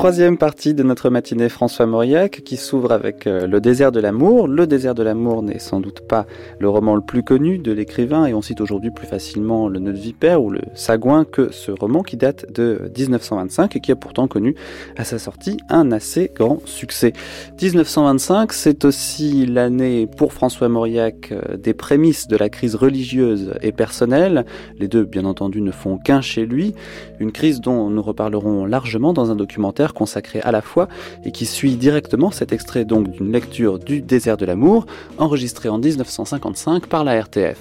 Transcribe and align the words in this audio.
Troisième 0.00 0.38
partie 0.38 0.72
de 0.72 0.82
notre 0.82 1.10
matinée 1.10 1.50
François 1.50 1.84
Mauriac 1.84 2.40
qui 2.42 2.56
s'ouvre 2.56 2.90
avec 2.90 3.26
euh, 3.26 3.46
Le 3.46 3.60
désert 3.60 3.92
de 3.92 4.00
l'amour. 4.00 4.48
Le 4.48 4.66
désert 4.66 4.94
de 4.94 5.02
l'amour 5.02 5.42
n'est 5.42 5.58
sans 5.58 5.78
doute 5.78 6.00
pas 6.00 6.24
le 6.58 6.70
roman 6.70 6.94
le 6.94 7.02
plus 7.02 7.22
connu 7.22 7.58
de 7.58 7.70
l'écrivain 7.70 8.24
et 8.24 8.32
on 8.32 8.40
cite 8.40 8.62
aujourd'hui 8.62 8.90
plus 8.90 9.06
facilement 9.06 9.68
Le 9.68 9.78
nœud 9.78 9.92
de 9.92 9.98
vipère 9.98 10.42
ou 10.42 10.48
Le 10.48 10.62
sagouin 10.74 11.26
que 11.26 11.52
ce 11.52 11.70
roman 11.70 12.02
qui 12.02 12.16
date 12.16 12.50
de 12.50 12.90
1925 12.96 13.76
et 13.76 13.80
qui 13.80 13.92
a 13.92 13.94
pourtant 13.94 14.26
connu 14.26 14.54
à 14.96 15.04
sa 15.04 15.18
sortie 15.18 15.58
un 15.68 15.92
assez 15.92 16.32
grand 16.34 16.62
succès. 16.64 17.12
1925, 17.60 18.54
c'est 18.54 18.86
aussi 18.86 19.44
l'année 19.44 20.06
pour 20.06 20.32
François 20.32 20.70
Mauriac 20.70 21.30
euh, 21.30 21.58
des 21.58 21.74
prémices 21.74 22.26
de 22.26 22.38
la 22.38 22.48
crise 22.48 22.74
religieuse 22.74 23.52
et 23.60 23.72
personnelle. 23.72 24.46
Les 24.78 24.88
deux, 24.88 25.04
bien 25.04 25.26
entendu, 25.26 25.60
ne 25.60 25.72
font 25.72 25.98
qu'un 25.98 26.22
chez 26.22 26.46
lui. 26.46 26.74
Une 27.18 27.32
crise 27.32 27.60
dont 27.60 27.90
nous 27.90 28.00
reparlerons 28.00 28.64
largement 28.64 29.12
dans 29.12 29.30
un 29.30 29.36
documentaire 29.36 29.89
consacré 29.94 30.40
à 30.40 30.52
la 30.52 30.62
foi 30.62 30.88
et 31.24 31.32
qui 31.32 31.46
suit 31.46 31.76
directement 31.76 32.30
cet 32.30 32.52
extrait 32.52 32.84
donc 32.84 33.10
d'une 33.10 33.32
lecture 33.32 33.78
du 33.78 34.00
désert 34.00 34.36
de 34.36 34.46
l'amour 34.46 34.86
enregistré 35.18 35.68
en 35.68 35.78
1955 35.78 36.86
par 36.86 37.04
la 37.04 37.20
RTF. 37.20 37.58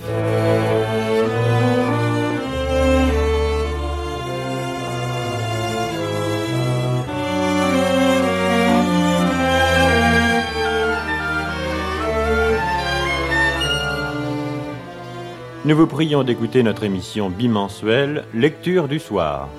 Nous 15.65 15.75
vous 15.75 15.87
prions 15.87 16.23
d'écouter 16.23 16.63
notre 16.63 16.83
émission 16.83 17.29
bimensuelle 17.29 18.23
Lecture 18.33 18.87
du 18.87 18.97
soir. 18.97 19.49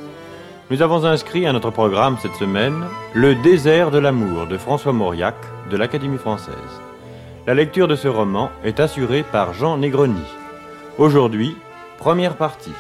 Nous 0.70 0.82
avons 0.82 1.04
inscrit 1.04 1.48
à 1.48 1.52
notre 1.52 1.72
programme 1.72 2.16
cette 2.22 2.36
semaine 2.36 2.84
Le 3.12 3.34
désert 3.34 3.90
de 3.90 3.98
l'amour 3.98 4.46
de 4.46 4.56
François 4.56 4.92
Mauriac 4.92 5.34
de 5.68 5.76
l'Académie 5.76 6.16
française. 6.16 6.54
La 7.48 7.54
lecture 7.54 7.88
de 7.88 7.96
ce 7.96 8.06
roman 8.06 8.52
est 8.62 8.78
assurée 8.78 9.24
par 9.24 9.52
Jean 9.52 9.78
Negroni. 9.78 10.22
Aujourd'hui, 10.96 11.56
première 11.98 12.36
partie. 12.36 12.70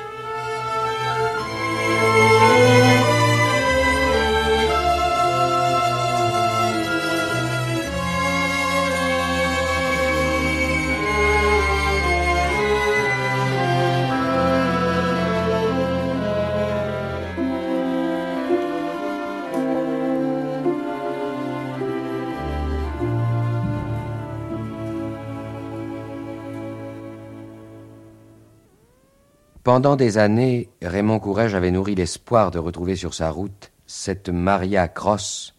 Pendant 29.72 29.94
des 29.94 30.18
années, 30.18 30.68
Raymond 30.82 31.20
Courrèges 31.20 31.54
avait 31.54 31.70
nourri 31.70 31.94
l'espoir 31.94 32.50
de 32.50 32.58
retrouver 32.58 32.96
sur 32.96 33.14
sa 33.14 33.30
route 33.30 33.70
cette 33.86 34.28
Maria 34.28 34.88
Cross 34.88 35.54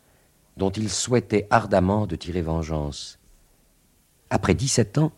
dont 0.58 0.70
il 0.70 0.90
souhaitait 0.90 1.48
ardemment 1.50 2.08
de 2.08 2.18
tirer 2.18 2.42
vengeance. 2.42 3.20
Après 4.30 4.54
dix-sept 4.54 4.98
ans, 4.98 5.14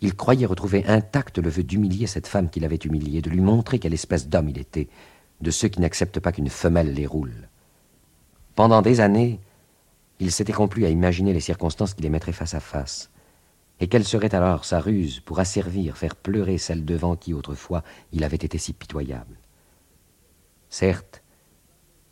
il 0.00 0.16
croyait 0.16 0.46
retrouver 0.46 0.82
intact 0.86 1.36
le 1.36 1.50
vœu 1.50 1.62
d'humilier 1.62 2.06
cette 2.06 2.26
femme 2.26 2.48
qu'il 2.48 2.64
avait 2.64 2.76
humiliée, 2.76 3.20
de 3.20 3.28
lui 3.28 3.42
montrer 3.42 3.78
quelle 3.78 3.92
espèce 3.92 4.26
d'homme 4.26 4.48
il 4.48 4.56
était, 4.56 4.88
de 5.42 5.50
ceux 5.50 5.68
qui 5.68 5.82
n'acceptent 5.82 6.20
pas 6.20 6.32
qu'une 6.32 6.48
femelle 6.48 6.94
les 6.94 7.04
roule. 7.04 7.50
Pendant 8.54 8.80
des 8.80 9.00
années, 9.00 9.40
il 10.20 10.32
s'était 10.32 10.54
complu 10.54 10.86
à 10.86 10.88
imaginer 10.88 11.34
les 11.34 11.40
circonstances 11.40 11.92
qui 11.92 12.02
les 12.02 12.08
mettraient 12.08 12.32
face 12.32 12.54
à 12.54 12.60
face. 12.60 13.10
Et 13.82 13.88
quelle 13.88 14.04
serait 14.04 14.32
alors 14.32 14.64
sa 14.64 14.78
ruse 14.78 15.18
pour 15.18 15.40
asservir, 15.40 15.96
faire 15.96 16.14
pleurer 16.14 16.56
celle 16.56 16.84
devant 16.84 17.16
qui 17.16 17.34
autrefois 17.34 17.82
il 18.12 18.22
avait 18.22 18.36
été 18.36 18.56
si 18.56 18.72
pitoyable? 18.74 19.36
Certes, 20.70 21.24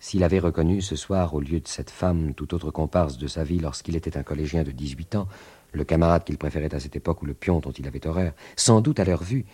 s'il 0.00 0.24
avait 0.24 0.40
reconnu 0.40 0.82
ce 0.82 0.96
soir, 0.96 1.32
au 1.32 1.40
lieu 1.40 1.60
de 1.60 1.68
cette 1.68 1.90
femme, 1.90 2.34
tout 2.34 2.54
autre 2.54 2.72
comparse 2.72 3.18
de 3.18 3.28
sa 3.28 3.44
vie 3.44 3.60
lorsqu'il 3.60 3.94
était 3.94 4.16
un 4.16 4.24
collégien 4.24 4.64
de 4.64 4.72
dix-huit 4.72 5.14
ans, 5.14 5.28
le 5.70 5.84
camarade 5.84 6.24
qu'il 6.24 6.38
préférait 6.38 6.74
à 6.74 6.80
cette 6.80 6.96
époque 6.96 7.22
ou 7.22 7.26
le 7.26 7.34
pion 7.34 7.60
dont 7.60 7.70
il 7.70 7.86
avait 7.86 8.04
horreur, 8.04 8.32
sans 8.56 8.80
doute 8.80 8.98
à 8.98 9.04
leur 9.04 9.22
vue, 9.22 9.46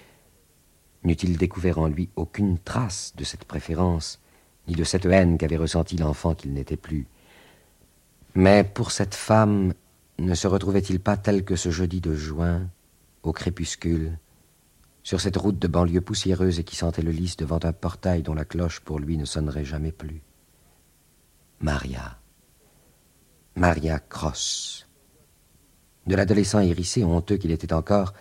n'eût-il 1.05 1.37
découvert 1.37 1.79
en 1.79 1.87
lui 1.87 2.09
aucune 2.17 2.59
trace 2.59 3.13
de 3.17 3.25
cette 3.25 3.45
préférence, 3.45 4.21
ni 4.69 4.75
de 4.75 4.85
cette 4.85 5.05
haine 5.05 5.37
qu'avait 5.37 5.59
ressentie 5.59 5.99
l'enfant 5.99 6.35
qu'il 6.35 6.55
n'était 6.55 6.79
plus? 6.79 7.09
Mais 8.35 8.65
pour 8.65 8.91
cette 8.91 9.15
femme, 9.15 9.75
ne 10.19 10.35
se 10.35 10.47
retrouvait-il 10.47 11.01
pas 11.01 11.17
tel 11.17 11.45
que 11.45 11.57
ce 11.57 11.71
jeudi 11.71 12.01
de 12.01 12.15
juin, 12.15 12.69
au 13.23 13.33
crépuscule, 13.33 14.19
sur 15.03 15.21
cette 15.21 15.37
route 15.37 15.59
de 15.59 15.69
banlieue 15.69 16.01
poussiéreuse 16.01 16.59
et 16.59 16.65
qui 16.65 16.75
sentait 16.75 17.03
le 17.03 17.13
lys 17.13 17.37
devant 17.37 17.61
un 17.63 17.73
portail 17.73 18.23
dont 18.23 18.35
la 18.35 18.45
cloche 18.45 18.81
pour 18.81 18.99
lui 18.99 19.17
ne 19.17 19.25
sonnerait 19.25 19.65
jamais 19.65 19.93
plus? 19.93 20.23
Maria. 21.61 22.19
Maria 23.55 23.99
Cross. 23.99 24.89
De 26.07 26.15
l'adolescent 26.15 26.61
hérissé, 26.61 27.05
honteux 27.05 27.37
qu'il 27.37 27.51
était 27.51 27.73
encore, 27.73 28.15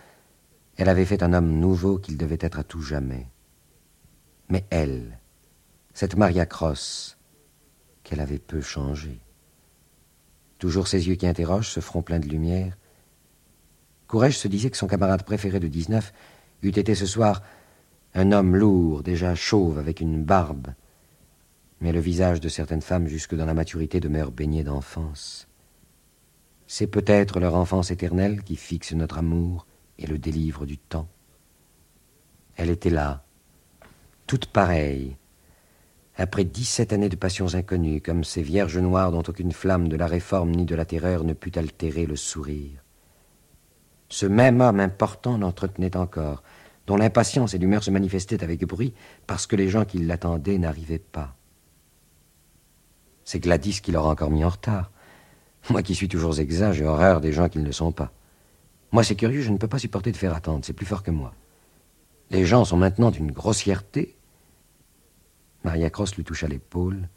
elle 0.76 0.88
avait 0.88 1.04
fait 1.04 1.22
un 1.22 1.32
homme 1.32 1.58
nouveau 1.58 1.98
qu'il 1.98 2.16
devait 2.16 2.38
être 2.40 2.58
à 2.58 2.64
tout 2.64 2.82
jamais. 2.82 3.28
Mais 4.48 4.64
elle, 4.70 5.18
cette 5.92 6.16
Maria 6.16 6.46
Cross, 6.46 7.16
qu'elle 8.04 8.20
avait 8.20 8.38
peu 8.38 8.60
changé. 8.60 9.20
Toujours 10.58 10.88
ses 10.88 11.08
yeux 11.08 11.16
qui 11.16 11.26
interrogent, 11.26 11.70
ce 11.70 11.80
front 11.80 12.02
plein 12.02 12.18
de 12.18 12.28
lumière. 12.28 12.76
Courage 14.08 14.38
se 14.38 14.48
disait 14.48 14.70
que 14.70 14.76
son 14.76 14.86
camarade 14.86 15.24
préféré 15.24 15.60
de 15.60 15.68
dix-neuf 15.68 16.12
eût 16.62 16.68
été 16.68 16.94
ce 16.94 17.06
soir 17.06 17.42
un 18.14 18.32
homme 18.32 18.56
lourd, 18.56 19.02
déjà 19.02 19.34
chauve, 19.34 19.78
avec 19.78 20.00
une 20.00 20.24
barbe. 20.24 20.68
Mais 21.80 21.92
le 21.92 22.00
visage 22.00 22.40
de 22.40 22.48
certaines 22.48 22.80
femmes 22.80 23.06
jusque 23.06 23.34
dans 23.34 23.44
la 23.44 23.52
maturité 23.52 24.00
demeure 24.00 24.30
baigné 24.30 24.64
d'enfance. 24.64 25.48
C'est 26.66 26.86
peut-être 26.86 27.38
leur 27.38 27.54
enfance 27.54 27.90
éternelle 27.90 28.42
qui 28.42 28.56
fixe 28.56 28.92
notre 28.92 29.18
amour 29.18 29.66
et 29.98 30.06
le 30.06 30.18
délivre 30.18 30.64
du 30.64 30.78
temps. 30.78 31.08
Elle 32.56 32.70
était 32.70 32.90
là, 32.90 33.22
toute 34.26 34.46
pareille, 34.46 35.16
après 36.16 36.44
dix-sept 36.44 36.92
années 36.92 37.08
de 37.08 37.16
passions 37.16 37.54
inconnues, 37.54 38.00
comme 38.00 38.24
ces 38.24 38.42
vierges 38.42 38.78
noires 38.78 39.12
dont 39.12 39.22
aucune 39.26 39.52
flamme 39.52 39.88
de 39.88 39.96
la 39.96 40.06
réforme 40.06 40.50
ni 40.50 40.64
de 40.64 40.74
la 40.74 40.84
terreur 40.84 41.24
ne 41.24 41.34
put 41.34 41.52
altérer 41.58 42.06
le 42.06 42.16
sourire. 42.16 42.82
Ce 44.08 44.26
même 44.26 44.60
homme 44.60 44.80
important 44.80 45.36
l'entretenait 45.36 45.96
encore, 45.96 46.42
dont 46.86 46.96
l'impatience 46.96 47.54
et 47.54 47.58
l'humeur 47.58 47.82
se 47.82 47.90
manifestaient 47.90 48.42
avec 48.42 48.64
bruit 48.64 48.94
parce 49.26 49.46
que 49.46 49.56
les 49.56 49.68
gens 49.68 49.84
qui 49.84 49.98
l'attendaient 49.98 50.58
n'arrivaient 50.58 50.98
pas. 50.98 51.36
C'est 53.24 53.40
Gladys 53.40 53.80
qui 53.82 53.92
l'aura 53.92 54.10
encore 54.10 54.30
mis 54.30 54.44
en 54.44 54.48
retard. 54.48 54.90
Moi 55.68 55.82
qui 55.82 55.94
suis 55.94 56.08
toujours 56.08 56.38
exact, 56.38 56.74
j'ai 56.74 56.86
horreur 56.86 57.20
des 57.20 57.32
gens 57.32 57.48
qui 57.48 57.58
ne 57.58 57.64
le 57.64 57.72
sont 57.72 57.92
pas. 57.92 58.12
Moi, 58.92 59.02
c'est 59.02 59.16
curieux, 59.16 59.42
je 59.42 59.50
ne 59.50 59.58
peux 59.58 59.68
pas 59.68 59.80
supporter 59.80 60.12
de 60.12 60.16
faire 60.16 60.34
attendre, 60.34 60.64
c'est 60.64 60.72
plus 60.72 60.86
fort 60.86 61.02
que 61.02 61.10
moi. 61.10 61.34
Les 62.30 62.46
gens 62.46 62.64
sont 62.64 62.76
maintenant 62.76 63.10
d'une 63.10 63.32
grossièreté 63.32 64.15
Maria 65.66 65.90
Cross 65.90 66.14
lui 66.14 66.22
toucha 66.22 66.46
l'épaule 66.46 67.08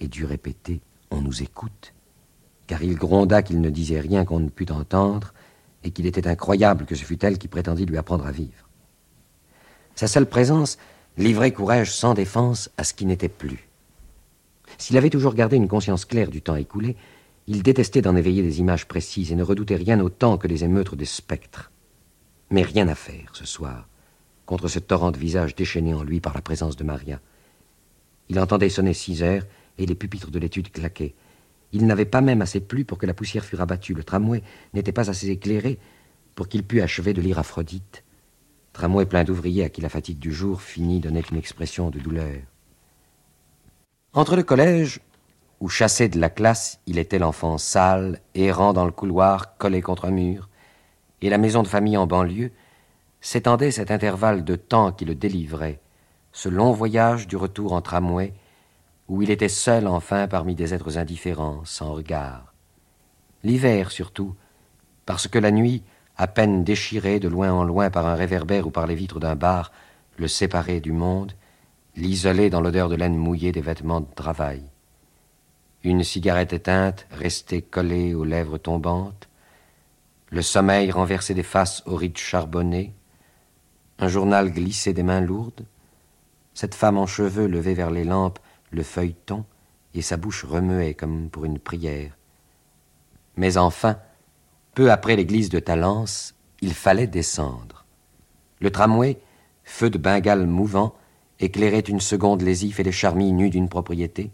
et 0.00 0.08
dut 0.08 0.24
répéter 0.24 0.80
On 1.10 1.20
nous 1.20 1.42
écoute 1.42 1.92
car 2.66 2.82
il 2.82 2.96
gronda 2.96 3.42
qu'il 3.42 3.60
ne 3.60 3.68
disait 3.68 4.00
rien 4.00 4.24
qu'on 4.24 4.40
ne 4.40 4.48
pût 4.48 4.72
entendre 4.72 5.34
et 5.84 5.90
qu'il 5.90 6.06
était 6.06 6.26
incroyable 6.26 6.86
que 6.86 6.94
ce 6.94 7.04
fût 7.04 7.22
elle 7.22 7.36
qui 7.36 7.48
prétendit 7.48 7.84
lui 7.84 7.98
apprendre 7.98 8.26
à 8.26 8.30
vivre. 8.30 8.68
Sa 9.94 10.06
seule 10.06 10.24
présence 10.26 10.78
livrait 11.18 11.52
courage 11.52 11.92
sans 11.92 12.14
défense 12.14 12.70
à 12.78 12.84
ce 12.84 12.94
qui 12.94 13.04
n'était 13.04 13.28
plus. 13.28 13.68
S'il 14.78 14.96
avait 14.96 15.10
toujours 15.10 15.34
gardé 15.34 15.56
une 15.56 15.68
conscience 15.68 16.06
claire 16.06 16.30
du 16.30 16.40
temps 16.40 16.56
écoulé, 16.56 16.96
il 17.46 17.62
détestait 17.62 18.02
d'en 18.02 18.16
éveiller 18.16 18.42
des 18.42 18.60
images 18.60 18.88
précises 18.88 19.32
et 19.32 19.36
ne 19.36 19.42
redoutait 19.42 19.76
rien 19.76 20.00
autant 20.00 20.38
que 20.38 20.48
les 20.48 20.64
émeutes 20.64 20.94
des 20.94 21.04
spectres. 21.04 21.70
Mais 22.50 22.62
rien 22.62 22.88
à 22.88 22.94
faire 22.94 23.30
ce 23.34 23.46
soir 23.46 23.86
contre 24.46 24.68
ce 24.68 24.78
torrent 24.78 25.10
de 25.10 25.18
visage 25.18 25.54
déchaîné 25.54 25.92
en 25.92 26.02
lui 26.02 26.20
par 26.20 26.34
la 26.34 26.40
présence 26.40 26.76
de 26.76 26.84
Maria. 26.84 27.20
Il 28.28 28.38
entendait 28.38 28.68
sonner 28.68 28.94
six 28.94 29.22
heures 29.22 29.44
et 29.78 29.86
les 29.86 29.94
pupitres 29.94 30.30
de 30.30 30.38
l'étude 30.38 30.70
claquaient. 30.70 31.14
Il 31.72 31.86
n'avait 31.86 32.04
pas 32.04 32.20
même 32.20 32.42
assez 32.42 32.60
plu 32.60 32.84
pour 32.84 32.98
que 32.98 33.06
la 33.06 33.14
poussière 33.14 33.44
fût 33.44 33.56
rabattue. 33.56 33.94
Le 33.94 34.04
tramway 34.04 34.42
n'était 34.74 34.92
pas 34.92 35.10
assez 35.10 35.28
éclairé 35.28 35.78
pour 36.34 36.48
qu'il 36.48 36.62
pût 36.62 36.80
achever 36.80 37.12
de 37.12 37.20
lire 37.20 37.38
Aphrodite. 37.38 38.04
Tramway 38.72 39.06
plein 39.06 39.24
d'ouvriers 39.24 39.64
à 39.64 39.68
qui 39.68 39.80
la 39.80 39.88
fatigue 39.88 40.18
du 40.18 40.32
jour 40.32 40.62
finie 40.62 41.00
donnait 41.00 41.24
une 41.30 41.36
expression 41.36 41.90
de 41.90 41.98
douleur. 41.98 42.36
Entre 44.12 44.36
le 44.36 44.42
collège, 44.42 45.00
où 45.60 45.68
chassé 45.68 46.08
de 46.08 46.18
la 46.18 46.30
classe, 46.30 46.80
il 46.86 46.98
était 46.98 47.18
l'enfant 47.18 47.58
sale, 47.58 48.20
errant 48.34 48.72
dans 48.72 48.84
le 48.84 48.92
couloir, 48.92 49.56
collé 49.58 49.82
contre 49.82 50.06
un 50.06 50.10
mur, 50.10 50.48
et 51.20 51.30
la 51.30 51.38
maison 51.38 51.62
de 51.62 51.68
famille 51.68 51.96
en 51.96 52.06
banlieue, 52.06 52.52
s'étendait 53.20 53.72
cet 53.72 53.90
intervalle 53.90 54.44
de 54.44 54.54
temps 54.54 54.92
qui 54.92 55.04
le 55.04 55.14
délivrait, 55.14 55.80
ce 56.38 56.48
long 56.48 56.70
voyage 56.70 57.26
du 57.26 57.34
retour 57.34 57.72
en 57.72 57.82
tramway, 57.82 58.32
où 59.08 59.22
il 59.22 59.30
était 59.32 59.48
seul 59.48 59.88
enfin 59.88 60.28
parmi 60.28 60.54
des 60.54 60.72
êtres 60.72 60.96
indifférents, 60.96 61.62
sans 61.64 61.92
regard. 61.92 62.54
L'hiver 63.42 63.90
surtout, 63.90 64.36
parce 65.04 65.26
que 65.26 65.40
la 65.40 65.50
nuit, 65.50 65.82
à 66.16 66.28
peine 66.28 66.62
déchirée 66.62 67.18
de 67.18 67.26
loin 67.26 67.52
en 67.52 67.64
loin 67.64 67.90
par 67.90 68.06
un 68.06 68.14
réverbère 68.14 68.68
ou 68.68 68.70
par 68.70 68.86
les 68.86 68.94
vitres 68.94 69.18
d'un 69.18 69.34
bar, 69.34 69.72
le 70.16 70.28
séparait 70.28 70.78
du 70.78 70.92
monde, 70.92 71.32
l'isolait 71.96 72.50
dans 72.50 72.60
l'odeur 72.60 72.88
de 72.88 72.94
laine 72.94 73.16
mouillée 73.16 73.50
des 73.50 73.60
vêtements 73.60 74.02
de 74.02 74.14
travail. 74.14 74.62
Une 75.82 76.04
cigarette 76.04 76.52
éteinte 76.52 77.08
restait 77.10 77.62
collée 77.62 78.14
aux 78.14 78.22
lèvres 78.24 78.58
tombantes, 78.58 79.28
le 80.30 80.42
sommeil 80.42 80.92
renversait 80.92 81.34
des 81.34 81.42
faces 81.42 81.82
aux 81.84 81.96
rides 81.96 82.16
charbonnées, 82.16 82.94
un 83.98 84.06
journal 84.06 84.52
glissait 84.52 84.92
des 84.92 85.02
mains 85.02 85.20
lourdes, 85.20 85.64
cette 86.58 86.74
femme 86.74 86.98
en 86.98 87.06
cheveux 87.06 87.46
levait 87.46 87.74
vers 87.74 87.92
les 87.92 88.02
lampes 88.02 88.40
le 88.72 88.82
feuilleton, 88.82 89.44
et 89.94 90.02
sa 90.02 90.16
bouche 90.16 90.44
remuait 90.44 90.94
comme 90.94 91.30
pour 91.30 91.44
une 91.44 91.60
prière. 91.60 92.18
Mais 93.36 93.58
enfin, 93.58 94.00
peu 94.74 94.90
après 94.90 95.14
l'église 95.14 95.50
de 95.50 95.60
Talence, 95.60 96.34
il 96.60 96.74
fallait 96.74 97.06
descendre. 97.06 97.84
Le 98.58 98.72
tramway, 98.72 99.20
feu 99.62 99.88
de 99.88 99.98
bengale 99.98 100.48
mouvant, 100.48 100.96
éclairait 101.38 101.78
une 101.78 102.00
seconde 102.00 102.42
les 102.42 102.66
ifs 102.66 102.80
et 102.80 102.82
les 102.82 102.90
charmilles 102.90 103.34
nues 103.34 103.50
d'une 103.50 103.68
propriété. 103.68 104.32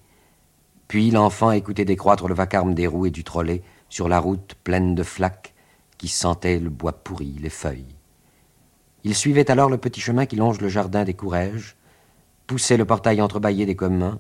Puis 0.89 1.11
l'enfant 1.11 1.51
écoutait 1.51 1.85
décroître 1.85 2.27
le 2.27 2.35
vacarme 2.35 2.73
des 2.73 2.87
roues 2.87 3.05
et 3.05 3.11
du 3.11 3.23
trolley 3.23 3.61
sur 3.91 4.09
la 4.09 4.19
route 4.19 4.55
pleine 4.65 4.95
de 4.95 5.03
flaques 5.03 5.53
qui 5.99 6.09
sentait 6.09 6.59
le 6.59 6.71
bois 6.71 7.05
pourri, 7.05 7.37
les 7.39 7.51
feuilles. 7.51 7.97
Il 9.03 9.15
suivait 9.15 9.51
alors 9.51 9.69
le 9.69 9.77
petit 9.77 10.01
chemin 10.01 10.25
qui 10.25 10.37
longe 10.37 10.63
le 10.63 10.71
jardin 10.71 11.05
des 11.05 11.13
Courrèges, 11.13 11.77
poussait 12.47 12.77
le 12.77 12.85
portail 12.85 13.21
entrebâillé 13.21 13.67
des 13.67 13.77
communs. 13.77 14.19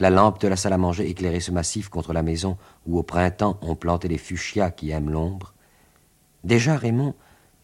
La 0.00 0.10
lampe 0.10 0.40
de 0.40 0.48
la 0.48 0.56
salle 0.56 0.72
à 0.72 0.78
manger 0.78 1.08
éclairait 1.08 1.40
ce 1.40 1.52
massif 1.52 1.88
contre 1.88 2.12
la 2.12 2.22
maison 2.22 2.56
où 2.86 2.98
au 2.98 3.02
printemps 3.02 3.58
on 3.62 3.76
plantait 3.76 4.08
les 4.08 4.18
fuchsias 4.18 4.70
qui 4.70 4.90
aiment 4.90 5.10
l'ombre. 5.10 5.54
Déjà 6.42 6.76
Raymond 6.76 7.14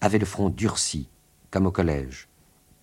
avait 0.01 0.19
le 0.19 0.27
front 0.27 0.49
durci, 0.49 1.09
comme 1.51 1.67
au 1.67 1.71
collège, 1.71 2.29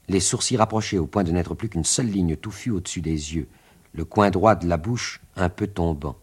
les 0.09 0.19
sourcils 0.19 0.57
rapprochés 0.57 0.99
au 0.99 1.07
point 1.07 1.23
de 1.23 1.31
n'être 1.31 1.55
plus 1.55 1.69
qu'une 1.69 1.83
seule 1.83 2.07
ligne 2.07 2.35
touffue 2.35 2.71
au-dessus 2.71 3.01
des 3.01 3.35
yeux, 3.35 3.47
le 3.93 4.05
coin 4.05 4.29
droit 4.29 4.55
de 4.55 4.67
la 4.67 4.77
bouche 4.77 5.21
un 5.35 5.49
peu 5.49 5.67
tombant. 5.67 6.17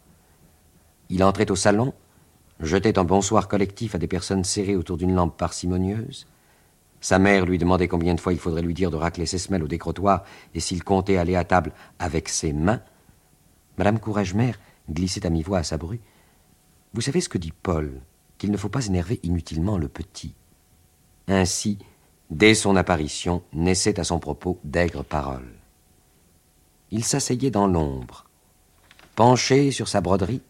Il 1.09 1.25
entrait 1.25 1.51
au 1.51 1.57
salon, 1.57 1.93
jetait 2.61 2.99
un 2.99 3.05
bonsoir 3.05 3.49
collectif 3.49 3.95
à 3.95 3.99
des 3.99 4.07
personnes 4.07 4.45
serrées 4.45 4.77
autour 4.77 4.97
d'une 4.97 5.15
lampe 5.15 5.37
parcimonieuse, 5.37 6.27
sa 7.05 7.19
mère 7.19 7.45
lui 7.45 7.59
demandait 7.59 7.87
combien 7.87 8.15
de 8.15 8.21
fois 8.21 8.33
il 8.33 8.39
faudrait 8.39 8.63
lui 8.63 8.73
dire 8.73 8.91
de 8.91 8.97
racler 8.97 9.27
ses 9.27 9.37
semelles 9.37 9.63
au 9.63 9.69
décrotoir 9.69 10.25
et 10.55 10.61
s'il 10.61 10.83
comptait 10.83 11.19
aller 11.19 11.37
à 11.37 11.45
table 11.45 11.75
avec 11.99 12.31
ses 12.31 12.55
mains. 12.55 12.81
Madame 13.77 13.99
Courage-Mère 13.99 14.59
glissait 14.91 15.27
à 15.27 15.29
mi-voix 15.29 15.59
à 15.59 15.65
sa 15.65 15.77
bru. 15.77 16.01
Vous 16.95 17.03
savez 17.03 17.21
ce 17.21 17.29
que 17.29 17.37
dit 17.37 17.53
Paul, 17.53 18.01
qu'il 18.39 18.51
ne 18.51 18.57
faut 18.57 18.71
pas 18.71 18.87
énerver 18.87 19.21
inutilement 19.23 19.77
le 19.77 19.89
petit. 19.89 20.35
Ainsi, 21.29 21.77
dès 22.31 22.55
son 22.55 22.75
apparition, 22.75 23.43
naissaient 23.53 24.01
à 24.01 24.05
son 24.05 24.19
propos 24.19 24.59
d'aigres 24.65 25.05
paroles. 25.05 25.59
Il 26.91 27.05
s'asseyait 27.05 27.51
dans 27.51 27.67
l'ombre. 27.67 28.25
Penché 29.15 29.73
sur 29.73 29.89
sa 29.89 30.01
broderie, 30.01 30.41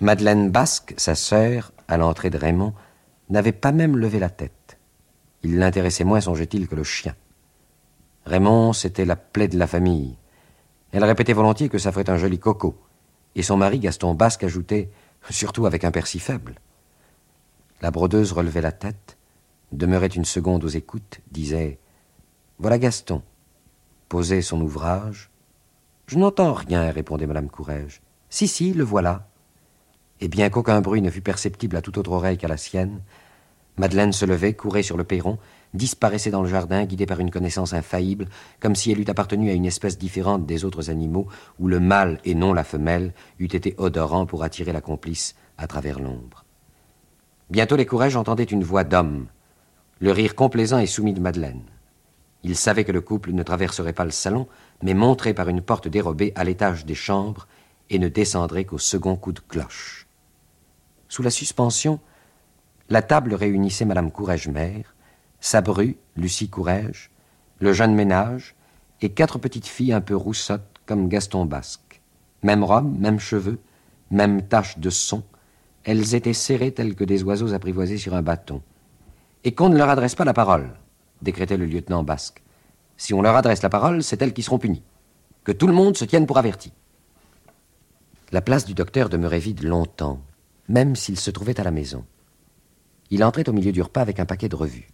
Madeleine 0.00 0.50
Basque, 0.50 0.94
sa 0.96 1.14
sœur, 1.14 1.70
à 1.86 1.96
l'entrée 1.96 2.30
de 2.30 2.38
Raymond, 2.38 2.74
n'avait 3.28 3.52
pas 3.52 3.70
même 3.70 3.96
levé 3.96 4.18
la 4.18 4.30
tête. 4.30 4.59
Il 5.42 5.58
l'intéressait 5.58 6.04
moins, 6.04 6.20
songeait-il, 6.20 6.68
que 6.68 6.74
le 6.74 6.84
chien. 6.84 7.14
Raymond, 8.26 8.72
c'était 8.72 9.04
la 9.04 9.16
plaie 9.16 9.48
de 9.48 9.58
la 9.58 9.66
famille. 9.66 10.16
Elle 10.92 11.04
répétait 11.04 11.32
volontiers 11.32 11.68
que 11.68 11.78
ça 11.78 11.92
ferait 11.92 12.10
un 12.10 12.16
joli 12.16 12.38
coco. 12.38 12.76
Et 13.34 13.42
son 13.42 13.56
mari, 13.56 13.78
Gaston 13.78 14.14
Basque, 14.14 14.44
ajoutait 14.44 14.90
Surtout 15.28 15.66
avec 15.66 15.84
un 15.84 15.90
père 15.90 16.06
si 16.06 16.18
faible. 16.18 16.56
La 17.82 17.90
brodeuse 17.90 18.32
relevait 18.32 18.62
la 18.62 18.72
tête, 18.72 19.16
demeurait 19.72 20.06
une 20.06 20.24
seconde 20.24 20.64
aux 20.64 20.68
écoutes, 20.68 21.20
disait 21.30 21.78
Voilà 22.58 22.78
Gaston. 22.78 23.22
Posait 24.08 24.42
son 24.42 24.60
ouvrage. 24.60 25.30
Je 26.06 26.18
n'entends 26.18 26.54
rien, 26.54 26.90
répondait 26.90 27.26
Madame 27.26 27.48
Courrèges. 27.48 28.02
Si, 28.28 28.48
si, 28.48 28.72
le 28.72 28.82
voilà. 28.82 29.28
Et 30.20 30.28
bien 30.28 30.50
qu'aucun 30.50 30.80
bruit 30.80 31.02
ne 31.02 31.10
fût 31.10 31.20
perceptible 31.20 31.76
à 31.76 31.82
toute 31.82 31.96
autre 31.96 32.12
oreille 32.12 32.38
qu'à 32.38 32.48
la 32.48 32.56
sienne, 32.56 33.00
Madeleine 33.80 34.12
se 34.12 34.26
levait, 34.26 34.52
courait 34.52 34.82
sur 34.82 34.98
le 34.98 35.04
perron, 35.04 35.38
disparaissait 35.72 36.30
dans 36.30 36.42
le 36.42 36.48
jardin, 36.50 36.84
guidée 36.84 37.06
par 37.06 37.18
une 37.18 37.30
connaissance 37.30 37.72
infaillible, 37.72 38.26
comme 38.60 38.74
si 38.74 38.92
elle 38.92 39.00
eût 39.00 39.08
appartenu 39.08 39.48
à 39.48 39.54
une 39.54 39.64
espèce 39.64 39.96
différente 39.96 40.44
des 40.44 40.66
autres 40.66 40.90
animaux, 40.90 41.28
où 41.58 41.66
le 41.66 41.80
mâle 41.80 42.20
et 42.26 42.34
non 42.34 42.52
la 42.52 42.62
femelle 42.62 43.14
eût 43.38 43.46
été 43.46 43.74
odorant 43.78 44.26
pour 44.26 44.42
attirer 44.42 44.74
la 44.74 44.82
complice 44.82 45.34
à 45.56 45.66
travers 45.66 45.98
l'ombre. 45.98 46.44
Bientôt 47.48 47.76
les 47.76 47.86
courages 47.86 48.16
entendaient 48.16 48.44
une 48.44 48.64
voix 48.64 48.84
d'homme, 48.84 49.28
le 49.98 50.12
rire 50.12 50.34
complaisant 50.34 50.78
et 50.78 50.86
soumis 50.86 51.14
de 51.14 51.20
Madeleine. 51.20 51.62
Il 52.42 52.56
savait 52.56 52.84
que 52.84 52.92
le 52.92 53.00
couple 53.00 53.32
ne 53.32 53.42
traverserait 53.42 53.94
pas 53.94 54.04
le 54.04 54.10
salon, 54.10 54.46
mais 54.82 54.92
monterait 54.92 55.32
par 55.32 55.48
une 55.48 55.62
porte 55.62 55.88
dérobée 55.88 56.34
à 56.34 56.44
l'étage 56.44 56.84
des 56.84 56.94
chambres 56.94 57.48
et 57.88 57.98
ne 57.98 58.08
descendrait 58.08 58.66
qu'au 58.66 58.78
second 58.78 59.16
coup 59.16 59.32
de 59.32 59.40
cloche. 59.40 60.06
Sous 61.08 61.22
la 61.22 61.30
suspension, 61.30 61.98
la 62.90 63.02
table 63.02 63.34
réunissait 63.34 63.84
Madame 63.84 64.10
Courage-Mère, 64.10 64.94
Sabru, 65.40 65.96
Lucie 66.16 66.50
Courage, 66.50 67.10
le 67.60 67.72
jeune 67.72 67.94
ménage 67.94 68.56
et 69.00 69.10
quatre 69.10 69.38
petites 69.38 69.68
filles 69.68 69.92
un 69.92 70.00
peu 70.00 70.16
roussottes 70.16 70.80
comme 70.86 71.08
Gaston 71.08 71.44
Basque. 71.44 72.02
Même 72.42 72.64
robe, 72.64 72.98
même 72.98 73.20
cheveux, 73.20 73.60
même 74.10 74.42
tache 74.42 74.78
de 74.78 74.90
son, 74.90 75.22
elles 75.84 76.16
étaient 76.16 76.34
serrées 76.34 76.72
telles 76.72 76.96
que 76.96 77.04
des 77.04 77.22
oiseaux 77.22 77.54
apprivoisés 77.54 77.96
sur 77.96 78.14
un 78.14 78.22
bâton. 78.22 78.60
Et 79.44 79.54
qu'on 79.54 79.68
ne 79.68 79.78
leur 79.78 79.88
adresse 79.88 80.16
pas 80.16 80.24
la 80.24 80.34
parole, 80.34 80.72
décrétait 81.22 81.56
le 81.56 81.66
lieutenant 81.66 82.02
Basque. 82.02 82.42
Si 82.96 83.14
on 83.14 83.22
leur 83.22 83.36
adresse 83.36 83.62
la 83.62 83.70
parole, 83.70 84.02
c'est 84.02 84.20
elles 84.20 84.34
qui 84.34 84.42
seront 84.42 84.58
punies. 84.58 84.82
Que 85.44 85.52
tout 85.52 85.68
le 85.68 85.72
monde 85.72 85.96
se 85.96 86.04
tienne 86.04 86.26
pour 86.26 86.38
averti. 86.38 86.72
La 88.32 88.42
place 88.42 88.64
du 88.64 88.74
docteur 88.74 89.08
demeurait 89.08 89.38
vide 89.38 89.62
longtemps, 89.62 90.20
même 90.68 90.96
s'il 90.96 91.18
se 91.18 91.30
trouvait 91.30 91.58
à 91.60 91.64
la 91.64 91.70
maison. 91.70 92.04
Il 93.10 93.24
entrait 93.24 93.48
au 93.48 93.52
milieu 93.52 93.72
du 93.72 93.82
repas 93.82 94.00
avec 94.00 94.20
un 94.20 94.26
paquet 94.26 94.48
de 94.48 94.56
revues. 94.56 94.88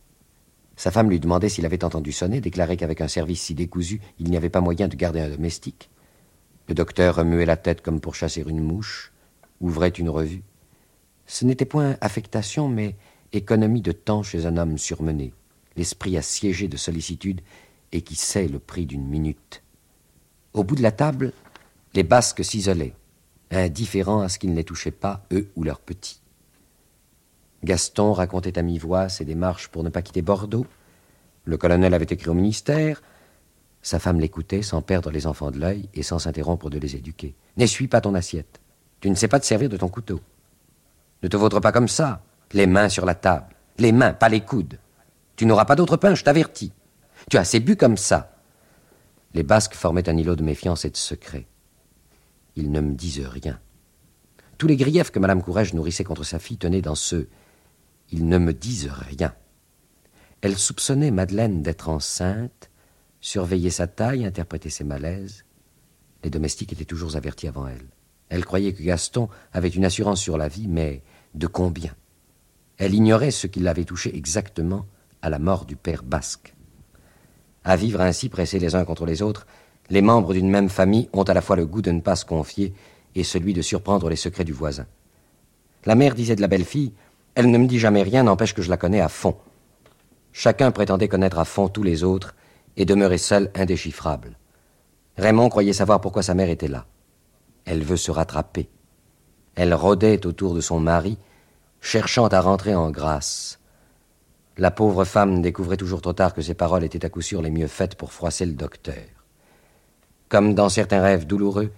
Sa 0.77 0.91
femme 0.91 1.09
lui 1.09 1.21
demandait 1.21 1.49
s'il 1.49 1.67
avait 1.67 1.85
entendu 1.85 2.13
sonner, 2.13 2.41
déclarait 2.41 2.77
qu'avec 2.77 3.01
un 3.01 3.09
service 3.09 3.43
si 3.43 3.55
décousu, 3.55 4.01
il 4.19 4.31
n'y 4.31 4.37
avait 4.37 4.51
pas 4.51 4.61
moyen 4.61 4.89
de 4.89 4.97
garder 4.97 5.21
un 5.21 5.31
domestique. 5.31 5.91
Le 6.69 6.75
docteur 6.75 7.17
remuait 7.17 7.47
la 7.47 7.57
tête 7.57 7.81
comme 7.81 8.01
pour 8.01 8.15
chasser 8.15 8.45
une 8.47 8.63
mouche, 8.63 9.13
ouvrait 9.61 9.89
une 9.89 10.11
revue. 10.11 10.43
Ce 11.27 11.45
n'était 11.45 11.65
point 11.65 11.97
affectation, 12.01 12.69
mais 12.69 12.97
économie 13.33 13.83
de 13.83 13.93
temps 13.93 14.23
chez 14.23 14.47
un 14.47 14.57
homme 14.57 14.79
surmené, 14.79 15.33
l'esprit 15.77 16.17
assiégé 16.17 16.69
de 16.69 16.77
sollicitude 16.77 17.41
et 17.93 18.03
qui 18.03 18.15
sait 18.17 18.49
le 18.49 18.59
prix 18.59 18.87
d'une 18.87 19.07
minute. 19.07 19.63
Au 20.53 20.65
bout 20.65 20.75
de 20.75 20.83
la 20.83 20.93
table, 20.93 21.33
les 21.95 22.03
basques 22.03 22.45
s'isolaient, 22.45 22.95
indifférents 23.51 24.21
à 24.21 24.29
ce 24.29 24.39
qu'ils 24.39 24.51
ne 24.51 24.57
les 24.57 24.65
touchaient 24.65 24.91
pas, 24.91 25.25
eux 25.33 25.49
ou 25.57 25.65
leurs 25.65 25.81
petits. 25.81 26.21
Gaston 27.65 28.13
racontait 28.13 28.59
à 28.59 28.63
mi-voix 28.63 29.09
ses 29.09 29.25
démarches 29.25 29.69
pour 29.69 29.83
ne 29.83 29.89
pas 29.89 30.03
quitter 30.03 30.23
Bordeaux. 30.23 30.67
Le 31.45 31.57
colonel 31.57 31.95
avait 31.95 32.07
écrit 32.09 32.29
au 32.29 32.35
ministère. 32.35 33.03
Sa 33.83 33.99
femme 33.99 34.21
l'écoutait 34.21 34.63
sans 34.63 34.83
perdre 34.83 35.11
les 35.11 35.27
enfants 35.27 35.51
de 35.51 35.59
l'œil 35.59 35.89
et 35.95 36.03
sans 36.03 36.19
s'interrompre 36.19 36.71
de 36.71 36.79
les 36.79 36.97
éduquer. 36.97 37.35
N'essuie 37.57 37.89
pas 37.89 38.01
ton 38.01 38.15
assiette. 38.15 38.61
Tu 39.01 39.11
ne 39.11 39.15
sais 39.15 39.29
pas 39.29 39.41
te 39.41 39.47
servir 39.47 39.69
de 39.69 39.77
ton 39.77 39.89
couteau. 39.89 40.21
Ne 41.23 41.29
te 41.29 41.37
vautre 41.37 41.61
pas 41.61 41.73
comme 41.73 41.89
ça. 41.89 42.23
Les 42.53 42.67
mains 42.67 42.89
sur 42.89 43.07
la 43.07 43.15
table. 43.15 43.55
Les 43.79 43.93
mains, 43.93 44.13
pas 44.13 44.29
les 44.29 44.41
coudes. 44.41 44.79
Tu 45.37 45.47
n'auras 45.47 45.67
pas 45.67 45.77
d'autre 45.77 45.97
pain, 45.97 46.15
je 46.15 46.25
t'avertis. 46.25 46.73
Tu 47.31 47.37
as 47.37 47.41
assez 47.41 47.61
bu 47.61 47.77
comme 47.77 47.97
ça. 47.97 48.37
Les 49.35 49.43
Basques 49.43 49.75
formaient 49.75 50.09
un 50.09 50.17
îlot 50.17 50.37
de 50.37 50.43
méfiance 50.43 50.85
et 50.85 50.91
de 50.91 50.97
secret. 50.97 51.47
Ils 52.57 52.71
ne 52.71 52.81
me 52.81 52.95
disent 52.95 53.27
rien. 53.27 53.61
Tous 54.57 54.67
les 54.67 54.77
griefs 54.77 55.11
que 55.11 55.19
Madame 55.19 55.43
Courage 55.43 55.75
nourrissait 55.75 56.05
contre 56.05 56.25
sa 56.25 56.39
fille 56.39 56.57
tenaient 56.57 56.81
dans 56.81 56.95
ce 56.95 57.27
ils 58.11 58.27
ne 58.29 58.39
me 58.39 58.53
disent 58.53 58.91
rien. 58.91 59.35
Elle 60.41 60.57
soupçonnait 60.57 61.11
Madeleine 61.11 61.63
d'être 61.63 61.89
enceinte, 61.89 62.71
surveillait 63.21 63.71
sa 63.71 63.87
taille, 63.87 64.25
interprétait 64.25 64.71
ses 64.71 64.85
malaises. 64.85 65.45
Les 66.23 66.31
domestiques 66.31 66.73
étaient 66.73 66.85
toujours 66.85 67.17
avertis 67.17 67.49
avant 67.49 67.67
elle. 67.67 67.87
Elle 68.29 68.45
croyait 68.45 68.73
que 68.73 68.83
Gaston 68.83 69.29
avait 69.53 69.69
une 69.69 69.85
assurance 69.85 70.21
sur 70.21 70.37
la 70.37 70.49
vie, 70.49 70.69
mais 70.69 71.03
de 71.35 71.47
combien? 71.47 71.95
Elle 72.79 72.95
ignorait 72.95 73.31
ce 73.31 73.47
qui 73.47 73.61
l'avait 73.61 73.85
touché 73.85 74.15
exactement 74.17 74.87
à 75.23 75.31
la 75.31 75.39
mort 75.39 75.65
du 75.65 75.77
père 75.77 76.03
basque. 76.03 76.55
À 77.65 77.77
vivre 77.77 78.01
ainsi 78.01 78.29
pressés 78.29 78.59
les 78.59 78.75
uns 78.75 78.85
contre 78.85 79.07
les 79.07 79.23
autres, 79.23 79.47
les 79.91 80.03
membres 80.03 80.35
d'une 80.35 80.51
même 80.51 80.69
famille 80.69 81.09
ont 81.13 81.23
à 81.23 81.35
la 81.35 81.41
fois 81.41 81.57
le 81.57 81.67
goût 81.67 81.83
de 81.83 81.91
ne 81.91 82.01
pas 82.01 82.17
se 82.17 82.25
confier 82.25 82.75
et 83.15 83.25
celui 83.25 83.55
de 83.55 83.63
surprendre 83.63 84.09
les 84.09 84.17
secrets 84.17 84.45
du 84.45 84.53
voisin. 84.53 84.87
La 85.85 85.95
mère 85.95 86.15
disait 86.15 86.37
de 86.37 86.41
la 86.41 86.49
belle-fille 86.49 86.93
elle 87.37 87.51
ne 87.51 87.59
me 87.59 87.67
dit 87.67 87.79
jamais 87.79 88.03
rien, 88.03 88.23
n'empêche 88.23 88.55
que 88.55 88.63
je 88.63 88.71
la 88.71 88.79
connais 88.79 89.03
à 89.03 89.11
fond. 89.11 89.37
Chacun 90.33 90.71
prétendait 90.71 91.07
connaître 91.07 91.39
à 91.39 91.45
fond 91.45 91.69
tous 91.69 91.83
les 91.83 92.03
autres 92.03 92.35
et 92.79 92.87
demeurer 92.87 93.19
seul 93.19 93.51
indéchiffrable. 93.55 94.39
Raymond 95.19 95.51
croyait 95.51 95.75
savoir 95.75 96.01
pourquoi 96.01 96.23
sa 96.23 96.35
mère 96.35 96.49
était 96.49 96.67
là. 96.67 96.87
Elle 97.67 97.85
veut 97.85 97.99
se 97.99 98.11
rattraper. 98.11 98.71
Elle 99.55 99.75
rôdait 99.75 100.27
autour 100.27 100.55
de 100.55 100.63
son 100.63 100.81
mari, 100.81 101.19
cherchant 101.83 102.27
à 102.29 102.41
rentrer 102.41 102.75
en 102.75 102.91
grâce. 102.91 103.61
La 104.57 104.71
pauvre 104.71 105.05
femme 105.05 105.43
découvrait 105.43 105.77
toujours 105.77 106.01
trop 106.01 106.15
tard 106.15 106.33
que 106.33 106.43
ses 106.43 106.55
paroles 106.55 106.85
étaient 106.85 107.05
à 107.05 107.11
coup 107.11 107.21
sûr 107.21 107.43
les 107.43 107.51
mieux 107.51 107.67
faites 107.67 107.97
pour 107.97 108.13
froisser 108.13 108.47
le 108.47 108.55
docteur. 108.55 109.05
Comme 110.31 110.55
dans 110.55 110.71
certains 110.71 111.03
rêves 111.03 111.27
douloureux, 111.27 111.71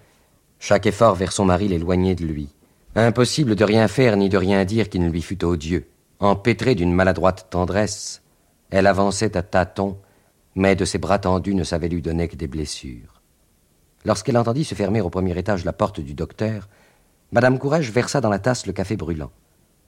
chaque 0.57 0.85
effort 0.85 1.15
vers 1.15 1.33
son 1.33 1.43
mari 1.43 1.67
l'éloignait 1.67 2.15
de 2.15 2.23
lui. 2.25 2.49
Impossible 2.95 3.55
de 3.55 3.63
rien 3.63 3.87
faire 3.87 4.17
ni 4.17 4.29
de 4.29 4.37
rien 4.37 4.65
dire 4.65 4.89
qui 4.89 4.99
ne 4.99 5.09
lui 5.09 5.21
fût 5.21 5.45
odieux. 5.45 5.87
Empêtrée 6.19 6.73
d'une 6.73 6.91
maladroite 6.91 7.47
tendresse, 7.51 8.23
elle 8.71 8.87
avançait 8.87 9.37
à 9.37 9.43
tâtons, 9.43 9.97
mais 10.55 10.75
de 10.75 10.85
ses 10.85 10.97
bras 10.97 11.19
tendus 11.19 11.53
ne 11.53 11.63
savait 11.63 11.87
lui 11.87 12.01
donner 12.01 12.27
que 12.27 12.35
des 12.35 12.47
blessures. 12.47 13.21
Lorsqu'elle 14.05 14.37
entendit 14.37 14.65
se 14.65 14.73
fermer 14.73 15.01
au 15.01 15.09
premier 15.11 15.37
étage 15.37 15.65
la 15.65 15.73
porte 15.73 15.99
du 15.99 16.15
docteur, 16.15 16.67
Madame 17.31 17.59
Courage 17.59 17.91
versa 17.91 18.21
dans 18.21 18.29
la 18.29 18.39
tasse 18.39 18.65
le 18.65 18.73
café 18.73 18.97
brûlant. 18.97 19.31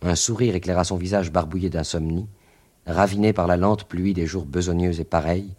Un 0.03 0.15
sourire 0.15 0.55
éclaira 0.55 0.84
son 0.84 0.98
visage 0.98 1.31
barbouillé 1.31 1.72
d'insomnie, 1.72 2.27
raviné 2.86 3.34
par 3.34 3.48
la 3.48 3.58
lente 3.58 3.86
pluie 3.86 4.13
des 4.13 4.27
jours 4.27 4.46
besogneux 4.46 5.00
et 5.00 5.05
pareils, 5.05 5.55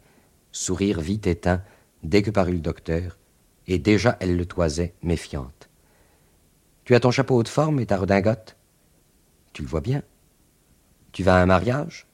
sourire 0.53 1.01
vite 1.01 1.27
éteint 1.27 1.63
dès 2.05 2.23
que 2.23 2.31
parut 2.31 2.53
le 2.53 2.61
docteur, 2.61 3.19
et 3.67 3.79
déjà 3.79 4.17
elle 4.21 4.37
le 4.37 4.47
toisait, 4.47 4.95
méfiante. 5.03 5.69
Tu 6.85 6.95
as 6.95 7.01
ton 7.01 7.11
chapeau 7.11 7.37
haute 7.37 7.49
forme 7.49 7.79
et 7.81 7.87
ta 7.87 7.97
redingote 7.97 8.57
Tu 9.53 9.63
le 9.63 9.69
vois 9.69 9.81
bien. 9.81 10.03
Tu 11.13 11.23
vas 11.23 11.37
à 11.37 11.43
un 11.43 11.47
mariage? 11.47 12.07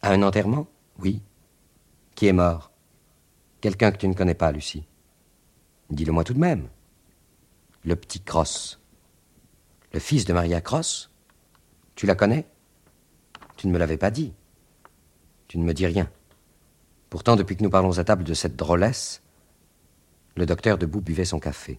À 0.00 0.12
un 0.12 0.22
enterrement? 0.22 0.68
Oui. 0.98 1.22
Qui 2.14 2.26
est 2.26 2.32
mort? 2.32 2.70
Quelqu'un 3.60 3.90
que 3.90 3.98
tu 3.98 4.08
ne 4.08 4.14
connais 4.14 4.34
pas, 4.34 4.52
Lucie. 4.52 4.86
Dis-le-moi 5.90 6.24
tout 6.24 6.34
de 6.34 6.38
même. 6.38 6.68
Le 7.84 7.94
petit 7.94 8.20
Cross. 8.20 8.80
Le 9.92 10.00
fils 10.00 10.24
de 10.24 10.32
Maria 10.32 10.60
Cross? 10.60 11.10
Tu 11.94 12.06
la 12.06 12.14
connais? 12.14 12.46
Tu 13.56 13.66
ne 13.66 13.72
me 13.72 13.78
l'avais 13.78 13.96
pas 13.98 14.10
dit. 14.10 14.32
Tu 15.48 15.58
ne 15.58 15.64
me 15.64 15.74
dis 15.74 15.86
rien. 15.86 16.10
Pourtant, 17.10 17.36
depuis 17.36 17.56
que 17.56 17.62
nous 17.62 17.70
parlons 17.70 17.98
à 17.98 18.04
table 18.04 18.24
de 18.24 18.34
cette 18.34 18.56
drôlesse, 18.56 19.22
le 20.36 20.46
docteur 20.46 20.78
debout 20.78 21.00
buvait 21.00 21.24
son 21.24 21.38
café. 21.38 21.78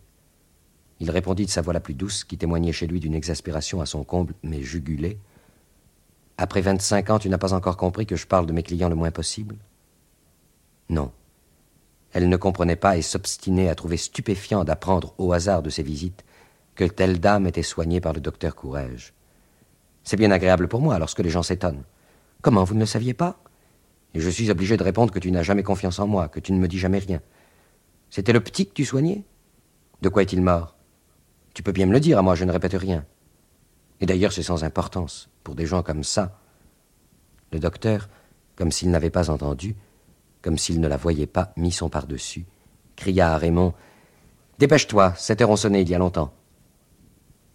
Il 1.00 1.12
répondit 1.12 1.46
de 1.46 1.52
sa 1.52 1.62
voix 1.62 1.74
la 1.74 1.80
plus 1.80 1.94
douce, 1.94 2.24
qui 2.24 2.38
témoignait 2.38 2.72
chez 2.72 2.88
lui 2.88 3.00
d'une 3.00 3.14
exaspération 3.14 3.82
à 3.82 3.86
son 3.86 4.04
comble, 4.04 4.34
mais 4.44 4.64
jugulée. 4.64 5.20
Après 6.38 6.62
vingt-cinq 6.62 7.10
ans, 7.10 7.20
tu 7.20 7.30
n'as 7.30 7.38
pas 7.38 7.54
encore 7.54 7.78
compris 7.78 8.06
que 8.06 8.16
je 8.16 8.28
parle 8.28 8.46
de 8.46 8.54
mes 8.54 8.64
clients 8.64 8.90
le 8.90 8.96
moins 8.96 9.12
possible? 9.12 9.56
Non. 10.90 11.12
Elle 12.14 12.30
ne 12.30 12.38
comprenait 12.38 12.76
pas 12.76 12.98
et 12.98 13.02
s'obstinait 13.02 13.70
à 13.70 13.76
trouver 13.76 13.98
stupéfiant 13.98 14.64
d'apprendre 14.64 15.14
au 15.18 15.34
hasard 15.34 15.62
de 15.62 15.70
ses 15.70 15.84
visites 15.84 16.24
que 16.76 16.86
telle 16.86 17.20
dame 17.20 17.48
était 17.48 17.64
soignée 17.64 18.00
par 18.00 18.14
le 18.14 18.22
docteur 18.22 18.56
Courrèges. 18.56 19.14
C'est 20.04 20.16
bien 20.16 20.32
agréable 20.32 20.68
pour 20.68 20.80
moi 20.80 20.98
lorsque 21.00 21.20
les 21.20 21.30
gens 21.30 21.44
s'étonnent. 21.44 21.84
Comment, 22.42 22.64
vous 22.64 22.76
ne 22.76 22.80
le 22.80 22.86
saviez 22.86 23.14
pas? 23.14 23.40
Et 24.14 24.20
je 24.20 24.30
suis 24.30 24.50
obligé 24.50 24.78
de 24.78 24.84
répondre 24.84 25.12
que 25.12 25.20
tu 25.20 25.32
n'as 25.32 25.44
jamais 25.44 25.64
confiance 25.64 26.00
en 26.00 26.08
moi, 26.08 26.30
que 26.30 26.40
tu 26.40 26.54
ne 26.54 26.60
me 26.60 26.68
dis 26.68 26.80
jamais 26.80 27.00
rien. 27.00 27.20
C'était 28.10 28.32
le 28.32 28.40
petit 28.40 28.68
que 28.68 28.74
tu 28.74 28.86
soignais 28.86 29.24
De 30.02 30.10
quoi 30.10 30.22
est-il 30.22 30.42
mort? 30.42 30.77
Tu 31.58 31.64
peux 31.64 31.72
bien 31.72 31.88
me 31.88 31.92
le 31.92 32.00
dire, 32.00 32.20
à 32.20 32.22
moi 32.22 32.36
je 32.36 32.46
ne 32.46 32.52
répète 32.52 32.76
rien. 32.76 33.04
Et 34.00 34.06
d'ailleurs 34.06 34.32
c'est 34.32 34.44
sans 34.44 34.64
importance, 34.64 35.28
pour 35.44 35.56
des 35.56 35.66
gens 35.66 35.82
comme 35.82 36.04
ça. 36.04 36.40
Le 37.52 37.58
docteur, 37.58 38.10
comme 38.56 38.72
s'il 38.72 38.92
n'avait 38.92 39.10
pas 39.10 39.32
entendu, 39.32 39.76
comme 40.44 40.60
s'il 40.60 40.80
ne 40.80 40.88
la 40.88 40.98
voyait 40.98 41.26
pas, 41.26 41.54
mit 41.58 41.72
son 41.72 41.90
par-dessus, 41.90 42.46
cria 42.96 43.34
à 43.34 43.40
Raymond 43.40 43.74
Dépêche-toi, 44.60 45.16
sept 45.16 45.42
heures 45.42 45.50
ont 45.50 45.56
sonné 45.56 45.82
il 45.82 45.90
y 45.90 45.96
a 45.96 45.98
longtemps. 45.98 46.32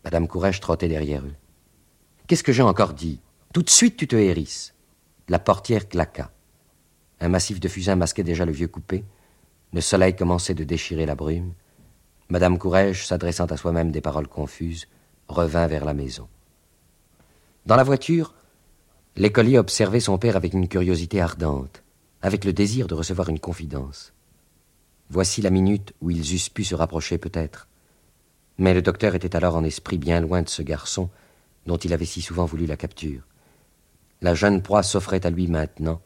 Madame 0.03 0.27
Courage 0.27 0.59
trottait 0.59 0.89
derrière 0.89 1.23
eux. 1.25 1.37
Qu'est-ce 2.27 2.43
que 2.43 2.53
j'ai 2.53 2.63
encore 2.63 2.95
dit? 2.95 3.21
Tout 3.55 3.63
de 3.63 3.71
suite 3.71 3.97
tu 3.97 4.09
te 4.09 4.17
hérisses. 4.17 4.75
La 5.29 5.39
portière 5.39 5.89
claqua. 5.89 6.33
Un 7.21 7.29
massif 7.29 7.61
de 7.61 7.69
fusain 7.69 7.95
masquait 7.95 8.25
déjà 8.25 8.45
le 8.45 8.51
vieux 8.51 8.67
coupé. 8.67 9.05
Le 9.73 9.81
soleil 9.81 10.17
commençait 10.17 10.55
de 10.55 10.65
déchirer 10.65 11.07
la 11.07 11.15
brume. 11.15 11.53
Madame 12.33 12.57
Courrèges, 12.57 13.07
s'adressant 13.07 13.45
à 13.45 13.59
soi-même 13.59 13.91
des 13.91 14.01
paroles 14.01 14.27
confuses, 14.27 14.89
revint 15.29 15.67
vers 15.67 15.85
la 15.85 15.93
maison. 15.93 16.29
Dans 17.67 17.77
la 17.77 17.83
voiture, 17.83 18.33
l'écolier 19.17 19.59
observait 19.59 20.01
son 20.01 20.17
père 20.17 20.35
avec 20.35 20.55
une 20.55 20.67
curiosité 20.67 21.21
ardente, 21.21 21.83
avec 22.23 22.47
le 22.47 22.55
désir 22.55 22.87
de 22.87 22.95
recevoir 22.95 23.29
une 23.29 23.39
confidence. 23.39 24.15
Voici 25.11 25.43
la 25.43 25.51
minute 25.51 25.93
où 26.01 26.11
ils 26.11 26.35
eussent 26.35 26.49
pu 26.49 26.65
se 26.65 26.75
rapprocher 26.75 27.19
peut-être. 27.19 27.69
Mais 28.57 28.73
le 28.73 28.81
docteur 28.81 29.15
était 29.15 29.37
alors 29.37 29.55
en 29.55 29.63
esprit 29.63 29.99
bien 29.99 30.23
loin 30.23 30.41
de 30.41 30.49
ce 30.49 30.63
garçon 30.63 31.11
dont 31.67 31.77
il 31.77 31.93
avait 31.93 32.07
si 32.07 32.23
souvent 32.23 32.47
voulu 32.47 32.65
la 32.65 32.79
capture. 32.79 33.27
La 34.23 34.35
jeune 34.35 34.63
proie 34.63 34.83
s'offrait 34.83 35.27
à 35.27 35.31
lui 35.31 35.49
maintenant, 35.49 36.01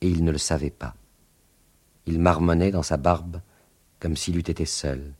et 0.00 0.08
il 0.08 0.22
ne 0.22 0.30
le 0.30 0.38
savait 0.38 0.70
pas. 0.70 0.94
Il 2.06 2.20
marmonnait 2.20 2.70
dans 2.70 2.84
sa 2.84 2.98
barbe 2.98 3.40
comme 3.98 4.14
s'il 4.14 4.36
eût 4.36 4.48
été 4.48 4.64
seul. 4.64 5.12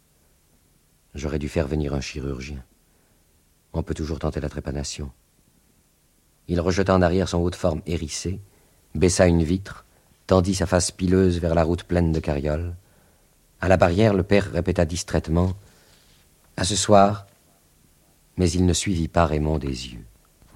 J'aurais 1.16 1.38
dû 1.38 1.48
faire 1.48 1.66
venir 1.66 1.94
un 1.94 2.02
chirurgien. 2.02 2.62
On 3.72 3.82
peut 3.82 3.94
toujours 3.94 4.18
tenter 4.18 4.38
la 4.38 4.50
trépanation. 4.50 5.10
Il 6.46 6.60
rejeta 6.60 6.94
en 6.94 7.00
arrière 7.00 7.28
son 7.28 7.38
haut 7.38 7.50
de 7.50 7.56
forme 7.56 7.80
hérissé, 7.86 8.38
baissa 8.94 9.26
une 9.26 9.42
vitre, 9.42 9.86
tendit 10.26 10.54
sa 10.54 10.66
face 10.66 10.90
pileuse 10.90 11.40
vers 11.40 11.54
la 11.54 11.64
route 11.64 11.84
pleine 11.84 12.12
de 12.12 12.20
carrioles. 12.20 12.74
À 13.62 13.68
la 13.68 13.78
barrière, 13.78 14.12
le 14.12 14.24
père 14.24 14.52
répéta 14.52 14.84
distraitement 14.84 15.54
À 16.58 16.64
ce 16.64 16.76
soir. 16.76 17.26
Mais 18.36 18.50
il 18.50 18.66
ne 18.66 18.74
suivit 18.74 19.08
pas 19.08 19.24
Raymond 19.24 19.56
des 19.56 19.94
yeux. 19.94 20.04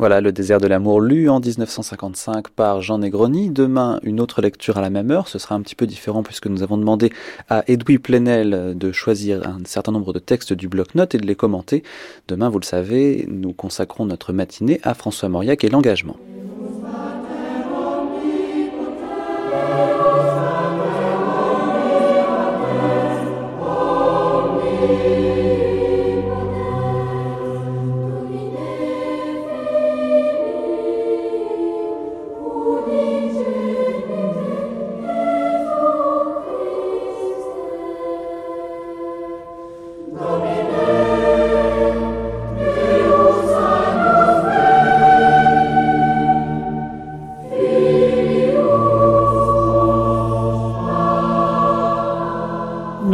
Voilà, 0.01 0.23
Le 0.23 0.33
désert 0.33 0.63
de 0.63 0.67
l'amour, 0.67 1.03
lu 1.03 1.29
en 1.29 1.41
1955 1.41 2.49
par 2.49 2.81
Jean 2.81 2.97
Negroni. 2.97 3.51
Demain, 3.51 4.01
une 4.03 4.19
autre 4.19 4.41
lecture 4.41 4.79
à 4.79 4.81
la 4.81 4.89
même 4.89 5.11
heure. 5.11 5.29
Ce 5.29 5.39
sera 5.39 5.55
un 5.55 5.61
petit 5.61 5.75
peu 5.75 5.87
différent 5.87 6.23
puisque 6.23 6.47
nous 6.47 6.63
avons 6.63 6.79
demandé 6.79 7.13
à 7.51 7.65
Edoui 7.71 7.99
Plenel 7.99 8.79
de 8.79 8.93
choisir 8.93 9.47
un 9.47 9.59
certain 9.67 9.93
nombre 9.93 10.15
de 10.15 10.19
textes 10.19 10.55
du 10.55 10.69
bloc-notes 10.69 11.15
et 11.15 11.19
de 11.19 11.27
les 11.27 11.35
commenter. 11.35 11.83
Demain, 12.29 12.49
vous 12.49 12.59
le 12.59 12.65
savez, 12.65 13.27
nous 13.29 13.53
consacrons 13.53 14.07
notre 14.07 14.33
matinée 14.33 14.81
à 14.85 14.95
François 14.95 15.29
Mauriac 15.29 15.65
et 15.65 15.69
l'engagement. 15.69 16.17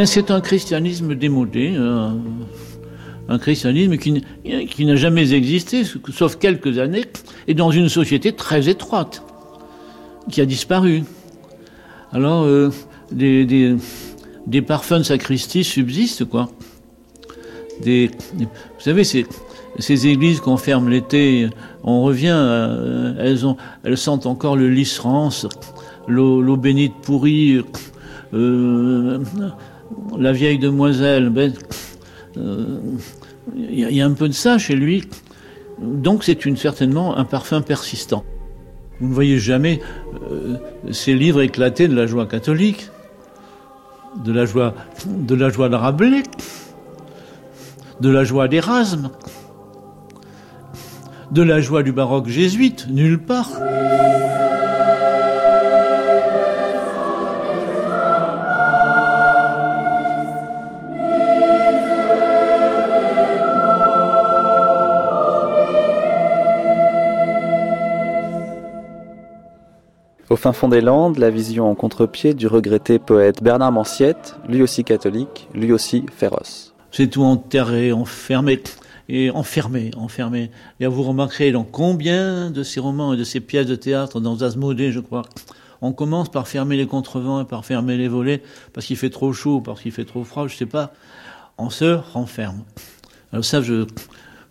C'est 0.05 0.31
un 0.31 0.41
christianisme 0.43 1.15
démodé, 1.15 1.75
un, 1.75 2.19
un 3.29 3.39
christianisme 3.39 3.97
qui, 3.97 4.23
qui 4.69 4.85
n'a 4.87 4.97
jamais 4.97 5.33
existé, 5.33 5.83
sauf 6.13 6.37
quelques 6.37 6.79
années, 6.79 7.05
et 7.49 7.55
dans 7.55 7.71
une 7.71 7.89
société 7.89 8.33
très 8.33 8.69
étroite, 8.69 9.23
qui 10.31 10.41
a 10.41 10.47
disparu. 10.47 11.05
Alors, 12.13 12.45
euh, 12.45 12.71
des, 13.11 14.63
parfums 14.63 14.99
de 14.99 15.03
sacristie 15.03 15.65
subsistent, 15.65 16.25
quoi. 16.25 16.49
Vous 17.85 18.09
savez, 18.79 19.05
ces, 19.05 19.27
ces 19.79 20.07
églises 20.07 20.41
qu'on 20.41 20.57
ferme 20.57 20.89
l'été, 20.89 21.49
on 21.85 22.03
revient, 22.03 22.35
euh, 22.35 23.15
elles, 23.19 23.47
ont, 23.47 23.57
elles 23.85 23.99
sentent 23.99 24.27
encore 24.27 24.57
le 24.57 24.71
licerance, 24.71 25.47
l'eau 26.09 26.57
bénite 26.57 26.95
pourrie, 27.03 27.61
euh, 28.33 29.21
la 30.19 30.33
vieille 30.33 30.59
demoiselle, 30.59 31.31
ben, 31.31 31.53
il 32.37 32.43
euh, 32.43 33.91
y, 33.91 34.01
a 34.01 34.07
un 34.07 34.13
peu 34.13 34.29
de 34.29 34.35
ça 34.35 34.59
chez 34.59 34.75
lui. 34.75 35.05
Donc 35.81 36.25
c'est 36.25 36.47
une, 36.47 36.57
certainement 36.57 37.17
un 37.17 37.25
parfum 37.25 37.61
persistant. 37.61 38.25
Vous 39.01 39.09
ne 39.09 39.15
voyez 39.15 39.39
jamais 39.39 39.81
euh, 40.31 40.57
ces 40.91 41.15
livres 41.15 41.43
éclatés 41.43 41.87
de 41.87 41.95
la 41.95 42.07
joie 42.07 42.27
catholique, 42.27 42.91
de 44.25 44.33
la 44.33 44.47
joie 44.47 44.75
de, 45.07 45.35
la 45.35 45.51
joie 45.51 45.69
de 45.69 45.75
Rabelais, 45.75 46.23
de 48.01 48.09
la 48.09 48.25
joie 48.25 48.49
d'Erasme, 48.49 49.11
de 51.31 51.43
la 51.43 51.61
joie 51.61 51.83
du 51.83 51.93
baroque 51.93 52.29
jésuite, 52.29 52.89
nulle 52.89 53.19
part. 53.19 53.51
Au 70.37 70.39
fin 70.39 70.53
fond 70.53 70.69
des 70.69 70.83
Landes, 70.83 71.17
la 71.17 71.31
vision 71.31 71.71
en 71.71 71.75
contre-pied 71.75 72.35
du 72.35 72.47
regretté 72.47 72.99
poète 72.99 73.43
Bernard 73.43 73.73
Manciette, 73.73 74.37
lui 74.47 74.61
aussi 74.61 74.85
catholique, 74.85 75.49
lui 75.55 75.73
aussi 75.73 76.05
féroce. 76.15 76.75
C'est 76.93 77.07
tout 77.07 77.23
enterré, 77.23 77.91
enfermé, 77.91 78.63
et 79.09 79.31
enfermé, 79.31 79.93
enfermé. 79.97 80.51
Et 80.79 80.87
vous 80.87 81.05
remarquerez 81.05 81.53
dans 81.53 81.65
combien 81.65 82.51
de 82.51 82.63
ces 82.63 82.81
romans 82.81 83.15
et 83.15 83.17
de 83.17 83.25
ces 83.25 83.41
pièces 83.41 83.65
de 83.65 83.77
théâtre, 83.77 84.21
dans 84.21 84.43
Asmodée, 84.43 84.93
je 84.93 85.01
crois, 85.01 85.23
on 85.81 85.93
commence 85.93 86.29
par 86.29 86.47
fermer 86.49 86.77
les 86.77 86.87
contrevents 86.87 87.41
et 87.41 87.47
par 87.47 87.65
fermer 87.65 87.97
les 87.97 88.09
volets 88.09 88.43
parce 88.75 88.85
qu'il 88.85 88.99
fait 88.99 89.09
trop 89.09 89.33
chaud, 89.33 89.63
parce 89.63 89.81
qu'il 89.81 89.93
fait 89.93 90.05
trop 90.05 90.23
froid, 90.23 90.49
je 90.49 90.55
sais 90.55 90.67
pas. 90.67 90.93
On 91.57 91.71
se 91.71 91.99
renferme. 92.13 92.63
Alors 93.33 93.47
ça, 93.47 93.63
je, 93.63 93.87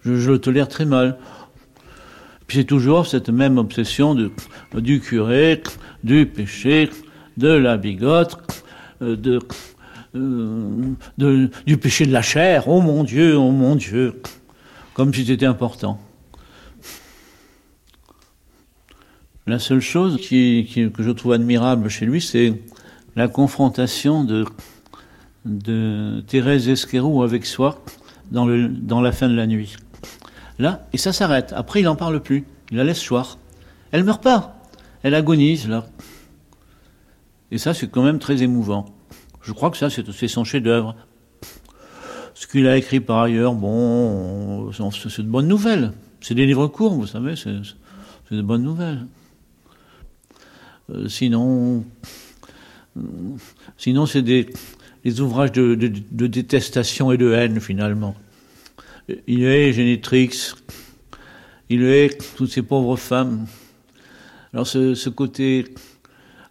je, 0.04 0.32
le 0.32 0.40
tolère 0.40 0.68
très 0.68 0.86
mal. 0.86 1.20
Puis 2.48 2.60
c'est 2.60 2.66
toujours 2.66 3.08
cette 3.08 3.30
même 3.30 3.58
obsession 3.58 4.16
du 4.74 5.00
curé, 5.00 5.64
du 6.04 6.26
péché, 6.26 6.90
de 7.38 7.50
la 7.50 7.78
bigote, 7.78 8.38
euh, 9.02 9.40
euh, 10.16 11.48
du 11.66 11.78
péché 11.78 12.06
de 12.06 12.12
la 12.12 12.22
chair. 12.22 12.68
Oh 12.68 12.82
mon 12.82 13.04
Dieu, 13.04 13.36
oh 13.38 13.52
mon 13.52 13.76
Dieu. 13.76 14.22
Comme 14.94 15.14
si 15.14 15.26
c'était 15.26 15.46
important. 15.46 16.00
La 19.48 19.60
seule 19.60 19.82
chose 19.82 20.18
que 20.18 21.04
je 21.04 21.12
trouve 21.12 21.34
admirable 21.34 21.90
chez 21.90 22.06
lui, 22.06 22.22
c'est 22.22 22.54
la 23.16 23.28
confrontation 23.28 24.24
de, 24.24 24.46
Thérèse 26.28 26.68
Esquerou 26.68 27.22
avec 27.22 27.46
soi 27.46 27.84
dans 28.32 29.02
la 29.02 29.12
fin 29.12 29.30
de 29.30 29.36
la 29.36 29.46
nuit. 29.46 29.76
Là, 30.60 30.88
et 30.94 30.98
ça 30.98 31.14
s'arrête. 31.14 31.54
Après, 31.56 31.82
il 31.82 31.84
n'en 31.84 31.96
parle 31.96 32.22
plus. 32.22 32.46
Il 32.72 32.78
la 32.78 32.84
laisse 32.84 33.06
choir. 33.06 33.38
Elle 33.92 34.04
meurt 34.04 34.24
pas. 34.24 34.62
Elle 35.04 35.16
agonise, 35.16 35.68
là. 35.68 35.86
Et 37.52 37.58
ça, 37.58 37.74
c'est 37.74 37.90
quand 37.90 38.04
même 38.04 38.20
très 38.20 38.42
émouvant. 38.44 38.86
Je 39.42 39.52
crois 39.52 39.70
que 39.70 39.78
ça, 39.78 39.90
c'est 39.90 40.28
son 40.28 40.44
chef-d'œuvre. 40.44 40.96
Ce 42.34 42.48
qu'il 42.48 42.68
a 42.68 42.76
écrit 42.78 43.00
par 43.00 43.20
ailleurs, 43.20 43.54
bon, 43.54 44.72
c'est 44.72 45.22
de 45.22 45.28
bonnes 45.28 45.48
nouvelles. 45.48 45.94
C'est 46.20 46.34
des 46.34 46.46
livres 46.46 46.68
courts, 46.68 46.94
vous 46.94 47.08
savez, 47.08 47.36
c'est 47.36 47.52
de 48.32 48.42
bonnes 48.42 48.64
nouvelles. 48.64 49.06
Euh, 50.90 51.08
sinon, 51.08 51.84
sinon 53.78 54.06
c'est 54.06 54.22
des, 54.22 54.50
ouvrages 55.20 55.52
de, 55.52 55.76
détestation 55.76 57.12
et 57.12 57.18
de 57.18 57.32
haine 57.32 57.60
finalement. 57.60 58.16
Il 59.08 59.44
est 59.44 59.72
Génétrix, 59.72 60.54
il 61.70 61.84
est 61.84 62.36
toutes 62.36 62.50
ces 62.50 62.64
pauvres 62.64 62.98
femmes. 62.98 63.46
Alors 64.54 64.66
ce 64.66 65.10
côté 65.10 65.66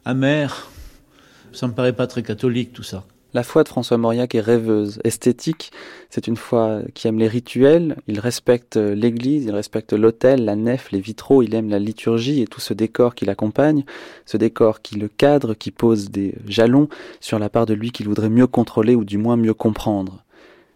amer, 0.05 0.71
ça 1.53 1.67
me 1.67 1.73
paraît 1.73 1.93
pas 1.93 2.07
très 2.07 2.23
catholique 2.23 2.73
tout 2.73 2.83
ça. 2.83 3.05
La 3.35 3.43
foi 3.43 3.65
de 3.65 3.69
François 3.69 3.99
Mauriac 3.99 4.37
est 4.37 4.41
rêveuse, 4.41 5.01
esthétique. 5.03 5.73
C'est 6.09 6.29
une 6.29 6.37
foi 6.37 6.83
qui 6.95 7.09
aime 7.09 7.19
les 7.19 7.27
rituels. 7.27 7.97
Il 8.07 8.21
respecte 8.21 8.77
l'église, 8.77 9.47
il 9.47 9.51
respecte 9.51 9.93
l'autel, 9.93 10.45
la 10.45 10.55
nef, 10.55 10.93
les 10.93 11.01
vitraux. 11.01 11.43
Il 11.43 11.53
aime 11.57 11.69
la 11.69 11.81
liturgie 11.81 12.43
et 12.43 12.47
tout 12.47 12.61
ce 12.61 12.75
décor 12.75 13.17
qui 13.17 13.25
l'accompagne. 13.25 13.83
Ce 14.25 14.37
décor 14.37 14.83
qui 14.83 14.95
le 14.95 15.09
cadre, 15.09 15.55
qui 15.55 15.73
pose 15.73 16.11
des 16.11 16.37
jalons 16.47 16.89
sur 17.19 17.41
la 17.41 17.49
part 17.49 17.67
de 17.67 17.75
lui 17.75 17.91
qu'il 17.91 18.07
voudrait 18.07 18.31
mieux 18.31 18.47
contrôler 18.47 18.95
ou 18.95 19.03
du 19.05 19.19
moins 19.19 19.37
mieux 19.37 19.55
comprendre. 19.55 20.24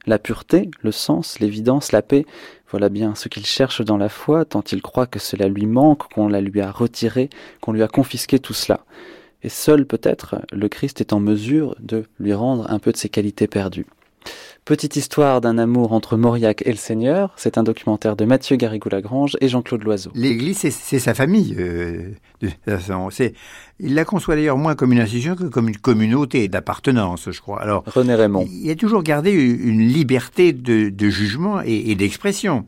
La 0.08 0.18
pureté, 0.18 0.70
le 0.82 0.90
sens, 0.90 1.38
l'évidence, 1.38 1.92
la 1.92 2.02
paix, 2.02 2.26
voilà 2.70 2.88
bien 2.88 3.14
ce 3.14 3.28
qu'il 3.28 3.46
cherche 3.46 3.82
dans 3.82 3.96
la 3.96 4.08
foi, 4.08 4.44
tant 4.44 4.64
il 4.72 4.82
croit 4.82 5.06
que 5.06 5.20
cela 5.20 5.46
lui 5.46 5.66
manque, 5.66 6.12
qu'on 6.12 6.26
la 6.26 6.40
lui 6.40 6.60
a 6.60 6.72
retiré, 6.72 7.30
qu'on 7.60 7.72
lui 7.72 7.82
a 7.84 7.88
confisqué 7.88 8.40
tout 8.40 8.54
cela 8.54 8.80
et 9.42 9.48
seul 9.48 9.86
peut-être 9.86 10.36
le 10.52 10.68
Christ 10.68 11.00
est 11.00 11.12
en 11.12 11.20
mesure 11.20 11.76
de 11.80 12.04
lui 12.18 12.34
rendre 12.34 12.70
un 12.70 12.78
peu 12.78 12.92
de 12.92 12.96
ses 12.96 13.08
qualités 13.08 13.46
perdues. 13.46 13.86
Petite 14.64 14.96
histoire 14.96 15.40
d'un 15.40 15.56
amour 15.56 15.92
entre 15.92 16.18
Mauriac 16.18 16.62
et 16.66 16.70
le 16.70 16.76
Seigneur, 16.76 17.32
c'est 17.36 17.56
un 17.56 17.62
documentaire 17.62 18.16
de 18.16 18.26
Mathieu 18.26 18.56
Garrigou-Lagrange 18.56 19.38
et 19.40 19.48
Jean-Claude 19.48 19.82
Loiseau. 19.82 20.10
L'Église, 20.14 20.58
c'est 20.58 20.98
sa 20.98 21.14
famille. 21.14 21.56
Euh, 21.58 22.12
il 23.80 23.94
la 23.94 24.04
conçoit 24.04 24.36
d'ailleurs 24.36 24.58
moins 24.58 24.74
comme 24.74 24.92
une 24.92 25.00
institution 25.00 25.36
que 25.36 25.44
comme 25.44 25.68
une 25.68 25.78
communauté 25.78 26.48
d'appartenance, 26.48 27.30
je 27.30 27.40
crois. 27.40 27.62
Alors, 27.62 27.82
René 27.86 28.14
Raymond. 28.14 28.46
Il 28.50 28.70
a 28.70 28.74
toujours 28.74 29.02
gardé 29.02 29.30
une 29.30 29.88
liberté 29.88 30.52
de, 30.52 31.08
jugement 31.08 31.62
et 31.62 31.94
d'expression 31.94 32.66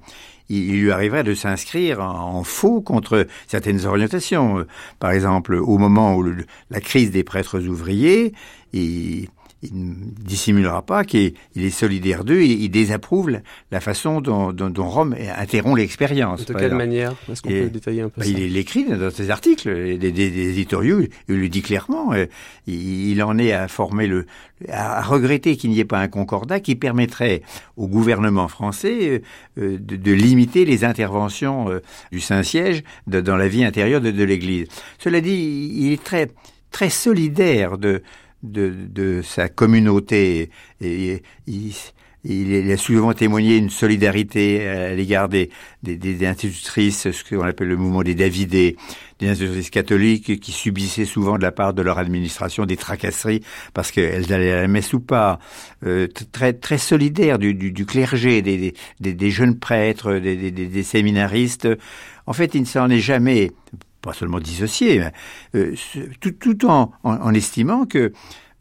il, 0.51 0.81
lui 0.81 0.91
arriverait 0.91 1.25
de 1.25 1.35
s'inscrire 1.35 2.01
en, 2.01 2.43
faux 2.45 2.81
contre 2.81 3.27
certaines 3.47 3.87
orientations. 3.87 4.67
Par 4.99 5.13
exemple, 5.13 5.55
au 5.55 5.79
moment 5.79 6.17
où 6.17 6.25
la 6.71 6.81
crise 6.81 7.11
des 7.11 7.25
prêtres 7.25 7.61
ouvriers, 7.61 8.35
il, 8.73 9.29
il 9.63 9.71
ne 9.75 9.95
dissimulera 10.23 10.83
pas 10.83 11.05
qu'il 11.05 11.35
est 11.57 11.71
solidaire 11.71 12.25
d'eux 12.25 12.43
il 12.43 12.71
désapprouve 12.71 13.41
la 13.71 13.81
façon 13.81 14.21
dont, 14.21 14.53
Rome 14.79 15.15
interrompt 15.37 15.79
l'expérience. 15.79 16.47
De 16.47 16.55
quelle 16.55 16.75
manière? 16.75 17.15
Est-ce 17.31 17.43
qu'on 17.43 17.49
peut 17.49 17.71
détailler 17.71 18.03
un 18.03 18.09
peu 18.09 18.21
bah, 18.21 18.25
ça? 18.25 18.31
Il 18.31 18.53
l'écrit 18.53 18.85
dans 18.85 19.11
ses 19.11 19.31
articles, 19.31 19.99
des, 19.99 20.13
des, 20.13 20.51
éditoriaux, 20.51 21.03
il 21.29 21.41
le 21.41 21.49
dit 21.49 21.63
clairement. 21.63 22.13
Euh, 22.13 22.27
il, 22.67 23.23
en 23.23 23.39
est 23.39 23.53
à 23.53 23.69
former 23.69 24.07
le, 24.07 24.27
à 24.69 25.03
regretter 25.03 25.57
qu'il 25.57 25.71
n'y 25.71 25.81
ait 25.81 25.85
pas 25.85 25.99
un 25.99 26.09
concordat 26.09 26.61
qui 26.61 26.77
permettrait 26.77 27.43
au 27.77 27.87
gouvernement 27.87 28.49
français 28.49 29.23
euh, 29.59 29.75
euh, 29.75 29.79
de, 29.79 30.13
limiter 30.13 30.65
les 30.65 30.85
interventions 30.85 31.69
du 32.13 32.21
Saint-Siège 32.21 32.83
dans 33.07 33.37
la 33.37 33.49
vie 33.49 33.65
intérieure 33.65 34.01
de, 34.01 34.11
de 34.11 34.25
l'Église. 34.25 34.67
Cela 34.99 35.21
dit, 35.21 35.73
il 35.75 35.93
est 35.93 36.03
très 36.03 36.29
très 36.71 36.91
solidaire 36.91 37.79
de 37.79 38.03
de, 38.43 38.73
de 38.89 39.23
sa 39.23 39.49
communauté. 39.49 40.51
Et, 40.81 41.23
il, 41.47 41.73
il, 42.25 42.71
a 42.71 42.77
souvent 42.77 43.15
témoigné 43.15 43.57
une 43.57 43.71
solidarité 43.71 44.69
à 44.69 44.95
l'égard 44.95 45.29
des, 45.29 45.51
des, 45.83 45.97
des, 45.97 46.27
institutrices, 46.27 47.11
ce 47.11 47.25
qu'on 47.25 47.43
appelle 47.43 47.69
le 47.69 47.77
mouvement 47.77 48.03
des 48.03 48.15
Davidés, 48.15 48.77
des 49.21 49.29
institutrices 49.29 49.71
catholiques 49.71 50.39
qui 50.41 50.53
subissaient 50.53 51.07
souvent 51.07 51.39
de 51.39 51.43
la 51.43 51.53
part 51.53 51.73
de 51.73 51.81
leur 51.81 51.99
administration 51.99 52.67
des 52.67 52.77
tracasseries 52.77 53.43
parce 53.73 53.91
qu'elles 53.91 54.33
allaient 54.33 54.53
à 54.53 54.63
la 54.63 54.69
messe 54.69 54.93
ou 54.93 55.01
pas. 55.01 55.39
Euh, 55.87 56.09
très 56.33 56.53
très 56.53 56.79
solidaire 56.79 57.39
du, 57.39 57.55
du, 57.55 57.73
du 57.73 57.87
clergé, 57.87 58.43
des, 58.43 58.75
des, 59.01 59.15
des, 59.15 59.31
jeunes 59.31 59.59
prêtres, 59.59 60.15
des, 60.15 60.51
des, 60.51 60.83
séminaristes. 60.83 61.69
En 62.27 62.35
fait, 62.35 62.55
il 62.55 62.63
ne 62.63 62.67
s'en 62.67 62.91
est 62.91 63.01
jamais 63.01 63.51
pas 64.01 64.13
seulement 64.13 64.41
dissocié, 64.41 65.03
euh, 65.55 65.75
tout, 66.21 66.67
en, 66.67 67.35
estimant 67.35 67.87
que 67.87 68.13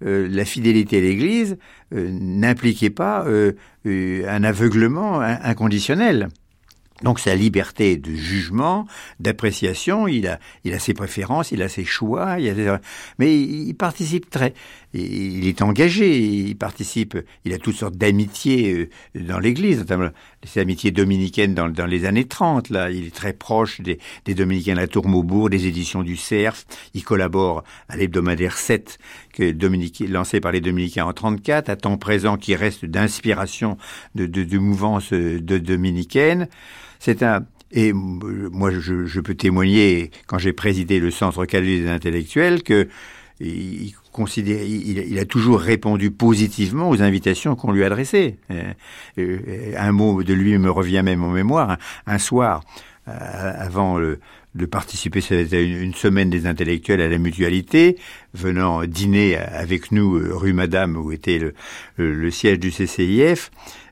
euh, 0.06 0.28
la 0.30 0.46
fidélité 0.46 0.98
à 0.98 1.02
l'Église 1.02 1.58
euh, 1.94 2.10
n'impliquait 2.12 2.90
pas 2.90 3.26
un 3.86 4.44
aveuglement 4.44 5.22
inconditionnel. 5.22 6.30
Donc 7.04 7.20
sa 7.20 7.36
liberté 7.36 7.98
de 7.98 8.12
jugement, 8.12 8.88
d'appréciation, 9.20 10.08
il 10.08 10.28
a, 10.28 10.40
il 10.64 10.74
a 10.74 10.80
ses 10.80 10.94
préférences, 10.94 11.52
il 11.52 11.62
a 11.62 11.70
ses 11.70 11.86
choix, 11.86 12.40
il 12.40 12.68
a 12.68 12.82
mais 13.18 13.40
il 13.40 13.74
participe 13.74 14.30
très, 14.30 14.54
il 14.94 15.48
est 15.48 15.62
engagé, 15.62 16.20
il 16.20 16.58
participe, 16.58 17.18
il 17.46 17.54
a 17.54 17.58
toutes 17.58 17.76
sortes 17.76 17.96
d'amitiés 17.96 18.74
euh, 18.74 18.90
dans 19.20 19.40
l'Église, 19.40 19.80
notamment 19.80 20.10
les 20.44 20.62
amitiés 20.62 20.92
dominicaines 20.92 21.54
dans, 21.54 21.86
les 21.86 22.06
années 22.06 22.26
30. 22.26 22.70
Là, 22.70 22.90
il 22.90 23.06
est 23.06 23.16
très 23.16 23.34
proche 23.34 23.82
des, 23.82 24.00
des 24.26 24.34
dominicains 24.34 24.74
de 24.74 24.80
la 24.80 24.88
Tour 24.88 25.08
Maubourg, 25.08 25.50
des 25.50 25.68
éditions 25.68 26.04
du 26.04 26.18
Cerf. 26.18 26.66
Il 26.94 27.04
collabore 27.04 27.64
à 27.88 27.98
l'hebdomadaire 27.98 28.58
7, 28.58 28.98
que 29.34 29.54
lancé 30.08 30.40
par 30.40 30.52
les 30.52 30.62
dominicains 30.62 31.06
en 31.06 31.14
34, 31.14 31.70
à 31.70 31.76
temps 31.76 31.98
présent 31.98 32.38
qui 32.38 32.56
reste 32.56 32.86
d'inspiration 32.86 33.78
de, 34.16 34.26
de, 34.26 34.44
de 34.44 34.58
mouvance 34.58 35.14
euh, 35.14 35.40
de 35.40 35.58
dominicaine. 35.58 36.48
C'est 37.00 37.24
un 37.24 37.46
et 37.72 37.94
moi, 37.94 38.72
je, 38.72 39.06
je, 39.06 39.22
peux 39.22 39.36
témoigner, 39.36 40.10
quand 40.26 40.40
j'ai 40.40 40.54
présidé 40.54 41.00
le 41.00 41.12
Centre 41.12 41.46
catholique 41.46 41.84
des 41.84 41.90
intellectuels, 41.90 42.64
que 42.64 42.88
il, 43.40 43.94
considère, 44.12 44.64
il, 44.64 45.18
a 45.18 45.26
toujours 45.26 45.60
répondu 45.60 46.12
positivement 46.12 46.90
aux 46.90 47.02
invitations 47.02 47.56
qu'on 47.56 47.72
lui 47.72 47.84
adressait. 47.84 48.38
Euh, 48.52 48.74
euh, 49.18 49.74
un 49.78 49.92
mot 49.92 50.24
de 50.24 50.34
lui 50.34 50.58
me 50.58 50.70
revient 50.70 51.02
même 51.04 51.24
en 51.24 51.30
mémoire. 51.30 51.78
Un, 52.06 52.18
soir, 52.18 52.64
euh, 53.08 53.12
avant 53.14 54.00
de 54.00 54.66
participer, 54.66 55.22
c'était 55.22 55.66
une, 55.66 55.94
semaine 55.94 56.30
des 56.30 56.48
intellectuels 56.48 57.00
à 57.00 57.08
la 57.08 57.18
mutualité, 57.18 57.98
venant 58.34 58.84
dîner 58.84 59.38
avec 59.38 59.94
nous 59.94 60.20
rue 60.38 60.54
Madame, 60.54 60.98
où 60.98 61.14
était 61.14 61.40
le, 61.40 61.54
le 61.98 62.32
siège 62.32 62.60
du 62.60 62.72
CCIF, 62.72 63.52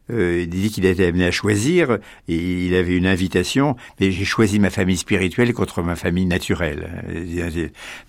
euh, 0.09 0.41
il 0.43 0.49
dit 0.49 0.69
qu'il 0.69 0.85
était 0.85 1.07
amené 1.07 1.25
à 1.25 1.31
choisir 1.31 1.97
et 2.27 2.65
il 2.65 2.75
avait 2.75 2.95
une 2.95 3.07
invitation, 3.07 3.75
mais 3.99 4.11
j'ai 4.11 4.25
choisi 4.25 4.59
ma 4.59 4.69
famille 4.69 4.97
spirituelle 4.97 5.53
contre 5.53 5.81
ma 5.81 5.95
famille 5.95 6.25
naturelle. 6.25 7.03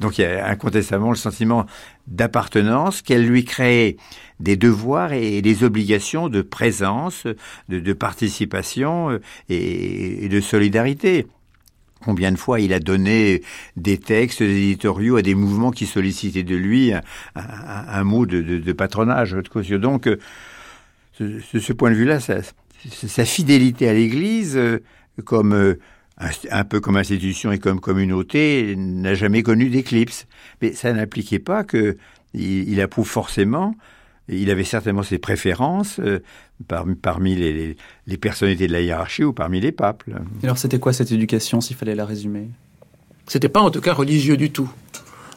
Donc 0.01 0.19
il 0.19 0.23
y 0.23 0.25
a 0.25 0.47
incontestablement 0.47 1.11
le 1.11 1.17
sentiment 1.17 1.67
d'appartenance 2.07 3.03
qu'elle 3.03 3.27
lui 3.27 3.45
crée 3.45 3.97
des 4.41 4.57
devoirs 4.57 5.13
et 5.13 5.43
des 5.43 5.65
obligations 5.65 6.29
de 6.29 6.43
présence, 6.43 7.27
de, 7.69 7.93
participation 7.93 9.11
euh, 9.11 9.21
et, 9.49 10.29
de 10.29 10.41
solidarité. 10.41 11.27
Combien 12.05 12.31
de 12.31 12.37
fois 12.37 12.61
il 12.61 12.73
a 12.73 12.79
donné 12.79 13.43
des 13.77 13.99
textes, 13.99 14.41
des 14.41 14.57
éditoriaux 14.57 15.17
à 15.17 15.23
des 15.23 15.35
mouvements 15.35 15.73
qui 15.73 15.85
sollicitaient 15.85 16.45
de 16.45 16.55
lui 16.55 16.93
un, 17.35 18.05
mot 18.05 18.25
de, 18.25 18.73
patronage, 18.73 19.33
de 19.33 19.49
caution. 19.49 19.79
Donc, 19.79 20.09
ce, 21.19 21.73
point 21.73 21.91
de 21.91 21.97
vue-là, 21.97 22.21
sa, 22.21 22.39
sa, 22.89 23.25
fidélité 23.25 23.89
à 23.89 23.95
l'Église, 23.95 24.57
euh, 24.57 24.79
comme 25.25 25.53
euh, 25.53 25.79
un, 26.51 26.65
peu 26.65 26.81
comme 26.81 26.97
institution 26.97 27.53
et 27.53 27.59
comme 27.59 27.81
communauté, 27.81 28.75
n'a 28.77 29.15
jamais 29.15 29.43
connu 29.43 29.69
d'éclipse. 29.69 30.27
Mais 30.63 30.73
ça 30.73 30.93
n'impliquait 30.93 31.39
pas 31.39 31.65
que 31.65 31.97
il 32.35 32.81
approuve 32.81 33.09
forcément 33.09 33.75
il 34.29 34.51
avait 34.51 34.65
certainement 34.65 35.03
ses 35.03 35.19
préférences 35.19 36.01
euh, 36.01 36.21
parmi, 37.03 37.35
les, 37.35 37.77
personnalités 38.19 38.67
de 38.67 38.73
la 38.73 38.81
hiérarchie 38.81 39.25
ou 39.25 39.33
parmi 39.33 39.61
les 39.61 39.73
papes. 39.73 40.05
alors 40.43 40.59
c'était 40.59 40.79
quoi 40.79 40.93
cette 40.93 41.13
éducation, 41.13 41.61
s'il 41.61 41.77
fallait 41.77 41.95
la 41.95 42.05
résumer? 42.05 42.49
C'était 43.27 43.49
pas 43.49 43.61
en 43.61 43.71
tout 43.71 43.81
cas 43.81 43.93
religieux 43.93 44.37
du 44.37 44.51
tout. 44.51 44.71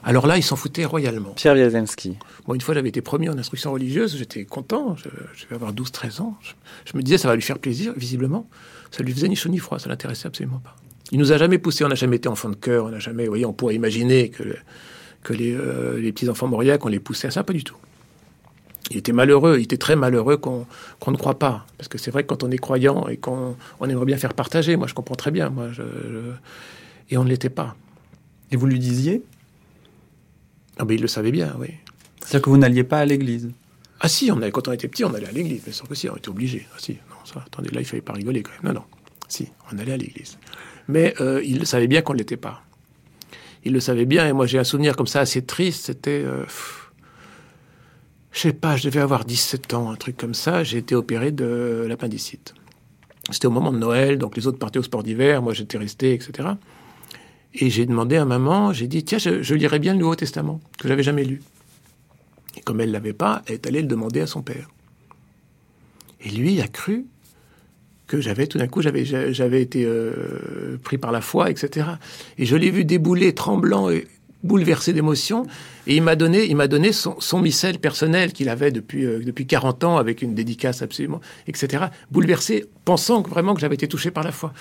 Alors 0.04 0.26
là, 0.28 0.38
il 0.38 0.44
s'en 0.44 0.56
foutait 0.56 0.86
royalement. 0.86 1.32
Pierre 1.32 1.54
Wiazemski. 1.54 2.18
Bon, 2.48 2.56
une 2.56 2.62
fois, 2.62 2.74
j'avais 2.74 2.90
été 2.90 3.02
promis 3.02 3.30
en 3.30 3.38
instruction 3.38 3.72
religieuse, 3.72 4.18
j'étais 4.18 4.46
content, 4.46 4.96
je, 4.96 5.46
vais 5.48 5.56
avoir 5.56 5.74
12-13 5.74 6.22
ans. 6.22 6.38
Je, 6.86 6.98
me 6.98 7.04
disais, 7.04 7.18
ça 7.18 7.28
va 7.28 7.36
lui 7.36 7.42
faire 7.42 7.60
plaisir, 7.60 7.94
visiblement. 7.96 8.50
Ça 8.92 9.04
lui 9.04 9.14
faisait 9.14 9.28
ni 9.28 9.36
chaud 9.36 9.50
ni 9.50 9.60
froid, 9.60 9.80
ça 9.80 9.90
l'intéressait 9.90 10.28
absolument 10.28 10.60
pas. 10.60 10.76
Il 11.12 11.20
nous 11.20 11.32
a 11.32 11.38
jamais 11.38 11.58
poussé, 11.58 11.84
on 11.84 11.90
n'a 11.90 11.96
jamais 11.96 12.16
été 12.16 12.30
enfant 12.30 12.50
de 12.50 12.56
cœur, 12.56 12.86
on 12.86 12.90
n'a 12.90 13.00
jamais, 13.00 13.26
vous 13.26 13.32
voyez, 13.32 13.46
on 13.46 13.54
pourrait 13.54 13.76
imaginer 13.76 14.30
que, 14.30 14.44
que 15.24 15.34
les, 15.34 15.54
euh, 15.54 16.00
les 16.00 16.12
petits-enfants 16.12 16.48
mauriaques, 16.48 16.86
on 16.86 16.90
les 16.90 17.00
poussait 17.00 17.28
à 17.28 17.32
ça, 17.32 17.44
pas 17.44 17.54
du 17.54 17.64
tout 17.64 17.76
il 18.92 18.98
était 18.98 19.14
malheureux, 19.14 19.58
il 19.58 19.64
était 19.64 19.78
très 19.78 19.96
malheureux 19.96 20.38
qu'on 20.38 20.66
ne 21.08 21.18
croit 21.18 21.40
pas. 21.40 21.66
Parce 21.78 21.88
que 21.88 21.98
c'est 21.98 22.12
vrai 22.12 22.24
que 22.24 22.28
quand 22.28 22.44
on 22.44 22.52
est 22.52 22.58
croyant 22.58 23.08
et 23.08 23.18
qu'on 23.18 23.56
on 23.80 23.90
aimerait 23.90 24.06
bien 24.06 24.18
faire 24.18 24.34
partager, 24.34 24.76
moi 24.76 24.88
je 24.88 24.94
comprends 24.94 25.16
très 25.16 25.32
bien, 25.32 25.50
moi, 25.50 25.70
je, 25.72 25.84
et 27.10 27.18
on 27.18 27.24
ne 27.24 27.30
l'était 27.30 27.50
pas. 27.50 27.76
Et 28.52 28.58
vous 28.58 28.68
lui 28.68 28.80
disiez? 28.80 29.24
Ah 30.78 30.86
ben, 30.86 30.96
Il 30.96 31.02
le 31.02 31.08
savait 31.08 31.32
bien, 31.32 31.56
oui. 31.60 31.68
C'est-à-dire 32.22 32.42
que 32.42 32.50
vous 32.50 32.58
n'alliez 32.58 32.84
pas 32.84 33.00
à 33.00 33.06
l'église 33.06 33.52
Ah 34.00 34.08
si, 34.08 34.32
on 34.32 34.40
quand 34.52 34.68
on 34.68 34.72
était 34.72 34.88
petit, 34.88 35.04
on 35.04 35.14
allait 35.14 35.28
à 35.28 35.32
l'église, 35.32 35.64
bien 35.64 35.74
sûr 35.74 35.88
que 35.88 35.96
si, 35.96 36.10
on 36.10 36.16
était 36.16 36.30
obligé. 36.30 36.68
Ah 36.74 36.78
si, 36.80 36.94
non, 37.10 37.26
ça, 37.26 37.44
attendez, 37.46 37.70
là 37.70 37.82
il 37.82 37.86
fallait 37.86 38.02
pas 38.02 38.14
rigoler 38.14 38.44
quand 38.44 38.52
même. 38.64 38.74
Non, 38.74 38.82
non, 38.82 38.86
si, 39.28 39.48
on 39.72 39.78
allait 39.78 39.94
à 39.94 39.98
l'église. 39.98 40.38
Mais 40.88 41.14
euh, 41.22 41.42
il 41.44 41.66
savait 41.66 41.88
bien 41.88 42.02
qu'on 42.02 42.14
ne 42.14 42.20
l'était 42.20 42.38
pas. 42.38 42.64
Il 43.64 43.74
le 43.74 43.80
savait 43.80 44.06
bien, 44.06 44.28
et 44.28 44.34
moi 44.34 44.48
j'ai 44.48 44.60
un 44.60 44.64
souvenir 44.64 44.96
comme 44.96 45.08
ça 45.08 45.22
assez 45.22 45.44
triste, 45.44 45.86
c'était... 45.86 46.24
Euh, 46.26 46.46
je 48.32 48.40
sais 48.40 48.54
pas, 48.54 48.78
je 48.78 48.86
devais 48.86 49.02
avoir 49.02 49.26
17 49.26 49.74
ans, 49.74 49.92
un 49.92 49.96
truc 49.96 50.16
comme 50.16 50.34
ça, 50.34 50.64
j'ai 50.64 50.78
été 50.78 50.96
opéré 50.96 51.32
de 51.32 51.86
l'appendicite. 51.88 52.54
C'était 53.30 53.48
au 53.48 53.52
moment 53.52 53.72
de 53.72 53.78
Noël, 53.78 54.18
donc 54.18 54.36
les 54.36 54.48
autres 54.48 54.58
partaient 54.58 54.80
au 54.80 54.84
sport 54.84 55.04
d'hiver, 55.04 55.42
moi 55.42 55.54
j'étais 55.54 55.78
resté, 55.78 56.14
etc. 56.14 56.50
Et 57.54 57.70
j'ai 57.70 57.86
demandé 57.86 58.16
à 58.16 58.26
maman, 58.26 58.72
j'ai 58.72 58.88
dit, 58.88 59.04
tiens, 59.04 59.18
je, 59.18 59.54
lirai 59.54 59.80
bien 59.80 59.94
le 59.94 60.00
Nouveau 60.00 60.16
Testament, 60.16 60.62
que 60.78 60.88
j'avais 60.88 61.04
jamais 61.04 61.24
lu. 61.24 61.42
Et 62.56 62.62
comme 62.62 62.80
elle 62.80 62.90
ne 62.90 62.94
l'avait 62.94 63.14
pas, 63.14 63.44
elle 63.48 63.56
est 63.56 63.68
allée 63.68 63.82
le 63.82 63.88
demander 63.88 64.22
à 64.22 64.28
son 64.28 64.42
père. 64.42 64.70
Et 66.24 66.30
lui 66.30 66.62
a 66.62 66.68
cru 66.68 67.06
que 68.08 68.22
j'avais, 68.22 68.48
tout 68.48 68.58
d'un 68.58 68.68
coup, 68.68 68.82
j'avais, 68.82 69.62
été 69.62 69.86
euh, 69.86 70.78
pris 70.84 70.98
par 70.98 71.12
la 71.12 71.22
foi, 71.22 71.50
etc. 71.50 71.88
Et 72.38 72.46
je 72.46 72.56
l'ai 72.56 72.70
vu 72.70 72.86
débouler, 72.86 73.34
tremblant 73.34 73.90
et 73.90 74.08
bouleversé 74.44 74.94
d'émotion. 74.94 75.46
Et 75.88 75.96
il 75.96 76.04
m'a 76.04 76.16
donné, 76.16 76.46
il 76.46 76.56
m'a 76.56 76.68
donné 76.68 76.94
son, 76.94 77.20
son 77.20 77.40
missel 77.40 77.80
personnel 77.80 78.34
qu'il 78.34 78.50
avait 78.50 78.72
depuis, 78.72 79.06
euh, 79.06 79.20
depuis 79.24 79.46
40 79.46 79.84
ans, 79.84 79.98
avec 79.98 80.22
une 80.22 80.36
dédicace 80.36 80.82
absolument, 80.82 81.22
etc. 81.48 81.86
Bouleversé, 82.12 82.66
pensant 82.86 83.22
vraiment 83.22 83.54
que 83.54 83.62
j'avais 83.62 83.76
été 83.76 83.88
touché 83.88 84.12
par 84.12 84.24
la 84.24 84.32
foi. 84.32 84.54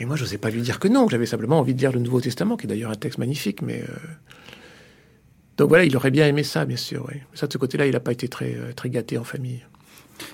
Et 0.00 0.04
moi, 0.04 0.16
je 0.16 0.24
n'osais 0.24 0.38
pas 0.38 0.50
lui 0.50 0.62
dire 0.62 0.80
que 0.80 0.88
non, 0.88 1.08
j'avais 1.08 1.26
simplement 1.26 1.60
envie 1.60 1.74
de 1.74 1.78
lire 1.78 1.92
le 1.92 2.00
Nouveau 2.00 2.20
Testament, 2.20 2.56
qui 2.56 2.66
est 2.66 2.68
d'ailleurs 2.68 2.90
un 2.90 2.96
texte 2.96 3.18
magnifique, 3.18 3.62
mais... 3.62 3.82
Euh, 3.82 3.94
donc 5.56 5.68
voilà, 5.68 5.84
il 5.84 5.94
aurait 5.96 6.10
bien 6.10 6.26
aimé 6.26 6.42
ça, 6.42 6.64
bien 6.64 6.78
sûr. 6.78 7.06
Oui. 7.08 7.20
Ça, 7.34 7.46
de 7.46 7.52
ce 7.52 7.58
côté-là, 7.58 7.86
il 7.86 7.92
n'a 7.92 8.00
pas 8.00 8.12
été 8.12 8.26
très, 8.26 8.54
euh, 8.56 8.72
très 8.72 8.90
gâté 8.90 9.18
en 9.18 9.24
famille. 9.24 9.62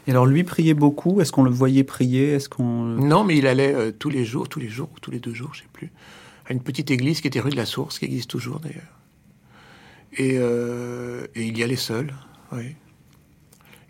Et 0.07 0.13
alors, 0.13 0.25
lui 0.25 0.45
priait 0.45 0.75
beaucoup? 0.75 1.21
Est-ce 1.21 1.33
qu'on 1.33 1.43
le 1.43 1.51
voyait 1.51 1.85
prier? 1.85 2.33
Est-ce 2.35 2.49
qu'on... 2.49 2.63
Non, 2.65 3.25
mais 3.25 3.37
il 3.37 3.47
allait 3.47 3.93
tous 3.93 4.09
les 4.09 4.25
jours, 4.25 4.49
tous 4.49 4.61
les 4.61 4.69
jours, 4.69 4.89
ou 4.97 5.01
tous 5.01 5.11
les 5.11 5.19
deux 5.19 5.35
jours, 5.35 5.51
je 5.53 5.61
ne 5.61 5.63
sais 5.65 5.71
plus 5.73 5.93
à 6.49 6.53
une 6.53 6.63
petite 6.63 6.91
église 6.91 7.21
qui 7.21 7.27
était 7.27 7.41
rue 7.41 7.51
de 7.51 7.57
la 7.57 7.67
Source, 7.67 7.99
qui 7.99 8.05
existe 8.05 8.31
toujours 8.31 8.61
d'ailleurs. 8.61 8.83
Et, 10.17 10.39
euh, 10.39 11.27
et, 11.35 11.47
il 11.47 11.59
y 11.59 11.63
allait 11.63 11.77
seul, 11.77 12.15
oui. 12.53 12.77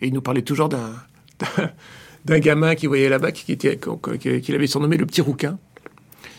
Et 0.01 0.09
il 0.09 0.15
nous 0.15 0.23
parlait 0.23 0.43
toujours 0.43 0.69
d'un 0.69 0.95
d'un 2.25 2.39
gamin 2.41 2.75
qui 2.75 2.87
voyait 2.87 3.09
là-bas, 3.09 3.31
qui, 3.31 3.53
était, 3.53 3.79
qu'il 4.19 4.55
avait 4.55 4.67
surnommé 4.67 4.97
le 4.97 5.07
petit 5.07 5.21
rouquin, 5.21 5.59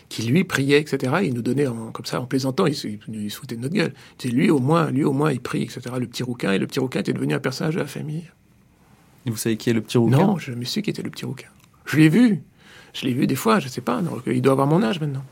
qui 0.09 0.23
lui 0.23 0.43
priait, 0.43 0.79
etc. 0.79 1.15
il 1.23 1.33
nous 1.33 1.41
donnait 1.41 1.65
comme 1.65 2.05
ça, 2.05 2.21
en 2.21 2.25
plaisantant, 2.25 2.65
il 2.65 2.75
se, 2.75 2.87
il 2.87 3.29
foutait 3.29 3.55
de 3.55 3.61
notre 3.61 3.73
gueule. 3.73 3.93
C'est 4.17 4.29
lui 4.29 4.49
au 4.49 4.59
moins, 4.59 4.89
lui 4.89 5.03
au 5.03 5.11
moins, 5.11 5.31
il 5.31 5.41
prie, 5.41 5.63
etc. 5.63 5.81
Le 5.99 6.07
petit 6.07 6.23
rouquin, 6.23 6.53
et 6.53 6.59
le 6.59 6.67
petit 6.67 6.79
rouquin 6.79 7.01
était 7.01 7.13
devenu 7.13 7.33
un 7.33 7.39
personnage 7.39 7.75
de 7.75 7.81
la 7.81 7.87
famille. 7.87 8.23
Et 9.25 9.29
vous 9.29 9.37
savez 9.37 9.57
qui 9.57 9.69
est 9.69 9.73
le 9.73 9.81
petit 9.81 9.97
rouquin? 9.97 10.17
Non, 10.17 10.37
je 10.37 10.53
me 10.53 10.63
suis 10.63 10.81
qui 10.81 10.89
était 10.89 11.01
le 11.01 11.09
petit 11.09 11.25
rouquin. 11.25 11.49
Je 11.85 11.97
l'ai 11.97 12.09
vu. 12.09 12.41
Je 12.93 13.05
l'ai 13.05 13.13
vu 13.13 13.27
des 13.27 13.35
fois, 13.35 13.59
je 13.59 13.67
sais 13.67 13.81
pas. 13.81 14.01
il 14.27 14.41
doit 14.41 14.53
avoir 14.53 14.67
mon 14.67 14.81
âge 14.81 15.01
maintenant. 15.01 15.23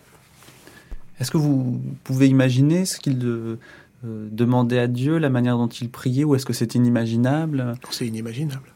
Est-ce 1.19 1.31
que 1.31 1.37
vous 1.37 1.81
pouvez 2.03 2.27
imaginer 2.27 2.85
ce 2.85 2.99
qu'il 2.99 3.19
euh, 3.23 3.57
demandait 4.03 4.79
à 4.79 4.87
Dieu, 4.87 5.17
la 5.17 5.29
manière 5.29 5.57
dont 5.57 5.67
il 5.67 5.89
priait, 5.89 6.25
ou 6.25 6.35
est-ce 6.35 6.45
que 6.45 6.53
c'est 6.53 6.75
inimaginable? 6.75 7.75
C'est 7.91 8.07
inimaginable. 8.07 8.73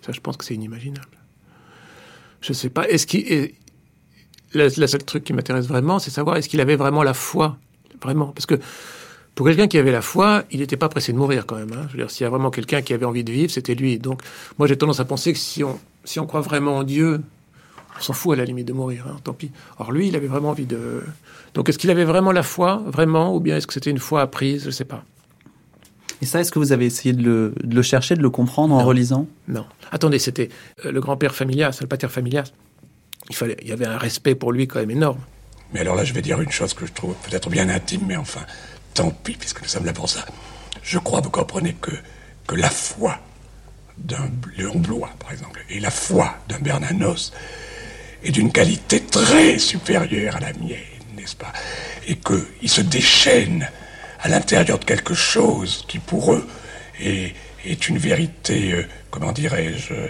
Ça, 0.00 0.12
je 0.12 0.20
pense 0.20 0.38
que 0.38 0.44
c'est 0.46 0.54
inimaginable. 0.54 1.18
Je 2.40 2.52
ne 2.52 2.54
sais 2.54 2.70
pas. 2.70 2.88
Est-ce 2.88 3.06
qu'il 3.06 3.52
le, 4.54 4.68
seul 4.68 5.04
truc 5.04 5.24
qui 5.24 5.32
m'intéresse 5.32 5.66
vraiment, 5.66 5.98
c'est 5.98 6.10
savoir 6.10 6.36
est-ce 6.36 6.48
qu'il 6.48 6.60
avait 6.60 6.76
vraiment 6.76 7.02
la 7.02 7.14
foi, 7.14 7.56
vraiment, 8.02 8.28
parce 8.28 8.46
que 8.46 8.54
pour 9.34 9.46
quelqu'un 9.46 9.68
qui 9.68 9.78
avait 9.78 9.92
la 9.92 10.02
foi, 10.02 10.44
il 10.50 10.60
n'était 10.60 10.76
pas 10.76 10.88
pressé 10.88 11.12
de 11.12 11.18
mourir 11.18 11.46
quand 11.46 11.56
même. 11.56 11.72
Hein. 11.72 11.86
Je 11.88 11.92
veux 11.92 11.98
dire, 11.98 12.10
s'il 12.10 12.24
y 12.24 12.26
a 12.26 12.30
vraiment 12.30 12.50
quelqu'un 12.50 12.82
qui 12.82 12.92
avait 12.92 13.06
envie 13.06 13.22
de 13.22 13.30
vivre, 13.30 13.52
c'était 13.52 13.76
lui. 13.76 13.98
Donc, 13.98 14.20
moi, 14.58 14.66
j'ai 14.66 14.76
tendance 14.76 14.98
à 14.98 15.04
penser 15.04 15.32
que 15.32 15.38
si 15.38 15.62
on, 15.62 15.78
si 16.02 16.18
on 16.18 16.26
croit 16.26 16.40
vraiment 16.40 16.78
en 16.78 16.82
Dieu, 16.82 17.20
on 17.96 18.02
s'en 18.02 18.12
fout 18.12 18.32
à 18.32 18.36
la 18.36 18.44
limite 18.44 18.66
de 18.66 18.72
mourir, 18.72 19.06
hein, 19.08 19.16
tant 19.22 19.32
pis. 19.32 19.50
Or 19.78 19.92
lui, 19.92 20.08
il 20.08 20.16
avait 20.16 20.26
vraiment 20.26 20.50
envie 20.50 20.66
de. 20.66 21.02
Donc 21.54 21.68
est-ce 21.68 21.78
qu'il 21.78 21.90
avait 21.90 22.04
vraiment 22.04 22.32
la 22.32 22.42
foi, 22.42 22.82
vraiment, 22.86 23.34
ou 23.34 23.40
bien 23.40 23.56
est-ce 23.56 23.66
que 23.66 23.74
c'était 23.74 23.90
une 23.90 23.98
foi 23.98 24.22
apprise? 24.22 24.62
Je 24.62 24.66
ne 24.66 24.72
sais 24.72 24.84
pas. 24.84 25.04
Et 26.20 26.26
ça, 26.26 26.40
est-ce 26.40 26.50
que 26.50 26.58
vous 26.58 26.72
avez 26.72 26.86
essayé 26.86 27.12
de 27.12 27.52
le, 27.62 27.82
chercher, 27.82 28.16
de 28.16 28.22
le 28.22 28.30
comprendre 28.30 28.74
en 28.74 28.84
relisant? 28.84 29.28
Non. 29.46 29.64
Attendez, 29.92 30.18
c'était 30.18 30.48
euh, 30.84 30.90
le 30.90 31.00
grand-père 31.00 31.34
Familias, 31.34 31.78
le 31.80 31.86
pater 31.86 32.08
Familias. 32.08 32.50
Il, 33.30 33.36
fallait, 33.36 33.56
il 33.62 33.68
y 33.68 33.72
avait 33.72 33.86
un 33.86 33.98
respect 33.98 34.34
pour 34.34 34.52
lui 34.52 34.66
quand 34.66 34.80
même 34.80 34.90
énorme. 34.90 35.20
Mais 35.72 35.80
alors 35.80 35.96
là, 35.96 36.04
je 36.04 36.14
vais 36.14 36.22
dire 36.22 36.40
une 36.40 36.50
chose 36.50 36.74
que 36.74 36.86
je 36.86 36.92
trouve 36.92 37.14
peut-être 37.28 37.50
bien 37.50 37.68
intime, 37.68 38.02
mais 38.06 38.16
enfin, 38.16 38.40
tant 38.94 39.10
pis, 39.10 39.34
puisque 39.34 39.62
nous 39.62 39.68
sommes 39.68 39.84
là 39.84 39.92
pour 39.92 40.08
ça. 40.08 40.24
Je 40.82 40.98
crois, 40.98 41.20
vous 41.20 41.30
comprenez, 41.30 41.74
que, 41.74 41.90
que 42.46 42.54
la 42.54 42.70
foi 42.70 43.18
d'un 43.98 44.30
Léon 44.56 44.78
Blois, 44.78 45.10
par 45.18 45.32
exemple, 45.32 45.62
et 45.68 45.80
la 45.80 45.90
foi 45.90 46.36
d'un 46.48 46.58
Bernanos, 46.60 47.32
est 48.22 48.30
d'une 48.30 48.50
qualité 48.50 49.00
très 49.00 49.58
supérieure 49.58 50.36
à 50.36 50.40
la 50.40 50.52
mienne, 50.54 50.78
n'est-ce 51.16 51.36
pas? 51.36 51.52
Et 52.06 52.16
qu'ils 52.16 52.70
se 52.70 52.80
déchaînent 52.80 53.68
à 54.20 54.28
l'intérieur 54.28 54.78
de 54.78 54.84
quelque 54.84 55.14
chose 55.14 55.84
qui, 55.88 55.98
pour 55.98 56.32
eux, 56.32 56.46
est, 57.00 57.34
une 57.88 57.98
vérité, 57.98 58.72
euh, 58.72 58.86
comment 59.10 59.32
dirais-je, 59.32 59.92
euh, 59.92 60.08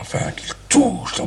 enfin, 0.00 0.30
qu'ils 0.32 0.52
touchent. 0.68 1.20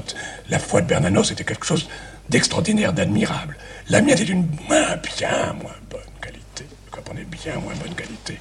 La 0.50 0.60
foi 0.60 0.82
de 0.82 0.88
Bernanos 0.88 1.32
était 1.32 1.44
quelque 1.44 1.66
chose 1.66 1.88
d'extraordinaire, 2.30 2.94
d'admirable. 2.94 3.58
La 3.90 4.02
mienne 4.02 4.20
est 4.20 4.26
d'une 4.26 4.48
moins, 4.68 4.98
bien 4.98 5.54
moins 5.54 5.76
bonne 5.90 6.02
qualité. 6.22 6.66
Vous 6.86 6.96
comprenez 6.96 7.26
bien 7.26 7.56
moins 7.56 7.74
bonne 7.76 7.96
qualité. 7.96 8.40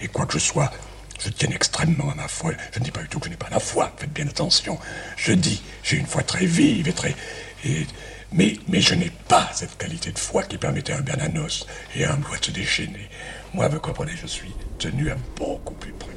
Et 0.00 0.08
quoi 0.08 0.26
que 0.26 0.34
je 0.34 0.38
sois 0.38 0.70
je 1.24 1.30
tiens 1.30 1.50
extrêmement 1.50 2.10
à 2.10 2.14
ma 2.16 2.26
foi. 2.26 2.52
Je 2.72 2.80
ne 2.80 2.84
dis 2.84 2.90
pas 2.90 3.02
du 3.02 3.08
tout 3.08 3.20
que 3.20 3.26
je 3.26 3.30
n'ai 3.30 3.36
pas 3.36 3.48
la 3.50 3.60
foi, 3.60 3.92
faites 3.96 4.12
bien 4.12 4.26
attention. 4.26 4.76
Je 5.16 5.32
dis, 5.32 5.62
j'ai 5.84 5.96
une 5.96 6.06
foi 6.06 6.24
très 6.24 6.46
vive 6.46 6.88
et 6.88 6.92
très... 6.92 7.14
mais, 8.32 8.56
mais 8.66 8.80
je 8.80 8.94
n'ai 8.94 9.10
pas 9.28 9.48
cette 9.54 9.78
qualité 9.78 10.10
de 10.10 10.18
foi 10.18 10.42
qui 10.42 10.58
permettait 10.58 10.92
à 10.92 10.98
un 10.98 11.02
Bernanos 11.02 11.66
et 11.94 12.04
à 12.04 12.14
un 12.14 12.16
Blois 12.16 12.38
de 12.38 12.46
se 12.46 12.50
déchaîner. 12.50 13.08
Moi, 13.54 13.68
vous 13.68 13.78
comprenez, 13.78 14.12
je 14.20 14.26
suis 14.26 14.52
tenu 14.78 15.10
à 15.12 15.16
beaucoup 15.36 15.74
plus 15.74 15.92
prudent. 15.92 16.11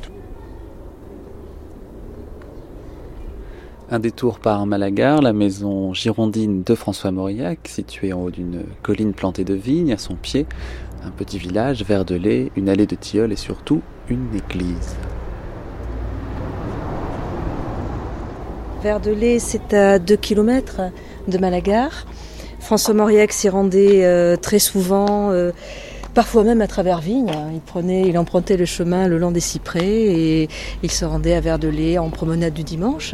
Un 3.91 3.99
détour 3.99 4.39
par 4.39 4.65
Malagar, 4.65 5.21
la 5.21 5.31
maison 5.31 5.93
girondine 5.93 6.63
de 6.63 6.73
François 6.73 7.11
Mauriac, 7.11 7.59
située 7.65 8.13
en 8.13 8.23
haut 8.23 8.31
d'une 8.31 8.63
colline 8.81 9.13
plantée 9.13 9.43
de 9.43 9.53
vignes, 9.53 9.93
à 9.93 9.99
son 9.99 10.15
pied, 10.15 10.47
un 11.03 11.11
petit 11.11 11.37
village 11.37 11.83
vert 11.83 12.03
de 12.03 12.15
lait, 12.15 12.51
une 12.55 12.67
allée 12.67 12.87
de 12.87 12.95
tilleuls 12.95 13.31
et 13.31 13.35
surtout 13.35 13.83
une 14.09 14.27
église. 14.35 14.95
Vert 18.81 18.99
de 18.99 19.11
lait, 19.11 19.37
c'est 19.37 19.75
à 19.75 19.99
2 19.99 20.15
km 20.15 20.81
de 21.27 21.37
Malagar. 21.37 22.07
François 22.59 22.95
Mauriac 22.95 23.33
s'y 23.33 23.49
rendait 23.49 24.03
euh, 24.03 24.35
très 24.35 24.57
souvent, 24.57 25.29
euh, 25.29 25.51
parfois 26.15 26.43
même 26.43 26.61
à 26.61 26.67
travers 26.67 27.01
Vigne. 27.01 27.31
Il 27.53 27.61
prenait, 27.61 28.07
il 28.07 28.17
empruntait 28.17 28.57
le 28.57 28.65
chemin 28.65 29.07
le 29.07 29.19
long 29.19 29.29
des 29.29 29.39
cyprès 29.41 29.85
et 29.85 30.49
il 30.81 30.89
se 30.89 31.05
rendait 31.05 31.35
à 31.35 31.39
Vert 31.39 31.59
de 31.59 31.67
lait 31.67 31.99
en 31.99 32.09
promenade 32.09 32.55
du 32.55 32.63
dimanche. 32.63 33.13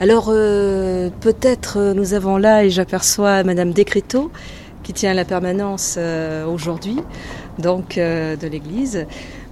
Alors 0.00 0.26
euh, 0.28 1.10
peut-être 1.20 1.92
nous 1.94 2.14
avons 2.14 2.36
là, 2.36 2.64
et 2.64 2.70
j'aperçois 2.70 3.44
Madame 3.44 3.72
Descréteaux, 3.72 4.30
qui 4.82 4.92
tient 4.92 5.14
la 5.14 5.24
permanence 5.24 5.98
aujourd'hui, 6.48 6.98
donc 7.58 7.96
de 7.96 8.46
l'église. 8.48 9.06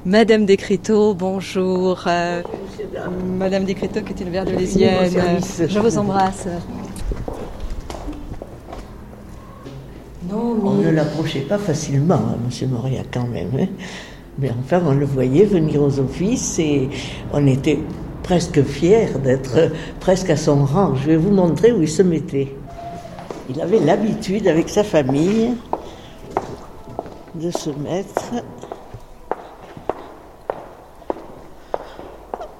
Madame 0.04 0.46
Descriteaux, 0.46 1.14
bonjour. 1.14 2.04
Madame 3.38 3.64
Descriteaux 3.64 4.00
qui 4.00 4.12
est 4.12 4.24
une 4.24 4.32
verdelésienne. 4.32 5.40
Je 5.68 5.78
vous 5.78 5.98
embrasse. 5.98 6.48
On 10.32 10.74
ne 10.74 10.90
l'approchait 10.90 11.40
pas 11.40 11.58
facilement, 11.58 12.14
hein, 12.14 12.38
M. 12.62 12.70
Moria, 12.70 13.02
quand 13.12 13.26
même. 13.26 13.50
Hein. 13.58 13.66
Mais 14.38 14.50
enfin, 14.58 14.80
on 14.86 14.94
le 14.94 15.04
voyait 15.04 15.44
venir 15.44 15.82
aux 15.82 15.98
offices 15.98 16.58
et 16.58 16.88
on 17.32 17.46
était 17.46 17.78
presque 18.30 18.62
fiers 18.62 19.08
d'être 19.24 19.72
presque 19.98 20.30
à 20.30 20.36
son 20.36 20.64
rang. 20.64 20.94
Je 20.94 21.06
vais 21.06 21.16
vous 21.16 21.32
montrer 21.32 21.72
où 21.72 21.82
il 21.82 21.88
se 21.88 22.00
mettait. 22.00 22.54
Il 23.48 23.60
avait 23.60 23.80
l'habitude, 23.80 24.46
avec 24.46 24.68
sa 24.68 24.84
famille, 24.84 25.54
de 27.34 27.50
se 27.50 27.70
mettre 27.70 28.22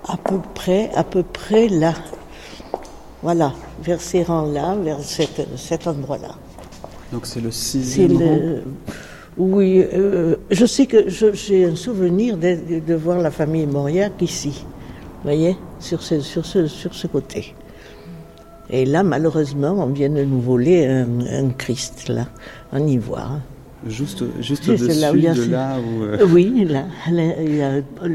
à 0.09 0.17
peu 0.17 0.41
près, 0.57 0.91
à 0.97 1.05
peu 1.05 1.23
près 1.23 1.69
là. 1.69 1.95
Voilà, 3.23 3.53
vers 3.81 4.01
ces 4.01 4.25
rangs-là, 4.25 4.75
vers 4.75 4.99
cet 5.05 5.87
endroit-là. 5.87 6.35
Donc 7.13 7.27
c'est 7.27 7.41
le 7.41 7.53
sixième 7.53 8.19
le... 8.19 8.63
Oui, 9.39 9.85
euh, 9.95 10.35
je 10.51 10.67
sais 10.67 10.87
que 10.87 11.09
j'ai 11.09 11.65
un 11.65 11.77
souvenir 11.77 12.37
de, 12.37 12.95
voir 12.95 13.19
la 13.19 13.31
famille 13.31 13.67
Mauriac 13.67 14.21
ici, 14.21 14.65
voyez, 15.25 15.57
sur 15.79 16.03
ce, 16.03 16.21
sur, 16.21 16.45
ce, 16.47 16.67
sur 16.67 16.95
ce 16.95 17.07
côté. 17.07 17.55
Et 18.71 18.85
là, 18.85 19.03
malheureusement, 19.03 19.75
on 19.79 19.87
vient 19.87 20.11
de 20.11 20.23
nous 20.23 20.41
voler 20.41 20.87
un, 20.87 21.51
Christ, 21.51 22.09
là, 22.09 22.27
en 22.73 22.87
ivoire. 22.87 23.41
Juste, 23.87 24.23
juste 24.41 24.69
au-dessus 24.69 24.89
de 24.89 25.51
là 25.51 25.79
où... 25.81 26.03
Euh, 26.03 26.27
oui, 26.31 26.67
là, 26.67 26.85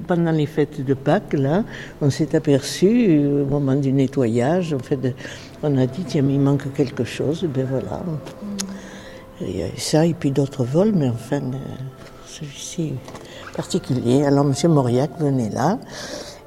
pendant 0.07 0.31
les 0.31 0.45
fêtes 0.45 0.85
de 0.85 0.93
Pâques, 0.93 1.33
là, 1.33 1.63
on 2.01 2.09
s'est 2.09 2.35
aperçu, 2.35 3.17
au 3.27 3.45
moment 3.45 3.75
du 3.75 3.91
nettoyage, 3.91 4.73
en 4.73 4.79
fait, 4.79 4.99
on 5.63 5.77
a 5.77 5.87
dit, 5.87 6.03
tiens, 6.05 6.23
il 6.29 6.39
manque 6.39 6.71
quelque 6.73 7.03
chose, 7.03 7.43
et 7.43 7.47
ben 7.47 7.65
voilà. 7.69 8.03
Il 9.41 9.57
y 9.57 9.63
a 9.63 9.67
ça 9.75 10.05
et 10.05 10.13
puis 10.13 10.31
d'autres 10.31 10.63
vols, 10.63 10.93
mais 10.95 11.09
enfin, 11.09 11.41
euh, 11.41 11.57
celui-ci 12.25 12.93
particulier. 13.55 14.23
Alors 14.23 14.45
M. 14.45 14.71
Mauriac 14.71 15.11
venait 15.19 15.49
là, 15.49 15.79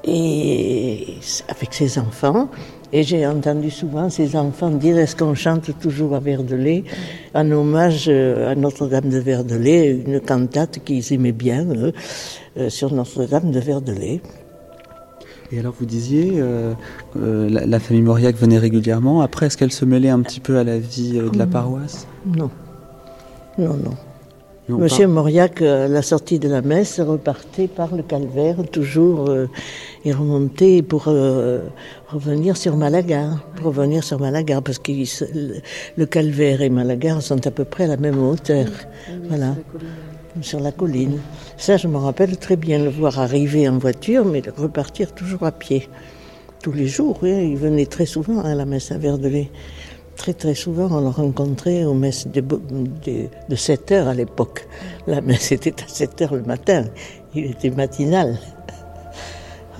et 0.03 1.17
avec 1.47 1.73
ses 1.73 1.99
enfants, 1.99 2.49
et 2.91 3.03
j'ai 3.03 3.27
entendu 3.27 3.69
souvent 3.69 4.09
ces 4.09 4.35
enfants 4.35 4.71
dire 4.71 4.97
est-ce 4.97 5.15
qu'on 5.15 5.35
chante 5.35 5.77
toujours 5.79 6.15
à 6.15 6.19
Verdelais? 6.19 6.83
En 7.35 7.49
hommage 7.51 8.05
euh, 8.07 8.51
à 8.51 8.55
Notre-Dame 8.55 9.09
de 9.09 9.19
Verdelais, 9.19 10.01
une 10.05 10.19
cantate 10.19 10.79
qu'ils 10.83 11.13
aimaient 11.13 11.31
bien 11.31 11.67
euh, 11.69 12.69
sur 12.69 12.93
Notre-Dame 12.93 13.51
de 13.51 13.59
Verdelais. 13.59 14.21
Et 15.51 15.59
alors 15.59 15.73
vous 15.79 15.85
disiez, 15.87 16.39
la, 17.15 17.65
la, 17.65 17.79
famille 17.79 18.03
Mauriac 18.03 18.35
venait 18.35 18.59
régulièrement. 18.59 19.21
Après, 19.21 19.47
est-ce 19.47 19.57
qu'elle 19.57 19.71
se 19.71 19.83
mêlait 19.83 20.09
un 20.09 20.21
petit 20.21 20.39
peu 20.39 20.59
à 20.59 20.63
la 20.63 20.77
vie 20.77 21.13
de 21.13 21.37
la 21.39 21.47
paroisse 21.47 22.05
Non. 22.37 22.51
Non, 23.57 23.73
non. 23.73 23.95
Monsieur 24.77 25.07
Mauriac, 25.07 25.61
à 25.63 25.87
la 25.87 26.01
sortie 26.03 26.37
de 26.37 26.47
la 26.47 26.61
messe, 26.61 26.99
repartait 26.99 27.67
par 27.67 27.95
le 27.95 28.03
calvaire, 28.03 28.57
toujours, 28.71 29.27
euh, 29.27 29.47
et 30.05 30.13
remontait 30.13 30.83
pour 30.83 31.05
euh, 31.07 31.61
revenir 32.07 32.55
sur 32.55 32.77
Malaga, 32.77 33.31
pour 33.55 33.67
revenir 33.67 34.03
sur 34.03 34.19
Malaga, 34.19 34.61
parce 34.61 34.77
que 34.77 34.91
le 35.97 36.05
calvaire 36.05 36.61
et 36.61 36.69
Malaga 36.69 37.19
sont 37.19 37.45
à 37.47 37.51
peu 37.51 37.65
près 37.65 37.85
à 37.85 37.87
la 37.87 37.97
même 37.97 38.21
hauteur. 38.21 38.67
voilà. 39.27 39.55
Sur 40.41 40.59
la 40.59 40.71
colline. 40.71 41.19
Ça, 41.57 41.77
je 41.77 41.87
me 41.87 41.97
rappelle 41.97 42.37
très 42.37 42.55
bien 42.55 42.77
le 42.77 42.89
voir 42.89 43.19
arriver 43.19 43.67
en 43.67 43.79
voiture, 43.79 44.23
mais 44.23 44.43
repartir 44.55 45.13
toujours 45.13 45.43
à 45.43 45.51
pied. 45.51 45.89
Tous 46.61 46.71
les 46.71 46.87
jours, 46.87 47.17
oui, 47.23 47.51
il 47.51 47.57
venait 47.57 47.87
très 47.87 48.05
souvent 48.05 48.41
à 48.41 48.53
la 48.53 48.65
messe 48.65 48.91
à 48.91 48.97
Verdelais. 48.97 49.49
Très 50.19 50.33
très 50.33 50.53
souvent, 50.53 50.89
on 50.91 50.99
le 50.99 51.07
rencontrait 51.07 51.85
aux 51.85 51.93
messes 51.93 52.27
de, 52.27 52.41
de, 52.41 53.55
7 53.55 53.91
heures 53.93 54.07
à 54.09 54.13
l'époque. 54.13 54.67
La 55.07 55.21
messe 55.21 55.49
était 55.53 55.81
à 55.81 55.87
7 55.87 56.21
heures 56.23 56.35
le 56.35 56.41
matin. 56.41 56.83
Il 57.33 57.45
était 57.45 57.69
matinal. 57.69 58.37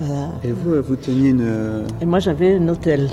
Et 0.42 0.50
vous, 0.50 0.80
vous 0.82 0.96
teniez 0.96 1.28
une... 1.28 1.84
Et 2.00 2.06
moi, 2.06 2.20
j'avais 2.20 2.54
un 2.54 2.68
hôtel 2.68 3.10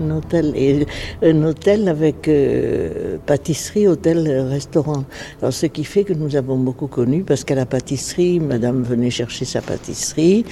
un 0.00 0.10
hôtel, 0.16 0.52
et 0.56 0.86
un 1.22 1.42
hôtel 1.44 1.88
avec 1.88 2.28
euh, 2.28 3.18
pâtisserie, 3.26 3.86
hôtel, 3.86 4.28
restaurant. 4.48 5.04
Alors, 5.40 5.52
ce 5.52 5.66
qui 5.66 5.84
fait 5.84 6.04
que 6.04 6.12
nous 6.12 6.36
avons 6.36 6.56
beaucoup 6.56 6.86
connu, 6.86 7.22
parce 7.22 7.44
qu'à 7.44 7.54
la 7.54 7.66
pâtisserie, 7.66 8.40
madame 8.40 8.82
venait 8.82 9.10
chercher 9.10 9.44
sa 9.44 9.60
pâtisserie, 9.60 10.44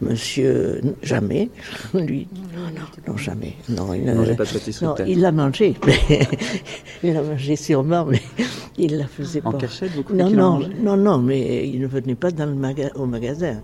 monsieur, 0.00 0.80
jamais, 1.02 1.50
lui, 1.94 2.28
non, 2.54 3.12
non, 3.12 3.16
jamais. 3.16 3.54
Non, 3.68 3.94
il 3.94 4.04
n'a 4.04 4.14
pas 4.14 4.44
de 4.44 4.52
pâtisserie. 4.52 5.04
il 5.06 5.20
l'a 5.20 5.32
mangé, 5.32 5.74
il 7.02 7.14
l'a 7.14 7.22
mangé 7.22 7.56
sûrement, 7.56 8.04
mais 8.04 8.20
il 8.78 8.96
la 8.98 9.06
faisait 9.06 9.40
en 9.44 9.50
pas. 9.50 9.56
En 9.56 9.60
cachette, 9.60 9.92
vous 9.92 10.14
non, 10.14 10.30
non, 10.30 10.60
non, 10.80 10.96
non, 10.96 11.18
mais 11.18 11.68
il 11.68 11.80
ne 11.80 11.86
venait 11.86 12.14
pas 12.14 12.30
dans 12.30 12.46
le 12.46 12.56
au 12.96 13.06
magasin. 13.06 13.60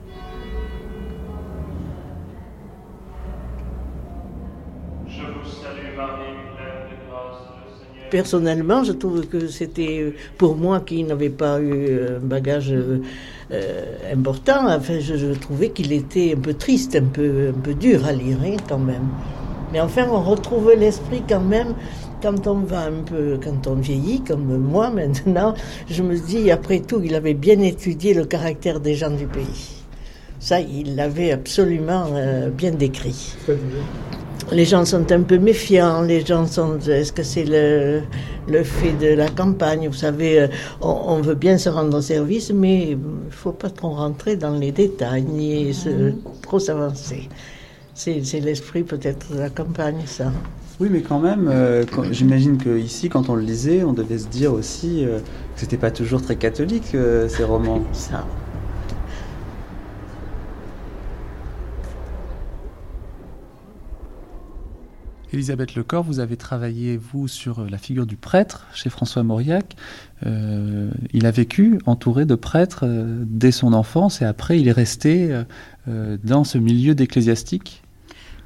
Personnellement, 8.13 8.85
je 8.85 8.93
trouve 8.93 9.27
que 9.27 9.49
c'était 9.49 10.01
euh, 10.03 10.15
pour 10.37 10.55
moi 10.55 10.81
qui 10.81 11.03
n'avais 11.03 11.31
pas 11.31 11.59
eu 11.59 11.99
un 12.17 12.19
bagage 12.21 12.71
euh, 12.71 13.01
euh, 13.51 14.13
important. 14.13 14.69
Enfin, 14.69 14.99
je, 15.01 15.33
trouvais 15.33 15.71
qu'il 15.71 15.93
était 15.93 16.35
un 16.37 16.41
peu 16.41 16.53
triste, 16.53 16.95
un 16.95 17.07
peu, 17.07 17.49
un 17.57 17.59
peu 17.59 17.73
dur 17.73 18.05
à 18.05 18.13
lire 18.13 18.37
hein, 18.45 18.57
quand 18.69 18.79
même. 18.79 19.09
Mais 19.73 19.81
enfin, 19.81 20.07
on 20.13 20.21
retrouve 20.21 20.75
l'esprit 20.79 21.23
quand 21.27 21.41
même 21.41 21.73
quand 22.21 22.47
on 22.47 22.61
va 22.61 22.83
un 22.83 23.03
peu, 23.05 23.41
quand 23.43 23.67
on 23.67 23.77
vieillit, 23.77 24.21
comme 24.21 24.59
moi 24.59 24.91
maintenant, 25.01 25.55
je 25.89 26.03
me 26.03 26.19
dis, 26.19 26.51
après 26.51 26.81
tout, 26.81 27.01
il 27.03 27.15
avait 27.15 27.35
bien 27.35 27.61
étudié 27.61 28.13
le 28.13 28.27
caractère 28.27 28.79
des 28.79 28.95
gens 28.95 29.11
du 29.11 29.27
pays. 29.27 29.87
Ça, 30.39 30.61
il 30.61 30.97
l'avait 30.97 31.33
absolument 31.33 32.07
bien 32.59 32.73
décrit 32.73 33.37
les 34.53 34.65
gens 34.65 34.85
sont 34.85 35.11
un 35.11 35.23
peu 35.23 35.39
méfiants, 35.39 36.03
les 36.03 36.25
gens 36.25 36.47
sont... 36.47 36.79
Est-ce 36.81 37.13
que 37.13 37.23
c'est 37.23 37.45
le, 37.45 38.03
le 38.49 38.63
fait 38.63 38.93
de 38.93 39.15
la 39.15 39.29
campagne 39.29 39.89
Vous 39.89 39.95
savez, 39.95 40.41
euh, 40.41 40.47
on, 40.81 41.21
veut 41.21 41.35
bien 41.35 41.59
se 41.59 41.69
rendre 41.69 42.01
service, 42.01 42.53
mais 42.53 42.91
il 42.91 42.99
ne 42.99 43.31
faut 43.31 43.53
pas 43.53 43.71
trop 43.71 43.91
rentrer 43.91 44.37
dans 44.37 44.57
les 44.57 44.73
détails, 44.73 45.25
ni 45.25 45.73
trop 46.43 46.59
s'avancer. 46.59 47.29
C'est 47.95 48.41
l'esprit 48.41 48.83
peut-être 48.83 49.33
de 49.33 49.39
la 49.39 49.51
campagne, 49.51 50.03
ça. 50.07 50.33
Oui, 50.81 50.89
mais 50.91 51.03
quand 51.03 51.21
même, 51.21 51.49
euh, 51.49 51.85
j'imagine 52.11 52.59
qu'ici, 52.59 53.09
quand 53.09 53.29
on 53.29 53.37
le 53.37 53.43
lisait, 53.43 53.85
on 53.85 53.93
devait 53.93 54.19
se 54.19 54.27
dire 54.27 54.53
aussi 54.53 55.05
euh, 55.05 55.19
que 55.19 55.61
c'était 55.61 55.77
pas 55.77 55.91
toujours 55.91 56.23
très 56.23 56.37
catholique, 56.37 56.97
ces 57.29 57.45
romans. 57.45 57.83
Ça. 57.93 58.25
Elisabeth 65.33 65.75
Lecor, 65.75 66.03
vous 66.03 66.21
avez 66.21 66.37
travaillé, 66.37 66.99
vous, 66.99 67.27
sur 67.27 67.61
euh, 67.61 67.69
la 67.71 67.79
figure 67.79 68.07
du 68.07 68.17
prêtre 68.17 68.67
chez 68.75 68.91
François 68.91 69.23
Mauriac. 69.23 69.77
Euh, 70.27 70.91
il 71.13 71.25
a 71.25 71.31
vécu 71.31 71.79
entouré 71.87 72.27
de 72.27 72.35
prêtres 72.35 72.85
euh, 72.85 73.25
dès 73.27 73.51
son 73.51 73.73
enfance 73.73 74.21
et 74.21 74.25
après 74.25 74.61
il 74.61 74.69
est 74.69 74.73
resté 74.73 75.43
dans 75.87 76.45
ce 76.45 76.59
milieu 76.59 76.95
d'ecclésiastique 76.95 77.82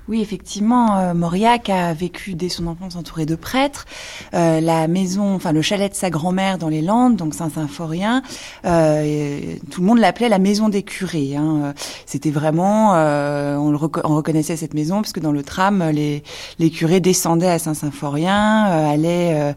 oui, 0.09 0.21
effectivement, 0.21 0.99
euh, 0.99 1.15
Mauriac 1.15 1.69
a 1.69 1.93
vécu 1.93 2.35
dès 2.35 2.49
son 2.49 2.69
enfance 2.69 2.95
entouré 2.95 3.27
de 3.27 3.35
prêtres. 3.35 3.87
Euh, 4.35 4.61
la 4.61 4.87
maison, 4.87 5.35
enfin 5.35 5.51
le 5.51 5.63
chalet 5.63 5.91
de 5.91 5.97
sa 5.97 6.11
grand-mère 6.11 6.59
dans 6.59 6.69
les 6.69 6.81
Landes, 6.81 7.17
donc 7.17 7.35
Saint-Symphorien, 7.35 8.23
euh, 8.65 9.57
tout 9.71 9.81
le 9.81 9.87
monde 9.87 9.99
l'appelait 9.99 10.29
la 10.29 10.39
maison 10.39 10.69
des 10.69 10.85
curés. 10.85 11.35
Hein. 11.35 11.75
C'était 12.05 12.31
vraiment, 12.31 12.95
euh, 12.95 13.57
on, 13.57 13.71
le 13.71 13.77
reconnaissait 13.77 14.57
cette 14.57 14.75
maison 14.75 15.03
parce 15.03 15.13
dans 15.17 15.33
le 15.33 15.43
tram, 15.43 15.83
les, 15.93 16.23
les 16.59 16.71
curés 16.71 17.01
descendaient 17.01 17.49
à 17.49 17.59
Saint-Symphorien, 17.59 18.69
euh, 18.69 18.93
allaient 18.93 19.55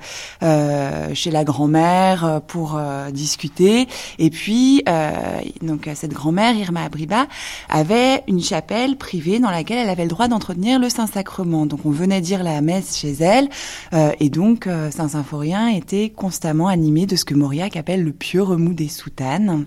chez 1.13 1.31
la 1.31 1.43
grand-mère 1.43 2.41
pour 2.47 2.79
discuter. 3.11 3.87
Et 4.19 4.29
puis, 4.29 4.83
donc 5.61 5.89
cette 5.93 6.13
grand-mère, 6.13 6.55
Irma 6.55 6.83
Abriba, 6.83 7.27
avait 7.69 8.23
une 8.27 8.41
chapelle 8.41 8.95
privée 8.95 9.39
dans 9.39 9.51
laquelle 9.51 9.79
elle 9.79 9.89
avait 9.89 10.03
le 10.03 10.09
droit 10.09 10.27
entretenir 10.39 10.79
le 10.79 10.89
Saint-Sacrement. 10.89 11.65
Donc 11.65 11.81
on 11.85 11.91
venait 11.91 12.21
dire 12.21 12.43
la 12.43 12.61
messe 12.61 12.97
chez 12.97 13.11
elle, 13.19 13.49
euh, 13.93 14.11
et 14.19 14.29
donc 14.29 14.67
euh, 14.67 14.89
Saint-Symphorien 14.89 15.67
était 15.67 16.09
constamment 16.09 16.67
animé 16.67 17.05
de 17.05 17.15
ce 17.15 17.25
que 17.25 17.33
Mauriac 17.33 17.75
appelle 17.75 18.03
le 18.03 18.13
pieux 18.13 18.41
remous 18.41 18.73
des 18.73 18.87
soutanes. 18.87 19.65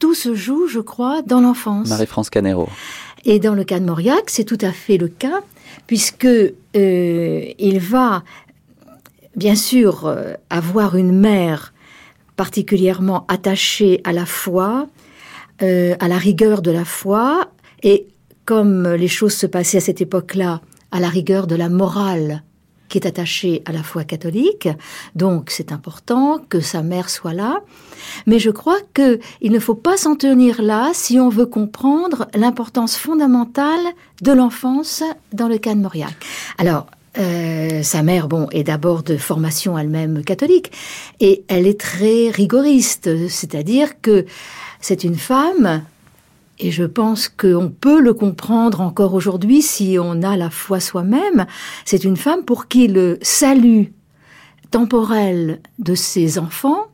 Tout 0.00 0.14
se 0.14 0.34
joue, 0.34 0.66
je 0.66 0.80
crois, 0.80 1.22
dans 1.22 1.40
l'enfance. 1.40 1.88
Marie-France 1.88 2.30
Canero. 2.30 2.68
Et 3.24 3.38
dans 3.38 3.54
le 3.54 3.64
cas 3.64 3.78
de 3.78 3.84
Mauriac, 3.84 4.24
c'est 4.28 4.44
tout 4.44 4.58
à 4.60 4.72
fait 4.72 4.96
le 4.96 5.08
cas, 5.08 5.40
puisque 5.86 6.24
euh, 6.24 7.44
il 7.58 7.78
va 7.78 8.24
bien 9.36 9.54
sûr, 9.54 10.06
euh, 10.06 10.34
avoir 10.50 10.96
une 10.96 11.18
mère 11.18 11.72
particulièrement 12.36 13.24
attachée 13.28 14.00
à 14.04 14.12
la 14.12 14.26
foi, 14.26 14.86
euh, 15.62 15.94
à 16.00 16.08
la 16.08 16.18
rigueur 16.18 16.62
de 16.62 16.70
la 16.70 16.84
foi, 16.84 17.48
et 17.82 18.06
comme 18.50 18.94
les 18.94 19.06
choses 19.06 19.34
se 19.34 19.46
passaient 19.46 19.76
à 19.76 19.80
cette 19.80 20.00
époque-là, 20.00 20.60
à 20.90 20.98
la 20.98 21.08
rigueur 21.08 21.46
de 21.46 21.54
la 21.54 21.68
morale 21.68 22.42
qui 22.88 22.98
est 22.98 23.06
attachée 23.06 23.62
à 23.64 23.70
la 23.70 23.84
foi 23.84 24.02
catholique. 24.02 24.68
Donc 25.14 25.50
c'est 25.50 25.70
important 25.70 26.40
que 26.48 26.58
sa 26.58 26.82
mère 26.82 27.10
soit 27.10 27.32
là. 27.32 27.60
Mais 28.26 28.40
je 28.40 28.50
crois 28.50 28.80
que 28.92 29.20
il 29.40 29.52
ne 29.52 29.60
faut 29.60 29.76
pas 29.76 29.96
s'en 29.96 30.16
tenir 30.16 30.62
là 30.62 30.90
si 30.94 31.20
on 31.20 31.28
veut 31.28 31.46
comprendre 31.46 32.26
l'importance 32.34 32.96
fondamentale 32.96 33.84
de 34.20 34.32
l'enfance 34.32 35.04
dans 35.32 35.46
le 35.46 35.58
cas 35.58 35.76
de 35.76 35.80
Mauriac. 35.80 36.16
Alors, 36.58 36.88
euh, 37.18 37.84
sa 37.84 38.02
mère, 38.02 38.26
bon, 38.26 38.48
est 38.50 38.64
d'abord 38.64 39.04
de 39.04 39.16
formation 39.16 39.78
elle-même 39.78 40.24
catholique, 40.24 40.72
et 41.20 41.44
elle 41.46 41.68
est 41.68 41.78
très 41.78 42.30
rigoriste, 42.30 43.28
c'est-à-dire 43.28 44.00
que 44.00 44.26
c'est 44.80 45.04
une 45.04 45.16
femme, 45.16 45.82
et 46.60 46.70
je 46.70 46.84
pense 46.84 47.28
qu'on 47.28 47.70
peut 47.70 48.00
le 48.00 48.12
comprendre 48.12 48.80
encore 48.80 49.14
aujourd'hui 49.14 49.62
si 49.62 49.96
on 49.98 50.22
a 50.22 50.36
la 50.36 50.50
foi 50.50 50.78
soi-même, 50.78 51.46
c'est 51.84 52.04
une 52.04 52.16
femme 52.16 52.44
pour 52.44 52.68
qui 52.68 52.86
le 52.86 53.18
salut 53.22 53.92
temporel 54.70 55.60
de 55.78 55.94
ses 55.94 56.38
enfants 56.38 56.86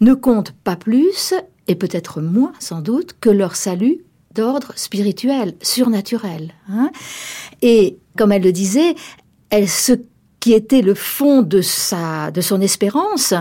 ne 0.00 0.14
compte 0.14 0.52
pas 0.64 0.76
plus, 0.76 1.34
et 1.66 1.74
peut-être 1.74 2.20
moins 2.20 2.52
sans 2.58 2.80
doute, 2.80 3.16
que 3.20 3.28
leur 3.28 3.56
salut 3.56 3.98
d'ordre 4.34 4.72
spirituel, 4.76 5.54
surnaturel. 5.60 6.54
Hein. 6.70 6.90
et 7.62 7.98
comme 8.16 8.32
elle 8.32 8.42
le 8.42 8.52
disait, 8.52 8.94
elle, 9.50 9.68
ce 9.68 9.92
qui 10.38 10.52
était 10.52 10.82
le 10.82 10.94
fond 10.94 11.42
de 11.42 11.60
sa, 11.60 12.30
de 12.30 12.40
son 12.40 12.60
espérance, 12.60 13.34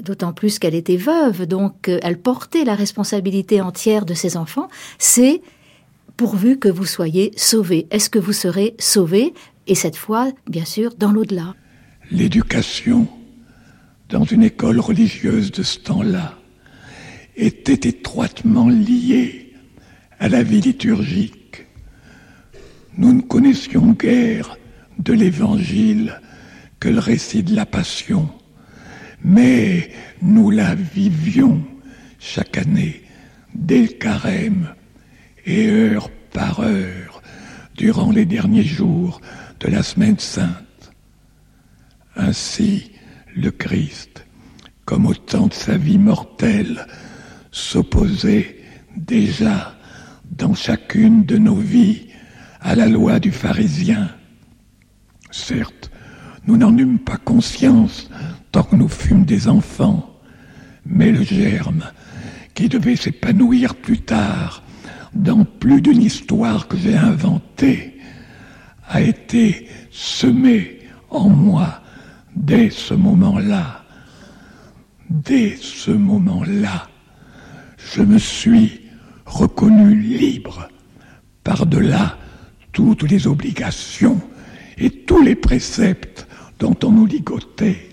d'autant 0.00 0.32
plus 0.32 0.58
qu'elle 0.58 0.74
était 0.74 0.96
veuve, 0.96 1.46
donc 1.46 1.88
euh, 1.88 1.98
elle 2.02 2.18
portait 2.18 2.64
la 2.64 2.74
responsabilité 2.74 3.60
entière 3.60 4.04
de 4.04 4.14
ses 4.14 4.36
enfants, 4.36 4.68
c'est 4.98 5.40
pourvu 6.16 6.58
que 6.58 6.68
vous 6.68 6.86
soyez 6.86 7.32
sauvés. 7.36 7.86
Est-ce 7.90 8.10
que 8.10 8.18
vous 8.18 8.32
serez 8.32 8.74
sauvés? 8.78 9.34
Et 9.66 9.74
cette 9.74 9.96
fois, 9.96 10.30
bien 10.48 10.64
sûr, 10.64 10.94
dans 10.94 11.12
l'au-delà. 11.12 11.54
L'éducation 12.10 13.08
dans 14.08 14.24
une 14.24 14.44
école 14.44 14.80
religieuse 14.80 15.50
de 15.50 15.62
ce 15.62 15.78
temps-là 15.80 16.38
était 17.36 17.88
étroitement 17.88 18.68
liée 18.68 19.52
à 20.18 20.28
la 20.28 20.42
vie 20.42 20.60
liturgique. 20.60 21.66
Nous 22.96 23.12
ne 23.12 23.20
connaissions 23.20 23.92
guère 23.92 24.56
de 24.98 25.12
l'Évangile 25.12 26.20
que 26.80 26.88
le 26.88 26.98
récit 26.98 27.42
de 27.42 27.54
la 27.54 27.66
Passion, 27.66 28.28
mais 29.24 29.90
nous 30.22 30.50
la 30.50 30.74
vivions 30.74 31.62
chaque 32.18 32.58
année 32.58 33.02
dès 33.54 33.82
le 33.82 33.88
carême 33.88 34.74
et 35.44 35.68
heure 35.68 36.10
par 36.32 36.60
heure 36.60 37.22
durant 37.76 38.10
les 38.10 38.24
derniers 38.26 38.64
jours 38.64 39.20
de 39.60 39.68
la 39.68 39.82
semaine 39.82 40.18
sainte. 40.18 40.92
Ainsi, 42.16 42.92
le 43.34 43.50
Christ, 43.50 44.26
comme 44.84 45.06
au 45.06 45.14
temps 45.14 45.46
de 45.46 45.54
sa 45.54 45.76
vie 45.76 45.98
mortelle, 45.98 46.86
s'opposait 47.50 48.56
déjà 48.96 49.74
dans 50.30 50.54
chacune 50.54 51.24
de 51.24 51.36
nos 51.36 51.56
vies 51.56 52.08
à 52.60 52.74
la 52.74 52.88
loi 52.88 53.20
du 53.20 53.30
pharisien 53.30 54.10
Certes, 55.30 55.90
nous 56.46 56.56
n'en 56.56 56.76
eûmes 56.76 56.98
pas 56.98 57.16
conscience 57.16 58.08
tant 58.52 58.62
que 58.62 58.76
nous 58.76 58.88
fûmes 58.88 59.24
des 59.24 59.48
enfants, 59.48 60.18
mais 60.84 61.10
le 61.10 61.22
germe 61.22 61.84
qui 62.54 62.68
devait 62.68 62.96
s'épanouir 62.96 63.74
plus 63.74 64.00
tard 64.00 64.62
dans 65.14 65.44
plus 65.44 65.80
d'une 65.80 66.02
histoire 66.02 66.68
que 66.68 66.76
j'ai 66.76 66.96
inventée 66.96 67.98
a 68.88 69.00
été 69.00 69.68
semé 69.90 70.78
en 71.10 71.28
moi 71.28 71.82
dès 72.34 72.70
ce 72.70 72.94
moment-là. 72.94 73.82
Dès 75.08 75.56
ce 75.60 75.90
moment-là, 75.90 76.88
je 77.94 78.02
me 78.02 78.18
suis 78.18 78.80
reconnu 79.24 79.94
libre 79.94 80.68
par-delà 81.44 82.18
toutes 82.72 83.08
les 83.08 83.26
obligations 83.26 84.20
et 84.78 84.90
tous 84.90 85.22
les 85.22 85.34
préceptes 85.34 86.25
dont 86.58 86.76
on 86.84 86.92
nous 86.92 87.06
ligotait, 87.06 87.90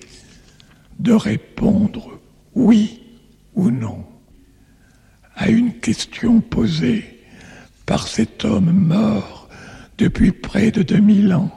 de 1.00 1.14
répondre 1.14 2.20
oui 2.56 3.02
ou 3.56 3.72
non 3.72 4.06
à 5.36 5.50
une 5.50 5.74
question 5.74 6.42
posée 6.42 7.04
par 7.86 8.08
cet 8.08 8.46
homme 8.46 8.72
mort 8.72 9.50
depuis 9.98 10.32
près 10.32 10.72
de 10.72 10.84
2000 10.84 11.34
ans 11.34 11.52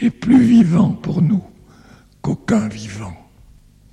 et 0.00 0.10
plus 0.10 0.42
vivant 0.42 0.90
pour 0.90 1.22
nous 1.22 1.42
qu'aucun 2.20 2.68
vivant. 2.68 3.14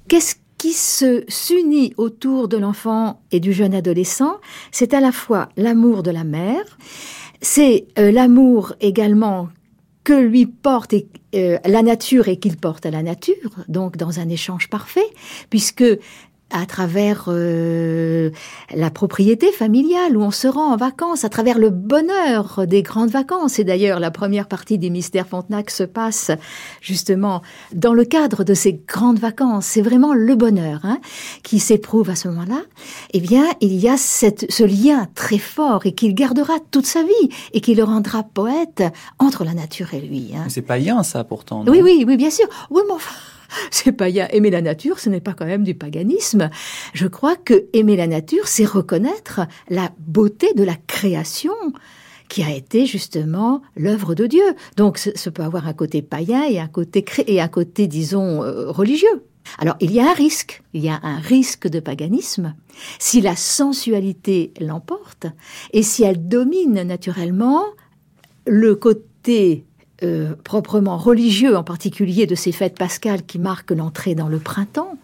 Qu'est-ce 0.08 0.36
qui 0.58 0.74
se 0.74 1.24
s'unit 1.28 1.94
autour 1.98 2.48
de 2.48 2.58
l'enfant 2.58 3.22
et 3.32 3.40
du 3.40 3.54
jeune 3.54 3.74
adolescent? 3.74 4.38
C'est 4.72 4.94
à 4.94 5.00
la 5.00 5.12
fois 5.12 5.50
l'amour 5.58 6.04
de 6.04 6.12
la 6.12 6.24
mère, 6.24 6.78
c'est 7.42 7.88
euh, 7.98 8.12
l'amour 8.12 8.74
également 8.82 9.50
que 10.04 10.14
lui 10.14 10.46
porte 10.46 10.96
euh, 11.36 11.58
la 11.66 11.82
nature 11.84 12.28
et 12.28 12.38
qu'il 12.38 12.58
porte 12.58 12.86
à 12.86 12.92
la 12.92 13.04
nature, 13.04 13.52
donc 13.68 13.98
dans 13.98 14.20
un 14.20 14.30
échange 14.30 14.70
parfait, 14.70 15.08
puisque 15.50 15.86
à 16.52 16.66
travers 16.66 17.26
euh, 17.28 18.30
la 18.74 18.90
propriété 18.90 19.52
familiale 19.52 20.18
où 20.18 20.22
on 20.22 20.32
se 20.32 20.48
rend 20.48 20.74
en 20.74 20.78
vacances, 20.78 21.24
à 21.24 21.30
travers 21.30 21.58
le 21.58 21.70
bonheur 21.70 22.66
des 22.68 22.82
grandes 22.82 23.10
vacances. 23.10 23.60
Et 23.60 23.64
d'ailleurs, 23.64 24.00
la 24.00 24.12
première 24.12 24.48
partie 24.48 24.78
des 24.78 24.90
Mystères 24.90 25.28
Fontenac 25.28 25.70
se 25.72 25.84
passe 25.84 26.32
justement 26.82 27.42
dans 27.74 27.94
le 27.94 28.06
cadre 28.06 28.44
de 28.44 28.54
ces 28.54 28.74
grandes 28.74 29.20
vacances. 29.20 29.66
C'est 29.66 29.82
vraiment 29.82 30.14
le 30.14 30.36
bonheur 30.36 30.82
hein, 30.84 31.00
qui 31.44 31.60
s'éprouve 31.60 32.10
à 32.10 32.16
ce 32.16 32.28
moment-là. 32.30 32.62
Eh 33.14 33.20
bien, 33.20 33.46
il 33.62 33.76
y 33.76 33.88
a 33.88 33.98
cette, 33.98 34.52
ce 34.52 34.64
lien 34.64 35.08
très 35.16 35.38
fort 35.38 35.86
et 35.86 35.94
qu'il 35.94 36.14
gardera 36.14 36.54
toute 36.72 36.86
sa 36.86 37.04
vie 37.04 37.30
et 37.54 37.62
qui 37.62 37.76
le 37.76 37.84
rendra 37.84 38.24
poète 38.24 38.84
entre 39.20 39.44
la 39.44 39.54
nature 39.54 39.94
et 39.94 40.02
lui. 40.02 40.32
Hein. 40.36 40.46
C'est 40.50 40.62
païen, 40.62 41.04
ça, 41.04 41.24
pourtant. 41.24 41.64
oui, 41.68 41.82
oui, 41.82 42.04
oui, 42.08 42.18
bien 42.18 42.32
sûr. 42.32 42.48
Oui, 42.70 42.82
mais 42.88 42.94
enfin... 42.94 43.16
c'est 43.72 43.92
pas 43.92 44.10
aimer 44.10 44.50
la 44.50 44.62
nature, 44.62 45.00
ce 45.00 45.10
n'est 45.10 45.22
pas 45.22 45.34
quand 45.34 45.46
même 45.46 45.64
du 45.64 45.76
paganisme. 45.76 46.50
Je 46.94 47.08
crois 47.08 47.36
que 47.36 47.66
aimer 47.74 47.96
la 47.96 48.08
nature, 48.08 48.48
c'est 48.48 48.66
reconnaître 48.66 49.42
la 49.70 49.92
beauté 50.00 50.54
de 50.54 50.64
la 50.64 50.76
création 50.76 51.54
qui 52.30 52.44
a 52.44 52.56
été 52.56 52.86
justement 52.86 53.62
l'œuvre 53.76 54.16
de 54.16 54.26
Dieu. 54.26 54.56
Donc, 54.78 54.98
ça 54.98 55.32
peut 55.32 55.44
avoir 55.44 55.68
un 55.68 55.74
côté 55.74 56.02
païen 56.02 56.44
et 56.44 56.60
un 56.60 56.68
côté 56.68 57.04
et 57.28 57.42
un 57.42 57.50
côté, 57.50 57.88
disons, 57.88 58.42
euh, 58.44 58.72
religieux. 58.72 59.26
Alors, 59.58 59.76
il 59.82 59.92
y 59.92 60.00
a 60.00 60.10
un 60.10 60.14
risque, 60.14 60.64
il 60.74 60.84
y 60.84 60.90
a 60.90 61.00
un 61.04 61.18
risque 61.18 61.68
de 61.68 61.80
paganisme 61.80 62.56
si 63.00 63.22
la 63.22 63.36
sensualité 63.36 64.54
l'emporte 64.62 65.28
et 65.74 65.84
si 65.84 66.04
elle 66.04 66.28
domine 66.28 66.84
naturellement 66.84 67.64
le 68.46 68.76
côté 68.76 69.66
euh, 70.04 70.34
proprement 70.44 70.98
religieux, 70.98 71.56
en 71.56 71.64
particulier 71.64 72.26
de 72.26 72.34
ces 72.34 72.52
fêtes 72.52 72.78
pascales 72.78 73.24
qui 73.24 73.38
marquent 73.38 73.70
l'entrée 73.70 74.16
dans 74.16 74.30
le 74.30 74.40
printemps. 74.40 74.98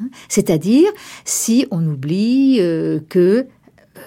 Hein. 0.00 0.08
C'est-à-dire 0.28 0.90
si 1.24 1.66
on 1.70 1.82
oublie 1.86 2.58
euh, 2.60 3.00
que 3.08 3.46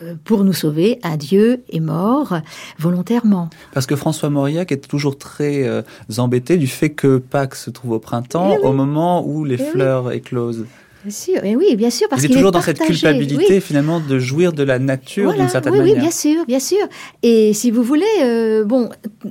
euh, 0.03 0.13
pour 0.25 0.43
nous 0.43 0.53
sauver, 0.53 0.99
un 1.01 1.17
Dieu 1.17 1.63
est 1.71 1.79
mort 1.79 2.37
volontairement. 2.77 3.49
Parce 3.73 3.87
que 3.87 3.95
François 3.95 4.29
Mauriac 4.29 4.71
est 4.71 4.87
toujours 4.87 5.17
très 5.17 5.83
embêté 6.17 6.57
du 6.57 6.67
fait 6.67 6.91
que 6.91 7.17
Pâques 7.17 7.55
se 7.55 7.71
trouve 7.71 7.91
au 7.93 7.99
printemps, 7.99 8.57
eh 8.61 8.65
au 8.65 8.73
moment 8.73 9.25
où 9.25 9.43
les 9.43 9.59
eh 9.59 9.71
fleurs 9.71 10.11
éclosent. 10.11 10.67
Bien 11.07 11.15
sûr, 11.15 11.45
et 11.45 11.55
oui, 11.55 11.77
bien 11.77 11.89
sûr, 11.89 12.09
parce 12.09 12.21
qu'il 12.21 12.31
est 12.31 12.35
toujours 12.35 12.51
dans 12.51 12.61
cette 12.61 12.79
culpabilité 12.79 13.61
finalement 13.61 14.01
de 14.01 14.19
jouir 14.19 14.51
de 14.51 14.61
la 14.61 14.77
nature 14.77 15.31
d'une 15.31 15.47
certaine 15.47 15.71
oui, 15.71 15.79
manière. 15.79 15.95
Oui, 15.95 16.01
bien 16.01 16.11
sûr, 16.11 16.45
bien 16.45 16.59
sûr. 16.59 16.85
Et 17.23 17.53
si 17.53 17.71
vous 17.71 17.81
voulez, 17.81 18.03
euh, 18.23 18.65
bon, 18.65 18.89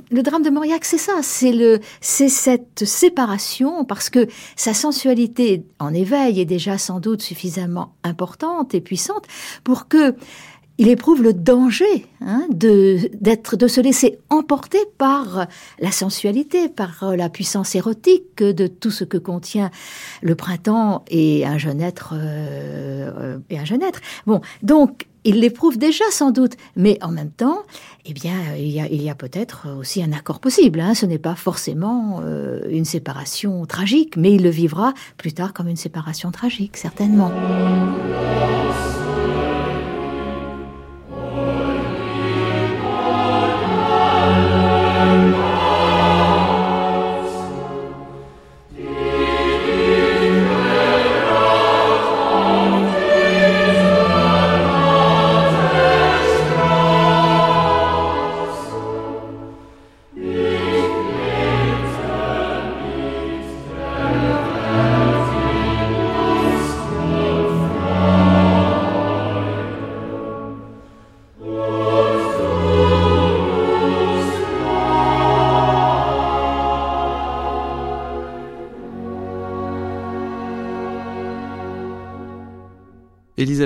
le 0.09 0.23
drame 0.23 0.41
de 0.41 0.49
Mauriac, 0.49 0.85
c'est 0.85 0.97
ça, 0.97 1.13
c'est 1.21 1.51
le, 1.51 1.79
c'est 2.01 2.29
cette 2.29 2.83
séparation 2.83 3.85
parce 3.85 4.09
que 4.09 4.25
sa 4.55 4.73
sensualité 4.73 5.65
en 5.77 5.93
éveil 5.93 6.39
est 6.39 6.45
déjà 6.45 6.79
sans 6.79 6.99
doute 6.99 7.21
suffisamment 7.21 7.93
importante 8.03 8.73
et 8.73 8.81
puissante 8.81 9.25
pour 9.63 9.87
que 9.87 10.15
il 10.77 10.87
éprouve 10.87 11.23
le 11.23 11.33
danger 11.33 12.05
hein, 12.21 12.45
de 12.49 13.09
d'être 13.19 13.55
de 13.55 13.67
se 13.67 13.81
laisser 13.81 14.19
emporter 14.29 14.79
par 14.97 15.47
la 15.79 15.91
sensualité, 15.91 16.69
par 16.69 17.15
la 17.15 17.29
puissance 17.29 17.75
érotique 17.75 18.43
de 18.43 18.67
tout 18.67 18.91
ce 18.91 19.03
que 19.03 19.17
contient 19.17 19.71
le 20.21 20.35
printemps 20.35 21.03
et 21.09 21.45
un 21.45 21.57
jeune 21.57 21.81
être 21.81 22.13
euh, 22.13 23.37
et 23.49 23.57
un 23.57 23.65
jeune 23.65 23.81
être. 23.81 24.01
Bon, 24.25 24.41
donc 24.61 25.07
il 25.23 25.41
l'éprouve 25.41 25.77
déjà 25.77 26.05
sans 26.09 26.31
doute, 26.31 26.53
mais 26.77 26.97
en 27.01 27.11
même 27.11 27.31
temps, 27.31 27.63
eh 28.05 28.13
bien, 28.13 28.55
il 28.57 28.69
y 28.69 28.79
a, 28.79 28.87
il 28.87 29.01
y 29.01 29.09
a 29.09 29.15
peut-être 29.15 29.67
aussi 29.77 30.01
un 30.01 30.13
accord 30.13 30.39
possible. 30.39 30.79
Hein. 30.79 30.93
Ce 30.93 31.05
n'est 31.05 31.17
pas 31.17 31.35
forcément 31.35 32.21
euh, 32.23 32.61
une 32.69 32.85
séparation 32.85 33.65
tragique, 33.65 34.15
mais 34.15 34.33
il 34.33 34.43
le 34.43 34.49
vivra 34.49 34.93
plus 35.17 35.33
tard 35.33 35.51
comme 35.51 35.67
une 35.67 35.75
séparation 35.75 36.31
tragique, 36.31 36.77
certainement. 36.77 37.31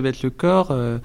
Elisabeth 0.02 0.24
Lecor, 0.24 0.68
euh, 0.72 0.98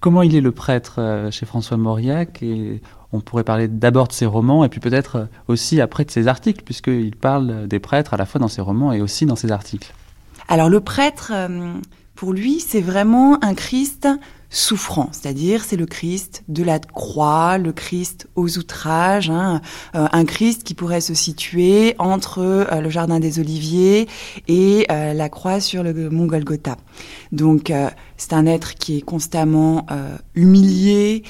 comment 0.00 0.22
il 0.22 0.36
est 0.36 0.40
le 0.40 0.52
prêtre 0.52 0.94
euh, 0.98 1.30
chez 1.30 1.44
François 1.44 1.76
Mauriac? 1.76 2.42
Et 2.42 2.80
on 3.12 3.20
pourrait 3.20 3.44
parler 3.44 3.68
d'abord 3.68 4.08
de 4.08 4.12
ses 4.12 4.26
romans 4.26 4.64
et 4.64 4.68
puis 4.68 4.80
peut-être 4.80 5.16
euh, 5.16 5.24
aussi 5.48 5.80
après 5.80 6.04
de 6.04 6.10
ses 6.10 6.28
articles, 6.28 6.62
puisqu'il 6.64 7.16
parle 7.16 7.66
des 7.66 7.80
prêtres 7.80 8.14
à 8.14 8.16
la 8.16 8.26
fois 8.26 8.40
dans 8.40 8.48
ses 8.48 8.60
romans 8.60 8.92
et 8.92 9.00
aussi 9.00 9.26
dans 9.26 9.36
ses 9.36 9.50
articles. 9.50 9.92
Alors 10.48 10.68
le 10.68 10.80
prêtre, 10.80 11.32
pour 12.14 12.34
lui, 12.34 12.60
c'est 12.60 12.82
vraiment 12.82 13.42
un 13.42 13.54
Christ 13.54 14.06
souffrant, 14.54 15.08
c'est-à-dire 15.10 15.64
c'est 15.64 15.76
le 15.76 15.84
Christ 15.84 16.44
de 16.46 16.62
la 16.62 16.78
croix, 16.78 17.58
le 17.58 17.72
Christ 17.72 18.28
aux 18.36 18.56
outrages, 18.56 19.28
hein, 19.28 19.60
euh, 19.96 20.06
un 20.12 20.24
Christ 20.24 20.62
qui 20.62 20.74
pourrait 20.74 21.00
se 21.00 21.12
situer 21.12 21.96
entre 21.98 22.38
euh, 22.38 22.80
le 22.80 22.88
jardin 22.88 23.18
des 23.18 23.40
Oliviers 23.40 24.06
et 24.46 24.86
euh, 24.92 25.12
la 25.12 25.28
croix 25.28 25.58
sur 25.58 25.82
le 25.82 26.08
mont 26.08 26.26
Golgotha. 26.26 26.76
Donc 27.32 27.72
c'est 28.16 28.32
un 28.32 28.46
être 28.46 28.74
qui 28.74 28.98
est 28.98 29.00
constamment 29.00 29.86
humilié, 30.36 31.24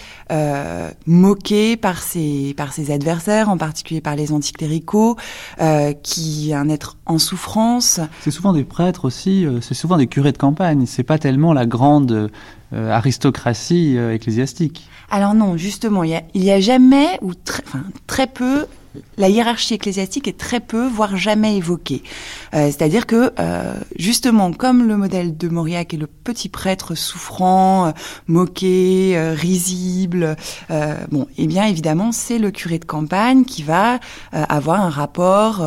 moqué 1.06 1.78
par 1.78 2.02
ses 2.02 2.52
par 2.54 2.74
ses 2.74 2.90
adversaires, 2.90 3.48
en 3.48 3.56
particulier 3.56 4.02
par 4.02 4.14
les 4.14 4.30
anticléricaux, 4.30 5.16
qui 6.02 6.50
est 6.50 6.54
un 6.54 6.68
être 6.68 6.98
en 7.06 7.18
souffrance. 7.18 8.00
C'est 8.20 8.30
souvent 8.30 8.52
des 8.52 8.64
prêtres 8.64 9.06
aussi, 9.06 9.46
c'est 9.62 9.72
souvent 9.72 9.96
des 9.96 10.08
curés 10.08 10.32
de 10.32 10.38
campagne. 10.38 10.84
C'est 10.84 11.04
pas 11.04 11.16
tellement 11.16 11.54
la 11.54 11.64
grande 11.64 12.30
euh, 12.74 12.90
aristocratie 13.14 13.96
euh, 13.96 14.12
ecclésiastique. 14.12 14.88
Alors 15.10 15.34
non, 15.34 15.56
justement, 15.56 16.02
il 16.02 16.22
y 16.34 16.50
a, 16.50 16.60
jamais 16.60 17.18
ou 17.22 17.32
très 18.06 18.26
peu 18.26 18.66
la 19.16 19.28
hiérarchie 19.28 19.74
ecclésiastique 19.74 20.28
est 20.28 20.38
très 20.38 20.60
peu, 20.60 20.86
voire 20.86 21.16
jamais 21.16 21.56
évoquée. 21.56 22.02
Euh, 22.54 22.66
c'est-à-dire 22.66 23.06
que, 23.06 23.32
euh, 23.38 23.74
justement, 23.96 24.52
comme 24.52 24.86
le 24.86 24.96
modèle 24.96 25.36
de 25.36 25.48
Mauriac 25.48 25.94
est 25.94 25.98
le 25.98 26.06
petit 26.06 26.48
prêtre 26.48 26.94
souffrant, 26.94 27.86
euh, 27.86 27.90
moqué, 28.26 29.16
risible, 29.34 30.36
bon, 31.10 31.26
eh 31.38 31.46
bien, 31.46 31.66
évidemment, 31.66 32.12
c'est 32.12 32.38
le 32.38 32.50
curé 32.50 32.78
de 32.78 32.84
campagne 32.84 33.44
qui 33.44 33.62
va 33.62 33.98
avoir 34.32 34.80
un 34.80 34.88
rapport 34.88 35.64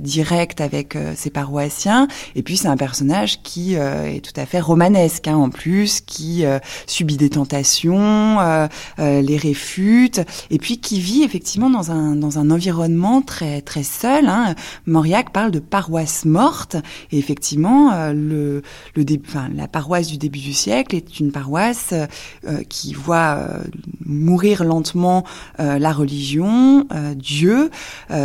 direct 0.00 0.60
avec 0.60 0.96
ses 1.14 1.30
paroissiens. 1.30 2.08
Et 2.34 2.42
puis, 2.42 2.56
c'est 2.56 2.68
un 2.68 2.76
personnage 2.76 3.42
qui 3.42 3.74
est 3.74 4.24
tout 4.24 4.38
à 4.38 4.46
fait 4.46 4.60
romanesque, 4.60 5.28
hein, 5.28 5.36
en 5.36 5.50
plus, 5.50 6.00
qui 6.00 6.44
subit 6.86 7.16
des 7.16 7.30
tentations, 7.30 8.68
les 8.98 9.36
réfute, 9.36 10.20
et 10.50 10.58
puis 10.58 10.78
qui 10.78 11.00
vit 11.00 11.22
effectivement 11.22 11.70
dans 11.70 11.90
un 11.90 12.16
dans 12.16 12.38
un 12.38 12.43
un 12.44 12.50
environnement 12.50 13.22
très 13.22 13.60
très 13.60 13.82
seul. 13.82 14.26
Hein. 14.26 14.54
Mauriac 14.86 15.32
parle 15.32 15.50
de 15.50 15.58
paroisse 15.58 16.24
morte, 16.24 16.76
et 17.10 17.18
effectivement, 17.18 17.92
euh, 17.92 18.12
le, 18.12 18.62
le 18.94 19.04
enfin, 19.26 19.48
la 19.54 19.68
paroisse 19.68 20.08
du 20.08 20.18
début 20.18 20.40
du 20.40 20.52
siècle 20.52 20.94
est 20.94 21.20
une 21.20 21.32
paroisse 21.32 21.92
euh, 21.92 22.62
qui 22.68 22.92
voit 22.92 23.38
euh, 23.38 23.62
mourir 24.04 24.64
lentement 24.64 25.24
la 25.58 25.92
religion, 25.92 26.86
Dieu. 27.16 27.70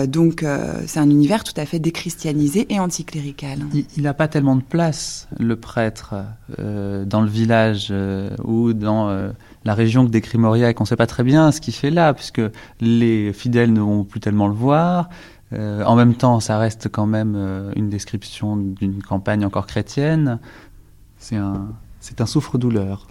donc, 0.07 0.45
c'est 0.86 0.99
un 0.99 1.09
univers 1.09 1.43
tout 1.43 1.53
à 1.57 1.65
fait 1.65 1.80
déchristianisé 1.80 2.65
et 2.70 2.80
anticlérical. 2.80 3.59
Il 3.95 4.03
n'a 4.03 4.13
pas 4.13 4.28
tellement 4.28 4.55
de 4.55 4.61
place, 4.61 5.28
le 5.38 5.55
prêtre, 5.55 6.15
dans 6.57 7.22
le 7.22 7.30
village 7.30 7.93
ou 8.43 8.74
dans 8.74 9.32
la 9.66 9.74
région 9.74 10.05
que 10.05 10.12
décrit 10.12 10.38
Mauriac, 10.38 10.80
on 10.80 10.84
ne 10.84 10.88
sait 10.88 10.95
pas 10.95 11.07
très 11.07 11.24
bien 11.24 11.51
ce 11.51 11.60
qu'il 11.62 11.74
fait 11.74 11.91
là, 11.91 12.14
puisque 12.14 12.41
les 12.80 13.34
fidèles 13.34 13.74
ne 13.74 13.82
vont 13.82 14.03
plus 14.03 14.20
tellement 14.20 14.47
le 14.47 14.53
voir. 14.53 15.10
Euh, 15.51 15.84
en 15.84 15.95
même 15.95 16.16
temps, 16.16 16.39
ça 16.39 16.57
reste 16.57 16.89
quand 16.89 17.07
même 17.07 17.34
euh, 17.36 17.74
une 17.76 17.89
description 17.89 18.55
d'une 18.55 19.01
campagne 19.01 19.45
encore 19.45 19.68
chrétienne. 19.68 20.39
C'est 21.18 21.36
un, 21.36 21.68
c'est 21.99 22.22
un 22.22 22.26
souffre-douleur. 22.26 23.07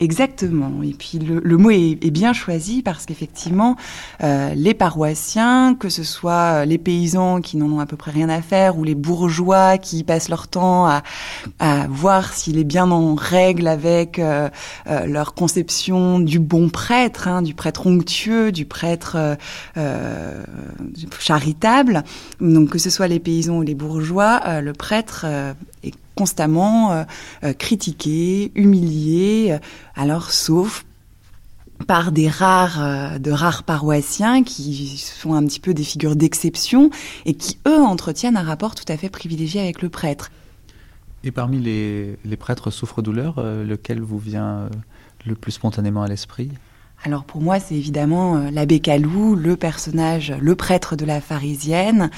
Exactement. 0.00 0.82
Et 0.82 0.94
puis 0.94 1.18
le, 1.18 1.56
mot 1.58 1.70
est, 1.70 2.10
bien 2.10 2.32
choisi 2.32 2.80
parce 2.80 3.04
qu'effectivement, 3.04 3.76
euh, 4.22 4.54
les 4.54 4.72
paroissiens, 4.72 5.76
que 5.78 5.90
ce 5.90 6.04
soit 6.04 6.64
les 6.64 6.78
paysans 6.78 7.42
qui 7.42 7.58
n'en 7.58 7.70
ont 7.70 7.80
à 7.80 7.86
peu 7.86 7.98
près 7.98 8.10
rien 8.10 8.30
à 8.30 8.40
faire 8.40 8.78
ou 8.78 8.84
les 8.84 8.94
bourgeois 8.94 9.76
qui 9.76 10.02
passent 10.02 10.30
leur 10.30 10.48
temps 10.48 10.86
à, 10.86 11.02
voir 11.90 12.32
s'il 12.32 12.56
est 12.56 12.64
bien 12.64 12.90
en 12.90 13.14
règle 13.14 13.68
avec 13.68 14.18
euh, 14.18 14.48
euh, 14.86 15.04
leur 15.04 15.34
conception 15.34 16.18
du 16.18 16.38
bon 16.38 16.70
prêtre, 16.70 17.28
hein, 17.28 17.42
du 17.42 17.52
prêtre 17.52 17.86
onctueux, 17.86 18.52
du 18.52 18.64
prêtre 18.64 19.36
charitable. 21.18 22.04
Donc 22.40 22.70
que 22.70 22.78
ce 22.78 22.88
soit 22.88 23.06
les 23.06 23.20
paysans 23.20 23.58
ou 23.58 23.62
les 23.62 23.74
bourgeois, 23.74 24.62
le 24.62 24.72
prêtre 24.72 25.26
est 25.82 25.94
constamment 26.20 26.92
euh, 26.92 27.04
euh, 27.44 27.54
critiqué, 27.54 28.52
humilié, 28.54 29.52
euh, 29.52 29.58
alors 29.94 30.32
sauf 30.32 30.84
par 31.86 32.12
des 32.12 32.28
rares, 32.28 33.18
de 33.18 33.30
rares 33.30 33.62
paroissiens 33.62 34.42
qui 34.42 34.98
sont 34.98 35.32
un 35.32 35.42
petit 35.46 35.60
peu 35.60 35.72
des 35.72 35.82
figures 35.82 36.14
d'exception 36.14 36.90
et 37.24 37.32
qui, 37.32 37.58
eux, 37.66 37.80
entretiennent 37.80 38.36
un 38.36 38.42
rapport 38.42 38.74
tout 38.74 38.84
à 38.88 38.98
fait 38.98 39.08
privilégié 39.08 39.62
avec 39.62 39.80
le 39.80 39.88
prêtre. 39.88 40.30
Et 41.24 41.30
parmi 41.30 41.58
les, 41.58 42.18
les 42.22 42.36
prêtres 42.36 42.70
souffre-douleur, 42.70 43.42
lequel 43.42 44.02
vous 44.02 44.18
vient 44.18 44.68
le 45.24 45.34
plus 45.34 45.52
spontanément 45.52 46.02
à 46.02 46.08
l'esprit? 46.08 46.50
Alors 47.02 47.24
pour 47.24 47.40
moi, 47.40 47.58
c'est 47.60 47.76
évidemment 47.76 48.50
l'abbé 48.50 48.80
Calou, 48.80 49.34
le 49.34 49.56
personnage, 49.56 50.34
le 50.38 50.54
prêtre 50.54 50.96
de 50.96 51.06
la 51.06 51.22
pharisienne, 51.22 52.10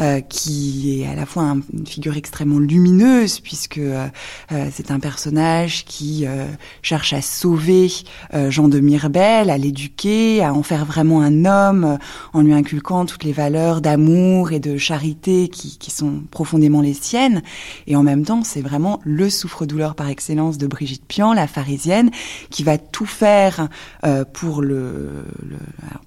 euh, 0.00 0.20
qui 0.20 1.02
est 1.02 1.06
à 1.06 1.14
la 1.14 1.24
fois 1.24 1.56
une 1.72 1.86
figure 1.86 2.16
extrêmement 2.16 2.58
lumineuse 2.58 3.38
puisque 3.38 3.78
euh, 3.78 4.08
euh, 4.50 4.68
c'est 4.72 4.90
un 4.90 4.98
personnage 4.98 5.84
qui 5.84 6.26
cherche 6.82 7.12
à 7.12 7.20
sauver 7.20 7.90
Jean 8.48 8.68
de 8.68 8.80
Mirbel, 8.80 9.50
à 9.50 9.58
l'éduquer, 9.58 10.42
à 10.42 10.54
en 10.54 10.62
faire 10.62 10.84
vraiment 10.84 11.20
un 11.20 11.44
homme, 11.44 11.98
en 12.32 12.42
lui 12.42 12.52
inculquant 12.52 13.04
toutes 13.04 13.24
les 13.24 13.32
valeurs 13.32 13.80
d'amour 13.80 14.52
et 14.52 14.60
de 14.60 14.76
charité 14.76 15.48
qui, 15.48 15.78
qui, 15.78 15.90
sont 15.90 16.22
profondément 16.30 16.80
les 16.80 16.94
siennes. 16.94 17.42
Et 17.86 17.96
en 17.96 18.02
même 18.02 18.24
temps, 18.24 18.42
c'est 18.42 18.60
vraiment 18.60 19.00
le 19.04 19.30
souffre-douleur 19.30 19.94
par 19.94 20.08
excellence 20.08 20.58
de 20.58 20.66
Brigitte 20.66 21.04
Pian, 21.06 21.32
la 21.32 21.46
pharisienne, 21.46 22.10
qui 22.50 22.62
va 22.64 22.78
tout 22.78 23.06
faire 23.06 23.68
pour 24.32 24.62
le, 24.62 25.24
le, 25.42 25.56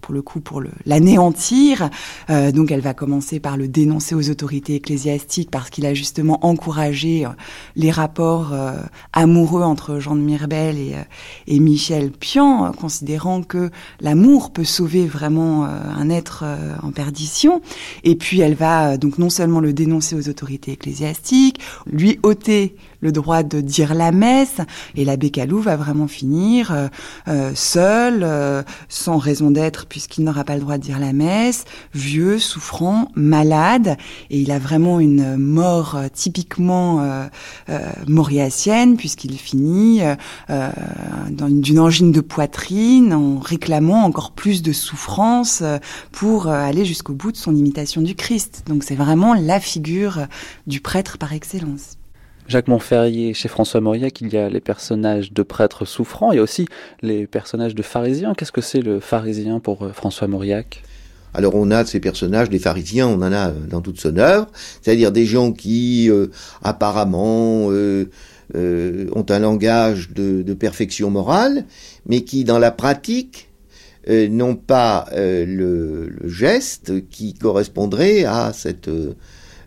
pour 0.02 0.14
le 0.14 0.22
coup 0.22 0.40
pour 0.40 0.62
l'anéantir. 0.86 1.90
donc 2.30 2.72
elle 2.72 2.82
va 2.82 2.94
commencer 2.94 3.40
par 3.40 3.58
le 3.58 3.68
dénoncer 3.78 4.16
aux 4.16 4.30
autorités 4.32 4.76
ecclésiastiques 4.76 5.52
parce 5.52 5.70
qu'il 5.70 5.86
a 5.86 5.94
justement 5.94 6.40
encouragé 6.42 7.26
euh, 7.26 7.30
les 7.76 7.92
rapports 7.92 8.52
euh, 8.52 8.74
amoureux 9.14 9.62
entre 9.62 10.00
Jean 10.00 10.16
de 10.16 10.22
Mirbel 10.22 10.78
et, 10.78 10.96
euh, 10.96 11.04
et 11.46 11.60
Michel 11.60 12.12
Pian, 12.12 12.72
considérant 12.72 13.44
que 13.44 13.70
l'amour 14.02 14.52
peut 14.52 14.64
sauver 14.64 15.06
vraiment 15.06 15.66
un 15.66 16.10
être 16.10 16.44
en 16.82 16.92
perdition. 16.92 17.62
Et 18.04 18.16
puis 18.16 18.42
elle 18.42 18.56
va 18.56 18.98
donc 18.98 19.18
non 19.18 19.30
seulement 19.30 19.60
le 19.60 19.74
dénoncer 19.74 20.16
aux 20.16 20.30
autorités 20.30 20.72
ecclésiastiques, 20.72 21.60
lui 21.86 22.20
ôter 22.24 22.76
le 23.02 23.12
droit 23.12 23.44
de 23.44 23.62
dire 23.62 23.94
la 23.94 24.12
messe. 24.12 24.58
Et 24.96 25.06
l'abbé 25.06 25.30
Calou 25.30 25.60
va 25.60 25.76
vraiment 25.76 26.08
finir 26.08 26.72
euh, 26.72 26.88
euh, 27.28 27.52
seul, 27.56 28.22
euh, 28.24 28.64
sans 28.90 29.18
raison 29.18 29.52
d'être, 29.52 29.86
puisqu'il 29.86 30.24
n'aura 30.24 30.44
pas 30.44 30.56
le 30.56 30.62
droit 30.62 30.78
de 30.78 30.84
dire 30.84 31.00
la 31.00 31.14
messe, 31.14 31.66
vieux, 31.94 32.40
souffrant, 32.40 33.10
malade. 33.16 33.98
Et 34.30 34.40
il 34.40 34.52
a 34.52 34.60
vraiment 34.60 35.00
une 35.00 35.38
mort 35.38 35.98
typiquement 36.14 37.28
mauriacienne, 38.08 38.98
puisqu'il 38.98 39.38
finit 39.38 40.02
d'une 40.50 41.80
angine 41.80 42.12
de 42.12 42.22
poitrine 42.22 43.14
en 43.14 43.40
réclamant 43.40 44.04
encore 44.04 44.32
plus 44.32 44.62
de 44.62 44.72
souffrance 44.72 45.64
pour 46.12 46.48
aller 46.48 46.86
jusqu'au 46.86 47.14
bout 47.14 47.32
de 47.32 47.38
son 47.38 47.56
imitation 47.56 48.02
du 48.02 48.16
Christ. 48.16 48.64
Donc 48.68 48.84
c'est 48.84 48.96
vraiment 48.96 49.34
la 49.34 49.60
figure 49.60 50.28
du 50.66 50.82
prêtre 50.82 51.18
par 51.18 51.34
excellence. 51.34 51.97
Jacques 52.48 52.70
Montferrier, 52.70 53.34
chez 53.34 53.50
François 53.50 53.82
Mauriac, 53.82 54.22
il 54.22 54.32
y 54.32 54.38
a 54.38 54.48
les 54.48 54.62
personnages 54.62 55.34
de 55.34 55.44
prêtres 55.44 55.84
souffrants 55.84 56.32
et 56.32 56.40
aussi 56.40 56.66
les 57.02 57.28
personnages 57.28 57.76
de 57.76 57.82
pharisiens. 57.82 58.34
Qu'est-ce 58.34 58.54
que 58.54 58.62
c'est 58.62 58.82
le 58.82 59.02
pharisien 59.02 59.60
pour 59.60 59.84
euh, 59.84 59.92
François 59.92 60.30
Mauriac? 60.30 60.82
Alors 61.34 61.56
on 61.56 61.72
a 61.72 61.84
ces 61.86 62.00
personnages, 62.00 62.50
des 62.50 62.58
pharisiens, 62.58 63.08
on 63.08 63.22
en 63.22 63.34
a 63.34 63.52
dans 63.52 63.82
toute 63.82 64.00
son 64.00 64.18
œuvre, 64.18 64.48
c'est-à-dire 64.82 65.12
des 65.12 65.26
gens 65.26 65.52
qui 65.52 66.10
euh, 66.10 66.28
apparemment 66.64 67.68
euh, 67.70 68.06
ont 68.56 69.26
un 69.28 69.40
langage 69.40 70.12
de, 70.12 70.54
perfection 70.54 71.12
morale, 71.12 71.66
mais 72.06 72.22
qui 72.22 72.46
dans 72.46 72.60
la 72.60 72.72
pratique 72.72 73.50
n'ont 74.10 74.56
pas 74.56 75.10
le, 75.14 76.16
geste 76.24 77.10
qui 77.10 77.34
correspondrait 77.34 78.24
à 78.24 78.54
cette 78.54 78.90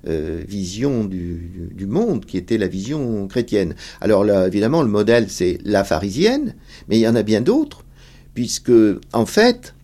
euh, 0.08 0.42
vision 0.46 1.04
du, 1.04 1.86
monde 1.86 2.24
qui 2.24 2.38
était 2.38 2.56
la 2.56 2.68
vision 2.68 3.28
chrétienne. 3.28 3.74
Alors 4.00 4.24
là, 4.24 4.46
évidemment, 4.46 4.82
le 4.82 4.88
modèle, 4.88 5.26
c'est 5.28 5.58
la 5.64 5.84
pharisienne, 5.84 6.54
mais 6.88 6.98
il 6.98 7.00
y 7.00 7.08
en 7.08 7.14
a 7.14 7.22
bien 7.22 7.40
d'autres, 7.40 7.84
puisque, 8.32 8.72
en 9.12 9.26
fait, 9.26 9.74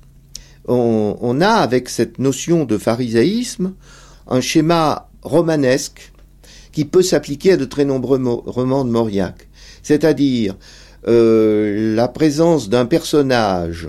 on, 0.69 1.41
a, 1.41 1.49
avec 1.49 1.89
cette 1.89 2.19
notion 2.19 2.65
de 2.65 2.79
pharisaïsme, 2.79 3.75
un 4.27 4.41
schéma 4.41 5.09
romanesque 5.23 6.13
qui 6.73 6.85
peut 6.85 7.03
s'appliquer 7.03 7.53
à 7.53 7.57
de 7.57 7.65
très 7.65 7.85
nombreux 7.85 8.23
romans 8.47 8.85
de 8.85 8.91
Mauriac. 8.91 9.49
C'est-à-dire 9.83 10.57
euh, 11.09 11.95
la 11.95 12.09
présence 12.09 12.69
d'un 12.69 12.87
personnage 12.87 13.89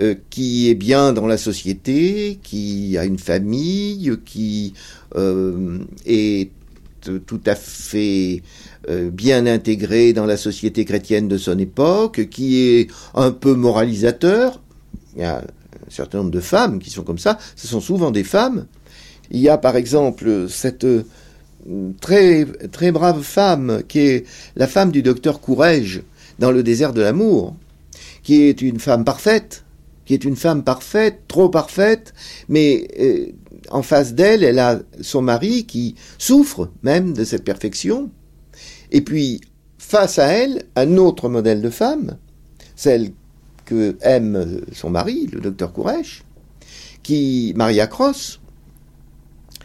euh, 0.00 0.14
qui 0.30 0.70
est 0.70 0.74
bien 0.74 1.12
dans 1.12 1.26
la 1.26 1.36
société, 1.36 2.38
qui 2.42 2.96
a 2.96 3.04
une 3.04 3.18
famille, 3.18 4.16
qui 4.24 4.72
est 5.16 6.50
tout 7.26 7.40
à 7.46 7.54
fait 7.54 8.42
euh, 8.88 9.10
bien 9.10 9.46
intégré 9.46 10.12
dans 10.12 10.26
la 10.26 10.36
société 10.36 10.84
chrétienne 10.84 11.28
de 11.28 11.38
son 11.38 11.58
époque, 11.58 12.28
qui 12.30 12.58
est 12.58 12.88
un 13.14 13.30
peu 13.30 13.54
moralisateur. 13.54 14.60
Il 15.16 15.22
y 15.22 15.24
a 15.24 15.38
un 15.38 15.90
certain 15.90 16.18
nombre 16.18 16.30
de 16.30 16.40
femmes 16.40 16.78
qui 16.78 16.90
sont 16.90 17.02
comme 17.02 17.18
ça. 17.18 17.38
Ce 17.56 17.66
sont 17.66 17.80
souvent 17.80 18.10
des 18.10 18.24
femmes. 18.24 18.66
Il 19.30 19.40
y 19.40 19.48
a 19.48 19.58
par 19.58 19.76
exemple 19.76 20.48
cette 20.48 20.86
très, 22.00 22.46
très 22.72 22.92
brave 22.92 23.22
femme 23.22 23.82
qui 23.86 24.00
est 24.00 24.26
la 24.56 24.66
femme 24.66 24.90
du 24.90 25.02
docteur 25.02 25.40
Courrèges 25.40 26.02
dans 26.38 26.50
le 26.50 26.62
désert 26.62 26.92
de 26.92 27.02
l'amour, 27.02 27.54
qui 28.22 28.42
est 28.42 28.62
une 28.62 28.80
femme 28.80 29.04
parfaite, 29.04 29.64
qui 30.04 30.14
est 30.14 30.24
une 30.24 30.36
femme 30.36 30.64
parfaite, 30.64 31.20
trop 31.28 31.48
parfaite, 31.48 32.14
mais 32.48 32.88
euh, 32.98 33.26
en 33.70 33.82
face 33.82 34.14
d'elle, 34.14 34.44
elle 34.44 34.58
a 34.58 34.80
son 35.00 35.22
mari 35.22 35.64
qui 35.64 35.94
souffre 36.18 36.70
même 36.82 37.12
de 37.12 37.24
cette 37.24 37.44
perfection. 37.44 38.10
Et 38.90 39.00
puis, 39.00 39.40
face 39.78 40.18
à 40.18 40.26
elle, 40.26 40.64
un 40.76 40.96
autre 40.96 41.28
modèle 41.28 41.62
de 41.62 41.70
femme, 41.70 42.18
celle 42.76 43.12
que 43.64 43.96
aime 44.02 44.62
son 44.72 44.90
mari, 44.90 45.28
le 45.32 45.40
docteur 45.40 45.72
Kourèche, 45.72 46.24
qui, 47.02 47.52
Maria 47.56 47.86
Cross, 47.86 48.40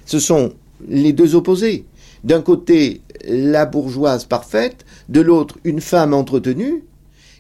ce 0.05 0.19
sont 0.19 0.53
les 0.87 1.13
deux 1.13 1.35
opposés. 1.35 1.85
D'un 2.23 2.41
côté, 2.41 3.01
la 3.27 3.65
bourgeoise 3.65 4.25
parfaite, 4.25 4.85
de 5.09 5.21
l'autre, 5.21 5.57
une 5.63 5.81
femme 5.81 6.13
entretenue, 6.13 6.83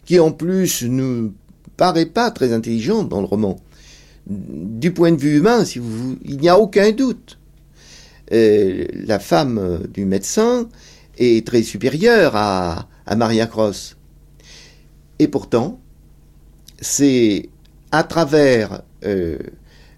qui 0.05 0.19
en 0.19 0.31
plus 0.31 0.83
nous 0.83 1.33
paraît 1.77 2.05
pas 2.05 2.31
très 2.31 2.53
intelligente 2.53 3.09
dans 3.09 3.19
le 3.19 3.27
roman. 3.27 3.57
Du 4.27 4.91
point 4.91 5.11
de 5.11 5.17
vue 5.17 5.37
humain, 5.37 5.63
il 6.23 6.37
n'y 6.37 6.49
a 6.49 6.57
aucun 6.57 6.91
doute. 6.91 7.37
Euh, 8.31 8.85
la 8.93 9.19
femme 9.19 9.83
du 9.93 10.05
médecin 10.05 10.67
est 11.17 11.45
très 11.45 11.63
supérieure 11.63 12.35
à, 12.35 12.87
Maria 13.15 13.45
Cross. 13.45 13.97
Et 15.19 15.27
pourtant, 15.27 15.79
c'est 16.81 17.49
à 17.91 18.03
travers 18.03 18.81
euh, 19.05 19.37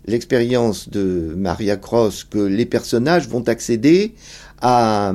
l'expérience 0.06 0.90
de 0.90 1.34
Maria 1.38 1.78
Cross 1.78 2.26
que 2.26 2.38
les 2.38 2.66
personnages 2.66 3.28
vont 3.28 3.48
accéder 3.48 4.14
à, 4.62 5.14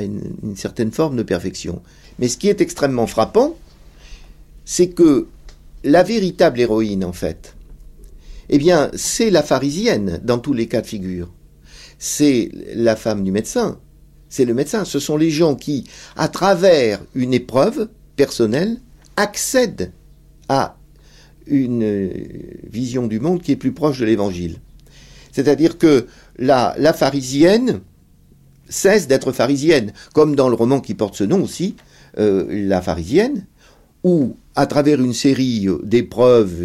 une, 0.00 0.56
certaine 0.56 0.92
forme 0.92 1.16
de 1.16 1.22
perfection. 1.22 1.82
Mais 2.18 2.28
ce 2.28 2.36
qui 2.36 2.48
est 2.48 2.60
extrêmement 2.60 3.06
frappant, 3.06 3.56
c'est 4.64 4.88
que 4.88 5.26
la 5.84 6.02
véritable 6.02 6.60
héroïne, 6.60 7.04
en 7.04 7.12
fait, 7.12 7.53
eh 8.48 8.58
bien, 8.58 8.90
c'est 8.94 9.30
la 9.30 9.42
pharisienne 9.42 10.20
dans 10.22 10.38
tous 10.38 10.52
les 10.52 10.66
cas 10.66 10.80
de 10.80 10.86
figure. 10.86 11.32
C'est 11.98 12.50
la 12.74 12.96
femme 12.96 13.24
du 13.24 13.32
médecin. 13.32 13.78
C'est 14.28 14.44
le 14.44 14.54
médecin. 14.54 14.84
Ce 14.84 14.98
sont 14.98 15.16
les 15.16 15.30
gens 15.30 15.54
qui, 15.54 15.84
à 16.16 16.28
travers 16.28 17.00
une 17.14 17.32
épreuve 17.32 17.88
personnelle, 18.16 18.78
accèdent 19.16 19.92
à 20.48 20.76
une 21.46 22.12
vision 22.70 23.06
du 23.06 23.20
monde 23.20 23.42
qui 23.42 23.52
est 23.52 23.56
plus 23.56 23.72
proche 23.72 23.98
de 24.00 24.04
l'évangile. 24.04 24.56
C'est-à-dire 25.32 25.78
que 25.78 26.06
la, 26.38 26.74
pharisienne 26.92 27.80
cesse 28.68 29.08
d'être 29.08 29.32
pharisienne, 29.32 29.92
comme 30.14 30.36
dans 30.36 30.48
le 30.48 30.54
roman 30.54 30.80
qui 30.80 30.94
porte 30.94 31.16
ce 31.16 31.24
nom 31.24 31.42
aussi, 31.42 31.76
euh, 32.18 32.46
la 32.48 32.80
pharisienne, 32.80 33.46
où 34.04 34.36
à 34.54 34.66
travers 34.66 35.00
une 35.00 35.12
série 35.12 35.66
d'épreuves 35.82 36.62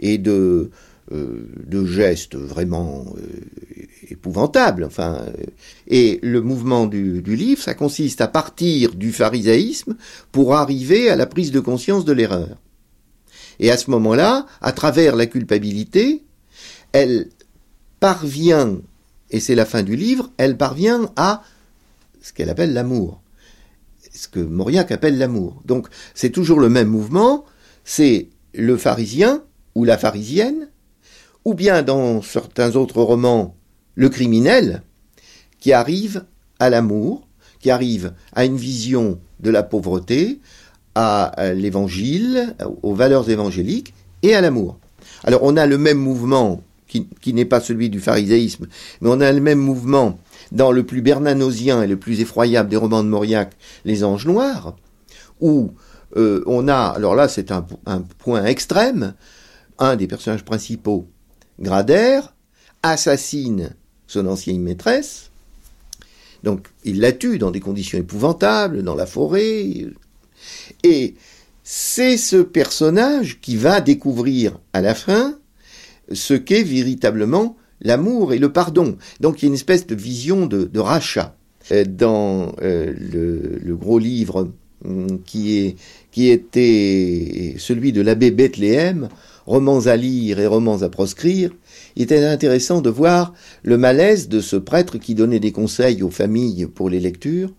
et, 0.00 0.18
de, 0.18 0.70
de 1.10 1.84
gestes 1.84 2.36
vraiment 2.36 3.04
euh, 3.16 3.86
épouvantables. 4.10 4.84
Enfin, 4.84 5.24
euh, 5.26 5.44
et 5.86 6.20
le 6.22 6.40
mouvement 6.40 6.86
du, 6.86 7.22
du, 7.22 7.36
livre, 7.36 7.62
ça 7.62 7.74
consiste 7.74 8.20
à 8.20 8.28
partir 8.28 8.94
du 8.94 9.12
pharisaïsme 9.12 9.96
pour 10.32 10.54
arriver 10.54 11.10
à 11.10 11.16
la 11.16 11.26
prise 11.26 11.50
de 11.50 11.60
conscience 11.60 12.04
de 12.04 12.12
l'erreur. 12.12 12.56
Et 13.58 13.70
à 13.70 13.76
ce 13.76 13.90
moment-là, 13.90 14.46
à 14.60 14.72
travers 14.72 15.16
la 15.16 15.26
culpabilité, 15.26 16.22
elle 16.92 17.28
parvient, 17.98 18.78
et 19.30 19.40
c'est 19.40 19.54
la 19.54 19.66
fin 19.66 19.82
du 19.82 19.96
livre, 19.96 20.30
elle 20.38 20.56
parvient 20.56 21.10
à 21.16 21.42
ce 22.22 22.32
qu'elle 22.32 22.50
appelle 22.50 22.72
l'amour 22.72 23.20
ce 24.12 24.28
que 24.28 24.40
Mauriac 24.40 24.90
appelle 24.90 25.18
l'amour. 25.18 25.62
Donc 25.64 25.88
c'est 26.14 26.30
toujours 26.30 26.60
le 26.60 26.68
même 26.68 26.88
mouvement, 26.88 27.44
c'est 27.84 28.28
le 28.54 28.76
pharisien 28.76 29.42
ou 29.74 29.84
la 29.84 29.96
pharisienne, 29.96 30.68
ou 31.44 31.54
bien 31.54 31.82
dans 31.82 32.22
certains 32.22 32.76
autres 32.76 33.02
romans, 33.02 33.54
le 33.94 34.08
criminel, 34.08 34.82
qui 35.58 35.72
arrive 35.72 36.24
à 36.58 36.70
l'amour, 36.70 37.26
qui 37.60 37.70
arrive 37.70 38.12
à 38.32 38.44
une 38.44 38.56
vision 38.56 39.18
de 39.40 39.50
la 39.50 39.62
pauvreté, 39.62 40.40
à 40.94 41.32
l'évangile, 41.54 42.54
aux 42.82 42.94
valeurs 42.94 43.30
évangéliques 43.30 43.94
et 44.22 44.34
à 44.34 44.40
l'amour. 44.40 44.78
Alors 45.24 45.42
on 45.42 45.56
a 45.56 45.66
le 45.66 45.78
même 45.78 45.98
mouvement 45.98 46.62
qui, 47.20 47.32
n'est 47.32 47.44
pas 47.44 47.60
celui 47.60 47.88
du 47.88 48.00
pharisaïsme, 48.00 48.66
mais 49.00 49.08
on 49.10 49.20
a 49.20 49.30
le 49.30 49.40
même 49.40 49.60
mouvement 49.60 50.18
dans 50.50 50.72
le 50.72 50.84
plus 50.84 51.02
bernanosien 51.02 51.82
et 51.82 51.86
le 51.86 51.96
plus 51.96 52.20
effroyable 52.20 52.68
des 52.68 52.76
romans 52.76 53.04
de 53.04 53.08
Mauriac, 53.08 53.52
Les 53.84 54.02
Anges 54.02 54.26
Noirs, 54.26 54.74
où 55.40 55.70
euh, 56.16 56.42
on 56.46 56.66
a, 56.66 56.74
alors 56.74 57.14
là 57.14 57.28
c'est 57.28 57.52
un, 57.52 57.64
point 58.18 58.44
extrême, 58.44 59.14
un 59.78 59.94
des 59.94 60.08
personnages 60.08 60.44
principaux, 60.44 61.06
Grader, 61.60 62.20
assassine 62.82 63.70
son 64.06 64.26
ancienne 64.26 64.62
maîtresse, 64.62 65.30
donc 66.42 66.66
il 66.84 67.00
la 67.00 67.12
tue 67.12 67.38
dans 67.38 67.50
des 67.50 67.60
conditions 67.60 67.98
épouvantables, 67.98 68.82
dans 68.82 68.94
la 68.94 69.06
forêt, 69.06 69.86
et 70.82 71.14
c'est 71.62 72.16
ce 72.16 72.36
personnage 72.36 73.40
qui 73.40 73.56
va 73.56 73.80
découvrir 73.80 74.58
à 74.72 74.80
la 74.80 74.94
fin 74.94 75.38
ce 76.12 76.34
qu'est 76.34 76.62
véritablement 76.62 77.56
l'amour 77.80 78.32
et 78.32 78.38
le 78.38 78.52
pardon. 78.52 78.96
Donc 79.20 79.42
il 79.42 79.44
y 79.44 79.46
a 79.46 79.48
une 79.48 79.54
espèce 79.54 79.86
de 79.86 79.94
vision 79.94 80.46
de, 80.46 80.78
rachat 80.78 81.36
euh, 81.70 81.84
dans 81.84 82.54
euh, 82.62 82.92
le, 83.62 83.76
gros 83.76 83.98
livre 83.98 84.50
est, 84.84 85.76
qui 86.10 86.30
était 86.30 87.54
celui 87.58 87.92
de 87.92 88.00
l'abbé 88.00 88.30
Bethléem, 88.30 89.08
romans 89.46 89.86
à 89.86 89.96
lire 89.96 90.38
et 90.38 90.46
romans 90.46 90.82
à 90.82 90.88
proscrire, 90.88 91.50
il 91.96 92.02
était 92.02 92.24
intéressant 92.24 92.80
de 92.80 92.90
voir 92.90 93.34
le 93.62 93.76
malaise 93.78 94.28
de 94.28 94.40
ce 94.40 94.56
prêtre 94.56 94.98
qui 94.98 95.14
donnait 95.14 95.40
des 95.40 95.52
conseils 95.52 96.02
aux 96.02 96.10
familles 96.10 96.66
pour 96.66 96.90
les 96.90 97.00
lectures, 97.00 97.52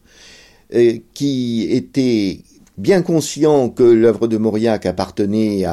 qui 1.14 1.68
était 1.70 2.40
bien 2.78 3.02
conscient 3.02 3.70
que 3.70 3.84
l'œuvre 3.84 4.28
de 4.28 4.38
Mauriac 4.38 4.86
appartenait 4.86 5.66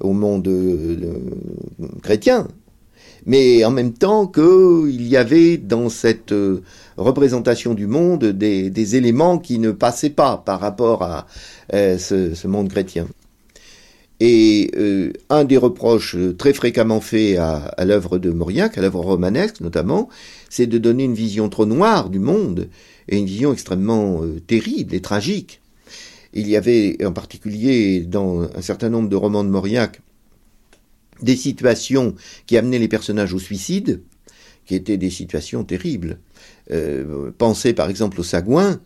au 0.00 0.12
monde 0.12 0.48
chrétien, 2.02 2.48
mais 3.26 3.64
en 3.64 3.70
même 3.70 3.92
temps 3.92 4.26
qu'il 4.26 5.06
y 5.06 5.16
avait 5.16 5.58
dans 5.58 5.88
cette 5.88 6.34
représentation 6.96 7.74
du 7.74 7.86
monde 7.86 8.24
des, 8.24 8.96
éléments 8.96 9.38
qui 9.38 9.58
ne 9.58 9.70
passaient 9.70 10.10
pas 10.10 10.38
par 10.38 10.60
rapport 10.60 11.02
à 11.02 11.26
ce, 11.70 12.46
monde 12.46 12.68
chrétien. 12.70 13.06
Et 14.20 14.72
euh, 14.76 15.12
un 15.30 15.44
des 15.44 15.56
reproches 15.56 16.16
très 16.38 16.52
fréquemment 16.52 17.00
faits 17.00 17.38
à, 17.38 17.84
l'œuvre 17.84 18.18
de 18.18 18.30
Mauriac, 18.30 18.76
à 18.76 18.80
l'œuvre 18.80 19.00
romanesque 19.00 19.60
notamment, 19.60 20.08
c'est 20.50 20.66
de 20.66 20.78
donner 20.78 21.04
une 21.04 21.14
vision 21.14 21.48
trop 21.48 21.66
noire 21.66 22.10
du 22.10 22.18
monde 22.18 22.68
et 23.08 23.16
une 23.16 23.26
vision 23.26 23.52
extrêmement 23.52 24.22
euh, 24.22 24.40
terrible 24.40 24.94
et 24.94 25.00
tragique. 25.00 25.60
Il 26.32 26.48
y 26.48 26.56
avait 26.56 27.04
en 27.04 27.12
particulier 27.12 28.00
dans 28.00 28.42
un 28.42 28.60
certain 28.60 28.88
nombre 28.88 29.08
de 29.08 29.16
romans 29.16 29.44
de 29.44 29.50
Mauriac 29.50 30.00
des 31.22 31.36
situations 31.36 32.14
qui 32.46 32.56
amenaient 32.56 32.78
les 32.78 32.88
personnages 32.88 33.34
au 33.34 33.38
suicide, 33.38 34.02
qui 34.66 34.74
étaient 34.74 34.98
des 34.98 35.10
situations 35.10 35.64
terribles. 35.64 36.18
Euh, 36.70 37.30
pensez 37.38 37.72
par 37.72 37.88
exemple 37.88 38.20
au 38.20 38.24
Sagouin, 38.24 38.80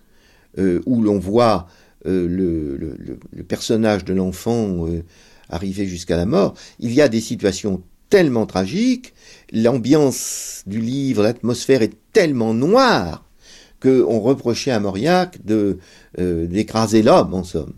où 0.84 1.02
l'on 1.02 1.18
voit 1.18 1.66
euh, 2.06 2.26
le, 2.28 3.42
personnage 3.44 4.04
de 4.04 4.14
l'enfant 4.14 4.86
euh, 4.86 5.02
arriver 5.48 5.86
jusqu'à 5.86 6.16
la 6.16 6.26
mort, 6.26 6.54
il 6.78 6.92
y 6.92 7.00
a 7.00 7.08
des 7.08 7.20
situations 7.20 7.82
tellement 8.10 8.46
tragiques, 8.46 9.14
l'ambiance 9.52 10.62
du 10.66 10.80
livre, 10.80 11.22
l'atmosphère 11.22 11.82
est 11.82 11.94
tellement 12.12 12.54
noire 12.54 13.24
qu'on 13.80 14.20
reprochait 14.20 14.70
à 14.70 14.80
Mauriac 14.80 15.44
de 15.44 15.78
euh, 16.18 16.46
d'écraser 16.46 17.02
l'homme 17.02 17.34
en 17.34 17.44
somme. 17.44 17.72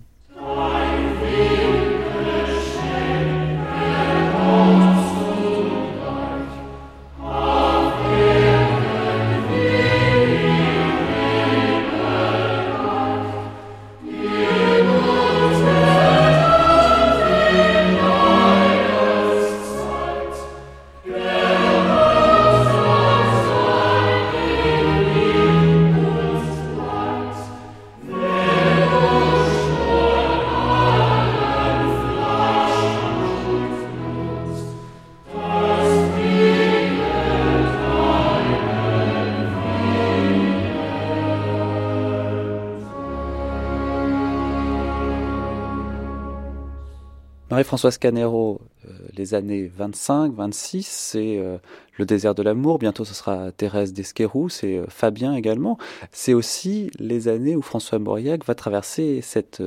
Marie-Françoise 47.74 47.98
Canero, 47.98 48.60
euh, 48.84 48.92
les 49.16 49.34
années 49.34 49.68
25, 49.76 50.32
26, 50.32 50.86
c'est 50.86 51.38
euh, 51.38 51.58
le 51.98 52.06
désert 52.06 52.32
de 52.36 52.44
l'amour. 52.44 52.78
Bientôt, 52.78 53.04
ce 53.04 53.14
sera 53.14 53.50
Thérèse 53.50 53.92
d'Esquerou, 53.92 54.48
c'est 54.48 54.78
euh, 54.78 54.86
Fabien 54.88 55.34
également. 55.34 55.76
C'est 56.12 56.34
aussi 56.34 56.92
les 57.00 57.26
années 57.26 57.56
où 57.56 57.62
François 57.62 57.98
Mauriac 57.98 58.44
va 58.44 58.54
traverser 58.54 59.22
cette 59.22 59.60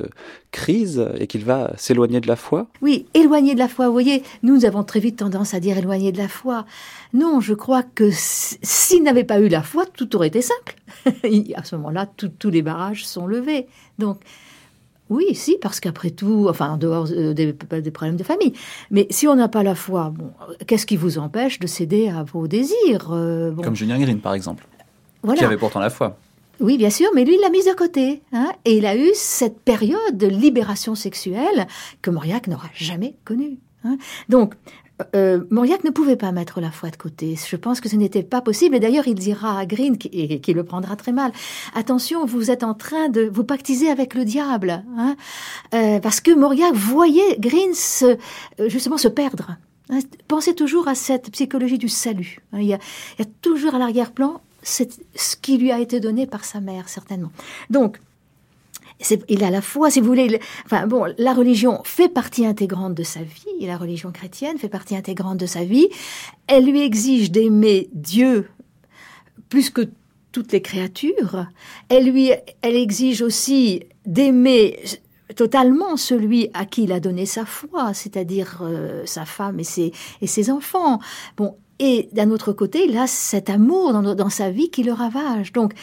crise 0.52 1.06
et 1.18 1.26
qu'il 1.26 1.44
va 1.44 1.72
s'éloigner 1.76 2.22
de 2.22 2.28
la 2.28 2.36
foi. 2.36 2.68
Oui, 2.80 3.04
éloigner 3.12 3.52
de 3.52 3.58
la 3.58 3.68
foi. 3.68 3.88
Vous 3.88 3.92
voyez, 3.92 4.22
nous 4.42 4.64
avons 4.64 4.84
très 4.84 5.00
vite 5.00 5.16
tendance 5.16 5.52
à 5.52 5.60
dire 5.60 5.76
éloigner 5.76 6.10
de 6.10 6.18
la 6.18 6.28
foi. 6.28 6.64
Non, 7.12 7.42
je 7.42 7.52
crois 7.52 7.82
que 7.82 8.08
s'il 8.10 9.02
n'avait 9.02 9.24
pas 9.24 9.38
eu 9.38 9.48
la 9.48 9.62
foi, 9.62 9.84
tout 9.84 10.16
aurait 10.16 10.28
été 10.28 10.40
simple. 10.40 10.76
à 11.54 11.62
ce 11.62 11.76
moment-là, 11.76 12.06
tous 12.16 12.50
les 12.50 12.62
barrages 12.62 13.06
sont 13.06 13.26
levés. 13.26 13.66
Donc, 13.98 14.18
oui, 15.10 15.34
si, 15.34 15.56
parce 15.60 15.80
qu'après 15.80 16.10
tout, 16.10 16.46
enfin, 16.48 16.70
en 16.70 16.76
dehors 16.76 17.08
euh, 17.10 17.32
des, 17.32 17.52
problèmes 17.52 18.16
de 18.16 18.24
famille. 18.24 18.52
Mais 18.90 19.06
si 19.10 19.26
on 19.26 19.34
n'a 19.34 19.48
pas 19.48 19.62
la 19.62 19.74
foi, 19.74 20.12
bon, 20.14 20.32
qu'est-ce 20.66 20.86
qui 20.86 20.96
vous 20.96 21.18
empêche 21.18 21.58
de 21.58 21.66
céder 21.66 22.08
à 22.08 22.22
vos 22.22 22.46
désirs 22.46 23.08
euh, 23.10 23.52
Comme 23.52 23.76
Julien 23.76 23.98
Green, 23.98 24.20
par 24.20 24.34
exemple, 24.34 24.66
qui 25.36 25.44
avait 25.44 25.56
pourtant 25.56 25.80
la 25.80 25.90
foi. 25.90 26.16
Oui, 26.60 26.76
bien 26.76 26.90
sûr, 26.90 27.08
mais 27.14 27.24
lui, 27.24 27.34
il 27.36 27.40
l'a 27.40 27.50
mise 27.50 27.66
de 27.66 27.74
côté. 27.74 28.22
Hein, 28.32 28.50
et 28.64 28.78
il 28.78 28.86
a 28.86 28.96
eu 28.96 29.10
cette 29.14 29.60
période 29.60 30.16
de 30.16 30.26
libération 30.26 30.94
sexuelle 30.94 31.66
que 32.02 32.10
Mauriac 32.10 32.48
n'aura 32.48 32.68
jamais 32.74 33.14
connue. 33.24 33.58
Hein. 33.84 33.96
Donc, 34.28 34.54
euh, 35.14 35.44
Mauriac 35.50 35.84
ne 35.84 35.90
pouvait 35.90 36.16
pas 36.16 36.32
mettre 36.32 36.60
la 36.60 36.70
foi 36.70 36.90
de 36.90 36.96
côté. 36.96 37.36
Je 37.36 37.56
pense 37.56 37.80
que 37.80 37.88
ce 37.88 37.96
n'était 37.96 38.22
pas 38.22 38.40
possible. 38.40 38.76
Et 38.76 38.80
d'ailleurs, 38.80 39.06
il 39.06 39.14
dira 39.14 39.58
à 39.58 39.66
Green, 39.66 39.96
qui, 39.98 40.40
qui, 40.40 40.52
le 40.52 40.64
prendra 40.64 40.96
très 40.96 41.12
mal, 41.12 41.32
attention, 41.74 42.24
vous 42.24 42.50
êtes 42.50 42.64
en 42.64 42.74
train 42.74 43.08
de 43.08 43.22
vous 43.32 43.44
pactiser 43.44 43.90
avec 43.90 44.14
le 44.14 44.24
diable. 44.24 44.82
Hein 44.96 45.16
euh, 45.74 46.00
parce 46.00 46.20
que 46.20 46.32
Mauriac 46.32 46.74
voyait 46.74 47.36
Green 47.38 47.74
se, 47.74 48.06
euh, 48.60 48.68
justement 48.68 48.98
se 48.98 49.08
perdre. 49.08 49.56
Hein 49.90 50.00
Pensez 50.26 50.54
toujours 50.54 50.88
à 50.88 50.94
cette 50.94 51.30
psychologie 51.30 51.78
du 51.78 51.88
salut. 51.88 52.40
Hein 52.52 52.58
il, 52.60 52.66
y 52.66 52.74
a, 52.74 52.78
il, 53.18 53.24
y 53.24 53.28
a, 53.28 53.30
toujours 53.40 53.74
à 53.74 53.78
l'arrière-plan 53.78 54.40
ce 54.62 55.36
qui 55.40 55.56
lui 55.56 55.72
a 55.72 55.78
été 55.78 56.00
donné 56.00 56.26
par 56.26 56.44
sa 56.44 56.60
mère, 56.60 56.88
certainement. 56.88 57.30
Donc, 57.70 57.98
il 59.28 59.44
a 59.44 59.50
la 59.50 59.60
foi, 59.60 59.90
si 59.90 60.00
vous 60.00 60.06
voulez. 60.06 60.40
enfin 60.64 60.86
bon, 60.86 61.12
la 61.18 61.32
religion 61.32 61.80
fait 61.84 62.08
partie 62.08 62.46
intégrante 62.46 62.94
de 62.94 63.02
sa 63.02 63.20
vie, 63.20 63.46
et 63.60 63.66
la 63.66 63.76
religion 63.76 64.10
chrétienne 64.10 64.58
fait 64.58 64.68
partie 64.68 64.96
intégrante 64.96 65.38
de 65.38 65.46
sa 65.46 65.64
vie. 65.64 65.88
Elle 66.46 66.66
lui 66.66 66.82
exige 66.82 67.30
d'aimer 67.30 67.88
Dieu 67.92 68.48
plus 69.48 69.70
que 69.70 69.88
toutes 70.32 70.52
les 70.52 70.62
créatures. 70.62 71.46
Elle 71.88 72.10
lui, 72.10 72.32
elle 72.62 72.76
exige 72.76 73.22
aussi 73.22 73.82
d'aimer 74.04 74.78
totalement 75.36 75.96
celui 75.96 76.48
à 76.54 76.64
qui 76.64 76.84
il 76.84 76.92
a 76.92 77.00
donné 77.00 77.26
sa 77.26 77.44
foi, 77.44 77.92
c'est-à-dire 77.94 78.60
euh, 78.62 79.02
sa 79.04 79.24
femme 79.24 79.60
et 79.60 79.64
ses, 79.64 79.92
et 80.20 80.26
ses 80.26 80.50
enfants. 80.50 80.98
Bon, 81.36 81.56
et 81.78 82.08
d'un 82.12 82.30
autre 82.30 82.52
côté, 82.52 82.86
il 82.88 82.96
a 82.98 83.06
cet 83.06 83.50
amour 83.50 83.92
dans, 83.92 84.14
dans 84.14 84.30
sa 84.30 84.50
vie 84.50 84.70
qui 84.70 84.82
le 84.82 84.92
ravage. 84.92 85.52
Donc, 85.52 85.74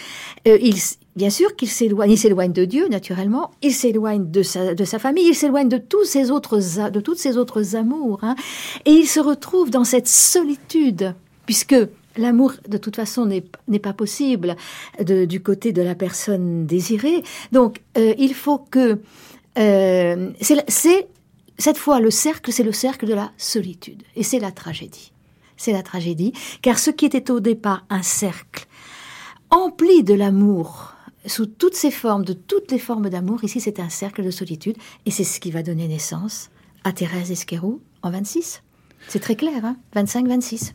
euh, 0.48 0.58
il, 0.62 0.76
bien 1.16 1.30
sûr 1.30 1.56
qu'il 1.56 1.70
s'éloigne, 1.70 2.12
il 2.12 2.18
s'éloigne 2.18 2.52
de 2.52 2.66
Dieu, 2.66 2.88
naturellement, 2.88 3.52
il 3.62 3.74
s'éloigne 3.74 4.30
de 4.30 4.44
sa, 4.44 4.74
de 4.74 4.84
sa 4.84 5.00
famille, 5.00 5.28
il 5.28 5.36
s'éloigne 5.36 5.70
de 5.70 5.78
tous 5.78 6.04
ces 6.04 6.32
autres, 6.32 6.60
de 6.90 7.00
toutes 7.00 7.18
ces 7.18 7.38
autres 7.38 7.76
amours, 7.76 8.20
hein, 8.24 8.36
et 8.86 8.92
il 8.92 9.08
se 9.08 9.20
retrouve 9.20 9.70
dans 9.70 9.84
cette 9.84 10.08
solitude, 10.08 11.16
puisque 11.46 11.76
l'amour, 12.18 12.54
de 12.68 12.78
toute 12.78 12.96
façon, 12.96 13.26
n'est 13.26 13.80
pas 13.80 13.94
possible 13.94 14.56
du 15.04 15.42
côté 15.42 15.72
de 15.72 15.82
la 15.82 15.96
personne 15.96 16.66
désirée. 16.66 17.24
Donc, 17.52 17.82
euh, 17.98 18.14
il 18.18 18.34
faut 18.34 18.60
que 18.60 19.00
euh, 19.58 20.32
c'est 20.42 21.08
cette 21.58 21.78
fois 21.78 22.00
le 22.00 22.12
cercle, 22.12 22.52
c'est 22.52 22.64
le 22.64 22.74
cercle 22.74 23.06
de 23.06 23.14
la 23.14 23.32
solitude, 23.38 24.04
et 24.16 24.24
c'est 24.24 24.40
la 24.40 24.52
tragédie. 24.52 25.12
C'est 25.58 25.72
la 25.72 25.84
tragédie, 25.84 26.34
car 26.62 26.78
ce 26.78 26.92
qui 26.92 27.06
était 27.06 27.32
au 27.32 27.40
départ 27.40 27.86
un 27.90 28.02
cercle 28.02 28.68
empli 29.50 30.04
de 30.04 30.14
l'amour, 30.14 30.95
sous 31.28 31.46
toutes 31.46 31.76
ses 31.76 31.92
formes, 31.92 32.26
de 32.26 32.34
toutes 32.34 32.72
les 32.72 32.80
formes 32.80 33.10
d'amour, 33.10 33.44
ici 33.44 33.60
c'est 33.60 33.80
un 33.80 33.90
cercle 33.90 34.24
de 34.24 34.32
solitude, 34.32 34.78
et 35.06 35.12
c'est 35.12 35.24
ce 35.24 35.40
qui 35.40 35.52
va 35.52 35.64
donner 35.64 35.88
naissance 35.88 36.50
à 36.84 36.92
Thérèse 36.92 37.32
Esquerou 37.32 37.82
en 38.02 38.12
26. 38.12 38.62
C'est 39.08 39.20
très 39.20 39.36
clair, 39.36 39.64
hein 39.64 39.78
25-26. 39.96 40.74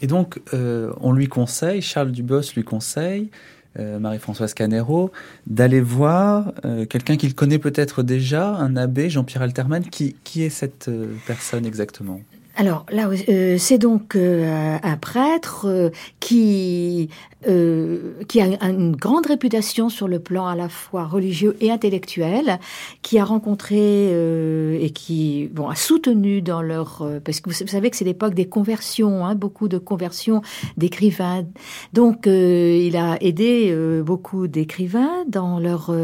Et 0.00 0.06
donc, 0.06 0.40
euh, 0.54 0.92
on 1.00 1.12
lui 1.12 1.28
conseille, 1.28 1.82
Charles 1.82 2.12
Dubos 2.12 2.52
lui 2.54 2.64
conseille, 2.64 3.30
euh, 3.78 3.98
Marie-Françoise 3.98 4.54
Canero, 4.54 5.10
d'aller 5.46 5.80
voir 5.80 6.52
euh, 6.64 6.86
quelqu'un 6.86 7.16
qu'il 7.16 7.34
connaît 7.34 7.58
peut-être 7.58 8.02
déjà, 8.02 8.50
un 8.50 8.76
abbé, 8.76 9.10
Jean-Pierre 9.10 9.42
Alterman. 9.42 9.84
Qui, 9.84 10.16
qui 10.24 10.42
est 10.42 10.50
cette 10.50 10.90
personne 11.26 11.66
exactement? 11.66 12.20
Alors 12.58 12.84
là, 12.90 13.08
euh, 13.28 13.56
c'est 13.56 13.78
donc 13.78 14.16
euh, 14.16 14.78
un 14.82 14.96
prêtre 14.96 15.66
euh, 15.68 15.90
qui 16.18 17.08
euh, 17.46 18.14
qui 18.26 18.40
a 18.40 18.46
une 18.68 18.96
grande 18.96 19.26
réputation 19.26 19.88
sur 19.88 20.08
le 20.08 20.18
plan 20.18 20.46
à 20.46 20.56
la 20.56 20.68
fois 20.68 21.04
religieux 21.04 21.56
et 21.60 21.70
intellectuel, 21.70 22.58
qui 23.02 23.18
a 23.18 23.24
rencontré 23.24 23.78
euh, 23.78 24.78
et 24.80 24.90
qui 24.90 25.48
bon 25.52 25.68
a 25.68 25.74
soutenu 25.74 26.42
dans 26.42 26.62
leur 26.62 27.02
euh, 27.02 27.20
parce 27.20 27.40
que 27.40 27.50
vous 27.50 27.54
savez 27.54 27.90
que 27.90 27.96
c'est 27.96 28.04
l'époque 28.04 28.34
des 28.34 28.46
conversions, 28.46 29.24
hein, 29.24 29.34
beaucoup 29.34 29.68
de 29.68 29.78
conversions 29.78 30.42
d'écrivains. 30.76 31.44
Donc 31.92 32.26
il 32.26 32.96
a 32.96 33.16
aidé 33.20 33.74
beaucoup 34.04 34.46
d'écrivains 34.48 35.24
dans 35.28 35.58
leur 35.58 35.94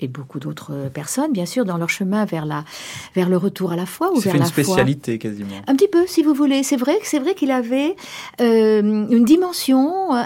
et 0.00 0.08
beaucoup 0.08 0.38
d'autres 0.38 0.90
personnes 0.92 1.32
bien 1.32 1.46
sûr 1.46 1.64
dans 1.64 1.76
leur 1.76 1.88
chemin 1.88 2.24
vers 2.24 2.46
la 2.46 2.64
vers 3.14 3.28
le 3.28 3.36
retour 3.36 3.72
à 3.72 3.76
la 3.76 3.86
foi 3.86 4.12
ou 4.12 4.18
vers 4.18 4.34
la 4.34 4.44
foi. 4.44 4.48
C'est 4.54 4.60
une 4.60 4.64
spécialité 4.64 5.18
quasiment. 5.18 5.56
Un 5.66 5.74
petit 5.74 5.88
peu, 5.88 6.06
si 6.06 6.22
vous 6.22 6.34
voulez. 6.34 6.62
C'est 6.62 6.76
vrai, 6.76 6.98
c'est 7.02 7.18
vrai 7.18 7.34
qu'il 7.34 7.50
avait 7.50 7.96
euh, 8.40 8.80
une 8.82 9.24
dimension 9.24 10.14
euh, 10.14 10.22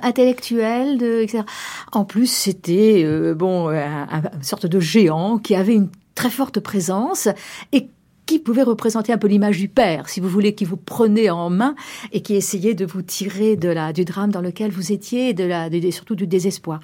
En 1.92 2.04
plus, 2.04 2.30
c'était 2.30 3.02
euh, 3.04 3.34
bon, 3.34 3.68
un, 3.68 4.06
une 4.34 4.42
sorte 4.42 4.66
de 4.66 4.80
géant 4.80 5.38
qui 5.38 5.54
avait 5.54 5.74
une 5.74 5.88
très 6.14 6.30
forte 6.30 6.60
présence 6.60 7.28
et 7.72 7.88
qui 8.26 8.38
pouvait 8.38 8.62
représenter 8.62 9.12
un 9.12 9.18
peu 9.18 9.28
l'image 9.28 9.58
du 9.58 9.68
père, 9.68 10.08
si 10.08 10.18
vous 10.18 10.28
voulez, 10.28 10.54
qui 10.54 10.64
vous 10.64 10.76
prenait 10.76 11.30
en 11.30 11.48
main 11.48 11.76
et 12.12 12.22
qui 12.22 12.34
essayait 12.34 12.74
de 12.74 12.84
vous 12.84 13.02
tirer 13.02 13.56
de 13.56 13.92
du 13.92 14.04
drame 14.04 14.32
dans 14.32 14.40
lequel 14.40 14.72
vous 14.72 14.90
étiez 14.90 15.28
et 15.28 15.34
de 15.34 15.90
surtout 15.90 16.16
du 16.16 16.26
désespoir. 16.26 16.80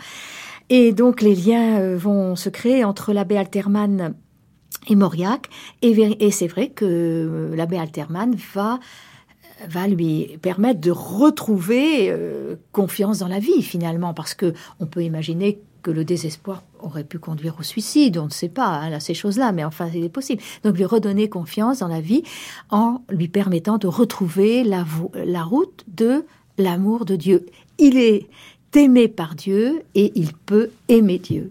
Et 0.71 0.93
donc 0.93 1.21
les 1.21 1.35
liens 1.35 1.97
vont 1.97 2.37
se 2.37 2.49
créer 2.49 2.85
entre 2.85 3.13
l'abbé 3.13 3.37
Alterman 3.37 4.15
et 4.89 4.95
Mauriac. 4.95 5.49
Et, 5.83 6.31
c'est 6.31 6.47
vrai 6.47 6.69
que 6.69 6.85
euh, 6.85 7.57
l'abbé 7.57 7.79
Alterman 7.79 8.35
va 8.55 8.79
va 9.69 9.87
lui 9.87 10.39
permettre 10.41 10.81
de 10.81 10.91
retrouver 10.91 12.11
euh, 12.11 12.57
confiance 12.73 13.19
dans 13.19 13.29
la 13.29 13.39
vie 13.39 13.63
finalement 13.63 14.15
parce 14.15 14.35
que 14.35 14.55
on 14.81 14.87
peut 14.87 15.03
imaginer 15.03 15.61
que 15.83 15.91
le 15.91 16.05
désespoir 16.05 16.63
aurait 16.81 17.05
pu 17.05 17.19
conduire 17.19 17.57
au 17.59 17.63
suicide, 17.63 18.17
on 18.19 18.27
ne 18.27 18.31
sait 18.31 18.49
pas 18.49 18.69
hein, 18.69 19.01
ces 19.01 19.15
choses-là, 19.15 19.53
mais 19.53 19.65
enfin 19.65 19.89
il 19.93 20.05
est 20.05 20.09
possible. 20.09 20.43
Donc 20.65 20.77
lui 20.77 20.85
redonner 20.85 21.29
confiance 21.29 21.81
dans 21.81 21.89
la 21.89 22.01
vie 22.01 22.23
en 22.71 23.03
lui 23.11 23.29
permettant 23.29 23.79
de 23.79 23.89
retrouver 23.89 24.63
la, 24.65 24.85
la 25.15 25.43
route 25.43 25.85
de 25.89 26.25
l'amour 26.59 27.05
de 27.05 27.17
Dieu. 27.17 27.47
Il 27.79 27.99
est 27.99 28.29
aimé 28.75 29.09
par 29.09 29.35
Dieu 29.35 29.83
et 29.95 30.13
il 30.15 30.33
peut 30.33 30.71
aimer 30.89 31.19
Dieu. 31.19 31.51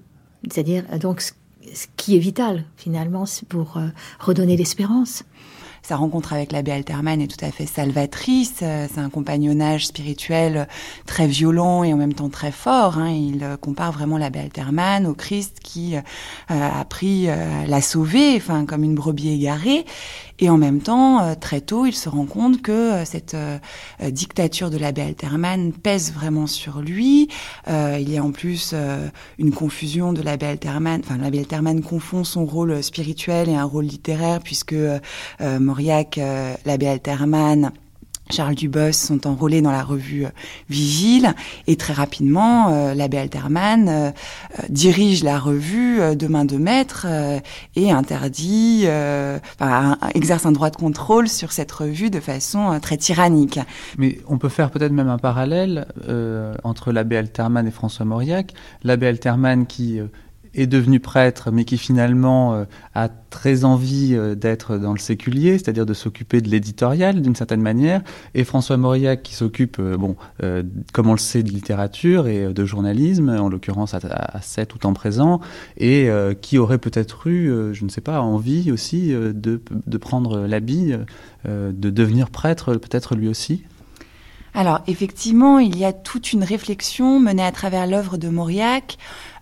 C'est-à-dire 0.49 0.83
donc 0.99 1.21
ce 1.21 1.87
qui 1.97 2.15
est 2.15 2.19
vital 2.19 2.63
finalement 2.77 3.25
pour 3.49 3.77
euh, 3.77 3.87
redonner 4.19 4.57
l'espérance. 4.57 5.23
Sa 5.83 5.95
rencontre 5.95 6.33
avec 6.33 6.51
l'abbé 6.51 6.71
Alterman 6.71 7.19
est 7.21 7.27
tout 7.27 7.43
à 7.43 7.49
fait 7.49 7.65
salvatrice. 7.65 8.59
Euh, 8.61 8.87
c'est 8.93 8.99
un 8.99 9.09
compagnonnage 9.09 9.87
spirituel 9.87 10.67
très 11.07 11.25
violent 11.25 11.83
et 11.83 11.91
en 11.93 11.97
même 11.97 12.13
temps 12.13 12.29
très 12.29 12.51
fort. 12.51 12.99
Hein. 12.99 13.09
Il 13.09 13.43
euh, 13.43 13.57
compare 13.57 13.91
vraiment 13.91 14.19
l'abbé 14.19 14.39
Alterman 14.39 15.07
au 15.07 15.15
Christ 15.15 15.57
qui 15.63 15.95
a 15.95 16.79
appris 16.79 17.29
à 17.29 17.65
la 17.65 17.81
sauver, 17.81 18.35
enfin 18.35 18.65
comme 18.65 18.83
une 18.83 18.95
brebis 18.95 19.29
égarée. 19.29 19.85
Et 20.41 20.49
en 20.49 20.57
même 20.57 20.81
temps, 20.81 21.21
euh, 21.21 21.35
très 21.35 21.61
tôt, 21.61 21.85
il 21.85 21.93
se 21.93 22.09
rend 22.09 22.25
compte 22.25 22.63
que 22.63 22.71
euh, 22.71 23.05
cette 23.05 23.35
euh, 23.35 23.59
dictature 24.09 24.71
de 24.71 24.77
l'abbé 24.77 25.03
Alterman 25.03 25.71
pèse 25.71 26.11
vraiment 26.11 26.47
sur 26.47 26.81
lui. 26.81 27.29
il 27.67 28.09
y 28.09 28.17
a 28.17 28.23
en 28.23 28.31
plus 28.31 28.73
une 29.37 29.51
confusion 29.51 30.13
de 30.13 30.21
l'abbé 30.23 30.47
Alterman. 30.47 31.01
Enfin, 31.03 31.17
l'abbé 31.17 31.39
Alterman 31.39 31.81
confond 31.81 32.23
son 32.23 32.45
rôle 32.45 32.81
spirituel 32.81 33.49
et 33.49 33.55
un 33.55 33.63
rôle 33.63 33.85
littéraire, 33.85 34.39
puisque 34.41 34.75
Mauriac, 35.71 36.19
l'abbé 36.65 36.87
Alterman, 36.87 37.71
Charles 38.31 38.55
Dubos 38.55 38.93
sont 38.93 39.27
enrôlés 39.27 39.61
dans 39.61 39.71
la 39.71 39.83
revue 39.83 40.25
euh, 40.25 40.29
Vigile 40.69 41.33
et 41.67 41.75
très 41.75 41.93
rapidement, 41.93 42.69
euh, 42.69 42.93
l'abbé 42.93 43.17
Alterman 43.17 43.89
euh, 43.89 44.11
dirige 44.69 45.23
la 45.23 45.37
revue 45.37 46.15
de 46.15 46.27
main 46.27 46.45
de 46.45 46.57
maître 46.57 47.05
et 47.75 47.91
interdit, 47.91 48.85
exerce 50.13 50.45
un 50.45 50.51
droit 50.51 50.69
de 50.69 50.75
contrôle 50.75 51.27
sur 51.27 51.51
cette 51.51 51.71
revue 51.71 52.09
de 52.09 52.19
façon 52.19 52.79
très 52.81 52.97
tyrannique. 52.97 53.59
Mais 53.97 54.19
on 54.27 54.37
peut 54.37 54.49
faire 54.49 54.71
peut-être 54.71 54.91
même 54.91 55.09
un 55.09 55.17
parallèle 55.17 55.87
entre 56.63 56.91
l'abbé 56.91 57.17
Alterman 57.17 57.67
et 57.67 57.71
François 57.71 58.05
Mauriac. 58.05 58.53
L'abbé 58.83 59.07
Alterman 59.07 59.65
qui 59.65 59.99
est 60.53 60.67
devenu 60.67 60.99
prêtre, 60.99 61.49
mais 61.51 61.65
qui 61.65 61.77
finalement 61.77 62.53
euh, 62.53 62.65
a 62.93 63.07
très 63.07 63.63
envie 63.63 64.15
euh, 64.15 64.35
d'être 64.35 64.77
dans 64.77 64.91
le 64.91 64.99
séculier, 64.99 65.57
c'est-à-dire 65.57 65.85
de 65.85 65.93
s'occuper 65.93 66.41
de 66.41 66.49
l'éditorial 66.49 67.21
d'une 67.21 67.35
certaine 67.35 67.61
manière, 67.61 68.01
et 68.35 68.43
François 68.43 68.77
Mauriac 68.77 69.23
qui 69.23 69.33
s'occupe, 69.33 69.77
euh, 69.79 69.97
bon, 69.97 70.15
comme 70.93 71.07
on 71.07 71.13
le 71.13 71.19
sait, 71.19 71.43
de 71.43 71.49
littérature 71.49 72.27
et 72.27 72.53
de 72.53 72.65
journalisme, 72.65 73.29
en 73.29 73.49
l'occurrence 73.49 73.93
à, 73.93 73.99
à 74.03 74.41
7 74.41 74.75
ou 74.75 74.77
temps 74.77 74.93
présent, 74.93 75.39
et 75.77 76.09
qui 76.41 76.57
aurait 76.57 76.77
peut-être 76.77 77.27
eu, 77.27 77.73
je 77.73 77.83
ne 77.83 77.89
sais 77.89 78.01
pas, 78.01 78.21
envie 78.21 78.71
aussi 78.71 79.09
de, 79.11 79.61
de 79.71 79.97
prendre 79.97 80.47
l'habit, 80.47 80.93
de 81.45 81.89
devenir 81.89 82.29
prêtre 82.29 82.75
peut-être 82.75 83.15
lui 83.15 83.27
aussi 83.27 83.63
alors 84.53 84.81
effectivement, 84.87 85.59
il 85.59 85.77
y 85.77 85.85
a 85.85 85.93
toute 85.93 86.33
une 86.33 86.43
réflexion 86.43 87.19
menée 87.19 87.43
à 87.43 87.51
travers 87.51 87.87
l'œuvre 87.87 88.17
de 88.17 88.27
Mauriac 88.27 88.97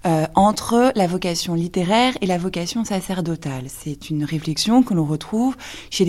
euh, 0.06 0.26
entre 0.36 0.94
la 0.96 1.08
vocation 1.08 1.56
littéraire 1.56 2.18
et 2.22 2.26
la 2.26 2.38
vocation 2.38 2.86
sacerdotale. 2.86 3.66
C'est 3.68 4.10
une 4.10 4.24
réflexion 4.24 4.82
que 4.82 4.94
l'on 4.94 5.04
retrouve 5.04 5.58
chez, 5.90 6.06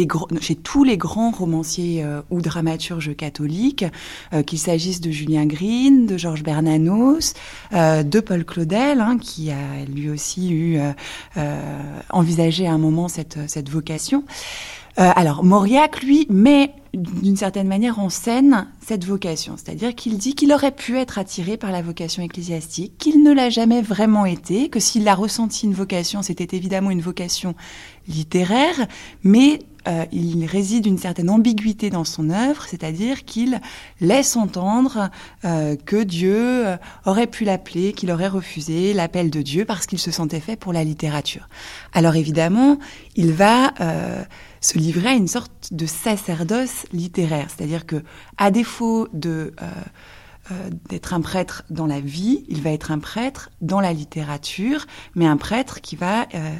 tous 0.62 0.84
les 0.84 0.96
grands 0.96 1.32
romanciers 1.32 2.04
euh, 2.04 2.20
ou 2.30 2.40
dramaturges 2.40 3.16
catholiques, 3.16 3.84
euh, 4.32 4.44
qu'il 4.44 4.60
s'agisse 4.60 5.00
de 5.00 5.10
Julien 5.10 5.44
Green, 5.44 6.06
de 6.06 6.16
Georges 6.16 6.44
Bernanos, 6.44 7.34
de 7.72 8.20
Paul 8.20 8.44
Claudel, 8.44 9.00
hein, 9.00 9.18
qui 9.18 9.50
a 9.50 9.84
lui 9.92 10.08
aussi 10.08 10.52
eu 10.52 10.78
envisagé 12.10 12.66
à 12.66 12.72
un 12.72 12.78
moment 12.78 13.08
cette, 13.08 13.38
cette 13.48 13.68
vocation. 13.68 14.24
Alors 14.96 15.44
Mauriac, 15.44 16.02
lui, 16.02 16.26
met 16.28 16.74
d'une 16.94 17.36
certaine 17.36 17.68
manière 17.68 18.00
en 18.00 18.10
scène 18.10 18.66
cette 18.84 19.04
vocation, 19.04 19.54
c'est-à-dire 19.56 19.94
qu'il 19.94 20.18
dit 20.18 20.34
qu'il 20.34 20.52
aurait 20.52 20.74
pu 20.74 20.98
être 20.98 21.18
attiré 21.18 21.56
par 21.56 21.70
la 21.70 21.82
vocation 21.82 22.22
ecclésiastique, 22.22 22.98
qu'il 22.98 23.22
ne 23.22 23.32
l'a 23.32 23.48
jamais 23.48 23.80
vraiment 23.80 24.26
été, 24.26 24.68
que 24.68 24.80
s'il 24.80 25.06
a 25.06 25.14
ressenti 25.14 25.66
une 25.66 25.74
vocation, 25.74 26.22
c'était 26.22 26.56
évidemment 26.56 26.90
une 26.90 27.00
vocation 27.00 27.54
littéraire, 28.08 28.88
mais 29.22 29.60
euh, 29.88 30.04
il 30.12 30.44
réside 30.44 30.86
une 30.86 30.98
certaine 30.98 31.30
ambiguïté 31.30 31.90
dans 31.90 32.04
son 32.04 32.30
œuvre, 32.30 32.64
c'est-à-dire 32.68 33.24
qu'il 33.24 33.60
laisse 34.00 34.36
entendre 34.36 35.10
euh, 35.44 35.76
que 35.76 36.02
Dieu 36.02 36.66
euh, 36.66 36.76
aurait 37.06 37.26
pu 37.26 37.44
l'appeler, 37.44 37.92
qu'il 37.92 38.10
aurait 38.10 38.28
refusé 38.28 38.92
l'appel 38.92 39.30
de 39.30 39.42
Dieu 39.42 39.64
parce 39.64 39.86
qu'il 39.86 39.98
se 39.98 40.10
sentait 40.10 40.40
fait 40.40 40.56
pour 40.56 40.72
la 40.72 40.84
littérature. 40.84 41.48
Alors 41.92 42.16
évidemment, 42.16 42.78
il 43.16 43.32
va 43.32 43.72
se 44.60 44.78
livrer 44.78 45.08
à 45.08 45.14
une 45.14 45.28
sorte 45.28 45.72
de 45.72 45.86
sacerdoce 45.86 46.86
littéraire, 46.92 47.48
c'est-à-dire 47.48 47.86
que, 47.86 48.02
à 48.36 48.50
défaut 48.50 49.08
de 49.12 49.54
d'être 50.88 51.14
un 51.14 51.20
prêtre 51.20 51.64
dans 51.70 51.86
la 51.86 52.00
vie, 52.00 52.44
il 52.48 52.62
va 52.62 52.70
être 52.70 52.90
un 52.90 52.98
prêtre 52.98 53.50
dans 53.60 53.80
la 53.80 53.92
littérature, 53.92 54.86
mais 55.14 55.26
un 55.26 55.36
prêtre 55.36 55.80
qui 55.80 55.96
va 55.96 56.22
euh, 56.34 56.52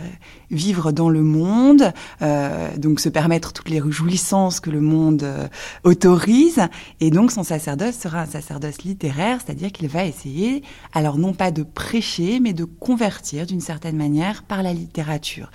vivre 0.50 0.92
dans 0.92 1.08
le 1.08 1.22
monde, 1.22 1.92
euh, 2.22 2.76
donc 2.76 3.00
se 3.00 3.08
permettre 3.08 3.52
toutes 3.52 3.68
les 3.68 3.80
jouissances 3.90 4.60
que 4.60 4.70
le 4.70 4.80
monde 4.80 5.26
autorise, 5.84 6.60
et 7.00 7.10
donc 7.10 7.32
son 7.32 7.42
sacerdoce 7.42 7.96
sera 7.96 8.22
un 8.22 8.26
sacerdoce 8.26 8.82
littéraire, 8.82 9.38
c'est-à-dire 9.44 9.72
qu'il 9.72 9.88
va 9.88 10.04
essayer, 10.04 10.62
alors 10.92 11.18
non 11.18 11.32
pas 11.32 11.50
de 11.50 11.62
prêcher, 11.62 12.40
mais 12.40 12.52
de 12.52 12.64
convertir 12.64 13.46
d'une 13.46 13.60
certaine 13.60 13.96
manière 13.96 14.42
par 14.42 14.62
la 14.62 14.72
littérature. 14.72 15.50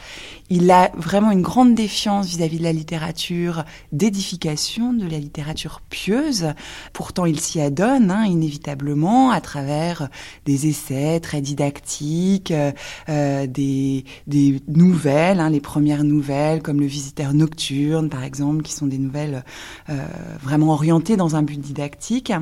Il 0.49 0.69
a 0.71 0.91
vraiment 0.95 1.31
une 1.31 1.41
grande 1.41 1.75
défiance 1.75 2.27
vis-à-vis 2.27 2.57
-vis 2.57 2.59
de 2.59 2.63
la 2.63 2.73
littérature 2.73 3.63
d'édification, 3.91 4.93
de 4.93 5.07
la 5.07 5.19
littérature 5.19 5.81
pieuse, 5.89 6.53
pourtant 6.93 7.25
il 7.25 7.39
s'y 7.39 7.59
adonne, 7.61 8.11
hein, 8.11 8.24
inévitablement 8.25 9.31
à 9.31 9.41
travers 9.41 10.09
des 10.45 10.67
essais 10.67 11.19
très 11.19 11.41
didactiques, 11.41 12.51
euh, 12.51 12.71
euh, 13.09 13.47
des, 13.47 14.05
des, 14.27 14.61
nouvelles, 14.67 15.39
hein, 15.39 15.49
les 15.49 15.61
premières 15.61 16.03
nouvelles 16.03 16.61
comme 16.61 16.79
le 16.79 16.85
visiteur 16.85 17.33
nocturne 17.33 18.09
par 18.09 18.23
exemple, 18.23 18.63
qui 18.63 18.73
sont 18.73 18.87
des 18.87 18.97
nouvelles 18.97 19.43
euh, 19.89 20.05
vraiment 20.41 20.73
orientées 20.73 21.17
dans 21.17 21.35
un 21.35 21.43
but 21.43 21.59
didactique. 21.59 22.33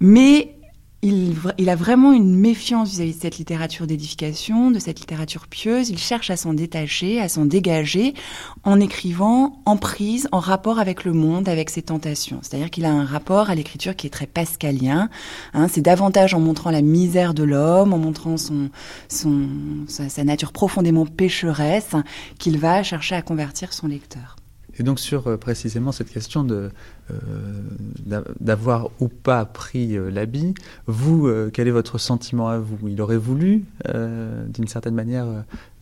Mais 0.00 0.56
il, 1.04 1.68
a 1.68 1.74
vraiment 1.74 2.12
une 2.12 2.36
méfiance 2.36 2.90
vis-à-vis 2.90 3.16
de 3.16 3.20
cette 3.20 3.38
littérature 3.38 3.88
d'édification, 3.88 4.70
de 4.70 4.78
cette 4.78 5.00
littérature 5.00 5.48
pieuse. 5.48 5.90
Il 5.90 5.98
cherche 5.98 6.30
à 6.30 6.36
s'en 6.36 6.54
détacher, 6.54 7.20
à 7.20 7.28
s'en 7.28 7.44
dégager, 7.44 8.14
en 8.62 8.78
écrivant 8.78 9.60
en 9.66 9.76
prise, 9.76 10.28
en 10.30 10.38
rapport 10.38 10.78
avec 10.78 11.02
le 11.02 11.12
monde, 11.12 11.48
avec 11.48 11.70
ses 11.70 11.82
tentations. 11.82 12.38
C'est-à-dire 12.42 12.70
qu'il 12.70 12.84
a 12.84 12.92
un 12.92 13.04
rapport 13.04 13.50
à 13.50 13.56
l'écriture 13.56 13.96
qui 13.96 14.06
est 14.06 14.10
très 14.10 14.28
pascalien. 14.28 15.08
Hein. 15.54 15.66
C'est 15.66 15.80
davantage 15.80 16.34
en 16.34 16.40
montrant 16.40 16.70
la 16.70 16.82
misère 16.82 17.34
de 17.34 17.42
l'homme, 17.42 17.92
en 17.92 17.98
montrant 17.98 18.36
son, 18.36 18.70
son, 19.08 19.48
sa 19.88 20.22
nature 20.22 20.52
profondément 20.52 21.04
pécheresse, 21.04 21.96
qu'il 22.38 22.58
va 22.58 22.84
chercher 22.84 23.16
à 23.16 23.22
convertir 23.22 23.72
son 23.72 23.88
lecteur. 23.88 24.36
Et 24.78 24.82
donc 24.82 24.98
sur 24.98 25.26
euh, 25.26 25.36
précisément 25.36 25.92
cette 25.92 26.10
question 26.10 26.44
de 26.44 26.70
euh, 27.10 28.22
d'avoir 28.40 28.90
ou 29.00 29.08
pas 29.08 29.44
pris 29.44 29.96
euh, 29.96 30.10
l'habit, 30.10 30.54
vous, 30.86 31.30
quel 31.52 31.68
est 31.68 31.72
votre 31.72 31.98
sentiment 31.98 32.48
à 32.48 32.58
vous? 32.58 32.88
Il 32.88 33.00
aurait 33.00 33.16
voulu, 33.16 33.64
d'une 33.84 34.66
certaine 34.66 34.94
manière, 34.94 35.26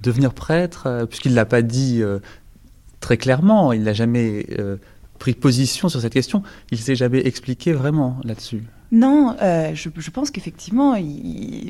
devenir 0.03 0.35
prêtre, 0.35 1.07
puisqu'il 1.09 1.35
l'a 1.35 1.45
pas 1.45 1.63
dit 1.63 2.03
très 3.01 3.17
clairement, 3.17 3.73
il 3.73 3.83
n'a 3.83 3.93
jamais 3.93 4.47
pris 5.19 5.35
position 5.35 5.89
sur 5.89 6.01
cette 6.01 6.13
question, 6.13 6.43
il 6.71 6.79
s'est 6.79 6.97
jamais 6.97 7.27
expliqué 7.27 7.73
vraiment 7.73 8.21
là-dessus. 8.25 8.63
Non, 8.93 9.37
euh, 9.41 9.71
je, 9.73 9.89
je, 9.97 10.11
pense 10.11 10.33
qu'effectivement, 10.33 10.97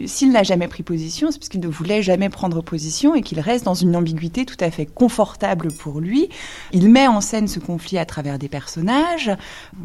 s'il 0.06 0.32
n'a 0.32 0.42
jamais 0.42 0.68
pris 0.68 0.82
position, 0.82 1.30
c'est 1.30 1.38
parce 1.38 1.50
qu'il 1.50 1.60
ne 1.60 1.68
voulait 1.68 2.02
jamais 2.02 2.30
prendre 2.30 2.62
position 2.62 3.14
et 3.14 3.20
qu'il 3.20 3.40
reste 3.40 3.64
dans 3.66 3.74
une 3.74 3.94
ambiguïté 3.94 4.46
tout 4.46 4.56
à 4.60 4.70
fait 4.70 4.86
confortable 4.86 5.68
pour 5.70 6.00
lui. 6.00 6.30
Il 6.72 6.88
met 6.88 7.06
en 7.06 7.20
scène 7.20 7.46
ce 7.46 7.60
conflit 7.60 7.98
à 7.98 8.06
travers 8.06 8.38
des 8.38 8.48
personnages. 8.48 9.30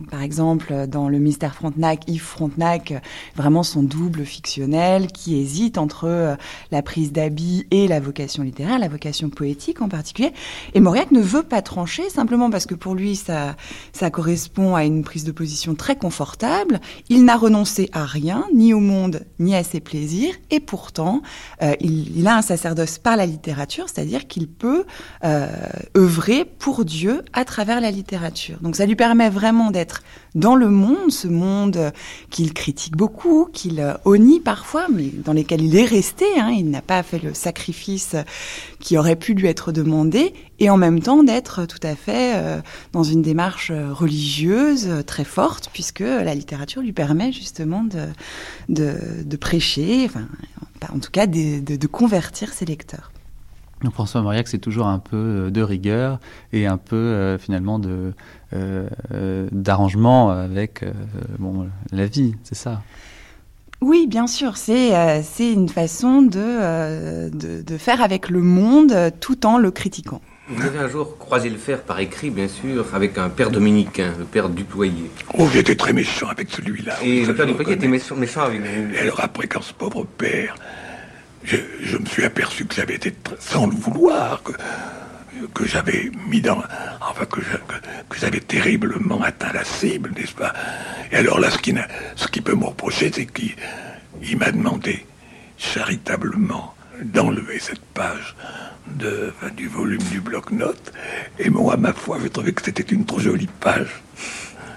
Par 0.09 0.21
exemple, 0.21 0.87
dans 0.87 1.09
le 1.09 1.19
mystère 1.19 1.55
Frontenac, 1.55 2.03
Yves 2.07 2.21
Frontenac, 2.21 2.93
vraiment 3.35 3.63
son 3.63 3.83
double 3.83 4.23
fictionnel 4.23 5.07
qui 5.07 5.37
hésite 5.37 5.77
entre 5.77 6.05
euh, 6.05 6.35
la 6.71 6.81
prise 6.81 7.11
d'habit 7.11 7.67
et 7.71 7.87
la 7.87 7.99
vocation 7.99 8.43
littéraire, 8.43 8.79
la 8.79 8.87
vocation 8.87 9.29
poétique 9.29 9.81
en 9.81 9.89
particulier. 9.89 10.31
Et 10.73 10.79
Mauriac 10.79 11.11
ne 11.11 11.21
veut 11.21 11.43
pas 11.43 11.61
trancher 11.61 12.09
simplement 12.09 12.49
parce 12.49 12.65
que 12.65 12.75
pour 12.75 12.95
lui, 12.95 13.17
ça, 13.17 13.55
ça 13.91 14.09
correspond 14.09 14.75
à 14.75 14.85
une 14.85 15.03
prise 15.03 15.25
de 15.25 15.33
position 15.33 15.75
très 15.75 15.97
confortable. 15.97 16.79
N'a 17.25 17.35
renoncé 17.37 17.89
à 17.91 18.05
rien, 18.05 18.45
ni 18.53 18.73
au 18.73 18.79
monde, 18.79 19.25
ni 19.39 19.55
à 19.55 19.63
ses 19.63 19.79
plaisirs, 19.79 20.33
et 20.51 20.59
pourtant, 20.59 21.21
euh, 21.61 21.73
il, 21.81 22.25
a 22.27 22.37
un 22.37 22.41
sacerdoce 22.41 22.97
par 22.97 23.17
la 23.17 23.25
littérature, 23.25 23.89
c'est-à-dire 23.89 24.27
qu'il 24.27 24.47
peut 24.47 24.85
euh, 25.23 25.47
œuvrer 25.97 26.45
pour 26.45 26.85
Dieu 26.85 27.23
à 27.33 27.43
travers 27.45 27.81
la 27.81 27.91
littérature. 27.91 28.57
Donc 28.61 28.75
ça 28.75 28.85
lui 28.85 28.95
permet 28.95 29.29
vraiment 29.29 29.71
d'être 29.71 30.01
dans 30.35 30.55
le 30.55 30.69
monde, 30.69 31.11
ce 31.11 31.27
monde 31.27 31.91
qu'il 32.29 32.53
critique 32.53 32.95
beaucoup, 32.95 33.47
qu'il 33.51 33.95
honnie 34.03 34.39
parfois, 34.39 34.87
mais 34.93 35.05
dans 35.05 35.33
lequel 35.33 35.61
il 35.61 35.75
est 35.75 35.85
resté. 35.85 36.25
Hein, 36.37 36.51
il 36.51 36.69
n'a 36.69 36.81
pas 36.81 37.01
fait 37.03 37.19
le 37.19 37.33
sacrifice 37.33 38.15
qui 38.79 38.97
aurait 38.97 39.15
pu 39.15 39.33
lui 39.33 39.47
être 39.47 39.71
demandé, 39.71 40.33
et 40.59 40.69
en 40.69 40.77
même 40.77 40.99
temps 40.99 41.23
d'être 41.23 41.65
tout 41.65 41.79
à 41.83 41.95
fait 41.95 42.33
euh, 42.35 42.61
dans 42.91 43.03
une 43.03 43.21
démarche 43.21 43.71
religieuse 43.71 44.89
très 45.07 45.23
forte, 45.23 45.69
puisque 45.73 46.01
la 46.01 46.35
littérature 46.35 46.81
lui 46.81 46.93
permet 46.93 47.31
justement 47.31 47.83
de, 47.83 48.93
de, 49.23 49.37
prêcher, 49.37 50.05
enfin, 50.05 50.27
en 50.93 50.99
tout 50.99 51.11
cas 51.11 51.27
de, 51.27 51.59
de 51.59 51.87
convertir 51.87 52.53
ses 52.53 52.65
lecteurs. 52.65 53.11
Donc 53.85 53.93
François 53.93 54.21
Mauriac, 54.21 54.47
c'est 54.47 54.57
toujours 54.57 54.87
un 54.87 54.99
peu 54.99 55.15
euh, 55.15 55.49
de 55.51 55.61
rigueur 55.61 56.19
et 56.51 56.65
un 56.65 56.77
peu 56.77 56.95
euh, 56.95 57.37
finalement 57.37 57.79
de 57.79 58.13
d'arrangement 59.51 60.29
avec 60.29 60.85
bon, 61.39 61.67
la 61.91 62.05
vie, 62.05 62.35
c'est 62.43 62.55
ça? 62.55 62.81
Oui, 63.81 64.07
bien 64.07 64.27
sûr, 64.27 64.55
c'est 64.55 64.93
c'est 65.23 65.51
une 65.51 65.67
façon 65.67 66.21
de, 66.21 67.29
de, 67.29 67.61
de 67.61 67.77
faire 67.77 68.01
avec 68.01 68.29
le 68.29 68.39
monde 68.39 68.95
tout 69.19 69.45
en 69.45 69.57
le 69.57 69.71
critiquant. 69.71 70.21
Vous 70.47 70.65
avez 70.65 70.79
un 70.79 70.87
jour 70.87 71.17
croisé 71.17 71.49
le 71.49 71.57
fer 71.57 71.81
par 71.81 71.99
écrit, 71.99 72.29
bien 72.29 72.47
sûr, 72.47 72.85
avec 72.93 73.17
un 73.17 73.27
père 73.27 73.49
dominicain, 73.49 74.13
le 74.17 74.25
père 74.25 74.47
Duployer. 74.47 75.11
Oh, 75.37 75.49
j'étais 75.51 75.75
très 75.75 75.91
méchant 75.91 76.27
avec 76.29 76.49
celui-là. 76.49 76.93
Et 77.03 77.25
le 77.25 77.35
père 77.35 77.47
Duployer 77.47 77.73
était 77.73 77.89
méchant, 77.89 78.15
méchant, 78.15 78.43
avec 78.43 78.61
vous. 78.61 78.93
Et 78.95 78.99
alors 78.99 79.19
après, 79.19 79.47
quand 79.47 79.63
ce 79.63 79.73
pauvre 79.73 80.05
père, 80.05 80.55
je, 81.45 81.97
me 81.97 82.05
suis 82.05 82.23
aperçu 82.23 82.65
que 82.65 82.75
j'avais 82.75 82.95
été, 82.95 83.13
sans 83.39 83.67
le 83.67 83.75
vouloir, 83.75 84.41
que, 85.53 85.65
j'avais 85.65 86.11
mis 86.27 86.41
dans... 86.41 86.61
Enfin, 87.01 87.25
que, 87.25 87.41
j'avais 88.19 88.39
terriblement 88.39 89.21
atteint 89.21 89.53
la 89.53 89.63
cible, 89.63 90.11
n'est-ce 90.15 90.33
pas? 90.33 90.53
Et 91.11 91.17
alors 91.17 91.39
là, 91.39 91.51
ce 91.51 91.57
qui, 91.57 91.73
ce 92.15 92.27
qui 92.27 92.41
peut 92.41 92.55
me 92.55 92.65
reprocher, 92.65 93.11
c'est 93.13 93.25
qu'il 93.27 94.37
m'a 94.37 94.51
demandé 94.51 95.05
charitablement 95.57 96.75
d'enlever 97.01 97.59
cette 97.59 97.83
page 97.93 98.35
du 99.55 99.67
volume 99.67 100.03
du 100.03 100.21
bloc-notes. 100.21 100.93
Et 101.39 101.49
moi, 101.49 101.77
ma 101.77 101.93
foi, 101.93 102.17
j'ai 102.21 102.29
trouvé 102.29 102.53
que 102.53 102.61
c'était 102.63 102.83
une 102.83 103.05
trop 103.05 103.19
jolie 103.19 103.49
page. 103.59 104.01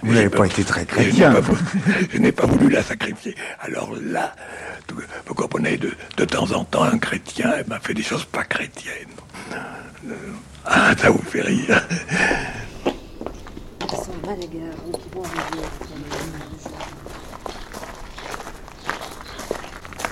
Vous 0.03 0.15
n'avez 0.15 0.29
pas, 0.29 0.47
été 0.47 0.65
très 0.65 0.85
chrétien. 0.85 1.35
Je 2.13 2.19
n'ai 2.19 2.33
pas, 2.33 2.47
voulu 2.47 2.71
la 2.71 2.83
sacrifier. 2.83 3.35
Alors 3.61 3.91
là, 4.01 4.35
vous 5.27 5.35
comprenez, 5.35 5.77
de, 5.77 5.93
de 6.17 6.25
temps 6.25 6.51
en 6.53 6.65
temps, 6.65 6.85
un 6.85 6.99
chrétien 6.99 7.53
m'a 7.67 7.81
fait 7.81 7.95
des 7.95 8.03
choses 8.03 8.25
pas 8.25 8.45
chrétiennes. 8.45 9.09
Euh, 9.53 10.15
ah, 10.65 10.93
ça 10.97 11.11
vous 11.11 11.23
fait 11.23 11.43
rire. 11.43 11.83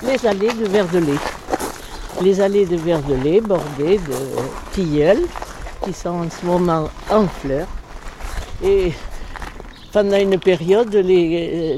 Les 0.03 0.25
allées 0.25 0.53
de 0.53 0.67
Verdelais 0.67 1.17
les 2.21 2.41
allées 2.41 2.65
de 2.65 2.75
Verdelais 2.77 3.41
bordées 3.41 3.97
de 3.97 4.15
tilleuls 4.71 5.25
qui 5.83 5.93
sont 5.93 6.09
en 6.09 6.29
ce 6.29 6.45
moment 6.45 6.89
en 7.09 7.27
fleurs. 7.27 7.67
Et 8.63 8.91
pendant 9.91 10.17
une 10.17 10.39
période, 10.39 10.93
les, 10.93 11.77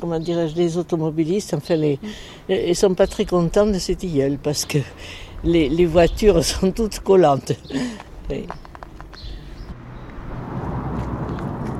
comment 0.00 0.18
dirais-je, 0.18 0.56
les 0.56 0.76
automobilistes, 0.76 1.54
enfin, 1.54 1.76
les, 1.76 1.98
ils 2.48 2.76
sont 2.76 2.94
pas 2.94 3.06
très 3.06 3.24
contents 3.24 3.66
de 3.66 3.78
ces 3.78 3.96
tilleuls 3.96 4.38
parce 4.42 4.64
que 4.64 4.78
les, 5.44 5.86
voitures 5.86 6.44
sont 6.52 6.72
toutes 6.72 7.00
collantes. 7.00 7.52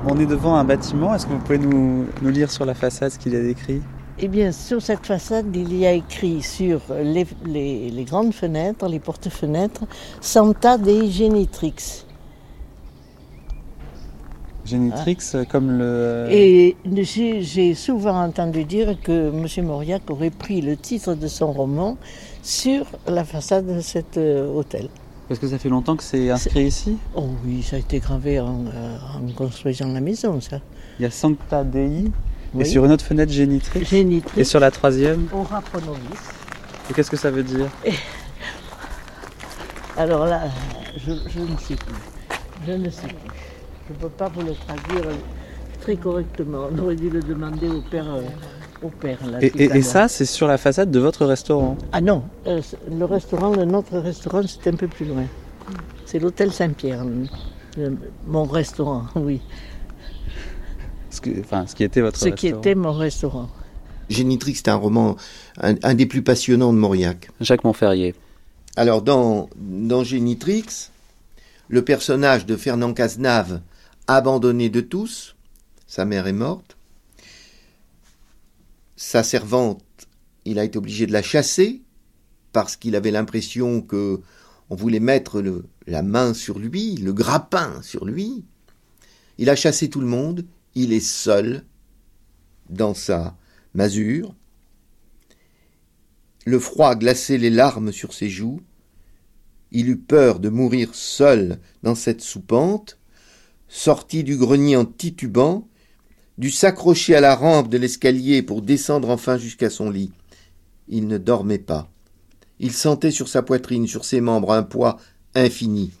On 0.07 0.19
est 0.19 0.25
devant 0.25 0.55
un 0.55 0.63
bâtiment, 0.63 1.13
est-ce 1.13 1.27
que 1.27 1.33
vous 1.33 1.39
pouvez 1.39 1.59
nous, 1.59 2.07
nous 2.21 2.29
lire 2.29 2.49
sur 2.49 2.65
la 2.65 2.73
façade 2.73 3.11
ce 3.11 3.19
qu'il 3.19 3.35
a 3.35 3.41
décrit? 3.41 3.81
Eh 4.23 4.27
bien, 4.27 4.51
sur 4.51 4.81
cette 4.81 5.05
façade, 5.05 5.55
il 5.55 5.75
y 5.75 5.85
a 5.85 5.93
écrit 5.93 6.43
sur 6.43 6.79
les, 7.01 8.05
grandes 8.05 8.33
fenêtres, 8.33 8.87
les 8.87 8.99
porte-fenêtres, 8.99 9.83
Santa 10.19 10.77
dei 10.77 11.09
Genitrix. 11.09 12.05
Genitrix, 14.71 15.17
ah. 15.33 15.45
comme 15.45 15.77
le. 15.77 16.27
Et 16.31 16.75
j'ai 17.01 17.73
souvent 17.75 18.23
entendu 18.23 18.63
dire 18.63 18.95
que 19.01 19.29
M. 19.29 19.65
Mauriac 19.65 20.09
aurait 20.09 20.29
pris 20.29 20.61
le 20.61 20.77
titre 20.77 21.13
de 21.13 21.27
son 21.27 21.51
roman 21.51 21.97
sur 22.41 22.85
la 23.07 23.23
façade 23.23 23.67
de 23.67 23.81
cet 23.81 24.17
euh, 24.17 24.47
hôtel. 24.47 24.89
Parce 25.27 25.39
que 25.39 25.47
ça 25.47 25.57
fait 25.57 25.69
longtemps 25.69 25.95
que 25.95 26.03
c'est 26.03 26.29
inscrit 26.29 26.65
ici 26.65 26.97
Oh 27.15 27.29
oui, 27.45 27.63
ça 27.63 27.77
a 27.77 27.79
été 27.79 27.99
gravé 27.99 28.39
en, 28.39 28.65
euh, 28.65 28.97
en 29.15 29.31
construisant 29.33 29.87
la 29.87 30.01
maison, 30.01 30.41
ça. 30.41 30.59
Il 30.99 31.03
y 31.03 31.05
a 31.05 31.11
Sancta 31.11 31.63
Dei 31.63 32.11
et 32.59 32.65
sur 32.65 32.83
une 32.85 32.91
autre 32.91 33.05
fenêtre, 33.05 33.31
génitrix. 33.31 33.87
Et 34.35 34.43
sur 34.43 34.59
la 34.59 34.71
troisième 34.71 35.27
Aura 35.31 35.61
pro 35.61 35.79
Et 36.89 36.93
qu'est-ce 36.93 37.09
que 37.09 37.17
ça 37.17 37.31
veut 37.31 37.43
dire? 37.43 37.67
Alors 39.97 40.25
là, 40.25 40.43
je, 40.97 41.11
ne 41.11 41.57
sais 41.57 41.75
plus. 41.75 41.95
Je 42.67 42.71
ne 42.73 42.89
sais 42.89 43.07
plus. 43.07 43.30
Je 43.91 44.05
ne 44.05 44.09
peux 44.09 44.15
pas 44.15 44.29
vous 44.29 44.41
le 44.41 44.53
traduire 44.53 45.11
très 45.81 45.97
correctement. 45.97 46.67
On 46.71 46.79
aurait 46.79 46.95
dû 46.95 47.09
le 47.09 47.21
demander 47.21 47.67
au 47.67 47.81
père. 47.81 48.05
Euh, 48.09 48.21
au 48.81 48.89
père 48.89 49.19
et, 49.41 49.81
ça, 49.83 50.07
c'est 50.07 50.25
sur 50.25 50.47
la 50.47 50.57
façade 50.57 50.89
de 50.89 50.99
votre 50.99 51.25
restaurant? 51.25 51.77
Ah 51.91 52.01
non, 52.01 52.23
euh, 52.47 52.61
le 52.89 53.05
restaurant, 53.05 53.53
le 53.53 53.63
notre 53.63 53.99
restaurant, 53.99 54.41
c'est 54.47 54.69
un 54.69 54.75
peu 54.75 54.87
plus 54.87 55.05
loin. 55.05 55.25
C'est 56.05 56.17
l'hôtel 56.17 56.51
Saint-Pierre, 56.51 57.05
mon 58.25 58.45
restaurant, 58.45 59.05
oui. 59.15 59.39
Ce, 61.11 61.19
enfin, 61.41 61.67
ce 61.67 61.75
qui 61.75 61.83
était 61.83 62.01
votre 62.01 62.17
Ce 62.17 62.29
qui 62.29 62.47
était 62.47 62.73
mon 62.73 62.93
restaurant. 62.93 63.49
Génitrix, 64.09 64.55
c'est 64.55 64.69
un 64.69 64.75
roman, 64.75 65.15
un, 65.59 65.93
des 65.93 66.07
plus 66.07 66.23
passionnants 66.23 66.73
de 66.73 66.79
Mauriac. 66.79 67.29
Jacques 67.39 67.63
Montferrier. 67.63 68.15
Alors, 68.77 69.03
dans, 69.03 69.47
dans 69.57 70.03
Génitrix, 70.03 70.89
le 71.69 71.83
personnage 71.83 72.47
de 72.47 72.55
Fernand 72.55 72.93
Cazenave, 72.93 73.61
abandonné 74.07 74.69
de 74.69 74.81
tous, 74.81 75.35
sa 75.87 76.05
mère 76.05 76.27
est 76.27 76.33
morte, 76.33 76.77
sa 78.95 79.23
servante, 79.23 79.83
il 80.45 80.59
a 80.59 80.63
été 80.63 80.77
obligé 80.77 81.05
de 81.07 81.11
la 81.11 81.21
chasser 81.21 81.81
parce 82.53 82.75
qu'il 82.75 82.95
avait 82.95 83.11
l'impression 83.11 83.81
que 83.81 84.21
on 84.69 84.75
voulait 84.75 85.01
mettre 85.01 85.43
la 85.85 86.01
main 86.01 86.33
sur 86.33 86.57
lui, 86.57 86.95
le 86.95 87.11
grappin 87.11 87.81
sur 87.81 88.05
lui. 88.05 88.45
Il 89.37 89.49
a 89.49 89.55
chassé 89.55 89.89
tout 89.89 89.99
le 89.99 90.07
monde, 90.07 90.45
il 90.75 90.93
est 90.93 91.05
seul 91.05 91.65
dans 92.69 92.93
sa 92.93 93.35
masure. 93.73 94.33
Le 96.45 96.57
froid 96.57 96.95
glaçait 96.95 97.37
les 97.37 97.49
larmes 97.49 97.91
sur 97.91 98.13
ses 98.13 98.29
joues. 98.29 98.61
Il 99.71 99.89
eut 99.89 99.97
peur 99.97 100.39
de 100.39 100.49
mourir 100.49 100.95
seul 100.95 101.59
dans 101.83 101.95
cette 101.95 102.21
soupente, 102.21 102.97
sortit 103.71 104.25
du 104.25 104.35
grenier 104.35 104.75
en 104.75 104.85
titubant, 104.85 105.67
dut 106.37 106.51
s'accrocher 106.51 107.15
à 107.15 107.21
la 107.21 107.35
rampe 107.35 107.69
de 107.69 107.77
l'escalier 107.77 108.43
pour 108.43 108.61
descendre 108.61 109.09
enfin 109.09 109.37
jusqu'à 109.37 109.69
son 109.69 109.89
lit. 109.89 110.11
Il 110.89 111.07
ne 111.07 111.17
dormait 111.17 111.57
pas. 111.57 111.89
Il 112.59 112.73
sentait 112.73 113.11
sur 113.11 113.29
sa 113.29 113.41
poitrine, 113.41 113.87
sur 113.87 114.03
ses 114.03 114.19
membres, 114.19 114.51
un 114.51 114.63
poids 114.63 114.99
infini. 115.35 115.91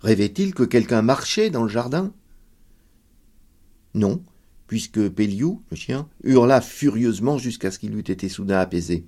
Rêvait-il 0.00 0.54
que 0.54 0.62
quelqu'un 0.62 1.02
marchait 1.02 1.50
dans 1.50 1.62
le 1.62 1.68
jardin? 1.68 2.12
Non, 3.92 4.22
puisque 4.66 5.08
Péliou, 5.10 5.62
le 5.70 5.76
chien, 5.76 6.08
hurla 6.24 6.62
furieusement 6.62 7.36
jusqu'à 7.36 7.70
ce 7.70 7.78
qu'il 7.78 7.94
eût 7.94 8.00
été 8.00 8.30
soudain 8.30 8.58
apaisé. 8.58 9.04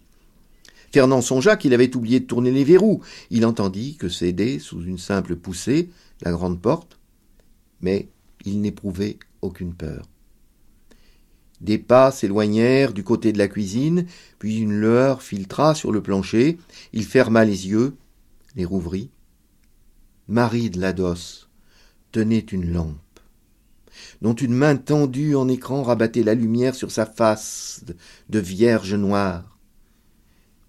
Fernand 0.93 1.23
songea 1.23 1.57
qu'il 1.57 1.73
avait 1.73 1.97
oublié 1.97 2.21
de 2.21 2.27
tourner 2.27 2.51
les 2.51 2.65
verrous. 2.65 3.01
Il 3.31 3.47
entendit 3.47 3.97
que 3.97 4.11
cédait, 4.11 4.59
sous 4.59 4.83
une 4.83 4.99
simple 4.99 5.37
poussée, 5.37 5.89
la 6.23 6.33
grande 6.33 6.61
porte, 6.61 6.96
mais 7.87 8.09
il 8.45 8.63
n'éprouvait 8.63 9.17
aucune 9.43 9.73
peur. 9.73 10.09
Des 11.61 11.79
pas 11.79 12.11
s'éloignèrent 12.11 12.93
du 12.93 13.05
côté 13.05 13.33
de 13.33 13.39
la 13.39 13.47
cuisine, 13.47 14.07
puis 14.41 14.59
une 14.59 14.81
lueur 14.81 15.23
filtra 15.23 15.73
sur 15.77 15.93
le 15.93 16.03
plancher. 16.03 16.59
Il 16.93 17.05
ferma 17.05 17.45
les 17.45 17.69
yeux, 17.69 17.95
les 18.57 18.65
rouvrit. 18.65 19.13
Marie 20.27 20.69
de 20.69 20.81
Lados 20.81 21.49
tenait 22.11 22.41
une 22.41 22.73
lampe, 22.73 23.21
dont 24.21 24.35
une 24.35 24.55
main 24.55 24.75
tendue 24.75 25.37
en 25.37 25.47
écran 25.47 25.85
rabattait 25.85 26.25
la 26.25 26.35
lumière 26.35 26.75
sur 26.75 26.91
sa 26.91 27.07
face 27.07 27.85
de 28.29 28.39
vierge 28.41 28.95
noire. 28.95 29.61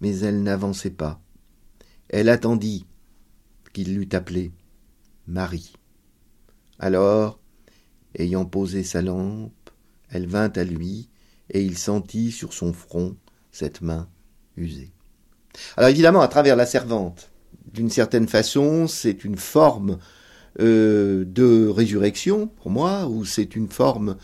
Mais 0.02 0.20
elle 0.20 0.44
n'avançait 0.44 0.92
pas. 0.92 1.20
Elle 2.10 2.30
attendit 2.30 2.86
qu'il 3.74 3.96
l'eût 3.96 4.10
appelée 4.12 4.52
Marie. 5.26 5.77
Alors, 6.80 7.40
ayant 8.18 8.46
posé 8.46 8.84
sa 8.84 9.02
lampe, 9.02 9.52
elle 10.10 10.28
vint 10.28 10.52
à 10.56 10.64
lui, 10.64 11.10
et 11.50 11.64
il 11.64 11.78
sentit 11.78 12.32
sur 12.32 12.54
son 12.54 12.74
front 12.74 13.16
cette 13.52 13.82
main 13.82 14.08
usée. 14.58 14.92
Alors 15.76 15.90
évidemment, 15.90 16.22
à 16.22 16.28
travers 16.28 16.56
la 16.56 16.66
servante, 16.66 17.32
d'une 17.74 17.90
certaine 17.90 18.28
façon, 18.28 18.88
c'est 18.88 19.24
une 19.24 19.38
forme 19.38 19.98
euh, 20.60 21.26
de 21.26 21.68
résurrection, 21.68 22.48
pour 22.48 22.72
moi, 22.72 23.08
ou 23.08 23.26
c'est 23.26 23.56
une 23.56 23.70
forme 23.70 24.18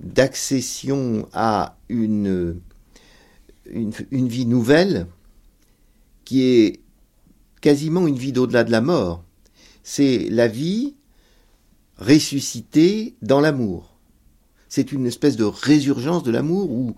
d'accession 0.00 1.28
à 1.32 1.76
une, 1.88 2.60
vie 3.66 4.46
nouvelle 4.46 5.06
qui 6.24 6.42
est 6.42 6.80
quasiment 7.60 8.06
une 8.06 8.18
vie 8.18 8.32
d'au-delà 8.32 8.64
de 8.64 8.70
la 8.70 8.80
mort. 8.80 9.24
C'est 9.82 10.28
la 10.30 10.48
vie 10.48 10.94
ressuscitée 12.02 13.14
dans 13.22 13.40
l'amour 13.40 13.92
c'est 14.72 14.90
une 14.90 15.04
espèce 15.04 15.36
de 15.36 15.44
résurgence 15.44 16.22
de 16.22 16.30
l'amour 16.30 16.70
ou, 16.70 16.94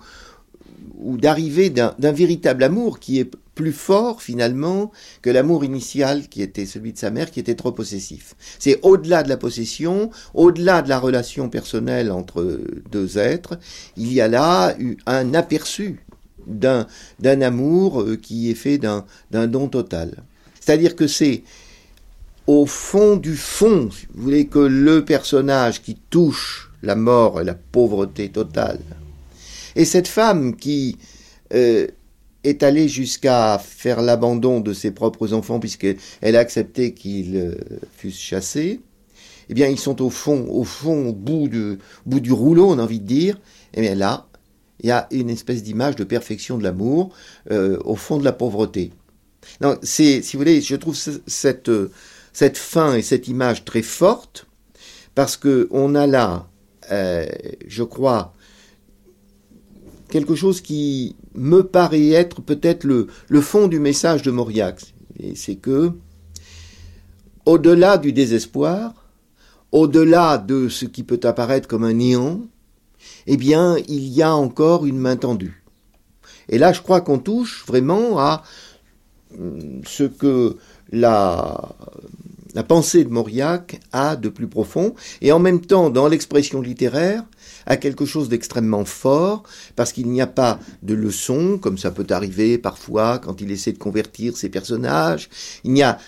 ou 0.96 1.16
d'arrivée 1.16 1.70
d'un 1.70 2.12
véritable 2.12 2.62
amour 2.62 3.00
qui 3.00 3.18
est 3.18 3.28
plus 3.56 3.72
fort 3.72 4.22
finalement 4.22 4.92
que 5.22 5.30
l'amour 5.30 5.64
initial 5.64 6.28
qui 6.28 6.40
était 6.40 6.66
celui 6.66 6.92
de 6.92 6.98
sa 6.98 7.10
mère 7.10 7.32
qui 7.32 7.40
était 7.40 7.56
trop 7.56 7.72
possessif. 7.72 8.36
C'est 8.60 8.78
au-delà 8.82 9.24
de 9.24 9.28
la 9.28 9.36
possession, 9.36 10.12
au-delà 10.34 10.82
de 10.82 10.88
la 10.88 11.00
relation 11.00 11.48
personnelle 11.48 12.12
entre 12.12 12.60
deux 12.92 13.18
êtres, 13.18 13.58
il 13.96 14.12
y 14.12 14.20
a 14.20 14.28
là 14.28 14.76
un 15.06 15.34
aperçu 15.34 15.98
d'un 16.46 16.86
amour 17.22 18.02
euh, 18.02 18.16
qui 18.16 18.52
est 18.52 18.54
fait 18.54 18.78
d'un 18.78 19.04
don 19.32 19.66
total. 19.66 20.22
C'est-à-dire 20.60 20.94
que 20.94 21.08
c'est 21.08 21.42
au 22.46 22.66
fond 22.66 23.16
du 23.16 23.36
fond, 23.36 23.90
si 23.90 24.06
vous 24.12 24.22
voulez, 24.22 24.46
que 24.46 24.58
le 24.58 25.04
personnage 25.04 25.82
qui 25.82 25.96
touche 26.10 26.70
la 26.82 26.94
mort 26.94 27.40
et 27.40 27.44
la 27.44 27.54
pauvreté 27.54 28.28
totale. 28.28 28.80
Et 29.76 29.84
cette 29.84 30.08
femme 30.08 30.54
qui 30.54 30.98
euh, 31.54 31.86
est 32.44 32.62
allée 32.62 32.88
jusqu'à 32.88 33.58
faire 33.58 34.02
l'abandon 34.02 34.60
de 34.60 34.72
ses 34.72 34.90
propres 34.90 35.32
enfants 35.32 35.58
puisqu'elle 35.58 35.96
a 36.22 36.38
accepté 36.38 36.92
qu'ils 36.92 37.36
euh, 37.36 37.54
fussent 37.96 38.20
chassés, 38.20 38.80
eh 39.48 39.54
bien 39.54 39.68
ils 39.68 39.78
sont 39.78 40.02
au 40.02 40.10
fond, 40.10 40.46
au 40.48 40.64
fond, 40.64 41.08
au 41.08 41.12
bout, 41.12 41.50
bout 42.06 42.20
du 42.20 42.32
rouleau, 42.32 42.70
on 42.70 42.78
a 42.78 42.82
envie 42.82 43.00
de 43.00 43.06
dire. 43.06 43.40
Eh 43.72 43.80
bien 43.80 43.94
là, 43.94 44.26
il 44.80 44.88
y 44.88 44.90
a 44.90 45.08
une 45.10 45.30
espèce 45.30 45.62
d'image 45.62 45.96
de 45.96 46.04
perfection 46.04 46.58
de 46.58 46.62
l'amour 46.62 47.14
euh, 47.50 47.78
au 47.84 47.96
fond 47.96 48.18
de 48.18 48.24
la 48.24 48.32
pauvreté. 48.32 48.92
c'est, 49.82 50.22
si 50.22 50.36
vous 50.36 50.40
voulez, 50.40 50.60
je 50.60 50.76
trouve 50.76 50.96
cette, 51.26 51.70
cette 52.34 52.58
fin 52.58 52.94
et 52.94 53.02
cette 53.02 53.28
image 53.28 53.64
très 53.64 53.82
forte 53.82 54.46
parce 55.14 55.38
que 55.38 55.68
on 55.70 55.94
a 55.94 56.06
là 56.06 56.48
euh, 56.90 57.26
je 57.66 57.82
crois, 57.82 58.34
quelque 60.08 60.34
chose 60.34 60.60
qui 60.60 61.16
me 61.34 61.62
paraît 61.62 62.10
être 62.10 62.42
peut-être 62.42 62.84
le, 62.84 63.08
fond 63.40 63.68
du 63.68 63.78
message 63.78 64.22
de 64.22 64.30
Mauriac. 64.30 64.94
C'est 65.34 65.56
que, 65.56 65.92
au-delà 67.46 67.98
du 67.98 68.12
désespoir, 68.12 68.92
au-delà 69.72 70.38
de 70.38 70.68
ce 70.68 70.84
qui 70.84 71.02
peut 71.02 71.20
apparaître 71.24 71.68
comme 71.68 71.84
un 71.84 71.94
néant, 71.94 72.42
eh 73.26 73.36
bien, 73.36 73.76
il 73.88 74.08
y 74.08 74.22
a 74.22 74.34
encore 74.34 74.86
une 74.86 74.98
main 74.98 75.16
tendue. 75.16 75.64
Et 76.48 76.58
là, 76.58 76.72
je 76.72 76.82
crois 76.82 77.00
qu'on 77.00 77.18
touche 77.18 77.64
vraiment 77.66 78.18
à 78.18 78.42
hum, 79.38 79.80
ce 79.86 80.04
que 80.04 80.56
la, 80.90 81.74
la 82.54 82.62
pensée 82.62 83.04
de 83.04 83.10
Mauriac 83.10 83.80
a 83.92 84.16
de 84.16 84.28
plus 84.28 84.46
profond, 84.46 84.94
et 85.20 85.32
en 85.32 85.38
même 85.38 85.60
temps, 85.60 85.90
dans 85.90 86.08
l'expression 86.08 86.60
littéraire, 86.60 87.24
a 87.66 87.76
quelque 87.76 88.04
chose 88.04 88.28
d'extrêmement 88.28 88.84
fort, 88.84 89.42
parce 89.76 89.92
qu'il 89.92 90.08
n'y 90.08 90.20
a 90.20 90.26
pas 90.26 90.58
de 90.82 90.94
leçon, 90.94 91.58
comme 91.60 91.78
ça 91.78 91.90
peut 91.90 92.06
arriver 92.10 92.58
parfois 92.58 93.18
quand 93.18 93.40
il 93.40 93.50
essaie 93.50 93.72
de 93.72 93.78
convertir 93.78 94.36
ses 94.36 94.48
personnages, 94.48 95.28
il 95.64 95.72
n'y 95.72 95.82
a 95.82 95.98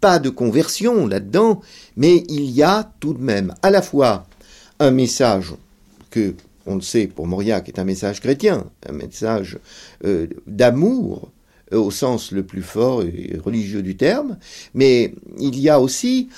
pas 0.00 0.18
de 0.18 0.30
conversion 0.30 1.06
là-dedans, 1.06 1.62
mais 1.96 2.24
il 2.28 2.50
y 2.50 2.62
a 2.62 2.90
tout 3.00 3.14
de 3.14 3.22
même 3.22 3.54
à 3.62 3.70
la 3.70 3.82
fois 3.82 4.26
un 4.78 4.90
message 4.90 5.54
que, 6.10 6.34
on 6.66 6.76
le 6.76 6.80
sait 6.82 7.06
pour 7.06 7.26
Mauriac, 7.26 7.68
est 7.68 7.78
un 7.78 7.84
message 7.84 8.20
chrétien, 8.20 8.66
un 8.88 8.92
message 8.92 9.58
euh, 10.04 10.26
d'amour, 10.46 11.30
au 11.72 11.90
sens 11.90 12.32
le 12.32 12.44
plus 12.44 12.62
fort 12.62 13.02
et 13.02 13.38
religieux 13.42 13.82
du 13.82 13.96
terme, 13.96 14.38
mais 14.74 15.14
il 15.38 15.58
y 15.58 15.68
a 15.68 15.80
aussi, 15.80 16.28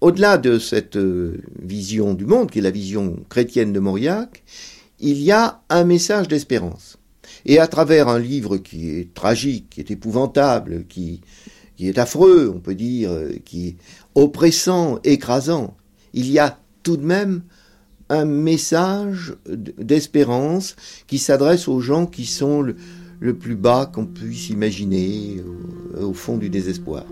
au-delà 0.00 0.38
de 0.38 0.58
cette 0.58 0.96
euh, 0.96 1.42
vision 1.60 2.14
du 2.14 2.26
monde, 2.26 2.50
qui 2.50 2.60
est 2.60 2.62
la 2.62 2.70
vision 2.70 3.16
chrétienne 3.28 3.72
de 3.72 3.80
Mauriac, 3.80 4.42
il 5.00 5.20
y 5.20 5.32
a 5.32 5.62
un 5.70 5.84
message 5.84 6.28
d'espérance. 6.28 6.98
Et 7.46 7.58
à 7.58 7.66
travers 7.66 8.08
un 8.08 8.18
livre 8.18 8.58
qui 8.58 8.90
est 8.90 9.14
tragique, 9.14 9.70
qui 9.70 9.80
est 9.80 9.90
épouvantable, 9.90 10.84
qui, 10.88 11.20
qui 11.76 11.88
est 11.88 11.98
affreux, 11.98 12.52
on 12.54 12.60
peut 12.60 12.74
dire, 12.74 13.10
euh, 13.10 13.32
qui 13.44 13.68
est 13.68 13.76
oppressant, 14.14 14.98
écrasant, 15.04 15.76
il 16.12 16.30
y 16.30 16.38
a 16.38 16.58
tout 16.82 16.96
de 16.96 17.04
même 17.04 17.42
un 18.08 18.24
message 18.24 19.34
d'espérance 19.46 20.74
qui 21.06 21.18
s'adresse 21.18 21.68
aux 21.68 21.80
gens 21.80 22.06
qui 22.06 22.26
sont 22.26 22.60
le, 22.60 22.74
le 23.20 23.34
plus 23.34 23.54
bas 23.54 23.90
qu'on 23.92 24.06
puisse 24.06 24.48
imaginer 24.48 25.42
au, 26.00 26.14
fond 26.14 26.38
du 26.38 26.48
désespoir. 26.48 27.04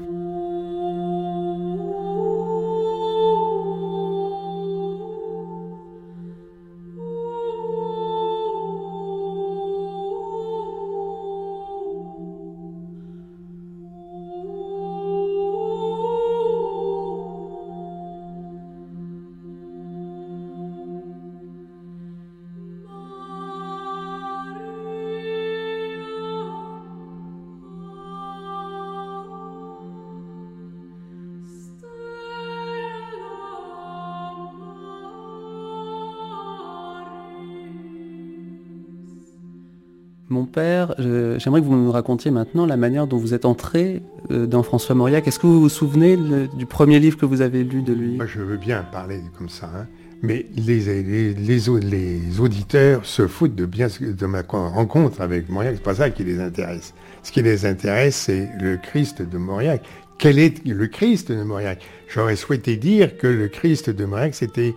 Père, 40.48 40.94
j'aimerais 40.98 41.60
que 41.60 41.66
vous 41.66 41.76
nous 41.76 41.92
racontiez 41.92 42.30
maintenant 42.30 42.66
la 42.66 42.76
manière 42.76 43.06
dont 43.06 43.18
vous 43.18 43.34
êtes 43.34 43.44
entré 43.44 44.02
euh, 44.30 44.46
dans 44.46 44.62
François 44.62 44.94
Mauriac. 44.94 45.26
Est-ce 45.28 45.38
que 45.38 45.46
vous 45.46 45.60
vous 45.60 45.68
souvenez 45.68 46.16
du 46.56 46.66
premier 46.66 46.98
livre 46.98 47.16
que 47.16 47.26
vous 47.26 47.40
avez 47.40 47.64
lu 47.64 47.82
de 47.82 47.92
lui? 47.92 48.16
Moi, 48.16 48.26
Je 48.26 48.40
veux 48.40 48.56
bien 48.56 48.82
parler 48.82 49.20
comme 49.36 49.48
ça, 49.48 49.70
hein. 49.74 49.86
mais 50.22 50.46
les, 50.56 51.02
les, 51.02 51.34
les, 51.34 52.40
auditeurs 52.40 53.04
se 53.04 53.26
foutent 53.26 53.54
de, 53.54 53.66
bien, 53.66 53.88
de 54.00 54.26
ma 54.26 54.42
rencontre 54.42 55.20
avec 55.20 55.48
Mauriac. 55.48 55.74
C'est 55.76 55.82
pas 55.82 55.94
ça 55.94 56.10
qui 56.10 56.24
les 56.24 56.40
intéresse. 56.40 56.94
Ce 57.22 57.32
qui 57.32 57.42
les 57.42 57.66
intéresse, 57.66 58.16
c'est 58.16 58.48
le 58.60 58.76
Christ 58.76 59.22
de 59.22 59.38
Mauriac. 59.38 59.82
Quel 60.18 60.38
est 60.38 60.66
le 60.66 60.86
Christ 60.88 61.30
de 61.30 61.42
Mauriac? 61.42 61.80
J'aurais 62.08 62.36
souhaité 62.36 62.76
dire 62.76 63.16
que 63.16 63.26
le 63.28 63.48
Christ 63.48 63.90
de 63.90 64.04
Mauriac, 64.04 64.34
c'était 64.34 64.74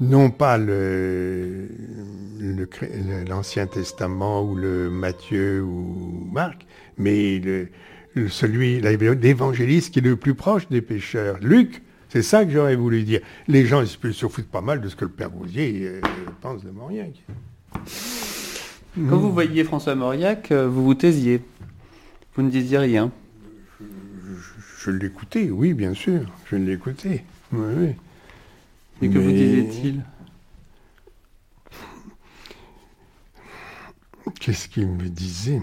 non 0.00 0.30
pas 0.30 0.58
le, 0.58 1.68
l'Ancien 3.28 3.66
Testament 3.66 4.42
ou 4.42 4.54
le 4.54 4.90
Matthieu 4.90 5.62
ou 5.62 6.28
Marc, 6.32 6.66
mais 6.98 7.38
le, 7.38 8.28
celui, 8.28 8.80
l'évangéliste 8.80 9.92
qui 9.92 10.00
est 10.00 10.02
le 10.02 10.16
plus 10.16 10.34
proche 10.34 10.68
des 10.68 10.82
pécheurs. 10.82 11.38
Luc, 11.40 11.82
c'est 12.08 12.22
ça 12.22 12.44
que 12.44 12.50
j'aurais 12.50 12.76
voulu 12.76 13.02
dire. 13.02 13.20
Les 13.48 13.66
gens 13.66 13.82
ils 13.82 14.14
se 14.14 14.26
foutent 14.28 14.50
pas 14.50 14.60
mal 14.60 14.80
de 14.80 14.88
ce 14.88 14.96
que 14.96 15.04
le 15.04 15.10
Père 15.10 15.30
Rousier 15.30 15.80
euh, 15.84 16.00
pense 16.40 16.64
de 16.64 16.70
Mauriac. 16.70 17.22
Quand 18.96 19.16
vous 19.16 19.32
voyiez 19.32 19.64
François 19.64 19.96
Mauriac, 19.96 20.52
euh, 20.52 20.68
vous 20.68 20.84
vous 20.84 20.94
taisiez. 20.94 21.42
Vous 22.36 22.42
ne 22.42 22.50
disiez 22.50 22.78
rien. 22.78 23.10
Je, 24.78 24.90
l'écoutais, 24.90 25.50
oui, 25.50 25.74
bien 25.74 25.94
sûr. 25.94 26.20
Je 26.46 26.56
l'écoutais. 26.56 27.24
Oui, 27.52 27.66
oui. 27.76 27.88
Et 29.02 29.08
que 29.08 29.18
vous 29.18 29.32
disait-il 29.32 30.02
Qu'est-ce 34.40 34.68
qu'il 34.68 34.88
me 34.88 35.08
disait? 35.08 35.60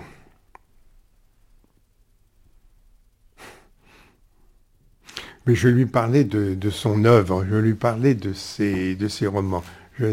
Mais 5.47 5.55
je 5.55 5.67
lui 5.67 5.88
parlais 5.88 6.23
de, 6.23 6.53
de, 6.53 6.69
son 6.69 7.03
œuvre, 7.05 7.45
je 7.49 7.55
lui 7.55 7.73
parlais 7.73 8.13
de 8.13 8.32
ses, 8.34 8.95
de 8.95 9.07
ses 9.07 9.25
romans. 9.25 9.63
Je 9.97 10.05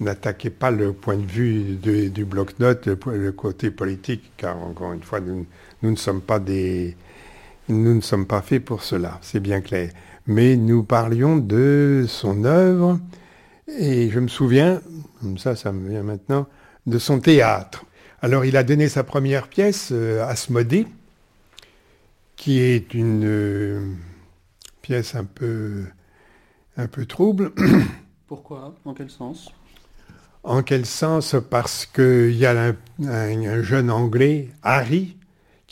n'attaquais 0.00 0.50
pas 0.50 0.70
le 0.70 0.92
point 0.92 1.16
de 1.16 1.26
vue 1.26 1.76
de, 1.76 2.08
du 2.08 2.24
bloc-notes, 2.24 2.86
le, 2.86 2.98
le, 3.14 3.32
côté 3.32 3.70
politique, 3.70 4.32
car 4.38 4.56
encore 4.58 4.94
une 4.94 5.02
fois, 5.02 5.20
nous, 5.20 5.46
nous, 5.82 5.90
ne 5.90 5.96
sommes 5.96 6.22
pas 6.22 6.38
des, 6.40 6.96
nous 7.68 7.94
ne 7.94 8.00
sommes 8.00 8.26
pas 8.26 8.40
faits 8.40 8.64
pour 8.64 8.82
cela, 8.82 9.18
c'est 9.20 9.40
bien 9.40 9.60
clair. 9.60 9.90
Mais 10.26 10.56
nous 10.56 10.84
parlions 10.84 11.36
de 11.36 12.04
son 12.08 12.44
œuvre, 12.44 13.00
et 13.66 14.10
je 14.10 14.20
me 14.20 14.28
souviens, 14.28 14.80
ça, 15.36 15.56
ça 15.56 15.72
me 15.72 15.88
vient 15.88 16.02
maintenant, 16.02 16.46
de 16.86 16.98
son 16.98 17.20
théâtre. 17.20 17.84
Alors, 18.20 18.44
il 18.44 18.56
a 18.56 18.62
donné 18.62 18.88
sa 18.88 19.02
première 19.02 19.48
pièce, 19.48 19.88
euh, 19.90 20.24
Asmodée, 20.24 20.86
qui 22.36 22.60
est 22.60 22.94
une 22.94 23.24
euh, 23.24 23.80
pièce 24.80 25.16
un 25.16 25.24
peu, 25.24 25.84
un 26.76 26.86
peu 26.86 27.04
trouble. 27.04 27.52
Pourquoi? 28.28 28.76
En 28.84 28.94
quel 28.94 29.10
sens? 29.10 29.50
En 30.44 30.62
quel 30.62 30.86
sens? 30.86 31.34
Parce 31.50 31.84
qu'il 31.84 32.36
y 32.36 32.46
a 32.46 32.68
un, 32.68 32.76
un, 33.04 33.44
un, 33.44 33.62
jeune 33.62 33.90
Anglais, 33.90 34.50
Harry, 34.62 35.16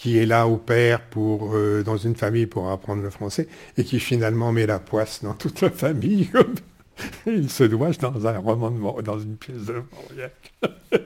qui 0.00 0.16
est 0.16 0.24
là 0.24 0.48
au 0.48 0.56
père 0.56 1.02
pour, 1.02 1.54
euh, 1.54 1.82
dans 1.82 1.98
une 1.98 2.16
famille 2.16 2.46
pour 2.46 2.70
apprendre 2.70 3.02
le 3.02 3.10
français, 3.10 3.46
et 3.76 3.84
qui 3.84 4.00
finalement 4.00 4.50
met 4.50 4.64
la 4.64 4.78
poisse 4.78 5.22
dans 5.22 5.34
toute 5.34 5.60
la 5.60 5.68
famille. 5.68 6.30
il 7.26 7.50
se 7.50 7.64
doit 7.64 7.90
dans 7.90 8.26
un 8.26 8.38
roman, 8.38 8.70
de, 8.70 9.02
dans 9.02 9.18
une 9.18 9.36
pièce 9.36 9.66
de 9.66 9.82
Mauriac. 9.92 10.54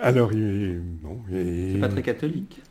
Alors, 0.00 0.32
il, 0.32 0.80
bon, 1.02 1.18
il... 1.32 1.72
c'est 1.72 1.80
pas 1.80 1.88
très 1.88 2.02
catholique. 2.02 2.62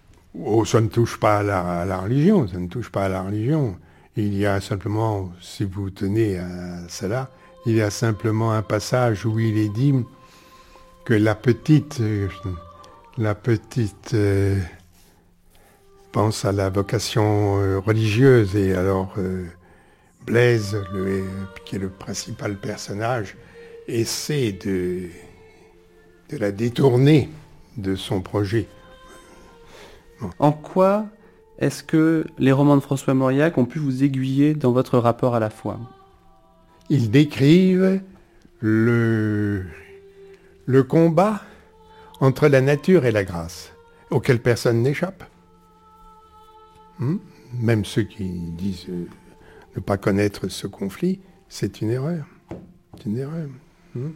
Oh, 0.41 0.63
ça 0.63 0.79
ne 0.79 0.87
touche 0.87 1.19
pas 1.19 1.39
à 1.39 1.43
la, 1.43 1.81
à 1.81 1.85
la, 1.85 1.97
religion, 1.97 2.47
ça 2.47 2.57
ne 2.57 2.67
touche 2.67 2.89
pas 2.89 3.03
à 3.03 3.09
la 3.09 3.23
religion. 3.23 3.77
Il 4.15 4.37
y 4.37 4.45
a 4.45 4.61
simplement, 4.61 5.33
si 5.41 5.65
vous 5.65 5.89
tenez 5.89 6.37
à 6.37 6.87
cela, 6.87 7.29
il 7.65 7.75
y 7.75 7.81
a 7.81 7.89
simplement 7.89 8.53
un 8.53 8.61
passage 8.61 9.25
où 9.25 9.37
il 9.37 9.57
est 9.57 9.73
dit 9.73 9.93
que 11.03 11.13
la 11.13 11.35
petite, 11.35 12.01
la 13.17 13.35
petite 13.35 14.13
euh, 14.13 14.57
pense 16.11 16.45
à 16.45 16.51
la 16.51 16.69
vocation 16.69 17.59
euh, 17.59 17.79
religieuse 17.79 18.55
et 18.55 18.73
alors 18.73 19.13
euh, 19.17 19.45
Blaise, 20.25 20.77
le, 20.93 21.23
qui 21.65 21.75
est 21.75 21.79
le 21.79 21.89
principal 21.89 22.55
personnage, 22.55 23.35
essaie 23.87 24.51
de, 24.51 25.07
de 26.29 26.37
la 26.37 26.51
détourner 26.51 27.29
de 27.77 27.95
son 27.95 28.21
projet. 28.21 28.67
Bon. 30.21 30.29
En 30.39 30.51
quoi 30.51 31.05
est-ce 31.59 31.83
que 31.83 32.25
les 32.37 32.51
romans 32.51 32.75
de 32.75 32.81
François 32.81 33.13
Mauriac 33.13 33.57
ont 33.57 33.65
pu 33.65 33.79
vous 33.79 34.03
aiguiller 34.03 34.53
dans 34.53 34.71
votre 34.71 34.97
rapport 34.97 35.35
à 35.35 35.39
la 35.39 35.49
foi? 35.49 35.79
Ils 36.89 37.11
décrivent 37.11 38.01
le, 38.59 39.65
le 40.65 40.83
combat 40.83 41.41
entre 42.19 42.47
la 42.47 42.61
nature 42.61 43.05
et 43.05 43.11
la 43.11 43.23
grâce, 43.23 43.71
auquel 44.09 44.39
personne 44.39 44.81
n'échappe. 44.81 45.23
Hmm? 46.99 47.17
Même 47.59 47.85
ceux 47.85 48.03
qui 48.03 48.25
disent 48.25 48.87
euh, 48.89 49.05
ne 49.75 49.81
pas 49.81 49.97
connaître 49.97 50.49
ce 50.49 50.67
conflit, 50.67 51.19
c'est 51.47 51.81
une 51.81 51.91
erreur. 51.91 52.25
C'est 52.97 53.05
une 53.05 53.17
erreur. 53.17 53.47
Hmm? 53.95 54.11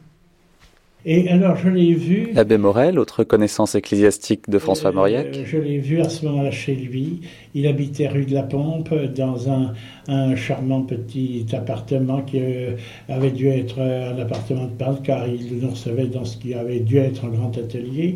Et 1.06 1.28
alors, 1.28 1.58
je 1.58 1.68
l'ai 1.68 1.94
vu. 1.94 2.30
L'abbé 2.32 2.58
Morel, 2.58 2.98
autre 2.98 3.26
connaissance 3.26 3.76
ecclésiastique 3.76 4.50
de 4.50 4.58
François 4.58 4.92
euh, 4.92 4.94
Mauriac. 4.94 5.38
Je 5.44 5.58
l'ai 5.58 5.78
vu 5.78 6.00
à 6.00 6.08
ce 6.08 6.26
moment-là 6.26 6.52
chez 6.52 6.76
lui. 6.76 7.22
Il 7.54 7.68
habitait 7.68 8.08
rue 8.08 8.26
de 8.26 8.34
la 8.34 8.44
Pompe, 8.44 8.94
dans 9.14 9.50
un, 9.52 9.74
un 10.08 10.36
charmant 10.38 10.82
petit 10.84 11.46
appartement 11.52 12.22
qui 12.22 12.40
euh, 12.40 12.78
avait 13.10 13.32
dû 13.32 13.50
être 13.50 13.82
un 13.82 14.18
appartement 14.18 14.66
de 14.66 14.72
peintre, 14.72 15.02
car 15.04 15.28
il 15.28 15.60
nous 15.60 15.72
recevait 15.72 16.08
dans 16.08 16.24
ce 16.24 16.38
qui 16.38 16.54
avait 16.54 16.80
dû 16.80 16.98
être 16.98 17.26
un 17.26 17.30
grand 17.30 17.58
atelier. 17.58 18.16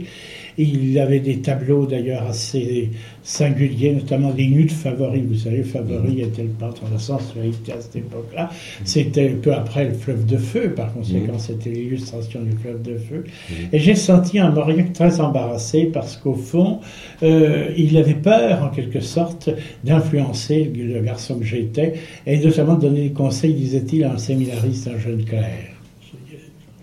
Il 0.57 0.97
avait 0.99 1.19
des 1.19 1.39
tableaux 1.39 1.85
d'ailleurs 1.85 2.23
assez 2.23 2.89
singuliers, 3.23 3.93
notamment 3.93 4.31
des 4.31 4.47
nus 4.47 4.65
de 4.65 4.71
Favori. 4.71 5.21
Vous 5.21 5.35
savez, 5.35 5.63
Favori 5.63 6.21
était 6.21 6.43
le 6.43 6.49
peintre 6.49 6.85
de 6.87 6.93
la 6.93 6.99
sensualité 6.99 7.73
à 7.73 7.81
cette 7.81 7.97
époque-là. 7.97 8.49
C'était 8.83 9.29
peu 9.29 9.53
après 9.53 9.85
le 9.85 9.93
fleuve 9.93 10.25
de 10.25 10.37
feu, 10.37 10.73
par 10.75 10.93
conséquent, 10.93 11.37
c'était 11.37 11.69
l'illustration 11.69 12.41
du 12.41 12.57
fleuve 12.57 12.81
de 12.81 12.97
feu. 12.97 13.23
Et 13.71 13.79
j'ai 13.79 13.95
senti 13.95 14.39
un 14.39 14.51
Mauriac 14.51 14.93
très 14.93 15.19
embarrassé 15.19 15.89
parce 15.93 16.17
qu'au 16.17 16.35
fond, 16.35 16.79
euh, 17.23 17.69
il 17.77 17.97
avait 17.97 18.15
peur, 18.15 18.63
en 18.63 18.69
quelque 18.69 18.99
sorte, 18.99 19.49
d'influencer 19.83 20.71
le 20.75 21.01
garçon 21.01 21.37
que 21.39 21.45
j'étais 21.45 21.93
et 22.25 22.37
notamment 22.39 22.75
de 22.75 22.81
donner 22.81 23.09
des 23.09 23.13
conseils, 23.13 23.53
disait-il, 23.53 24.03
à 24.03 24.13
un 24.13 24.17
séminariste, 24.17 24.87
un 24.87 24.97
jeune 24.97 25.23
clerc. 25.23 25.76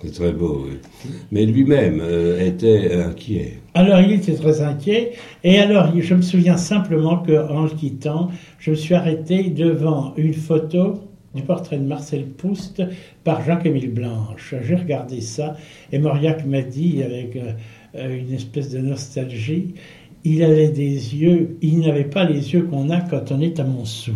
C'est 0.04 0.12
très 0.12 0.32
beau, 0.32 0.66
oui. 0.66 0.76
Mais 1.32 1.46
lui-même 1.46 2.00
euh, 2.02 2.38
était 2.38 2.94
inquiet. 2.94 3.54
Alors 3.72 4.00
il 4.00 4.12
était 4.12 4.34
très 4.34 4.60
inquiet, 4.60 5.12
et 5.42 5.58
alors 5.58 5.98
je 5.98 6.14
me 6.14 6.20
souviens 6.20 6.58
simplement 6.58 7.18
qu'en 7.18 7.62
le 7.62 7.70
quittant, 7.70 8.30
je 8.58 8.72
me 8.72 8.76
suis 8.76 8.94
arrêté 8.94 9.44
devant 9.44 10.12
une 10.16 10.34
photo 10.34 11.00
du 11.34 11.42
portrait 11.42 11.78
de 11.78 11.86
Marcel 11.86 12.26
Proust 12.26 12.82
par 13.24 13.42
Jacques-Émile 13.44 13.92
Blanche. 13.92 14.54
J'ai 14.62 14.76
regardé 14.76 15.20
ça, 15.22 15.56
et 15.90 15.98
Mauriac 15.98 16.44
m'a 16.44 16.62
dit 16.62 17.02
avec 17.02 17.36
euh, 17.36 18.18
une 18.20 18.34
espèce 18.34 18.70
de 18.70 18.78
nostalgie, 18.78 19.74
il 20.24 20.42
avait 20.42 20.68
des 20.68 21.16
yeux, 21.16 21.56
il 21.62 21.80
n'avait 21.80 22.04
pas 22.04 22.24
les 22.24 22.52
yeux 22.52 22.62
qu'on 22.64 22.90
a 22.90 23.00
quand 23.00 23.32
on 23.32 23.40
est 23.40 23.58
à 23.58 23.64
Montsou. 23.64 24.14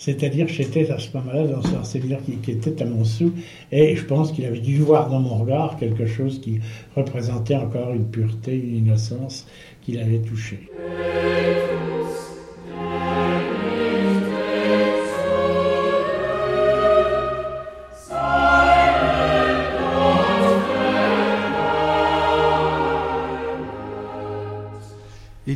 C'est-à-dire 0.00 0.48
j'étais 0.48 0.90
à 0.90 0.98
ce 0.98 1.14
moment-là 1.14 1.46
dans 1.46 1.78
un 1.78 1.84
séminaire 1.84 2.20
qui, 2.24 2.32
qui, 2.38 2.52
était 2.52 2.82
à 2.82 2.86
Montsou, 2.86 3.34
et 3.70 3.94
je 3.94 4.04
pense 4.06 4.32
qu'il 4.32 4.46
avait 4.46 4.60
dû 4.60 4.78
voir 4.78 5.10
dans 5.10 5.20
mon 5.20 5.36
regard 5.36 5.76
quelque 5.76 6.06
chose 6.06 6.40
qui 6.40 6.58
représentait 6.96 7.56
encore 7.56 7.92
une 7.92 8.06
pureté, 8.06 8.56
une 8.56 8.76
innocence 8.76 9.46
qu'il 9.82 9.98
avait 9.98 10.20
touchée. 10.20 10.70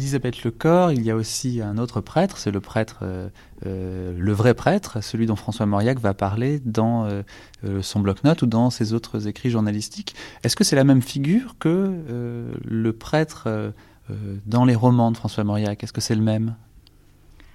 Elisabeth 0.04 0.44
Lecor, 0.44 0.92
il 0.92 1.00
y 1.00 1.10
a 1.10 1.16
aussi 1.16 1.62
un 1.62 1.78
autre 1.78 2.02
prêtre, 2.02 2.36
c'est 2.36 2.50
le 2.50 2.60
prêtre, 2.60 2.98
euh, 3.00 3.30
euh, 3.64 4.14
le 4.18 4.32
vrai 4.34 4.52
prêtre, 4.52 5.02
celui 5.02 5.24
dont 5.24 5.34
François 5.34 5.64
Mauriac 5.64 5.98
va 5.98 6.12
parler 6.12 6.60
dans 6.62 7.06
euh, 7.06 7.22
son 7.80 8.00
bloc-notes 8.00 8.42
ou 8.42 8.46
dans 8.46 8.68
ses 8.68 8.92
autres 8.92 9.28
écrits 9.28 9.48
journalistiques. 9.48 10.14
Est-ce 10.42 10.56
que 10.56 10.62
c'est 10.62 10.76
la 10.76 10.84
même 10.84 11.00
figure 11.00 11.56
que 11.58 12.52
le 12.62 12.92
prêtre 12.92 13.72
dans 14.44 14.66
les 14.66 14.74
romans 14.74 15.10
de 15.10 15.16
François 15.16 15.42
Mauriac? 15.42 15.82
Est-ce 15.82 15.94
que 15.94 16.02
c'est 16.02 16.14
le 16.14 16.20
même? 16.20 16.54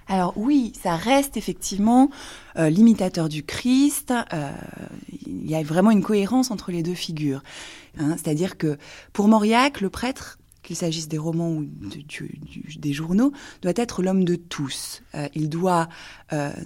Alors 0.08 0.32
oui, 0.34 0.72
ça 0.82 0.96
reste 0.96 1.36
effectivement 1.36 2.10
l'imitateur 2.56 3.28
du 3.28 3.44
Christ. 3.44 4.12
Il 5.24 5.48
y 5.48 5.54
a 5.54 5.62
vraiment 5.62 5.92
une 5.92 6.02
cohérence 6.02 6.50
entre 6.50 6.72
les 6.72 6.82
deux 6.82 6.94
figures. 6.94 7.44
Hein, 7.96 8.16
C'est-à-dire 8.16 8.58
que 8.58 8.76
pour 9.12 9.28
Mauriac, 9.28 9.80
le 9.80 9.88
prêtre, 9.88 10.39
qu'il 10.62 10.76
s'agisse 10.76 11.08
des 11.08 11.18
romans 11.18 11.50
ou 11.50 11.66
des 12.78 12.92
journaux, 12.92 13.32
doit 13.62 13.72
être 13.76 14.02
l'homme 14.02 14.24
de 14.24 14.36
tous. 14.36 15.02
Euh, 15.14 15.28
il 15.34 15.48
doit 15.48 15.88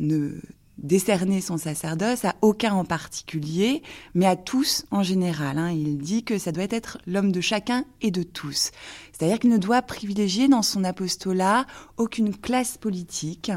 ne 0.00 0.40
décerner 0.78 1.40
son 1.40 1.56
sacerdoce 1.56 2.24
à 2.24 2.34
aucun 2.42 2.74
en 2.74 2.84
particulier, 2.84 3.82
mais 4.14 4.26
à 4.26 4.36
tous 4.36 4.84
en 4.90 5.02
général. 5.02 5.58
Hein. 5.58 5.70
Il 5.70 5.98
dit 5.98 6.24
que 6.24 6.38
ça 6.38 6.52
doit 6.52 6.66
être 6.70 6.98
l'homme 7.06 7.32
de 7.32 7.40
chacun 7.40 7.84
et 8.00 8.10
de 8.10 8.22
tous. 8.22 8.70
C'est-à-dire 9.12 9.38
qu'il 9.38 9.50
ne 9.50 9.58
doit 9.58 9.82
privilégier 9.82 10.48
dans 10.48 10.62
son 10.62 10.84
apostolat 10.84 11.66
aucune 11.96 12.36
classe 12.36 12.76
politique, 12.76 13.52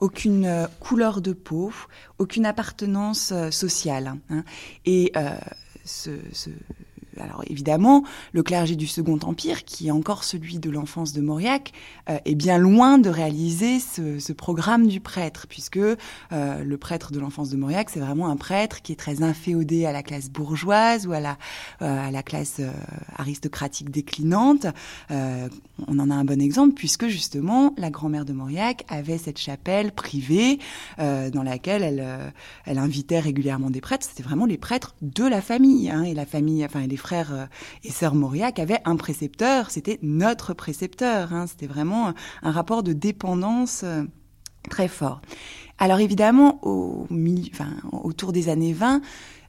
aucune 0.00 0.44
euh, 0.44 0.66
couleur 0.80 1.20
de 1.20 1.32
peau, 1.32 1.72
aucune 2.18 2.44
appartenance 2.44 3.32
euh, 3.32 3.50
sociale. 3.50 4.14
Hein. 4.28 4.44
Et 4.84 5.12
euh, 5.16 5.30
ce 5.84 6.10
alors 7.20 7.42
évidemment, 7.46 8.04
le 8.32 8.42
clergé 8.42 8.76
du 8.76 8.86
Second 8.86 9.18
Empire, 9.22 9.64
qui 9.64 9.88
est 9.88 9.90
encore 9.90 10.24
celui 10.24 10.58
de 10.58 10.70
l'enfance 10.70 11.12
de 11.12 11.20
Mauriac, 11.20 11.72
euh, 12.08 12.18
est 12.24 12.34
bien 12.34 12.58
loin 12.58 12.98
de 12.98 13.10
réaliser 13.10 13.80
ce, 13.80 14.32
programme 14.32 14.86
du 14.86 15.00
prêtre, 15.00 15.46
puisque 15.48 15.78
euh, 15.78 15.98
le 16.32 16.76
prêtre 16.76 17.12
de 17.12 17.18
l'enfance 17.18 17.50
de 17.50 17.56
Mauriac, 17.56 17.90
c'est 17.90 18.00
vraiment 18.00 18.28
un 18.28 18.36
prêtre 18.36 18.82
qui 18.82 18.92
est 18.92 18.96
très 18.96 19.22
inféodé 19.22 19.84
à 19.86 19.92
la 19.92 20.02
classe 20.02 20.30
bourgeoise 20.30 21.06
ou 21.06 21.12
à 21.12 21.20
la, 21.20 21.38
euh, 21.82 22.22
classe 22.22 22.60
aristocratique 23.16 23.90
déclinante. 23.90 24.66
on 25.10 25.98
en 25.98 26.10
a 26.10 26.14
un 26.14 26.24
bon 26.24 26.40
exemple, 26.40 26.74
puisque 26.74 27.06
justement, 27.06 27.74
la 27.78 27.90
grand-mère 27.90 28.24
de 28.24 28.32
Mauriac 28.32 28.84
avait 28.88 29.18
cette 29.18 29.38
chapelle 29.38 29.92
privée 29.92 30.58
dans 30.98 31.42
laquelle 31.42 31.82
elle, 31.82 32.32
elle 32.66 32.78
invitait 32.78 33.20
régulièrement 33.20 33.70
des 33.70 33.80
prêtres. 33.80 34.06
C'était 34.08 34.24
vraiment 34.24 34.46
les 34.46 34.58
prêtres 34.58 34.94
de 35.00 35.24
la 35.24 35.40
famille, 35.40 35.90
hein, 35.90 36.02
et 36.02 36.12
la 36.12 36.26
famille, 36.26 36.64
enfin, 36.64 36.86
les 36.86 36.96
frères 36.96 37.07
frères 37.08 37.48
et 37.84 37.90
sœurs 37.90 38.14
Mauriac 38.14 38.58
avaient 38.58 38.80
un 38.84 38.96
précepteur, 38.96 39.70
c'était 39.70 39.98
notre 40.02 40.52
précepteur. 40.52 41.32
Hein. 41.32 41.46
c'était 41.46 41.66
vraiment 41.66 42.12
un 42.42 42.50
rapport 42.50 42.82
de 42.82 42.92
dépendance 42.92 43.82
très 44.68 44.88
fort. 44.88 45.22
Alors 45.78 46.00
évidemment, 46.00 46.58
au 46.62 47.06
autour 47.92 48.32
des 48.32 48.50
années 48.50 48.74
20, 48.74 49.00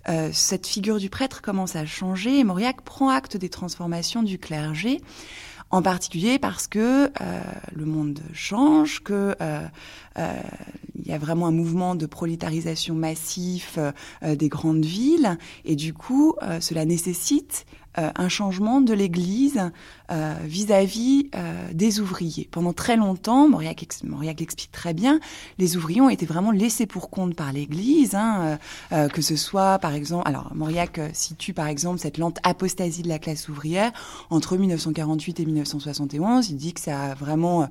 euh, 0.07 0.29
cette 0.31 0.67
figure 0.67 0.97
du 0.97 1.09
prêtre 1.09 1.41
commence 1.41 1.75
à 1.75 1.85
changer 1.85 2.39
et 2.39 2.43
Mauriac 2.45 2.81
prend 2.81 3.09
acte 3.09 3.35
des 3.35 3.49
transformations 3.49 4.23
du 4.23 4.39
clergé, 4.39 5.01
en 5.71 5.81
particulier 5.81 6.39
parce 6.39 6.67
que 6.67 7.05
euh, 7.21 7.41
le 7.73 7.85
monde 7.85 8.19
change, 8.33 9.01
que 9.03 9.35
euh, 9.41 9.67
il 10.95 11.07
y 11.07 11.13
a 11.13 11.17
vraiment 11.17 11.47
un 11.47 11.51
mouvement 11.51 11.95
de 11.95 12.05
prolétarisation 12.05 12.93
massif 12.93 13.79
des 14.21 14.49
grandes 14.49 14.83
villes. 14.83 15.37
Et 15.63 15.75
du 15.75 15.93
coup 15.93 16.35
cela 16.59 16.83
nécessite 16.83 17.65
euh, 17.97 18.11
un 18.15 18.29
changement 18.29 18.81
de 18.81 18.93
l'Église 18.93 19.59
euh, 20.11 20.35
vis-à-vis 20.43 21.29
euh, 21.33 21.53
des 21.73 21.99
ouvriers. 21.99 22.47
Pendant 22.51 22.71
très 22.71 22.95
longtemps, 22.95 23.49
Mauriac, 23.49 23.81
l'explique 24.39 24.71
très 24.71 24.93
bien, 24.93 25.19
les 25.57 25.75
ouvriers 25.75 25.99
ont 25.99 26.09
été 26.09 26.27
vraiment 26.27 26.51
laissés 26.51 26.85
pour 26.85 27.09
compte 27.09 27.35
par 27.35 27.51
l'Église, 27.51 28.13
hein, 28.13 28.59
que 28.91 29.21
ce 29.23 29.35
soit 29.35 29.79
par 29.79 29.95
exemple, 29.95 30.27
alors 30.27 30.51
Mauriac 30.53 31.01
situe 31.13 31.53
par 31.53 31.67
exemple 31.67 31.99
cette 31.99 32.19
lente 32.19 32.37
apostasie 32.43 33.01
de 33.01 33.09
la 33.09 33.17
classe 33.17 33.49
ouvrière 33.49 33.91
entre 34.29 34.55
1948 34.55 35.39
et 35.39 35.45
1971. 35.45 36.49
Il 36.51 36.57
dit 36.57 36.73
que 36.73 36.81
ça 36.81 37.01
a 37.01 37.15
vraiment 37.15 37.67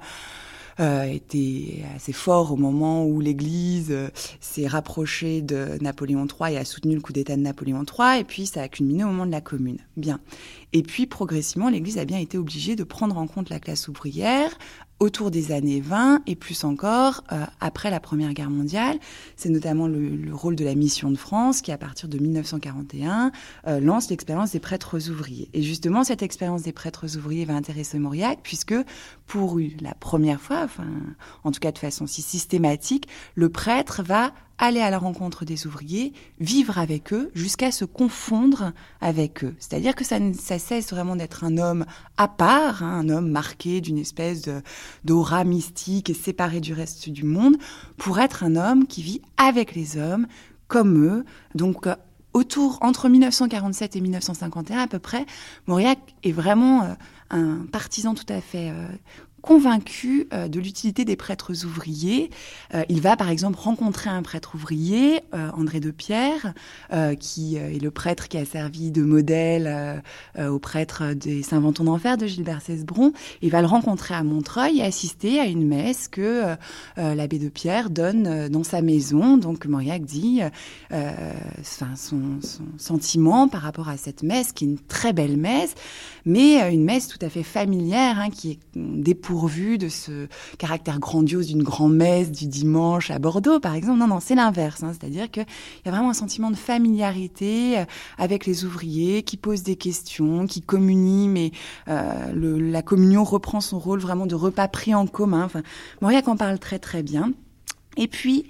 était 0.79 1.83
assez 1.97 2.13
fort 2.13 2.53
au 2.53 2.57
moment 2.57 3.05
où 3.05 3.21
l'Église 3.21 3.89
euh, 3.91 4.09
s'est 4.41 4.67
rapprochée 4.67 5.43
de 5.43 5.79
Napoléon 5.81 6.27
III 6.27 6.55
et 6.55 6.59
a 6.59 6.65
soutenu 6.65 6.95
le 6.95 7.01
coup 7.01 7.13
d'État 7.13 7.37
de 7.37 7.43
Napoléon 7.43 7.85
III, 7.85 8.21
et 8.21 8.25
puis 8.25 8.47
ça 8.47 8.63
a 8.63 8.69
culminé 8.69 9.05
au 9.05 9.09
moment 9.09 9.27
de 9.27 9.33
la 9.33 9.41
Commune. 9.41 9.79
Bien. 9.97 10.21
Et 10.73 10.83
puis 10.83 11.07
progressivement, 11.07 11.69
l'Église 11.69 11.99
a 11.99 12.05
bien 12.05 12.19
été 12.19 12.39
obligée 12.39 12.77
de 12.77 12.85
prendre 12.85 13.17
en 13.19 13.27
compte 13.27 13.51
la 13.51 13.61
classe 13.61 13.89
ouvrière, 13.89 14.51
autour 15.01 15.31
des 15.31 15.53
années 15.53 15.81
20 15.81 16.23
et 16.27 16.35
plus 16.35 16.65
encore 16.65 17.23
euh, 17.31 17.45
après 17.61 17.91
la 17.91 18.01
Première 18.01 18.33
Guerre 18.33 18.51
mondiale. 18.51 18.99
C'est 19.37 19.49
notamment 19.49 19.87
le, 19.87 20.35
rôle 20.35 20.57
de 20.57 20.65
la 20.65 20.75
Mission 20.75 21.11
de 21.11 21.17
France 21.17 21.63
qui, 21.63 21.71
à 21.73 21.79
partir 21.79 22.09
de 22.09 22.19
1941, 22.19 23.31
euh, 23.67 23.81
lance 23.81 24.11
l'expérience 24.11 24.53
des 24.53 24.61
prêtres 24.61 25.09
ouvriers. 25.11 25.49
Et 25.55 25.63
justement, 25.63 26.05
cette 26.05 26.23
expérience 26.23 26.63
des 26.63 26.73
prêtres 26.73 27.17
ouvriers 27.17 27.45
va 27.45 27.55
intéresser 27.55 27.99
Mauriac 27.99 28.41
puisque 28.43 28.75
pour 29.27 29.59
la 29.81 29.95
première 29.95 30.41
fois, 30.41 30.63
enfin, 30.65 30.87
en 31.45 31.53
tout 31.53 31.61
cas 31.61 31.73
de 31.73 31.79
façon 31.79 32.07
si 32.07 32.23
systématique, 32.23 33.09
le 33.35 33.49
prêtre 33.49 34.03
va 34.03 34.33
aller 34.59 34.81
à 34.81 34.91
la 34.91 34.99
rencontre 34.99 35.45
des 35.45 35.67
ouvriers, 35.67 36.13
vivre 36.41 36.79
avec 36.79 37.13
eux 37.13 37.31
jusqu'à 37.35 37.71
se 37.71 37.85
confondre 37.85 38.73
avec 39.01 39.45
eux. 39.45 39.55
C'est-à-dire 39.59 39.95
que 39.95 40.05
ça, 40.05 40.19
ça 40.35 40.59
cesse 40.59 40.91
vraiment 40.91 41.17
d'être 41.17 41.45
un 41.45 41.59
homme 41.59 41.87
à 42.17 42.29
part, 42.29 42.83
hein, 42.83 43.01
un 43.01 43.09
homme 43.09 43.31
marqué 43.31 43.81
d'une 43.81 43.99
espèce 43.99 44.49
d'aura 45.05 45.45
mystique 45.45 46.11
et 46.11 46.15
séparé 46.15 46.61
du 46.61 46.73
reste 46.73 47.09
du 47.09 47.25
monde, 47.25 47.57
pour 47.97 48.19
être 48.19 48.43
un 48.43 48.57
homme 48.57 48.87
qui 48.87 49.03
vit 49.03 49.23
avec 49.37 49.75
les 49.75 49.97
hommes, 49.97 50.27
comme 50.67 51.05
eux. 51.05 51.25
Donc 51.55 51.87
euh, 51.87 51.95
autour, 52.33 52.79
entre 52.83 53.09
1947 53.09 53.97
et 53.97 54.01
1951 54.01 54.79
à 54.79 54.87
peu 54.87 54.99
près, 54.99 55.27
Mauriac 55.67 55.99
est 56.23 56.33
vraiment 56.33 56.85
euh, 56.85 56.95
un 57.31 57.67
partisan 57.71 58.15
tout 58.15 58.27
à 58.29 58.41
fait 58.41 58.71
euh, 58.71 58.87
convaincu 59.43 60.27
euh, 60.33 60.49
de 60.49 60.61
l'utilité 60.61 61.05
des 61.05 61.17
prêtres 61.17 61.65
ouvriers. 61.65 62.31
Euh, 62.75 62.85
il 62.89 63.01
va 63.01 63.17
par 63.17 63.31
exemple 63.31 63.59
rencontrer 63.59 64.11
un 64.11 64.23
prêtre 64.23 64.55
ouvrier, 64.55 65.23
euh, 65.35 65.51
André 65.57 65.81
de 65.81 65.91
Pierre, 65.91 66.55
qui 67.21 67.57
est 67.57 67.83
le 67.83 67.91
prêtre 67.91 68.29
qui 68.29 68.39
a 68.39 68.45
servi 68.45 68.91
de 68.91 69.03
modèle 69.03 70.03
au 70.39 70.59
prêtre 70.59 71.15
des 71.15 71.43
Saint-Venton 71.43 71.85
d'Enfer 71.85 72.17
de 72.17 72.27
Gilbert 72.27 72.63
Cesbron. 72.63 73.13
Il 73.43 73.51
va 73.51 73.61
le 73.61 73.67
rencontrer 73.67 74.15
à 74.15 74.23
Montreuil 74.23 74.79
et 74.79 74.83
assister 74.83 75.39
à 75.39 75.45
une 75.45 75.67
messe 75.67 76.09
que 76.09 76.57
l'abbé 76.97 77.39
de 77.39 77.49
Pierre 77.49 77.91
donne 77.91 78.49
dans 78.49 78.65
sa 78.65 78.83
maison. 78.83 79.37
Donc 79.37 79.67
Mauriac 79.67 80.05
dit 80.05 80.41
son, 81.63 82.41
sentiment 82.79 83.49
par 83.49 83.63
rapport 83.63 83.89
à 83.89 83.97
cette 83.97 84.23
messe, 84.23 84.53
qui 84.53 84.65
est 84.65 84.69
une 84.69 84.79
très 84.79 85.13
belle 85.13 85.37
messe, 85.37 85.75
mais 86.25 86.73
une 86.73 86.85
messe 86.85 87.09
tout 87.09 87.25
à 87.25 87.29
fait 87.29 87.43
familière, 87.43 88.19
hein, 88.19 88.31
qui 88.31 88.53
est 88.53 88.59
pourvu 89.29 89.77
de 89.77 89.91
ce 89.91 90.27
caractère 90.57 90.99
grandiose 90.99 91.49
d'une 91.49 91.63
grand-messe 91.63 92.31
du 92.31 92.47
dimanche 92.47 93.11
à 93.11 93.19
Bordeaux, 93.19 93.61
par 93.61 93.75
exemple. 93.75 93.99
Non, 93.99 94.07
non, 94.07 94.21
c'est 94.21 94.35
l'inverse. 94.35 94.83
Hein. 94.83 94.95
C'est-à-dire 94.99 95.31
qu'il 95.31 95.45
y 95.85 95.89
a 95.89 95.91
vraiment 95.91 96.09
un 96.09 96.15
sentiment 96.15 96.51
de 96.51 96.57
familiarité 96.57 97.79
euh, 97.79 97.85
avec 98.17 98.47
les 98.47 98.65
ouvriers 98.65 99.23
qui 99.25 99.37
posent 99.37 99.65
des 99.65 99.77
questions, 99.77 100.47
qui 100.47 100.63
communient, 100.63 101.29
mais 101.29 101.53
euh, 101.89 102.59
la 102.59 102.81
communion 102.81 103.23
reprend 103.23 103.61
son 103.61 103.79
rôle 103.79 103.99
vraiment 103.99 104.25
de 104.25 104.35
repas 104.35 104.67
pris 104.67 104.95
en 104.95 105.07
commun. 105.07 105.45
Enfin, 105.45 105.63
Mauriac 106.01 106.27
en 106.27 106.39
parle 106.39 106.59
très 106.59 106.79
très 106.79 107.03
bien. 107.03 107.35
Et 107.99 108.09
puis, 108.09 108.47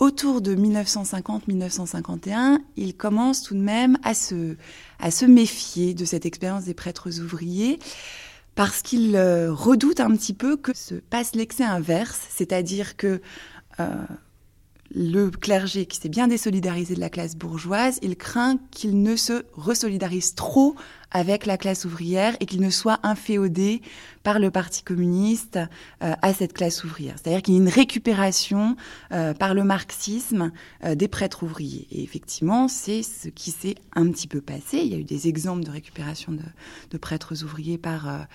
autour 0.00 0.40
de 0.40 0.56
1950-1951, 0.56 2.58
il 2.76 2.96
commence 2.96 3.44
tout 3.44 3.54
de 3.54 3.60
même 3.60 3.96
à 4.02 4.14
se, 4.14 4.56
à 4.98 5.12
se 5.12 5.24
méfier 5.24 5.94
de 5.94 6.04
cette 6.04 6.26
expérience 6.26 6.64
des 6.64 6.74
prêtres 6.74 7.20
ouvriers 7.20 7.78
parce 8.54 8.82
qu'il 8.82 9.16
euh, 9.16 9.52
redoute 9.52 10.00
un 10.00 10.10
petit 10.16 10.34
peu 10.34 10.56
que 10.56 10.76
se 10.76 10.94
passe 10.94 11.34
l'excès 11.34 11.64
inverse, 11.64 12.20
c'est-à-dire 12.30 12.96
que 12.96 13.20
euh, 13.78 13.94
le 14.92 15.30
clergé 15.30 15.86
qui 15.86 15.98
s'est 15.98 16.08
bien 16.08 16.28
désolidarisé 16.28 16.94
de 16.94 17.00
la 17.00 17.10
classe 17.10 17.36
bourgeoise, 17.36 17.98
il 18.02 18.16
craint 18.16 18.58
qu'il 18.70 19.02
ne 19.02 19.16
se 19.16 19.44
resolidarise 19.54 20.34
trop 20.34 20.74
avec 21.12 21.46
la 21.46 21.56
classe 21.56 21.84
ouvrière 21.84 22.36
et 22.40 22.46
qu'il 22.46 22.60
ne 22.60 22.70
soit 22.70 23.00
inféodé 23.02 23.82
par 24.22 24.38
le 24.38 24.50
Parti 24.50 24.82
communiste 24.82 25.58
euh, 26.02 26.14
à 26.22 26.32
cette 26.32 26.52
classe 26.52 26.84
ouvrière. 26.84 27.16
C'est-à-dire 27.16 27.42
qu'il 27.42 27.54
y 27.54 27.56
a 27.56 27.60
une 27.60 27.68
récupération 27.68 28.76
euh, 29.12 29.34
par 29.34 29.54
le 29.54 29.64
marxisme 29.64 30.52
euh, 30.84 30.94
des 30.94 31.08
prêtres 31.08 31.42
ouvriers. 31.42 31.86
Et 31.90 32.02
effectivement, 32.02 32.68
c'est 32.68 33.02
ce 33.02 33.28
qui 33.28 33.50
s'est 33.50 33.76
un 33.94 34.08
petit 34.10 34.28
peu 34.28 34.40
passé. 34.40 34.78
Il 34.78 34.86
y 34.86 34.94
a 34.94 34.98
eu 34.98 35.04
des 35.04 35.26
exemples 35.26 35.64
de 35.64 35.70
récupération 35.70 36.32
de, 36.32 36.42
de 36.90 36.98
prêtres 36.98 37.42
ouvriers 37.42 37.78
par 37.78 38.26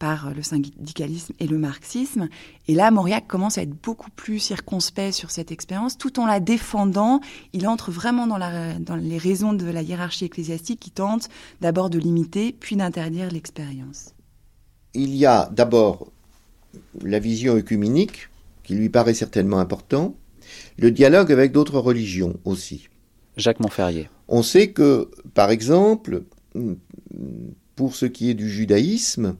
par 0.00 0.32
le 0.34 0.42
syndicalisme 0.42 1.34
et 1.38 1.46
le 1.46 1.58
marxisme. 1.58 2.28
Et 2.66 2.74
là, 2.74 2.90
Mauriac 2.90 3.26
commence 3.28 3.58
à 3.58 3.62
être 3.62 3.82
beaucoup 3.82 4.10
plus 4.10 4.38
circonspect 4.38 5.12
sur 5.12 5.30
cette 5.30 5.52
expérience, 5.52 5.98
tout 5.98 6.18
en 6.18 6.26
la 6.26 6.40
défendant. 6.40 7.20
Il 7.52 7.68
entre 7.68 7.92
vraiment 7.92 8.26
dans, 8.26 8.38
la, 8.38 8.78
dans 8.78 8.96
les 8.96 9.18
raisons 9.18 9.52
de 9.52 9.66
la 9.66 9.82
hiérarchie 9.82 10.24
ecclésiastique 10.24 10.80
qui 10.80 10.90
tente 10.90 11.28
d'abord 11.60 11.90
de 11.90 11.98
limiter, 11.98 12.56
puis 12.58 12.76
d'interdire 12.76 13.30
l'expérience. 13.30 14.14
Il 14.94 15.14
y 15.14 15.26
a 15.26 15.50
d'abord 15.52 16.10
la 17.02 17.18
vision 17.18 17.54
œcuménique, 17.54 18.30
qui 18.64 18.74
lui 18.74 18.88
paraît 18.88 19.14
certainement 19.14 19.58
important, 19.58 20.16
le 20.78 20.90
dialogue 20.90 21.30
avec 21.30 21.52
d'autres 21.52 21.78
religions 21.78 22.40
aussi. 22.44 22.88
Jacques 23.36 23.60
Montferrier. 23.60 24.08
On 24.28 24.42
sait 24.42 24.70
que, 24.70 25.10
par 25.34 25.50
exemple, 25.50 26.22
pour 27.76 27.94
ce 27.94 28.06
qui 28.06 28.30
est 28.30 28.34
du 28.34 28.48
judaïsme, 28.48 29.36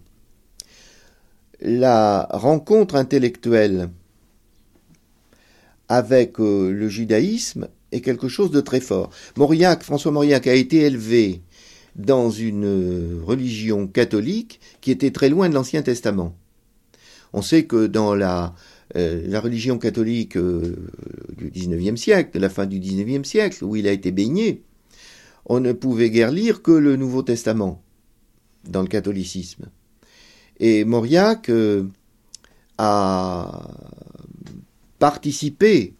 la 1.60 2.26
rencontre 2.30 2.94
intellectuelle 2.94 3.90
avec 5.88 6.38
euh, 6.38 6.70
le 6.70 6.88
judaïsme 6.88 7.68
est 7.92 8.00
quelque 8.00 8.28
chose 8.28 8.50
de 8.50 8.60
très 8.60 8.80
fort. 8.80 9.10
Mauriac, 9.36 9.82
François 9.82 10.12
Mauriac 10.12 10.46
a 10.46 10.54
été 10.54 10.82
élevé 10.82 11.42
dans 11.96 12.30
une 12.30 12.64
euh, 12.64 13.20
religion 13.24 13.88
catholique 13.88 14.60
qui 14.80 14.92
était 14.92 15.10
très 15.10 15.28
loin 15.28 15.48
de 15.48 15.54
l'Ancien 15.54 15.82
Testament. 15.82 16.36
On 17.32 17.42
sait 17.42 17.64
que 17.64 17.86
dans 17.86 18.14
la, 18.14 18.54
euh, 18.96 19.22
la 19.26 19.40
religion 19.40 19.78
catholique 19.78 20.38
du 20.38 21.50
XIXe 21.50 22.00
siècle, 22.00 22.30
de 22.34 22.38
la 22.38 22.48
fin 22.48 22.66
du 22.66 22.78
XIXe 22.78 23.28
siècle, 23.28 23.64
où 23.64 23.76
il 23.76 23.88
a 23.88 23.92
été 23.92 24.12
baigné, 24.12 24.62
on 25.46 25.58
ne 25.58 25.72
pouvait 25.72 26.10
guère 26.10 26.30
lire 26.30 26.62
que 26.62 26.70
le 26.70 26.96
Nouveau 26.96 27.22
Testament 27.22 27.82
dans 28.68 28.82
le 28.82 28.88
catholicisme. 28.88 29.66
Et 30.60 30.84
Mauriac 30.84 31.48
euh, 31.48 31.84
a 32.78 33.66
participé 34.98 35.94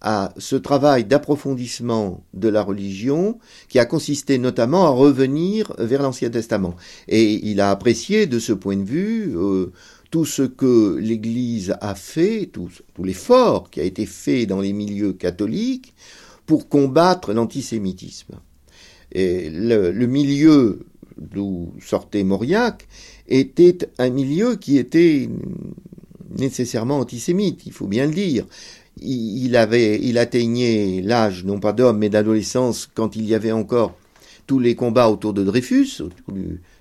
à 0.00 0.34
ce 0.36 0.56
travail 0.56 1.04
d'approfondissement 1.04 2.24
de 2.34 2.48
la 2.48 2.62
religion 2.62 3.38
qui 3.68 3.78
a 3.78 3.86
consisté 3.86 4.38
notamment 4.38 4.86
à 4.86 4.90
revenir 4.90 5.72
vers 5.78 6.02
l'Ancien 6.02 6.30
Testament. 6.30 6.74
Et 7.08 7.48
il 7.48 7.60
a 7.60 7.70
apprécié 7.70 8.26
de 8.26 8.38
ce 8.38 8.52
point 8.52 8.76
de 8.76 8.84
vue 8.84 9.34
euh, 9.36 9.72
tout 10.10 10.24
ce 10.24 10.42
que 10.42 10.96
l'Église 10.96 11.76
a 11.80 11.94
fait, 11.94 12.50
tout, 12.52 12.68
l'effort 13.02 13.70
qui 13.70 13.80
a 13.80 13.84
été 13.84 14.04
fait 14.04 14.46
dans 14.46 14.60
les 14.60 14.72
milieux 14.72 15.12
catholiques 15.12 15.94
pour 16.44 16.68
combattre 16.68 17.32
l'antisémitisme. 17.32 18.40
Et 19.12 19.48
le, 19.48 19.92
le 19.92 20.06
milieu 20.06 20.80
d'où 21.16 21.72
sortait 21.80 22.24
Mauriac 22.24 22.86
était 23.28 23.78
un 23.98 24.10
milieu 24.10 24.56
qui 24.56 24.78
était 24.78 25.28
nécessairement 26.38 26.98
antisémite, 26.98 27.66
il 27.66 27.72
faut 27.72 27.86
bien 27.86 28.06
le 28.06 28.12
dire. 28.12 28.46
Il, 29.00 29.56
avait, 29.56 30.00
il 30.02 30.16
atteignait 30.16 31.02
l'âge 31.02 31.44
non 31.44 31.60
pas 31.60 31.74
d'homme 31.74 31.98
mais 31.98 32.08
d'adolescence 32.08 32.88
quand 32.94 33.14
il 33.14 33.26
y 33.26 33.34
avait 33.34 33.52
encore 33.52 33.94
tous 34.46 34.58
les 34.58 34.74
combats 34.74 35.10
autour 35.10 35.34
de 35.34 35.44
Dreyfus, 35.44 36.00
autour 36.00 36.34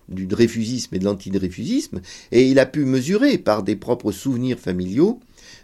du, 0.08 0.28
dreyfusisme 0.28 0.96
et 0.96 1.00
de 1.00 1.04
l'antidreyfusisme, 1.04 2.00
et 2.32 2.48
il 2.48 2.60
a 2.60 2.66
pu 2.66 2.86
mesurer 2.86 3.38
par 3.38 3.64
des 3.64 3.76
propres 3.76 4.12
souvenirs 4.12 4.60
familiaux 4.60 5.20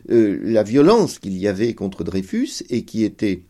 euh, 0.10 0.40
la 0.44 0.64
violence 0.64 1.20
qu'il 1.20 1.38
y 1.38 1.48
avait 1.48 1.74
contre 1.74 2.04
Dreyfus 2.04 2.64
et 2.70 2.84
qui 2.84 3.04
était 3.04 3.44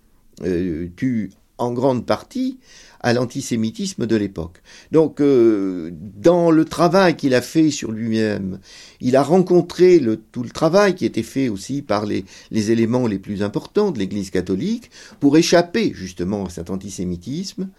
euh, 0.44 0.90
due 0.98 1.32
en 1.62 1.72
grande 1.72 2.06
partie 2.06 2.58
à 3.04 3.14
l'antisémitisme 3.14 4.06
de 4.06 4.16
l'époque. 4.16 4.62
Donc, 4.92 5.22
euh, 5.22 5.92
dans 5.94 6.52
le 6.52 6.66
travail 6.66 7.16
qu'il 7.16 7.34
a 7.34 7.42
fait 7.42 7.72
sur 7.72 7.92
lui-même, 7.92 8.60
il 9.00 9.16
a 9.16 9.24
rencontré 9.24 10.00
le, 10.00 10.18
tout 10.18 10.44
le 10.44 10.50
travail 10.50 10.94
qui 10.94 11.06
était 11.06 11.24
fait 11.24 11.50
aussi 11.50 11.82
par 11.82 12.06
les, 12.06 12.26
éléments 12.52 13.08
les 13.08 13.18
plus 13.18 13.42
importants 13.42 13.92
de 13.92 14.00
l'Église 14.00 14.30
catholique 14.30 14.92
pour 15.20 15.38
échapper 15.38 15.94
justement 15.96 16.46
à 16.46 16.50
cet 16.50 16.70
antisémitisme. 16.70 17.70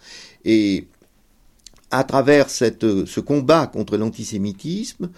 Et 0.43 0.87
à 1.89 2.03
travers 2.03 2.49
cette, 2.49 3.05
ce 3.05 3.19
combat 3.19 3.67
contre 3.67 3.97
l'antisémitisme, 3.97 5.09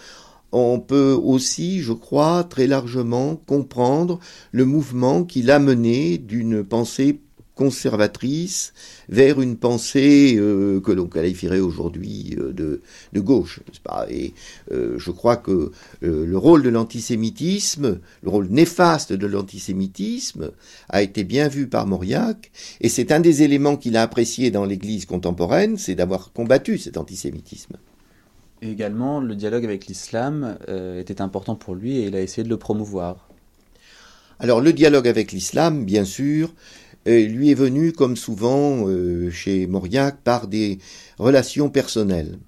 on 0.52 0.80
peut 0.80 1.18
aussi, 1.22 1.82
je 1.82 1.94
crois, 1.94 2.44
très 2.44 2.68
largement 2.68 3.36
comprendre 3.36 4.20
le 4.52 4.66
mouvement 4.66 5.24
qu'il 5.24 5.50
a 5.52 5.60
mené 5.60 6.18
d'une 6.18 6.64
pensée 6.64 7.20
conservatrice 7.56 8.74
vers 9.10 9.42
une 9.42 9.58
pensée 9.58 10.36
euh, 10.38 10.82
que 10.82 10.92
l'on 10.92 11.08
qualifierait 11.08 11.60
aujourd'hui 11.60 12.36
euh, 12.38 12.52
de, 12.52 12.82
de, 13.14 13.20
gauche, 13.20 13.62
pas? 13.84 14.06
Et 14.10 14.34
euh, 14.72 14.96
je 14.98 15.12
crois 15.12 15.38
que 15.38 15.72
le 16.02 16.38
rôle 16.38 16.64
de 16.64 16.70
l'antisémitisme, 16.70 18.00
le 18.24 18.30
rôle 18.30 18.48
néfaste 18.50 19.14
de 19.14 19.28
l'antisémitisme, 19.28 20.52
a 20.90 21.02
été 21.02 21.24
bien 21.24 21.48
vu 21.48 21.68
par 21.68 21.88
Mauriac, 21.88 22.52
et 22.82 22.90
c'est 22.90 23.12
un 23.12 23.20
des 23.20 23.44
éléments 23.44 23.78
qu'il 23.78 23.96
a 23.98 24.02
apprécié 24.02 24.52
dans 24.52 24.66
l'Église 24.66 25.06
contemporaine, 25.06 25.78
c'est 25.78 25.96
d'avoir 25.96 26.34
combattu 26.34 26.78
cet 26.78 26.98
antisémitisme. 26.98 27.78
Et 28.62 28.72
également, 28.72 29.20
le 29.20 29.36
dialogue 29.36 29.66
avec 29.66 29.88
l'islam 29.88 30.58
était 30.98 31.22
important 31.22 31.56
pour 31.56 31.76
lui 31.76 31.98
et 31.98 32.08
il 32.08 32.16
a 32.16 32.22
essayé 32.22 32.44
de 32.44 32.50
le 32.50 32.58
promouvoir. 32.58 33.30
Alors 34.40 34.60
le 34.60 34.74
dialogue 34.74 35.08
avec 35.08 35.32
l'islam, 35.32 35.86
bien 35.86 36.04
sûr, 36.04 36.54
lui 37.06 37.52
est 37.52 37.56
venu, 37.56 37.92
comme 37.92 38.16
souvent 38.16 38.88
euh, 38.88 39.30
chez 39.30 39.68
Mauriac, 39.68 40.18
par 40.24 40.48
des 40.48 40.80
relations 41.18 41.70
personnelles. 41.70 42.40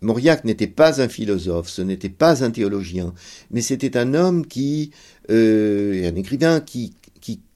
Mauriac 0.00 0.44
n'était 0.44 0.66
pas 0.66 1.00
un 1.00 1.08
philosophe, 1.08 1.68
ce 1.68 1.82
n'était 1.82 2.10
pas 2.10 2.44
un 2.44 2.50
théologien, 2.50 3.14
mais 3.50 3.62
c'était 3.62 3.96
un 3.96 4.14
homme 4.14 4.46
qui, 4.46 4.90
euh, 5.30 6.08
un 6.08 6.14
écrivain 6.16 6.60
qui, 6.60 6.94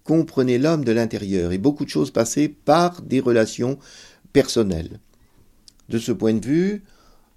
comprenait 0.02 0.59
l'homme 0.59 0.84
de 0.84 0.90
l'intérieur, 0.90 1.52
et 1.52 1.59
beaucoup 1.59 1.84
de 1.84 1.90
choses 1.90 2.10
passaient 2.10 2.48
par 2.48 3.01
des 3.02 3.20
relations 3.20 3.78
personnelles. 4.32 4.98
De 5.88 5.98
ce 5.98 6.10
point 6.10 6.34
de 6.34 6.44
vue, 6.44 6.82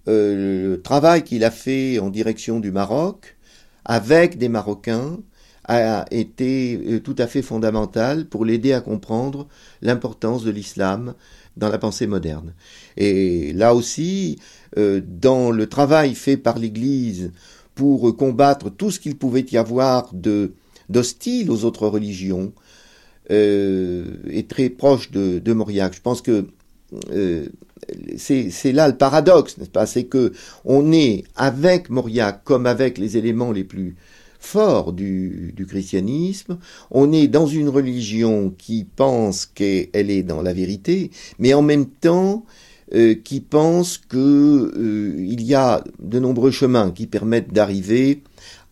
euh, 0.08 0.72
le 0.72 0.82
travail 0.82 1.24
qu'il 1.24 1.44
a 1.44 1.52
fait 1.52 2.00
en 2.00 2.10
direction 2.10 2.60
du 2.60 2.72
Maroc, 2.72 3.38
avec 3.86 4.40
des 4.40 4.50
Marocains, 4.50 5.20
a 5.66 6.06
été 6.12 6.80
euh, 6.88 7.00
tout 7.00 7.16
à 7.18 7.28
fait 7.28 7.42
fondamental 7.42 8.26
pour 8.26 8.46
l'aider 8.46 8.74
à 8.74 8.82
comprendre 8.82 9.48
l'importance 9.82 10.44
de 10.44 10.52
l'islam 10.52 11.14
dans 11.58 11.70
la 11.70 11.78
pensée 11.78 12.08
moderne. 12.08 12.54
Et 12.98 13.54
là 13.54 13.76
aussi, 13.76 14.40
euh, 14.78 15.02
dans 15.06 15.52
le 15.52 15.68
travail 15.68 16.16
fait 16.16 16.38
par 16.38 16.60
l'Église 16.60 17.32
pour 17.76 18.16
combattre 18.18 18.70
tout 18.70 18.92
ce 18.92 19.00
qu'il 19.00 19.18
pouvait 19.18 19.46
y 19.52 19.58
avoir 19.58 20.14
de 20.14 20.54
d'hostile 20.90 21.50
aux 21.50 21.64
autres 21.64 21.88
religions, 21.88 22.52
euh, 23.32 24.18
est 24.30 24.50
très 24.50 24.70
proche 24.70 25.12
de, 25.12 25.54
Mauriac. 25.54 25.94
Je 25.96 26.02
pense 26.02 26.22
que 26.22 26.48
c'est 28.18 28.72
là 28.74 28.90
le 28.90 28.98
paradoxe, 28.98 29.58
n'est-ce 29.58 29.70
pas? 29.70 29.86
C'est 29.86 30.04
que 30.04 30.34
on 30.66 30.92
est 30.92 31.24
avec 31.36 31.90
Mauriac 31.90 32.44
comme 32.44 32.66
avec 32.66 32.98
les 32.98 33.16
éléments 33.16 33.54
les 33.54 33.64
plus 33.64 33.96
fort 34.44 34.94
du, 34.94 35.56
christianisme. 35.68 36.58
On 36.92 37.12
est 37.12 37.28
dans 37.28 37.48
une 37.48 37.70
religion 37.70 38.54
qui 38.58 38.86
pense 38.96 39.46
qu'elle 39.46 40.12
est 40.12 40.24
dans 40.24 40.42
la 40.42 40.54
vérité, 40.54 41.12
mais 41.40 41.54
en 41.54 41.62
même 41.62 41.88
temps 41.88 42.46
euh, 42.94 43.16
qui 43.16 43.40
pense 43.40 43.98
qu'il 43.98 44.20
euh, 44.20 45.16
y 45.40 45.56
a 45.56 45.84
de 46.00 46.20
nombreux 46.20 46.52
chemins 46.52 46.92
qui 46.92 47.08
permettent 47.08 47.54
d'arriver 47.54 48.22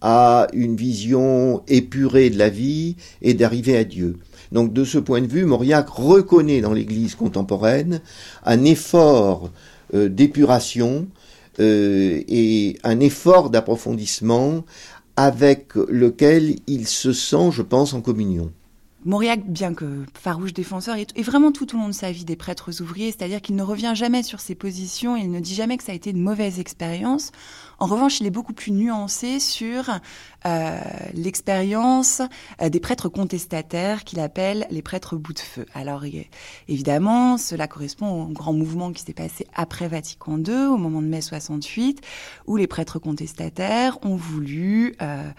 à 0.01 0.47
une 0.53 0.75
vision 0.75 1.63
épurée 1.67 2.29
de 2.29 2.37
la 2.37 2.49
vie 2.49 2.97
et 3.21 3.33
d'arriver 3.33 3.77
à 3.77 3.83
Dieu. 3.83 4.17
Donc 4.51 4.73
de 4.73 4.83
ce 4.83 4.97
point 4.97 5.21
de 5.21 5.27
vue, 5.27 5.45
Mauriac 5.45 5.87
reconnaît 5.89 6.61
dans 6.61 6.73
l'Église 6.73 7.15
contemporaine 7.15 8.01
un 8.43 8.63
effort 8.65 9.49
euh, 9.93 10.09
d'épuration 10.09 11.07
et 11.59 12.77
un 12.83 12.99
effort 13.01 13.49
d'approfondissement 13.49 14.63
avec 15.15 15.75
lequel 15.75 16.55
il 16.67 16.87
se 16.87 17.13
sent, 17.13 17.51
je 17.51 17.61
pense, 17.61 17.93
en 17.93 18.01
communion. 18.01 18.51
Mauriac, 19.03 19.43
bien 19.47 19.73
que 19.73 20.05
farouche 20.13 20.53
défenseur, 20.53 20.95
est, 20.95 21.21
vraiment 21.23 21.51
tout 21.51 21.75
au 21.75 21.79
long 21.79 21.87
de 21.87 21.93
sa 21.93 22.11
vie 22.11 22.23
des 22.23 22.35
prêtres 22.35 22.81
ouvriers, 22.81 23.11
c'est-à-dire 23.11 23.41
qu'il 23.41 23.55
ne 23.55 23.63
revient 23.63 23.93
jamais 23.95 24.21
sur 24.21 24.39
ses 24.39 24.53
positions, 24.53 25.15
il 25.15 25.31
ne 25.31 25.39
dit 25.39 25.55
jamais 25.55 25.77
que 25.77 25.83
ça 25.83 25.91
a 25.91 25.95
été 25.95 26.11
une 26.11 26.21
mauvaise 26.21 26.59
expérience. 26.59 27.31
En 27.81 27.87
revanche, 27.87 28.19
il 28.19 28.27
est 28.27 28.31
beaucoup 28.31 28.53
plus 28.53 28.71
nuancé 28.71 29.39
sur 29.39 29.89
euh, 30.45 30.79
l'expérience 31.15 32.21
euh, 32.61 32.69
des 32.69 32.79
prêtres 32.79 33.09
contestataires 33.09 34.03
qu'il 34.03 34.19
appelle 34.19 34.67
les 34.69 34.83
prêtres 34.83 35.15
bout 35.15 35.33
de 35.33 35.39
feu. 35.39 35.65
Alors 35.73 36.03
évidemment, 36.67 37.37
cela 37.39 37.67
correspond 37.67 38.25
au 38.25 38.27
grand 38.27 38.53
mouvement 38.53 38.91
qui 38.91 39.01
s'est 39.01 39.13
passé 39.13 39.47
après 39.55 39.87
Vatican 39.87 40.37
II, 40.37 40.67
au 40.67 40.77
moment 40.77 41.01
de 41.01 41.07
mai 41.07 41.21
68, 41.21 42.01
où 42.45 42.55
les 42.55 42.67
prêtres 42.67 42.99
contestataires 42.99 43.97
ont 44.03 44.15
voulu, 44.15 44.95
euh, 45.01 45.31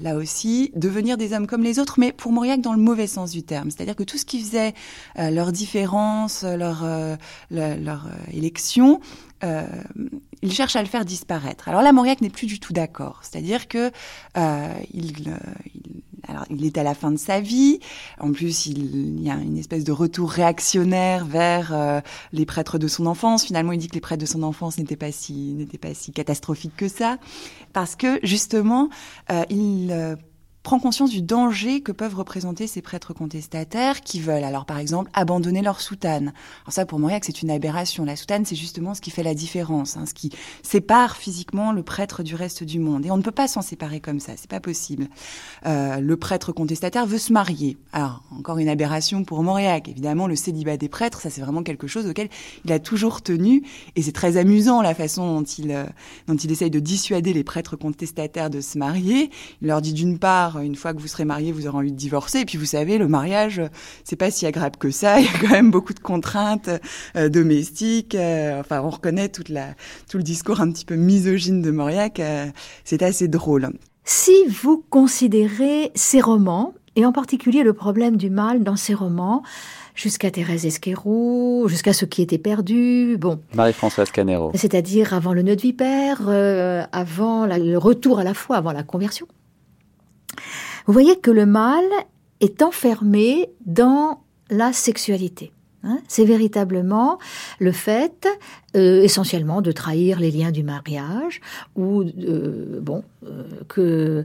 là 0.00 0.16
aussi, 0.16 0.72
devenir 0.74 1.18
des 1.18 1.34
hommes 1.34 1.46
comme 1.46 1.62
les 1.62 1.78
autres, 1.78 2.00
mais 2.00 2.12
pour 2.12 2.32
Mauriac 2.32 2.62
dans 2.62 2.72
le 2.72 2.80
mauvais 2.80 3.06
sens 3.06 3.30
du 3.30 3.42
terme. 3.42 3.70
C'est-à-dire 3.70 3.94
que 3.94 4.04
tout 4.04 4.16
ce 4.16 4.24
qui 4.24 4.40
faisait 4.40 4.72
leur 5.18 5.52
différence, 5.52 6.44
leur, 6.44 6.86
leur, 7.50 7.76
leur 7.76 8.08
élection, 8.32 9.02
euh, 9.44 9.66
il 10.42 10.52
cherche 10.52 10.76
à 10.76 10.82
le 10.82 10.88
faire 10.88 11.04
disparaître. 11.04 11.68
Alors 11.68 11.82
là, 11.82 11.92
Mauriac 11.92 12.20
n'est 12.20 12.30
plus 12.30 12.46
du 12.46 12.60
tout 12.60 12.72
d'accord. 12.72 13.20
C'est-à-dire 13.22 13.68
que 13.68 13.90
euh, 14.36 14.74
il, 14.92 15.28
euh, 15.28 15.36
alors, 16.28 16.44
il 16.50 16.64
est 16.66 16.76
à 16.76 16.82
la 16.82 16.94
fin 16.94 17.10
de 17.10 17.16
sa 17.16 17.40
vie. 17.40 17.80
En 18.20 18.32
plus, 18.32 18.66
il, 18.66 19.20
y 19.20 19.30
a 19.30 19.34
une 19.34 19.56
espèce 19.56 19.84
de 19.84 19.92
retour 19.92 20.30
réactionnaire 20.30 21.24
vers 21.24 21.72
euh, 21.72 22.00
les 22.32 22.44
prêtres 22.44 22.78
de 22.78 22.86
son 22.86 23.06
enfance. 23.06 23.44
Finalement, 23.44 23.72
il 23.72 23.78
dit 23.78 23.88
que 23.88 23.94
les 23.94 24.00
prêtres 24.00 24.20
de 24.20 24.26
son 24.26 24.42
enfance 24.42 24.78
n'étaient 24.78 24.96
pas 24.96 25.10
si 25.10 25.54
n'étaient 25.54 25.78
pas 25.78 25.94
si 25.94 26.12
catastrophiques 26.12 26.76
que 26.76 26.88
ça, 26.88 27.18
parce 27.72 27.96
que 27.96 28.20
justement, 28.22 28.90
euh, 29.30 29.44
il 29.48 30.16
prend 30.68 30.78
conscience 30.80 31.08
du 31.08 31.22
danger 31.22 31.80
que 31.80 31.92
peuvent 31.92 32.14
représenter 32.14 32.66
ces 32.66 32.82
prêtres 32.82 33.14
contestataires 33.14 34.02
qui 34.02 34.20
veulent, 34.20 34.44
alors 34.44 34.66
par 34.66 34.76
exemple, 34.76 35.10
abandonner 35.14 35.62
leur 35.62 35.80
soutane. 35.80 36.34
Alors 36.64 36.72
ça, 36.74 36.84
pour 36.84 36.98
Mauriac, 36.98 37.24
c'est 37.24 37.40
une 37.40 37.50
aberration. 37.50 38.04
La 38.04 38.16
soutane, 38.16 38.44
c'est 38.44 38.54
justement 38.54 38.92
ce 38.92 39.00
qui 39.00 39.10
fait 39.10 39.22
la 39.22 39.32
différence, 39.32 39.96
hein, 39.96 40.04
ce 40.04 40.12
qui 40.12 40.30
sépare 40.62 41.16
physiquement 41.16 41.72
le 41.72 41.82
prêtre 41.82 42.22
du 42.22 42.34
reste 42.34 42.64
du 42.64 42.80
monde. 42.80 43.06
Et 43.06 43.10
on 43.10 43.16
ne 43.16 43.22
peut 43.22 43.30
pas 43.30 43.48
s'en 43.48 43.62
séparer 43.62 44.00
comme 44.00 44.20
ça, 44.20 44.32
c'est 44.36 44.50
pas 44.50 44.60
possible. 44.60 45.08
Euh, 45.64 46.00
le 46.00 46.16
prêtre 46.18 46.52
contestataire 46.52 47.06
veut 47.06 47.16
se 47.16 47.32
marier. 47.32 47.78
Alors, 47.94 48.22
encore 48.36 48.58
une 48.58 48.68
aberration 48.68 49.24
pour 49.24 49.42
Mauriac. 49.42 49.88
Évidemment, 49.88 50.26
le 50.26 50.36
célibat 50.36 50.76
des 50.76 50.90
prêtres, 50.90 51.22
ça 51.22 51.30
c'est 51.30 51.40
vraiment 51.40 51.62
quelque 51.62 51.86
chose 51.86 52.06
auquel 52.06 52.28
il 52.66 52.72
a 52.72 52.78
toujours 52.78 53.22
tenu. 53.22 53.62
Et 53.96 54.02
c'est 54.02 54.12
très 54.12 54.36
amusant 54.36 54.82
la 54.82 54.94
façon 54.94 55.34
dont 55.34 55.44
il, 55.44 55.70
euh, 55.70 55.86
dont 56.26 56.36
il 56.36 56.52
essaye 56.52 56.70
de 56.70 56.78
dissuader 56.78 57.32
les 57.32 57.42
prêtres 57.42 57.76
contestataires 57.76 58.50
de 58.50 58.60
se 58.60 58.76
marier. 58.76 59.30
Il 59.62 59.68
leur 59.68 59.80
dit 59.80 59.94
d'une 59.94 60.18
part, 60.18 60.57
une 60.62 60.76
fois 60.76 60.94
que 60.94 61.00
vous 61.00 61.06
serez 61.08 61.24
marié, 61.24 61.52
vous 61.52 61.66
aurez 61.66 61.78
envie 61.78 61.92
de 61.92 61.96
divorcer. 61.96 62.40
Et 62.40 62.44
puis 62.44 62.58
vous 62.58 62.64
savez, 62.64 62.98
le 62.98 63.08
mariage, 63.08 63.62
c'est 64.04 64.16
pas 64.16 64.30
si 64.30 64.46
agréable 64.46 64.76
que 64.76 64.90
ça. 64.90 65.20
Il 65.20 65.26
y 65.26 65.28
a 65.28 65.38
quand 65.40 65.50
même 65.50 65.70
beaucoup 65.70 65.94
de 65.94 66.00
contraintes 66.00 66.70
euh, 67.16 67.28
domestiques. 67.28 68.14
Euh, 68.14 68.60
enfin, 68.60 68.80
on 68.82 68.90
reconnaît 68.90 69.28
toute 69.28 69.48
la, 69.48 69.74
tout 70.10 70.16
le 70.16 70.22
discours 70.22 70.60
un 70.60 70.70
petit 70.70 70.84
peu 70.84 70.96
misogyne 70.96 71.62
de 71.62 71.70
Mauriac. 71.70 72.20
Euh, 72.20 72.46
c'est 72.84 73.02
assez 73.02 73.28
drôle. 73.28 73.70
Si 74.04 74.32
vous 74.46 74.84
considérez 74.88 75.92
ces 75.94 76.20
romans, 76.20 76.74
et 76.96 77.04
en 77.04 77.12
particulier 77.12 77.62
le 77.62 77.74
problème 77.74 78.16
du 78.16 78.30
mal 78.30 78.64
dans 78.64 78.76
ces 78.76 78.94
romans, 78.94 79.42
jusqu'à 79.94 80.30
Thérèse 80.30 80.64
Esquerou, 80.64 81.66
jusqu'à 81.68 81.92
ce 81.92 82.04
qui 82.04 82.22
était 82.22 82.38
perdu. 82.38 83.16
Bon. 83.18 83.40
Marie-Françoise 83.54 84.10
Canero. 84.10 84.50
C'est-à-dire 84.54 85.12
avant 85.12 85.34
le 85.34 85.42
nœud 85.42 85.56
de 85.56 85.60
vipère, 85.60 86.22
avant 86.92 87.46
le 87.46 87.76
retour 87.76 88.18
à 88.18 88.24
la 88.24 88.34
foi, 88.34 88.56
avant 88.56 88.72
la 88.72 88.82
conversion. 88.82 89.26
Vous 90.88 90.94
voyez 90.94 91.16
que 91.16 91.30
le 91.30 91.44
mal 91.44 91.84
est 92.40 92.62
enfermé 92.62 93.50
dans 93.66 94.22
la 94.48 94.72
sexualité. 94.72 95.52
Hein, 95.84 95.98
c'est 96.08 96.24
véritablement 96.24 97.18
le 97.58 97.72
fait, 97.72 98.26
euh, 98.74 99.02
essentiellement, 99.02 99.60
de 99.60 99.70
trahir 99.70 100.18
les 100.18 100.30
liens 100.30 100.50
du 100.50 100.62
mariage, 100.62 101.42
ou 101.76 102.02
euh, 102.02 102.80
bon, 102.80 103.04
euh, 103.26 103.44
que 103.68 104.24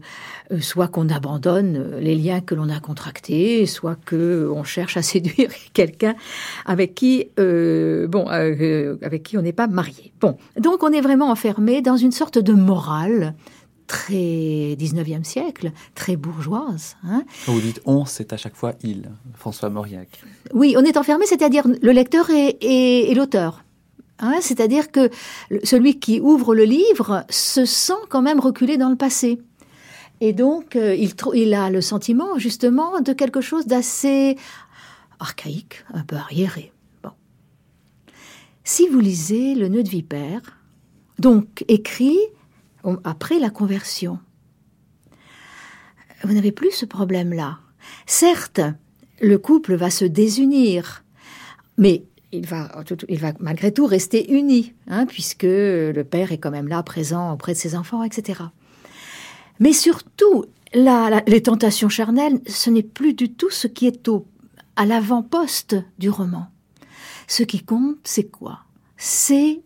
soit 0.62 0.88
qu'on 0.88 1.10
abandonne 1.10 1.98
les 2.00 2.16
liens 2.16 2.40
que 2.40 2.56
l'on 2.56 2.70
a 2.70 2.80
contractés, 2.80 3.66
soit 3.66 3.98
que 4.06 4.50
on 4.50 4.64
cherche 4.64 4.96
à 4.96 5.02
séduire 5.04 5.50
quelqu'un 5.74 6.16
avec 6.66 6.96
qui, 6.96 7.28
bon, 7.38 8.26
avec 8.28 9.24
qui 9.24 9.38
on 9.38 9.42
n'est 9.42 9.52
pas 9.52 9.68
marié. 9.68 10.14
Bon, 10.22 10.38
donc 10.58 10.82
on 10.82 10.94
est 10.94 11.02
vraiment 11.02 11.30
enfermé 11.30 11.82
dans 11.82 11.98
une 11.98 12.14
sorte 12.14 12.40
de 12.40 12.54
morale 12.54 13.36
très 13.94 14.76
19e 14.76 15.24
siècle, 15.24 15.72
très 15.94 16.16
bourgeoise. 16.16 16.96
Hein. 17.04 17.24
Quand 17.46 17.54
vous 17.54 17.62
dites 17.62 17.80
on, 17.86 18.06
c'est 18.06 18.34
à 18.34 18.38
chaque 18.38 18.56
fois 18.56 18.74
il, 18.82 19.12
François 19.36 19.70
Mauriac. 19.70 20.10
Oui, 20.52 20.74
on 20.80 20.84
est 20.84 20.98
enfermé, 20.98 21.28
c'est-à-dire 21.28 21.68
le 21.68 21.92
lecteur 21.92 22.32
et, 22.32 22.58
et- 22.62 23.12
et 23.12 23.14
l'auteur. 23.14 23.64
Hein, 24.18 24.38
c'est-à-dire 24.42 24.92
que 24.92 25.12
celui 25.64 26.00
qui 26.00 26.20
ouvre 26.20 26.56
le 26.56 26.64
livre 26.64 27.24
se 27.30 27.66
sent 27.66 28.02
quand 28.10 28.24
même 28.24 28.40
reculé 28.40 28.78
dans 28.78 28.90
le 28.90 28.96
passé. 28.96 29.40
Et 30.22 30.34
donc, 30.34 30.76
euh, 30.76 30.96
il, 31.36 31.54
a 31.54 31.70
le 31.70 31.82
sentiment 31.82 32.40
justement 32.40 33.00
de 33.00 33.14
quelque 33.14 33.42
chose 33.42 33.68
d'assez 33.68 34.38
archaïque, 35.20 35.84
un 35.94 36.04
peu 36.04 36.16
arriéré. 36.16 36.72
Bon. 37.04 37.12
Si 38.64 38.88
vous 38.88 39.00
lisez 39.00 39.54
Le 39.54 39.68
nœud 39.68 39.84
de 39.84 39.90
vipère, 39.90 40.42
donc 41.20 41.64
écrit 41.68 42.18
après 43.04 43.40
la 43.40 43.50
conversion, 43.50 44.20
vous 46.24 46.34
n'avez 46.34 46.52
plus 46.52 46.72
ce 46.72 46.86
problème-là. 46.86 47.60
Certes, 48.06 48.62
le 49.22 49.38
couple 49.38 49.76
va 49.76 49.90
se 49.90 50.06
désunir, 50.06 51.04
mais 51.78 52.06
il 52.32 52.46
va, 52.48 52.70
malgré 53.40 53.72
tout 53.72 53.86
rester 53.86 54.34
uni, 54.34 54.74
hein, 54.88 55.06
puisque 55.06 55.44
le 55.44 56.02
père 56.04 56.32
est 56.32 56.38
quand 56.40 56.52
même 56.52 56.68
là, 56.68 56.82
présent 56.84 57.32
auprès 57.34 57.54
de 57.54 57.58
ses 57.58 57.76
enfants, 57.76 58.04
etc. 58.04 58.42
Mais 59.60 59.74
surtout, 59.74 60.46
la- 60.74 61.22
les 61.28 61.44
tentations 61.44 61.90
charnelles, 61.90 62.40
ce 62.48 62.70
n'est 62.70 62.84
plus 62.84 63.14
du 63.14 63.32
tout 63.32 63.52
ce 63.52 63.68
qui 63.68 63.86
est 63.86 64.08
au, 64.08 64.26
à 64.76 64.86
l'avant-poste 64.86 65.76
du 66.00 66.10
roman. 66.10 66.48
Ce 67.28 67.44
qui 67.44 67.62
compte, 67.64 67.98
c'est 68.04 68.30
quoi? 68.30 68.62
C'est 68.98 69.62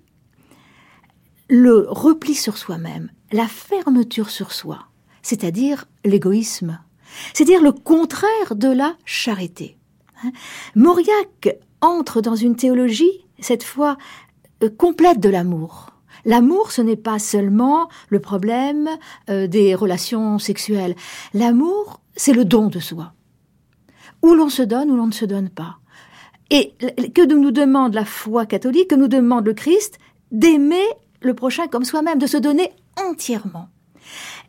le 1.50 1.86
repli 1.90 2.36
sur 2.36 2.58
soi-même, 2.58 3.10
la 3.32 3.48
fermeture 3.48 4.30
sur 4.30 4.52
soi, 4.52 4.88
c'est-à-dire 5.22 5.86
l'égoïsme, 6.04 6.80
c'est-à-dire 7.34 7.62
le 7.62 7.72
contraire 7.72 8.56
de 8.56 8.70
la 8.70 8.96
charité. 9.06 9.78
Hein? 10.24 10.32
Mauriac 10.76 11.58
entre 11.82 12.22
dans 12.22 12.36
une 12.36 12.56
théologie, 12.56 13.26
cette 13.40 13.64
fois 13.64 13.98
euh, 14.64 14.70
complète 14.70 15.20
de 15.20 15.30
l'amour. 15.30 15.92
L'amour, 16.26 16.72
ce 16.72 16.82
n'est 16.82 16.98
pas 16.98 17.20
seulement 17.20 17.88
le 18.10 18.20
problème 18.20 18.90
euh, 19.30 19.48
des 19.48 19.76
relations 19.76 20.40
sexuelles. 20.40 20.96
L'amour, 21.34 22.02
c'est 22.16 22.34
le 22.34 22.44
don 22.44 22.68
de 22.68 22.80
soi. 22.80 23.14
Où 24.24 24.34
l'on 24.34 24.50
se 24.50 24.64
donne, 24.64 24.92
ou 24.92 24.98
l'on 24.98 25.08
ne 25.08 25.14
se 25.14 25.26
donne 25.26 25.50
pas. 25.50 25.78
Et 26.50 26.74
que 27.14 27.26
nous 27.26 27.52
demande 27.52 27.94
la 27.94 28.06
foi 28.06 28.46
catholique, 28.46 28.90
que 28.90 28.96
nous 28.96 29.08
demande 29.08 29.46
le 29.46 29.54
Christ, 29.54 30.00
d'aimer 30.32 30.86
le 31.22 31.34
prochain 31.34 31.68
comme 31.68 31.84
soi-même, 31.84 32.20
de 32.20 32.28
se 32.28 32.38
donner 32.38 32.72
entièrement. 32.98 33.70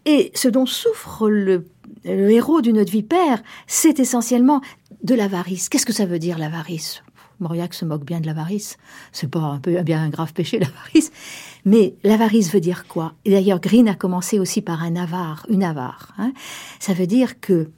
Et 0.05 0.31
ce 0.35 0.49
dont 0.49 0.67
souffre 0.67 1.29
le, 1.29 1.67
héros 2.05 2.61
du 2.61 2.73
Notre 2.73 2.93
Vipère, 2.93 3.43
c'est 3.67 3.99
essentiellement 4.01 4.61
de 5.03 5.15
l'avarice. 5.15 5.69
Qu'est-ce 5.69 5.87
que 5.87 5.93
ça 5.93 6.07
veut 6.07 6.19
dire 6.19 6.39
l'avarice? 6.39 7.03
Mauriac 7.41 7.73
se 7.73 7.85
moque 7.85 8.05
bien 8.05 8.21
de 8.21 8.27
l'avarice. 8.27 8.79
C'est 9.13 9.31
pas 9.31 9.41
un 9.41 9.59
peu 9.59 9.81
bien 9.83 10.03
un 10.03 10.09
grave 10.09 10.33
péché 10.33 10.59
l'avarice, 10.61 11.13
mais 11.65 11.95
l'avarice 12.03 12.53
veut 12.53 12.61
dire 12.61 12.87
quoi? 12.89 13.15
Et 13.25 13.31
d'ailleurs, 13.31 13.61
Green 13.61 13.89
a 13.89 13.95
commencé 13.95 14.39
aussi 14.39 14.61
par 14.61 14.83
un 14.83 14.97
avare, 14.97 15.47
une 15.49 15.63
avare. 15.63 16.13
hein. 16.19 16.33
Ça 16.81 16.95
veut 16.95 17.07
dire 17.07 17.41
que 17.41 17.71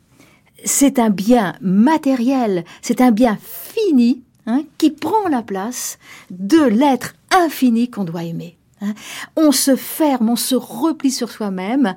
c'est 0.65 0.99
un 0.99 1.11
bien 1.11 1.55
matériel, 1.61 2.65
c'est 2.83 3.01
un 3.01 3.11
bien 3.11 3.39
fini 3.41 4.23
hein, 4.47 4.63
qui 4.79 4.91
prend 4.91 5.29
la 5.29 5.43
place 5.43 5.99
de 6.31 6.63
l'être 6.63 7.15
infini 7.31 7.91
qu'on 7.91 8.05
doit 8.05 8.25
aimer. 8.25 8.57
Hein. 8.81 8.95
On 9.37 9.53
se 9.53 9.77
ferme, 9.77 10.31
on 10.31 10.37
se 10.37 10.55
replie 10.55 11.11
sur 11.11 11.31
soi-même, 11.31 11.95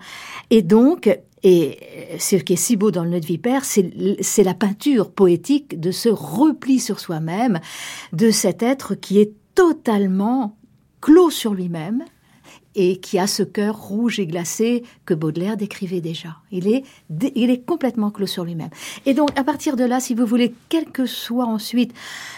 et 0.49 0.61
donc, 0.61 1.19
et 1.43 2.17
ce 2.19 2.37
qui 2.37 2.53
est 2.53 2.57
si 2.57 2.77
beau 2.77 2.91
dans 2.91 3.03
le 3.03 3.09
nœud 3.09 3.19
de 3.19 3.25
vipère, 3.25 3.65
c'est 3.65 3.91
c'est 4.21 4.43
la 4.43 4.53
peinture 4.53 5.11
poétique 5.11 5.79
de 5.79 5.91
ce 5.91 6.09
repli 6.09 6.79
sur 6.79 6.99
soi-même, 6.99 7.59
de 8.13 8.31
cet 8.31 8.63
être 8.63 8.95
qui 8.95 9.19
est 9.19 9.33
totalement 9.55 10.57
clos 11.01 11.29
sur 11.29 11.53
lui-même 11.53 12.03
et 12.75 12.97
qui 12.97 13.19
a 13.19 13.27
ce 13.27 13.43
cœur 13.43 13.77
rouge 13.77 14.19
et 14.19 14.27
glacé 14.27 14.83
que 15.05 15.13
Baudelaire 15.13 15.57
décrivait 15.57 16.01
déjà. 16.01 16.37
Il 16.51 16.67
est, 16.67 16.83
il 17.35 17.49
est 17.49 17.65
complètement 17.65 18.11
clos 18.11 18.27
sur 18.27 18.43
lui-même. 18.43 18.69
Et 19.05 19.13
donc, 19.13 19.37
à 19.37 19.43
partir 19.43 19.75
de 19.75 19.83
là, 19.83 19.99
si 19.99 20.15
vous 20.15 20.25
voulez, 20.25 20.53
quelles 20.69 20.91
que 20.91 21.05
soient 21.05 21.45
ensuite 21.45 21.93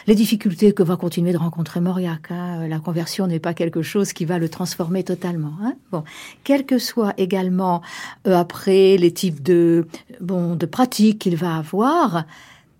les 0.07 0.15
difficultés 0.15 0.73
que 0.73 0.83
va 0.83 0.97
continuer 0.97 1.31
de 1.31 1.37
rencontrer 1.37 1.79
Mauriac, 1.79 2.31
hein, 2.31 2.67
la 2.67 2.79
conversion 2.79 3.27
n'est 3.27 3.39
pas 3.39 3.53
quelque 3.53 3.81
chose 3.81 4.13
qui 4.13 4.25
va 4.25 4.39
le 4.39 4.49
transformer 4.49 5.03
totalement. 5.03 5.53
Hein, 5.61 5.73
bon, 5.91 6.03
quels 6.43 6.65
que 6.65 6.79
soient 6.79 7.13
également 7.17 7.81
euh, 8.27 8.35
après 8.35 8.97
les 8.97 9.11
types 9.11 9.41
de, 9.41 9.87
bon, 10.21 10.55
de 10.55 10.65
pratiques 10.65 11.19
qu'il 11.19 11.37
va 11.37 11.57
avoir, 11.57 12.25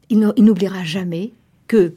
il 0.10 0.20
n'oubliera 0.20 0.84
jamais 0.84 1.32
que 1.68 1.96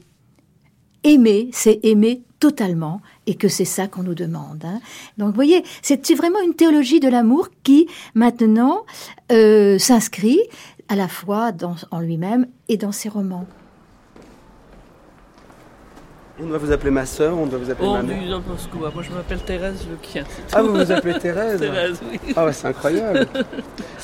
aimer, 1.08 1.50
c'est 1.52 1.80
aimer 1.82 2.22
totalement, 2.40 3.00
et 3.26 3.34
que 3.34 3.48
c'est 3.48 3.64
ça 3.64 3.88
qu'on 3.88 4.02
nous 4.04 4.14
demande. 4.14 4.64
hein. 4.64 4.80
Donc, 5.16 5.30
vous 5.30 5.34
voyez, 5.34 5.64
c'est 5.82 6.14
vraiment 6.14 6.40
une 6.40 6.54
théologie 6.54 7.00
de 7.00 7.08
l'amour 7.08 7.48
qui, 7.64 7.88
maintenant, 8.14 8.84
euh, 9.32 9.78
s'inscrit 9.78 10.40
à 10.88 10.96
la 10.96 11.08
fois 11.08 11.50
en 11.90 12.00
lui-même 12.00 12.46
et 12.68 12.76
dans 12.76 12.92
ses 12.92 13.08
romans. 13.08 13.46
On 16.40 16.46
doit 16.46 16.58
vous 16.58 16.70
appeler 16.70 16.92
ma 16.92 17.04
sœur, 17.04 17.36
on 17.36 17.46
doit 17.46 17.58
vous 17.58 17.68
appeler 17.70 17.88
Oh, 17.90 17.94
ma 17.94 18.02
mère. 18.02 18.16
oui, 18.20 18.28
n'importe 18.30 18.68
quoi? 18.70 18.92
Moi, 18.94 19.02
je 19.02 19.10
m'appelle 19.10 19.40
Thérèse 19.40 19.84
Lequien. 19.90 20.22
Ah, 20.52 20.62
vous 20.62 20.72
vous 20.72 20.92
appelez 20.92 21.18
Thérèse? 21.18 21.58
Thérèse, 21.58 22.00
oui. 22.08 22.20
Ah 22.36 22.44
ouais, 22.44 22.52
c'est 22.52 22.68
incroyable. 22.68 23.26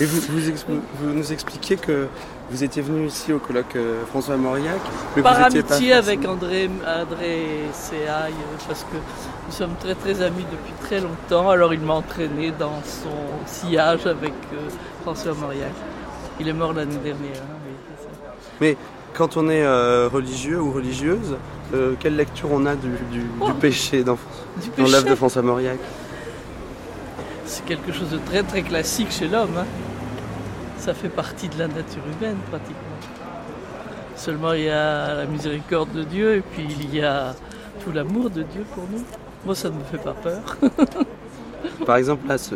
Et 0.01 0.05
vous, 0.05 0.21
vous, 0.21 1.13
nous 1.15 1.33
expliquez 1.33 1.77
que 1.77 2.09
vous 2.51 2.65
étiez 2.65 2.83
venu 2.83 3.07
ici 3.07 3.33
au 3.33 3.39
colloque 3.39 3.77
euh, 3.77 4.05
François 4.07 4.37
Mauriac, 4.37 4.81
mais 5.15 5.23
Par 5.23 5.35
vous 5.39 5.47
étiez 5.47 5.63
pas 5.63 5.75
amitié 5.75 5.93
avec 5.93 6.27
André, 6.27 6.69
André 6.85 7.45
parce 8.67 8.83
que 8.83 8.97
nous 9.47 9.53
sommes 9.53 9.75
très 9.79 9.95
très 9.95 10.21
amis 10.21 10.45
depuis 10.51 10.73
très 10.83 11.01
longtemps. 11.01 11.51
Alors 11.51 11.73
il 11.73 11.81
m'a 11.81 11.95
entraîné 11.95 12.53
dans 12.59 12.83
son 12.85 13.47
sillage 13.47 14.07
avec 14.07 14.33
euh, 14.53 14.69
François 15.03 15.35
Mauriac. 15.35 15.73
Il 16.41 16.49
est 16.49 16.53
mort 16.53 16.73
l'année 16.73 16.97
dernière. 16.97 17.37
hein, 17.37 17.57
oui. 17.65 18.07
Mais 18.61 18.77
quand 19.15 19.37
on 19.37 19.49
est 19.49 19.63
euh, 19.65 20.09
religieux 20.13 20.61
ou 20.61 20.73
religieuse, 20.73 21.37
euh, 21.75 21.95
quelle 21.99 22.17
lecture 22.17 22.49
on 22.53 22.65
a 22.67 22.75
du, 22.77 22.89
du- 23.11 23.21
du 23.47 23.53
péché 23.61 24.03
dans, 24.05 24.17
dans 24.79 24.85
l'œuvre 24.85 25.09
de 25.11 25.15
François 25.15 25.43
Mauriac 25.43 25.79
C'est 27.47 27.65
quelque 27.65 27.93
chose 27.93 28.11
de 28.11 28.19
très 28.19 28.43
très 28.43 28.63
classique 28.63 29.11
chez 29.11 29.29
l'homme. 29.29 29.57
hein. 29.59 29.67
Ça 30.79 30.95
fait 30.95 31.09
partie 31.09 31.49
de 31.49 31.59
la 31.59 31.67
nature 31.69 32.03
humaine 32.19 32.37
pratiquement. 32.51 32.79
Seulement 34.17 34.53
il 34.53 34.65
y 34.65 34.71
a 34.71 35.15
la 35.15 35.25
miséricorde 35.27 35.93
de 35.93 36.05
Dieu 36.05 36.37
et 36.37 36.41
puis 36.41 36.67
il 36.81 36.95
y 36.95 37.03
a 37.03 37.35
tout 37.85 37.93
l'amour 37.93 38.31
de 38.31 38.43
Dieu 38.43 38.65
pour 38.75 38.85
nous. 38.91 39.03
Moi 39.45 39.55
ça 39.55 39.69
ne 39.71 39.75
me 39.75 39.85
fait 39.91 39.99
pas 40.03 40.13
peur. 40.15 40.57
Par 41.87 41.97
exemple, 41.97 42.29
là, 42.29 42.37
ce- 42.39 42.55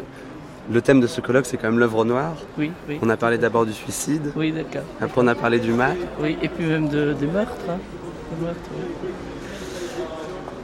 le 0.71 0.83
thème 0.83 1.01
de 1.01 1.07
ce 1.07 1.23
colloque, 1.23 1.47
c'est 1.47 1.57
quand 1.57 1.69
même 1.71 1.79
l'œuvre 1.79 2.05
noire. 2.05 2.35
Oui, 2.59 2.71
oui. 2.89 2.99
On 3.03 3.09
a 3.09 3.17
parlé 3.17 3.39
d'abord 3.39 3.65
du 3.65 3.73
suicide. 3.73 4.33
Oui, 4.37 4.53
d'accord. 4.53 4.83
Après, 5.01 5.21
on 5.23 5.27
a 5.27 5.35
parlé 5.35 5.59
du 5.59 5.73
mal. 5.73 5.97
Oui, 6.21 6.37
et 6.43 6.49
puis 6.51 6.67
même 6.67 6.89
de- 6.91 7.15
des 7.15 7.27
meurtres. 7.27 7.57
hein. 7.71 7.79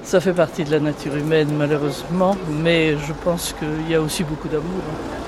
Ça 0.02 0.20
fait 0.20 0.32
partie 0.34 0.64
de 0.64 0.70
la 0.70 0.80
nature 0.80 1.16
humaine, 1.16 1.48
malheureusement, 1.56 2.36
mais 2.50 2.96
je 2.98 3.12
pense 3.24 3.54
qu'il 3.58 3.90
y 3.90 3.94
a 3.94 4.00
aussi 4.00 4.22
beaucoup 4.22 4.48
d'amour. 4.48 4.82
hein. 4.90 5.24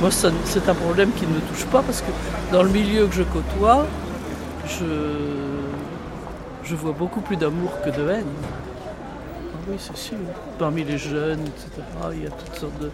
Moi, 0.00 0.10
c'est 0.10 0.68
un 0.68 0.74
problème 0.74 1.12
qui 1.12 1.26
ne 1.26 1.32
me 1.32 1.40
touche 1.40 1.66
pas 1.66 1.82
parce 1.82 2.00
que 2.00 2.10
dans 2.52 2.62
le 2.62 2.70
milieu 2.70 3.06
que 3.06 3.14
je 3.14 3.22
côtoie, 3.22 3.86
je, 4.66 4.84
je 6.64 6.74
vois 6.74 6.92
beaucoup 6.92 7.20
plus 7.20 7.36
d'amour 7.36 7.70
que 7.84 7.90
de 7.90 8.08
haine. 8.08 8.24
Ah 9.54 9.58
oui, 9.68 9.76
c'est 9.78 9.96
sûr. 9.96 10.16
Parmi 10.58 10.84
les 10.84 10.96
jeunes, 10.98 11.40
etc., 11.40 11.82
il 12.12 12.22
y 12.24 12.26
a 12.26 12.30
toutes 12.30 12.54
sortes 12.58 12.78
de, 12.80 12.90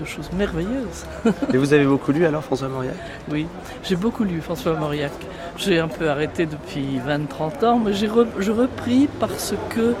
de 0.00 0.04
choses 0.04 0.30
merveilleuses. 0.32 1.04
Et 1.52 1.56
vous 1.56 1.72
avez 1.72 1.84
beaucoup 1.86 2.12
lu 2.12 2.24
alors 2.26 2.42
François 2.42 2.68
Mauriac? 2.68 2.94
Oui, 3.30 3.46
j'ai 3.82 3.96
beaucoup 3.96 4.24
lu 4.24 4.40
François 4.40 4.74
Mauriac. 4.74 5.12
J'ai 5.56 5.78
un 5.78 5.88
peu 5.88 6.08
arrêté 6.08 6.46
depuis 6.46 6.98
20-30 7.06 7.64
ans, 7.64 7.78
mais 7.84 7.92
j'ai 7.92 8.08
re- 8.08 8.26
je 8.38 8.50
repris 8.52 9.08
parce 9.20 9.54
que 9.70 9.94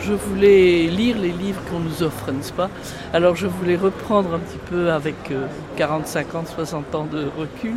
je 0.00 0.12
voulais 0.12 0.86
lire 0.86 1.18
les 1.18 1.32
livres 1.32 1.60
qu'on 1.70 1.80
nous 1.80 2.02
offre, 2.02 2.30
n'est-ce 2.30 2.52
pas? 2.52 2.70
Alors 3.12 3.34
je 3.36 3.46
voulais 3.46 3.76
reprendre 3.76 4.34
un 4.34 4.38
petit 4.38 4.58
peu 4.70 4.90
avec 4.92 5.16
euh, 5.30 5.46
40, 5.76 6.06
50, 6.06 6.48
60 6.48 6.94
ans 6.94 7.06
de 7.10 7.24
recul, 7.38 7.74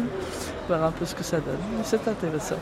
voir 0.68 0.84
un 0.84 0.92
peu 0.92 1.06
ce 1.06 1.16
que 1.16 1.24
ça 1.24 1.38
donne. 1.38 1.58
C'est 1.84 2.08
intéressant. 2.08 2.56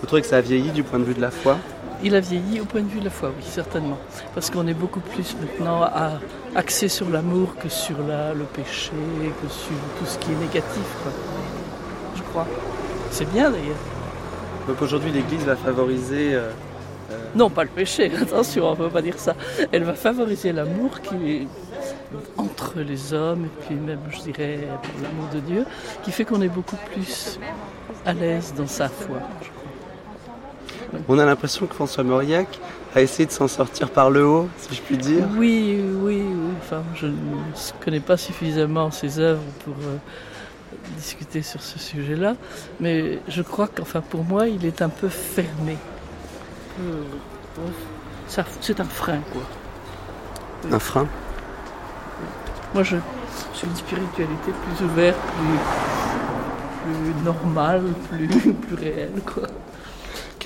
Vous 0.00 0.06
trouvez 0.06 0.22
que 0.22 0.28
ça 0.28 0.36
a 0.38 0.40
vieilli 0.40 0.70
du 0.70 0.82
point 0.82 0.98
de 0.98 1.04
vue 1.04 1.14
de 1.14 1.20
la 1.22 1.30
foi? 1.30 1.56
Il 2.02 2.14
a 2.14 2.20
vieilli 2.20 2.60
au 2.60 2.64
point 2.64 2.82
de 2.82 2.88
vue 2.88 3.00
de 3.00 3.04
la 3.04 3.10
foi, 3.10 3.30
oui, 3.36 3.42
certainement. 3.44 3.98
Parce 4.34 4.50
qu'on 4.50 4.66
est 4.66 4.74
beaucoup 4.74 5.00
plus 5.00 5.34
maintenant 5.40 5.82
à, 5.82 6.12
axé 6.54 6.88
sur 6.88 7.08
l'amour 7.08 7.56
que 7.56 7.68
sur 7.68 7.96
la, 8.06 8.34
le 8.34 8.44
péché, 8.44 8.92
que 9.42 9.48
sur 9.48 9.76
tout 9.98 10.04
ce 10.06 10.18
qui 10.18 10.32
est 10.32 10.36
négatif, 10.36 10.84
quoi. 11.02 11.12
je 12.16 12.22
crois. 12.22 12.46
C'est 13.10 13.30
bien 13.32 13.50
d'ailleurs. 13.50 13.76
Donc 14.68 14.82
aujourd'hui, 14.82 15.10
l'Église 15.10 15.44
va 15.44 15.56
favoriser... 15.56 16.34
euh, 16.34 16.50
euh, 17.12 17.14
Non, 17.34 17.48
pas 17.48 17.62
le 17.64 17.70
péché, 17.70 18.10
attention, 18.20 18.66
on 18.66 18.70
ne 18.72 18.76
peut 18.76 18.90
pas 18.90 19.02
dire 19.02 19.18
ça. 19.18 19.34
Elle 19.72 19.84
va 19.84 19.94
favoriser 19.94 20.52
l'amour 20.52 21.00
qui 21.00 21.14
est 21.30 21.48
entre 22.36 22.80
les 22.80 23.14
hommes, 23.14 23.46
et 23.46 23.64
puis 23.64 23.74
même, 23.74 24.00
je 24.10 24.20
dirais, 24.20 24.68
l'amour 25.02 25.28
de 25.32 25.40
Dieu, 25.40 25.64
qui 26.02 26.12
fait 26.12 26.24
qu'on 26.24 26.42
est 26.42 26.48
beaucoup 26.48 26.76
plus 26.92 27.38
à 28.04 28.12
l'aise 28.12 28.52
dans 28.56 28.66
sa 28.66 28.88
foi. 28.88 29.18
je 29.42 29.48
crois. 29.48 29.65
On 31.08 31.18
a 31.18 31.24
l'impression 31.24 31.66
que 31.66 31.74
François 31.74 32.04
Mauriac 32.04 32.60
a 32.94 33.02
essayé 33.02 33.26
de 33.26 33.30
s'en 33.32 33.48
sortir 33.48 33.90
par 33.90 34.10
le 34.10 34.26
haut, 34.26 34.48
si 34.58 34.74
je 34.74 34.82
puis 34.82 34.96
dire. 34.96 35.26
Oui, 35.36 35.82
oui, 36.02 36.22
oui. 36.22 36.22
Enfin, 36.58 36.82
je 36.94 37.06
ne 37.06 37.12
connais 37.84 38.00
pas 38.00 38.16
suffisamment 38.16 38.90
ses 38.90 39.18
œuvres 39.18 39.42
pour 39.64 39.74
euh, 39.74 39.96
discuter 40.96 41.42
sur 41.42 41.60
ce 41.60 41.78
sujet-là, 41.78 42.36
mais 42.80 43.18
je 43.28 43.42
crois 43.42 43.68
qu'enfin 43.68 44.00
pour 44.00 44.24
moi, 44.24 44.48
il 44.48 44.64
est 44.64 44.82
un 44.82 44.88
peu 44.88 45.08
fermé. 45.08 45.76
Euh, 46.80 47.02
C'est 48.60 48.80
un 48.80 48.84
frein, 48.84 49.20
quoi. 49.32 49.42
Un 50.72 50.78
frein. 50.78 51.06
Moi, 52.74 52.82
je 52.82 52.96
suis 53.54 53.66
une 53.66 53.76
spiritualité 53.76 54.52
plus 54.52 54.86
ouverte, 54.86 55.18
plus, 55.38 57.02
plus 57.12 57.24
normale, 57.24 57.84
plus, 58.10 58.28
plus 58.54 58.74
réelle, 58.74 59.20
quoi. 59.24 59.44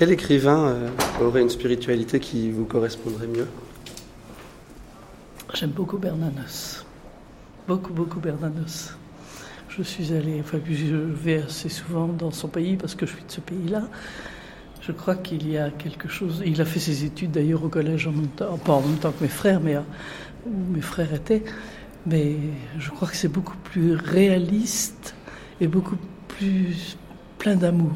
Quel 0.01 0.13
écrivain 0.13 0.65
euh, 0.65 0.89
aurait 1.21 1.43
une 1.43 1.51
spiritualité 1.51 2.19
qui 2.19 2.49
vous 2.49 2.65
correspondrait 2.65 3.27
mieux? 3.27 3.47
J'aime 5.53 5.69
beaucoup 5.69 5.99
Bernanos. 5.99 6.83
Beaucoup, 7.67 7.93
beaucoup 7.93 8.19
Bernanos. 8.19 8.95
Je 9.69 9.83
suis 9.83 10.11
allée, 10.11 10.39
enfin, 10.39 10.57
je 10.67 10.95
vais 10.95 11.43
assez 11.43 11.69
souvent 11.69 12.07
dans 12.07 12.31
son 12.31 12.47
pays 12.47 12.77
parce 12.77 12.95
que 12.95 13.05
je 13.05 13.11
suis 13.11 13.23
de 13.23 13.31
ce 13.31 13.41
pays-là. 13.41 13.83
Je 14.81 14.91
crois 14.91 15.13
qu'il 15.13 15.47
y 15.47 15.59
a 15.59 15.69
quelque 15.69 16.07
chose. 16.07 16.41
Il 16.47 16.59
a 16.61 16.65
fait 16.65 16.79
ses 16.79 17.05
études 17.05 17.29
d'ailleurs 17.29 17.63
au 17.63 17.69
collège 17.69 18.07
en 18.07 18.11
même 18.11 18.29
temps, 18.29 18.57
pas 18.57 18.73
en 18.73 18.81
même 18.81 18.97
temps 18.97 19.11
que 19.11 19.21
mes 19.21 19.29
frères, 19.29 19.61
mais 19.61 19.75
euh, 19.75 19.81
où 20.47 20.73
mes 20.73 20.81
frères 20.81 21.13
étaient. 21.13 21.43
Mais 22.07 22.37
je 22.79 22.89
crois 22.89 23.07
que 23.07 23.15
c'est 23.15 23.31
beaucoup 23.31 23.57
plus 23.65 23.93
réaliste 23.93 25.13
et 25.59 25.67
beaucoup 25.67 25.97
plus 26.27 26.97
plein 27.37 27.55
d'amour 27.55 27.93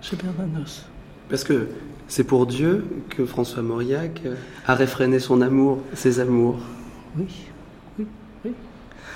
chez 0.00 0.14
Bernanos. 0.14 0.91
Parce 1.32 1.44
que 1.44 1.66
c'est 2.08 2.24
pour 2.24 2.44
Dieu 2.46 2.84
que 3.08 3.24
François 3.24 3.62
Mauriac 3.62 4.20
a 4.66 4.74
réfréné 4.74 5.18
son 5.18 5.40
amour, 5.40 5.78
ses 5.94 6.20
amours. 6.20 6.58
Oui, 7.16 7.24
oui, 7.98 8.06
oui. 8.44 8.50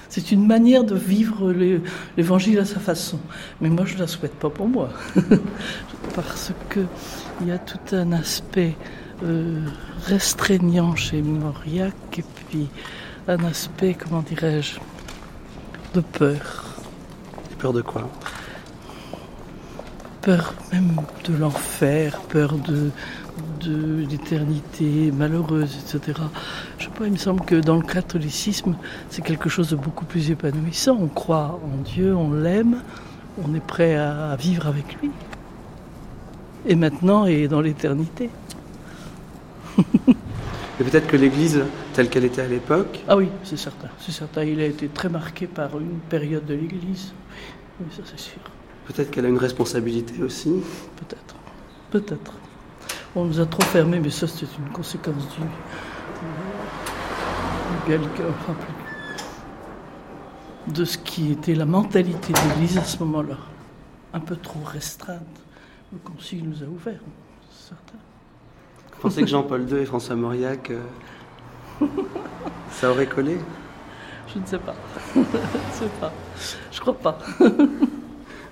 C'est 0.09 0.33
une 0.33 0.47
manière 0.47 0.83
de 0.83 0.95
vivre 0.95 1.53
l'é- 1.53 1.83
l'évangile 2.17 2.59
à 2.59 2.65
sa 2.65 2.81
façon. 2.81 3.19
Mais 3.61 3.69
moi, 3.69 3.85
je 3.85 3.97
ne 3.97 3.99
la 3.99 4.07
souhaite 4.07 4.35
pas 4.37 4.49
pour 4.49 4.67
moi. 4.67 4.89
Parce 6.15 6.53
qu'il 6.73 7.47
y 7.47 7.51
a 7.51 7.59
tout 7.59 7.95
un 7.95 8.13
aspect 8.13 8.75
euh, 9.23 9.61
restreignant 10.07 10.97
chez 10.97 11.21
Mauriac 11.21 11.93
et 12.17 12.25
puis 12.49 12.69
un 13.29 13.45
aspect, 13.45 13.93
comment 13.95 14.23
dirais-je, 14.23 14.79
de 15.93 16.01
peur. 16.01 16.65
Peur 17.59 17.75
de 17.75 17.83
quoi? 17.83 18.09
Peur 20.27 20.55
même 20.73 20.97
de 21.25 21.37
l'enfer, 21.37 22.21
peur 22.29 22.59
de 22.59 22.91
de 23.61 24.05
l'éternité 24.11 25.13
malheureuse, 25.13 25.77
etc. 25.77 26.19
Je 26.79 26.85
sais 26.87 26.91
pas, 26.91 27.07
il 27.07 27.13
me 27.13 27.17
semble 27.17 27.45
que 27.45 27.55
dans 27.55 27.77
le 27.77 27.83
catholicisme, 27.83 28.75
c'est 29.09 29.23
quelque 29.23 29.49
chose 29.49 29.71
de 29.71 29.77
beaucoup 29.77 30.05
plus 30.05 30.33
épanouissant. 30.33 30.99
On 31.01 31.07
croit 31.07 31.61
en 31.63 31.77
Dieu, 31.83 32.13
on 32.17 32.33
l'aime, 32.33 32.83
on 33.45 33.55
est 33.55 33.65
prêt 33.65 33.95
à, 33.95 34.33
à 34.33 34.37
vivre 34.37 34.67
avec 34.67 35.01
lui. 35.01 35.11
Et 36.67 36.75
maintenant, 36.75 37.27
et 37.27 37.47
dans 37.47 37.61
l'éternité. 37.61 38.29
Et 39.79 40.85
peut-être 40.85 41.07
que 41.07 41.17
l'Église, 41.17 41.63
telle 41.95 42.11
qu'elle 42.11 42.25
était 42.25 42.43
à 42.43 42.49
l'époque, 42.49 43.05
Ah 43.07 43.17
oui, 43.17 43.29
c'est 43.45 43.57
certain, 43.57 43.89
c'est 44.01 44.13
certain. 44.13 44.43
Il 44.43 44.61
a 44.61 44.67
été 44.67 44.89
très 44.89 45.09
marqué 45.09 45.47
par 45.47 45.79
une 45.79 46.01
période 46.09 46.45
de 46.47 46.55
l'Église. 46.55 47.13
Oui, 47.81 47.87
ça 47.97 48.03
c'est 48.05 48.19
sûr. 48.19 48.41
Peut-être 48.87 49.11
qu'elle 49.11 49.27
a 49.27 49.29
une 49.29 49.39
responsabilité 49.39 50.23
aussi. 50.23 50.63
Peut-être. 50.97 51.35
Peut-être. 51.91 52.33
On 53.15 53.25
nous 53.25 53.41
a 53.41 53.47
trop 53.47 53.63
fermés, 53.63 54.01
mais 54.01 54.11
ça, 54.11 54.27
c'est 54.27 54.47
une 54.59 54.71
conséquence 54.73 55.25
du. 55.35 55.41
du 57.93 57.97
de 60.69 60.85
ce 60.85 60.99
qui 60.99 61.31
était 61.31 61.55
la 61.55 61.65
mentalité 61.65 62.33
de 62.33 62.39
l'Église 62.49 62.79
à 62.79 62.85
ce 62.85 62.99
moment-là. 62.99 63.37
Un 64.13 64.21
peu 64.21 64.37
trop 64.37 64.61
restreinte. 64.65 65.23
Le 65.93 65.99
Concile 65.99 66.49
nous 66.49 66.63
a 66.63 66.67
ouvert, 66.67 66.99
c'est 67.51 67.69
certain. 67.69 67.99
Vous 68.93 69.01
pensez 69.03 69.21
que 69.23 69.29
Jean-Paul 69.29 69.71
II 69.71 69.79
et 69.79 69.85
François 69.85 70.17
Mauriac, 70.17 70.71
euh, 70.71 70.83
ça 72.73 72.91
aurait 72.91 73.07
collé? 73.07 73.39
Je 74.35 74.41
ne 74.41 74.47
sais 74.47 74.59
pas. 74.59 74.75
je 75.15 75.21
ne 75.21 75.25
sais 75.73 75.91
pas. 76.01 76.13
Je 76.73 76.81
crois 76.81 76.99
pas. 76.99 77.19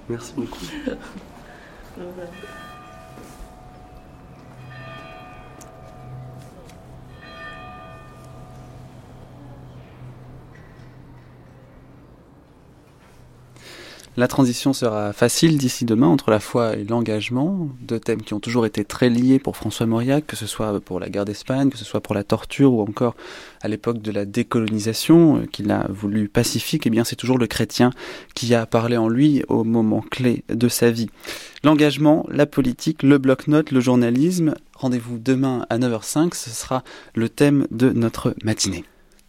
Merci 0.09 0.33
beaucoup. 0.35 0.67
La 14.17 14.29
transition 14.29 14.73
sera 14.73 15.13
facile 15.13 15.59
d'ici 15.59 15.85
demain 15.85 16.07
entre 16.07 16.31
la 16.31 16.39
foi 16.39 16.77
et 16.77 16.85
l'engagement, 16.85 17.69
deux 17.81 17.99
thèmes 17.99 18.23
qui 18.23 18.33
ont 18.33 18.39
toujours 18.39 18.65
été 18.65 18.85
très 18.85 19.11
liés 19.11 19.41
pour 19.41 19.57
François 19.57 19.87
Mauriac, 19.87 20.25
que 20.25 20.37
ce 20.37 20.47
soit 20.47 20.81
pour 20.81 21.01
la 21.01 21.09
guerre 21.09 21.25
d'Espagne, 21.25 21.69
que 21.69 21.77
ce 21.77 21.85
soit 21.85 22.01
pour 22.01 22.15
la 22.15 22.23
torture 22.23 22.73
ou 22.73 22.81
encore 22.81 23.17
à 23.61 23.67
l'époque 23.67 24.01
de 24.01 24.13
la 24.13 24.25
décolonisation 24.25 25.39
euh, 25.39 25.47
qu'il 25.47 25.69
a 25.73 25.89
voulu 25.89 26.29
pacifique, 26.29 26.87
eh 26.87 26.91
bien 26.91 27.03
c'est 27.03 27.17
toujours 27.17 27.39
le 27.39 27.49
chrétien 27.49 27.91
qui 28.37 28.55
a 28.55 28.67
parlé 28.67 28.97
en 28.97 29.09
lui 29.09 29.43
au 29.49 29.65
moment 29.65 30.05
clé 30.09 30.45
de 30.49 30.69
sa 30.69 30.93
vie. 30.93 31.11
L'engagement, 31.65 32.25
la 32.31 32.47
politique, 32.47 33.03
le 33.03 33.19
bloc-notes, 33.19 33.73
le 33.73 33.81
journalisme, 33.81 34.55
rendez-vous 34.75 35.19
demain 35.19 35.67
à 35.71 35.79
9h05, 35.79 36.35
ce 36.35 36.51
sera 36.51 36.85
le 37.17 37.29
thème 37.29 37.67
de 37.73 37.91
notre 37.91 38.37
matinée. 38.45 38.85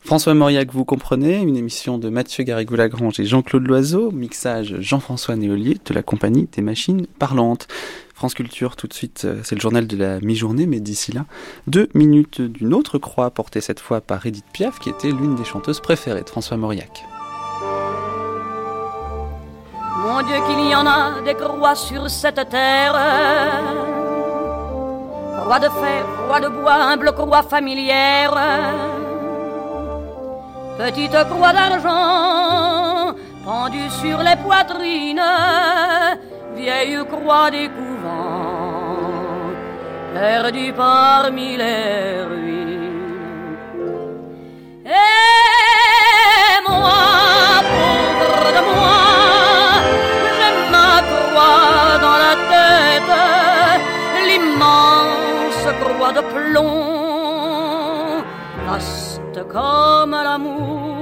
François 0.05 0.35
Mauriac, 0.35 0.71
vous 0.71 0.85
comprenez, 0.85 1.37
une 1.37 1.57
émission 1.57 1.97
de 1.97 2.09
Mathieu 2.09 2.43
Garrigou-Lagrange 2.43 3.19
et 3.19 3.25
Jean-Claude 3.25 3.65
Loiseau, 3.65 4.11
mixage 4.11 4.75
Jean-François 4.79 5.35
Néolier 5.35 5.79
de 5.83 5.93
la 5.95 6.03
compagnie 6.03 6.47
des 6.51 6.61
machines 6.61 7.07
parlantes. 7.17 7.67
France 8.13 8.35
Culture, 8.35 8.75
tout 8.75 8.85
de 8.85 8.93
suite, 8.93 9.23
euh, 9.25 9.39
c'est 9.43 9.55
le 9.55 9.61
journal 9.61 9.87
de 9.87 9.97
la 9.97 10.19
mi-journée, 10.19 10.67
mais 10.67 10.79
d'ici 10.79 11.11
là, 11.11 11.25
deux 11.65 11.89
minutes 11.95 12.39
d'une 12.39 12.75
autre 12.75 12.99
croix 12.99 13.31
portée 13.31 13.61
cette 13.61 13.79
fois 13.79 13.99
par 13.99 14.23
Edith 14.27 14.45
Piaf, 14.53 14.77
qui 14.77 14.89
était 14.89 15.09
l'une 15.09 15.33
des 15.33 15.43
chanteuses 15.43 15.79
préférées 15.79 16.21
de 16.21 16.29
François 16.29 16.57
Mauriac. 16.57 17.03
Mon 20.03 20.21
Dieu, 20.21 20.35
qu'il 20.47 20.69
y 20.69 20.75
en 20.75 20.85
a 20.85 21.19
des 21.25 21.33
croix 21.33 21.73
sur 21.73 22.07
cette 22.11 22.47
terre. 22.49 22.93
Croix 25.41 25.59
de 25.59 25.69
fer, 25.69 26.05
croix 26.27 26.41
de 26.41 26.49
bois, 26.49 26.75
humble 26.75 27.11
croix 27.11 27.41
familière. 27.41 29.14
Petite 30.77 31.17
croix 31.29 31.53
d'argent 31.53 33.15
pendue 33.45 33.89
sur 34.01 34.17
les 34.27 34.35
poitrines. 34.35 35.21
Vieille 36.53 36.99
croix 37.11 37.49
des 37.49 37.69
couvents, 37.69 39.53
perdue 40.13 40.73
parmi 40.73 41.55
les 41.55 42.23
ruines. 42.29 43.57
Et 44.85 46.57
moi, 46.67 46.99
pauvre 47.71 48.49
de 48.57 48.61
moi, 48.71 48.99
j'ai 50.35 50.53
ma 50.75 50.93
croix 51.09 51.97
dans 52.05 52.19
la 52.25 52.35
tête, 52.51 53.13
l'immense 54.27 55.65
croix 55.81 56.13
de 56.13 56.23
plomb, 56.33 56.74
comme 59.55 60.11
l'amour. 60.11 60.97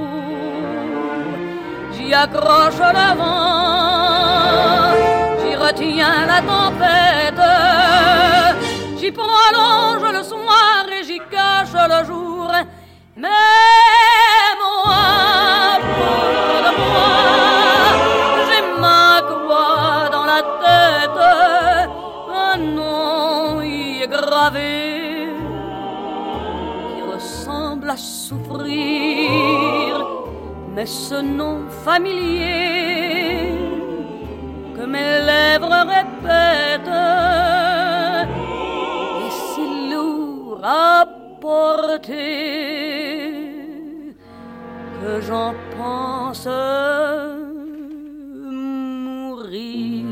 J'y 1.92 2.14
accroche 2.14 2.82
le 2.98 3.08
vent, 3.18 4.92
j'y 5.40 5.54
retiens 5.56 6.26
la 6.32 6.40
tempête, 6.52 7.46
j'y 8.98 9.10
prolonge 9.10 10.08
le 10.18 10.22
soir 10.22 10.84
et 10.96 11.02
j'y 11.08 11.20
cache 11.34 11.76
le 11.94 12.00
jour. 12.10 12.48
Mais 13.16 13.28
moi, 14.62 15.04
pauvre 15.88 16.58
de 16.66 16.72
moi, 16.82 17.12
j'ai 18.46 18.62
ma 18.84 19.08
croix 19.30 20.08
dans 20.16 20.26
la 20.34 20.42
tête, 20.64 21.22
un 22.52 22.56
nom 22.78 23.62
y 23.62 24.02
est 24.02 24.08
gravé 24.08 24.83
mais 30.74 30.86
ce 30.86 31.20
nom 31.22 31.68
familier 31.84 33.52
que 34.76 34.84
mes 34.84 35.12
lèvres 35.30 35.78
répètent 35.96 37.02
est 39.26 39.36
si 39.50 39.66
lourd 39.90 40.60
à 40.62 41.06
porter 41.40 42.54
que 45.00 45.20
j'en 45.20 45.54
pense 45.76 46.48
mourir. 49.06 50.03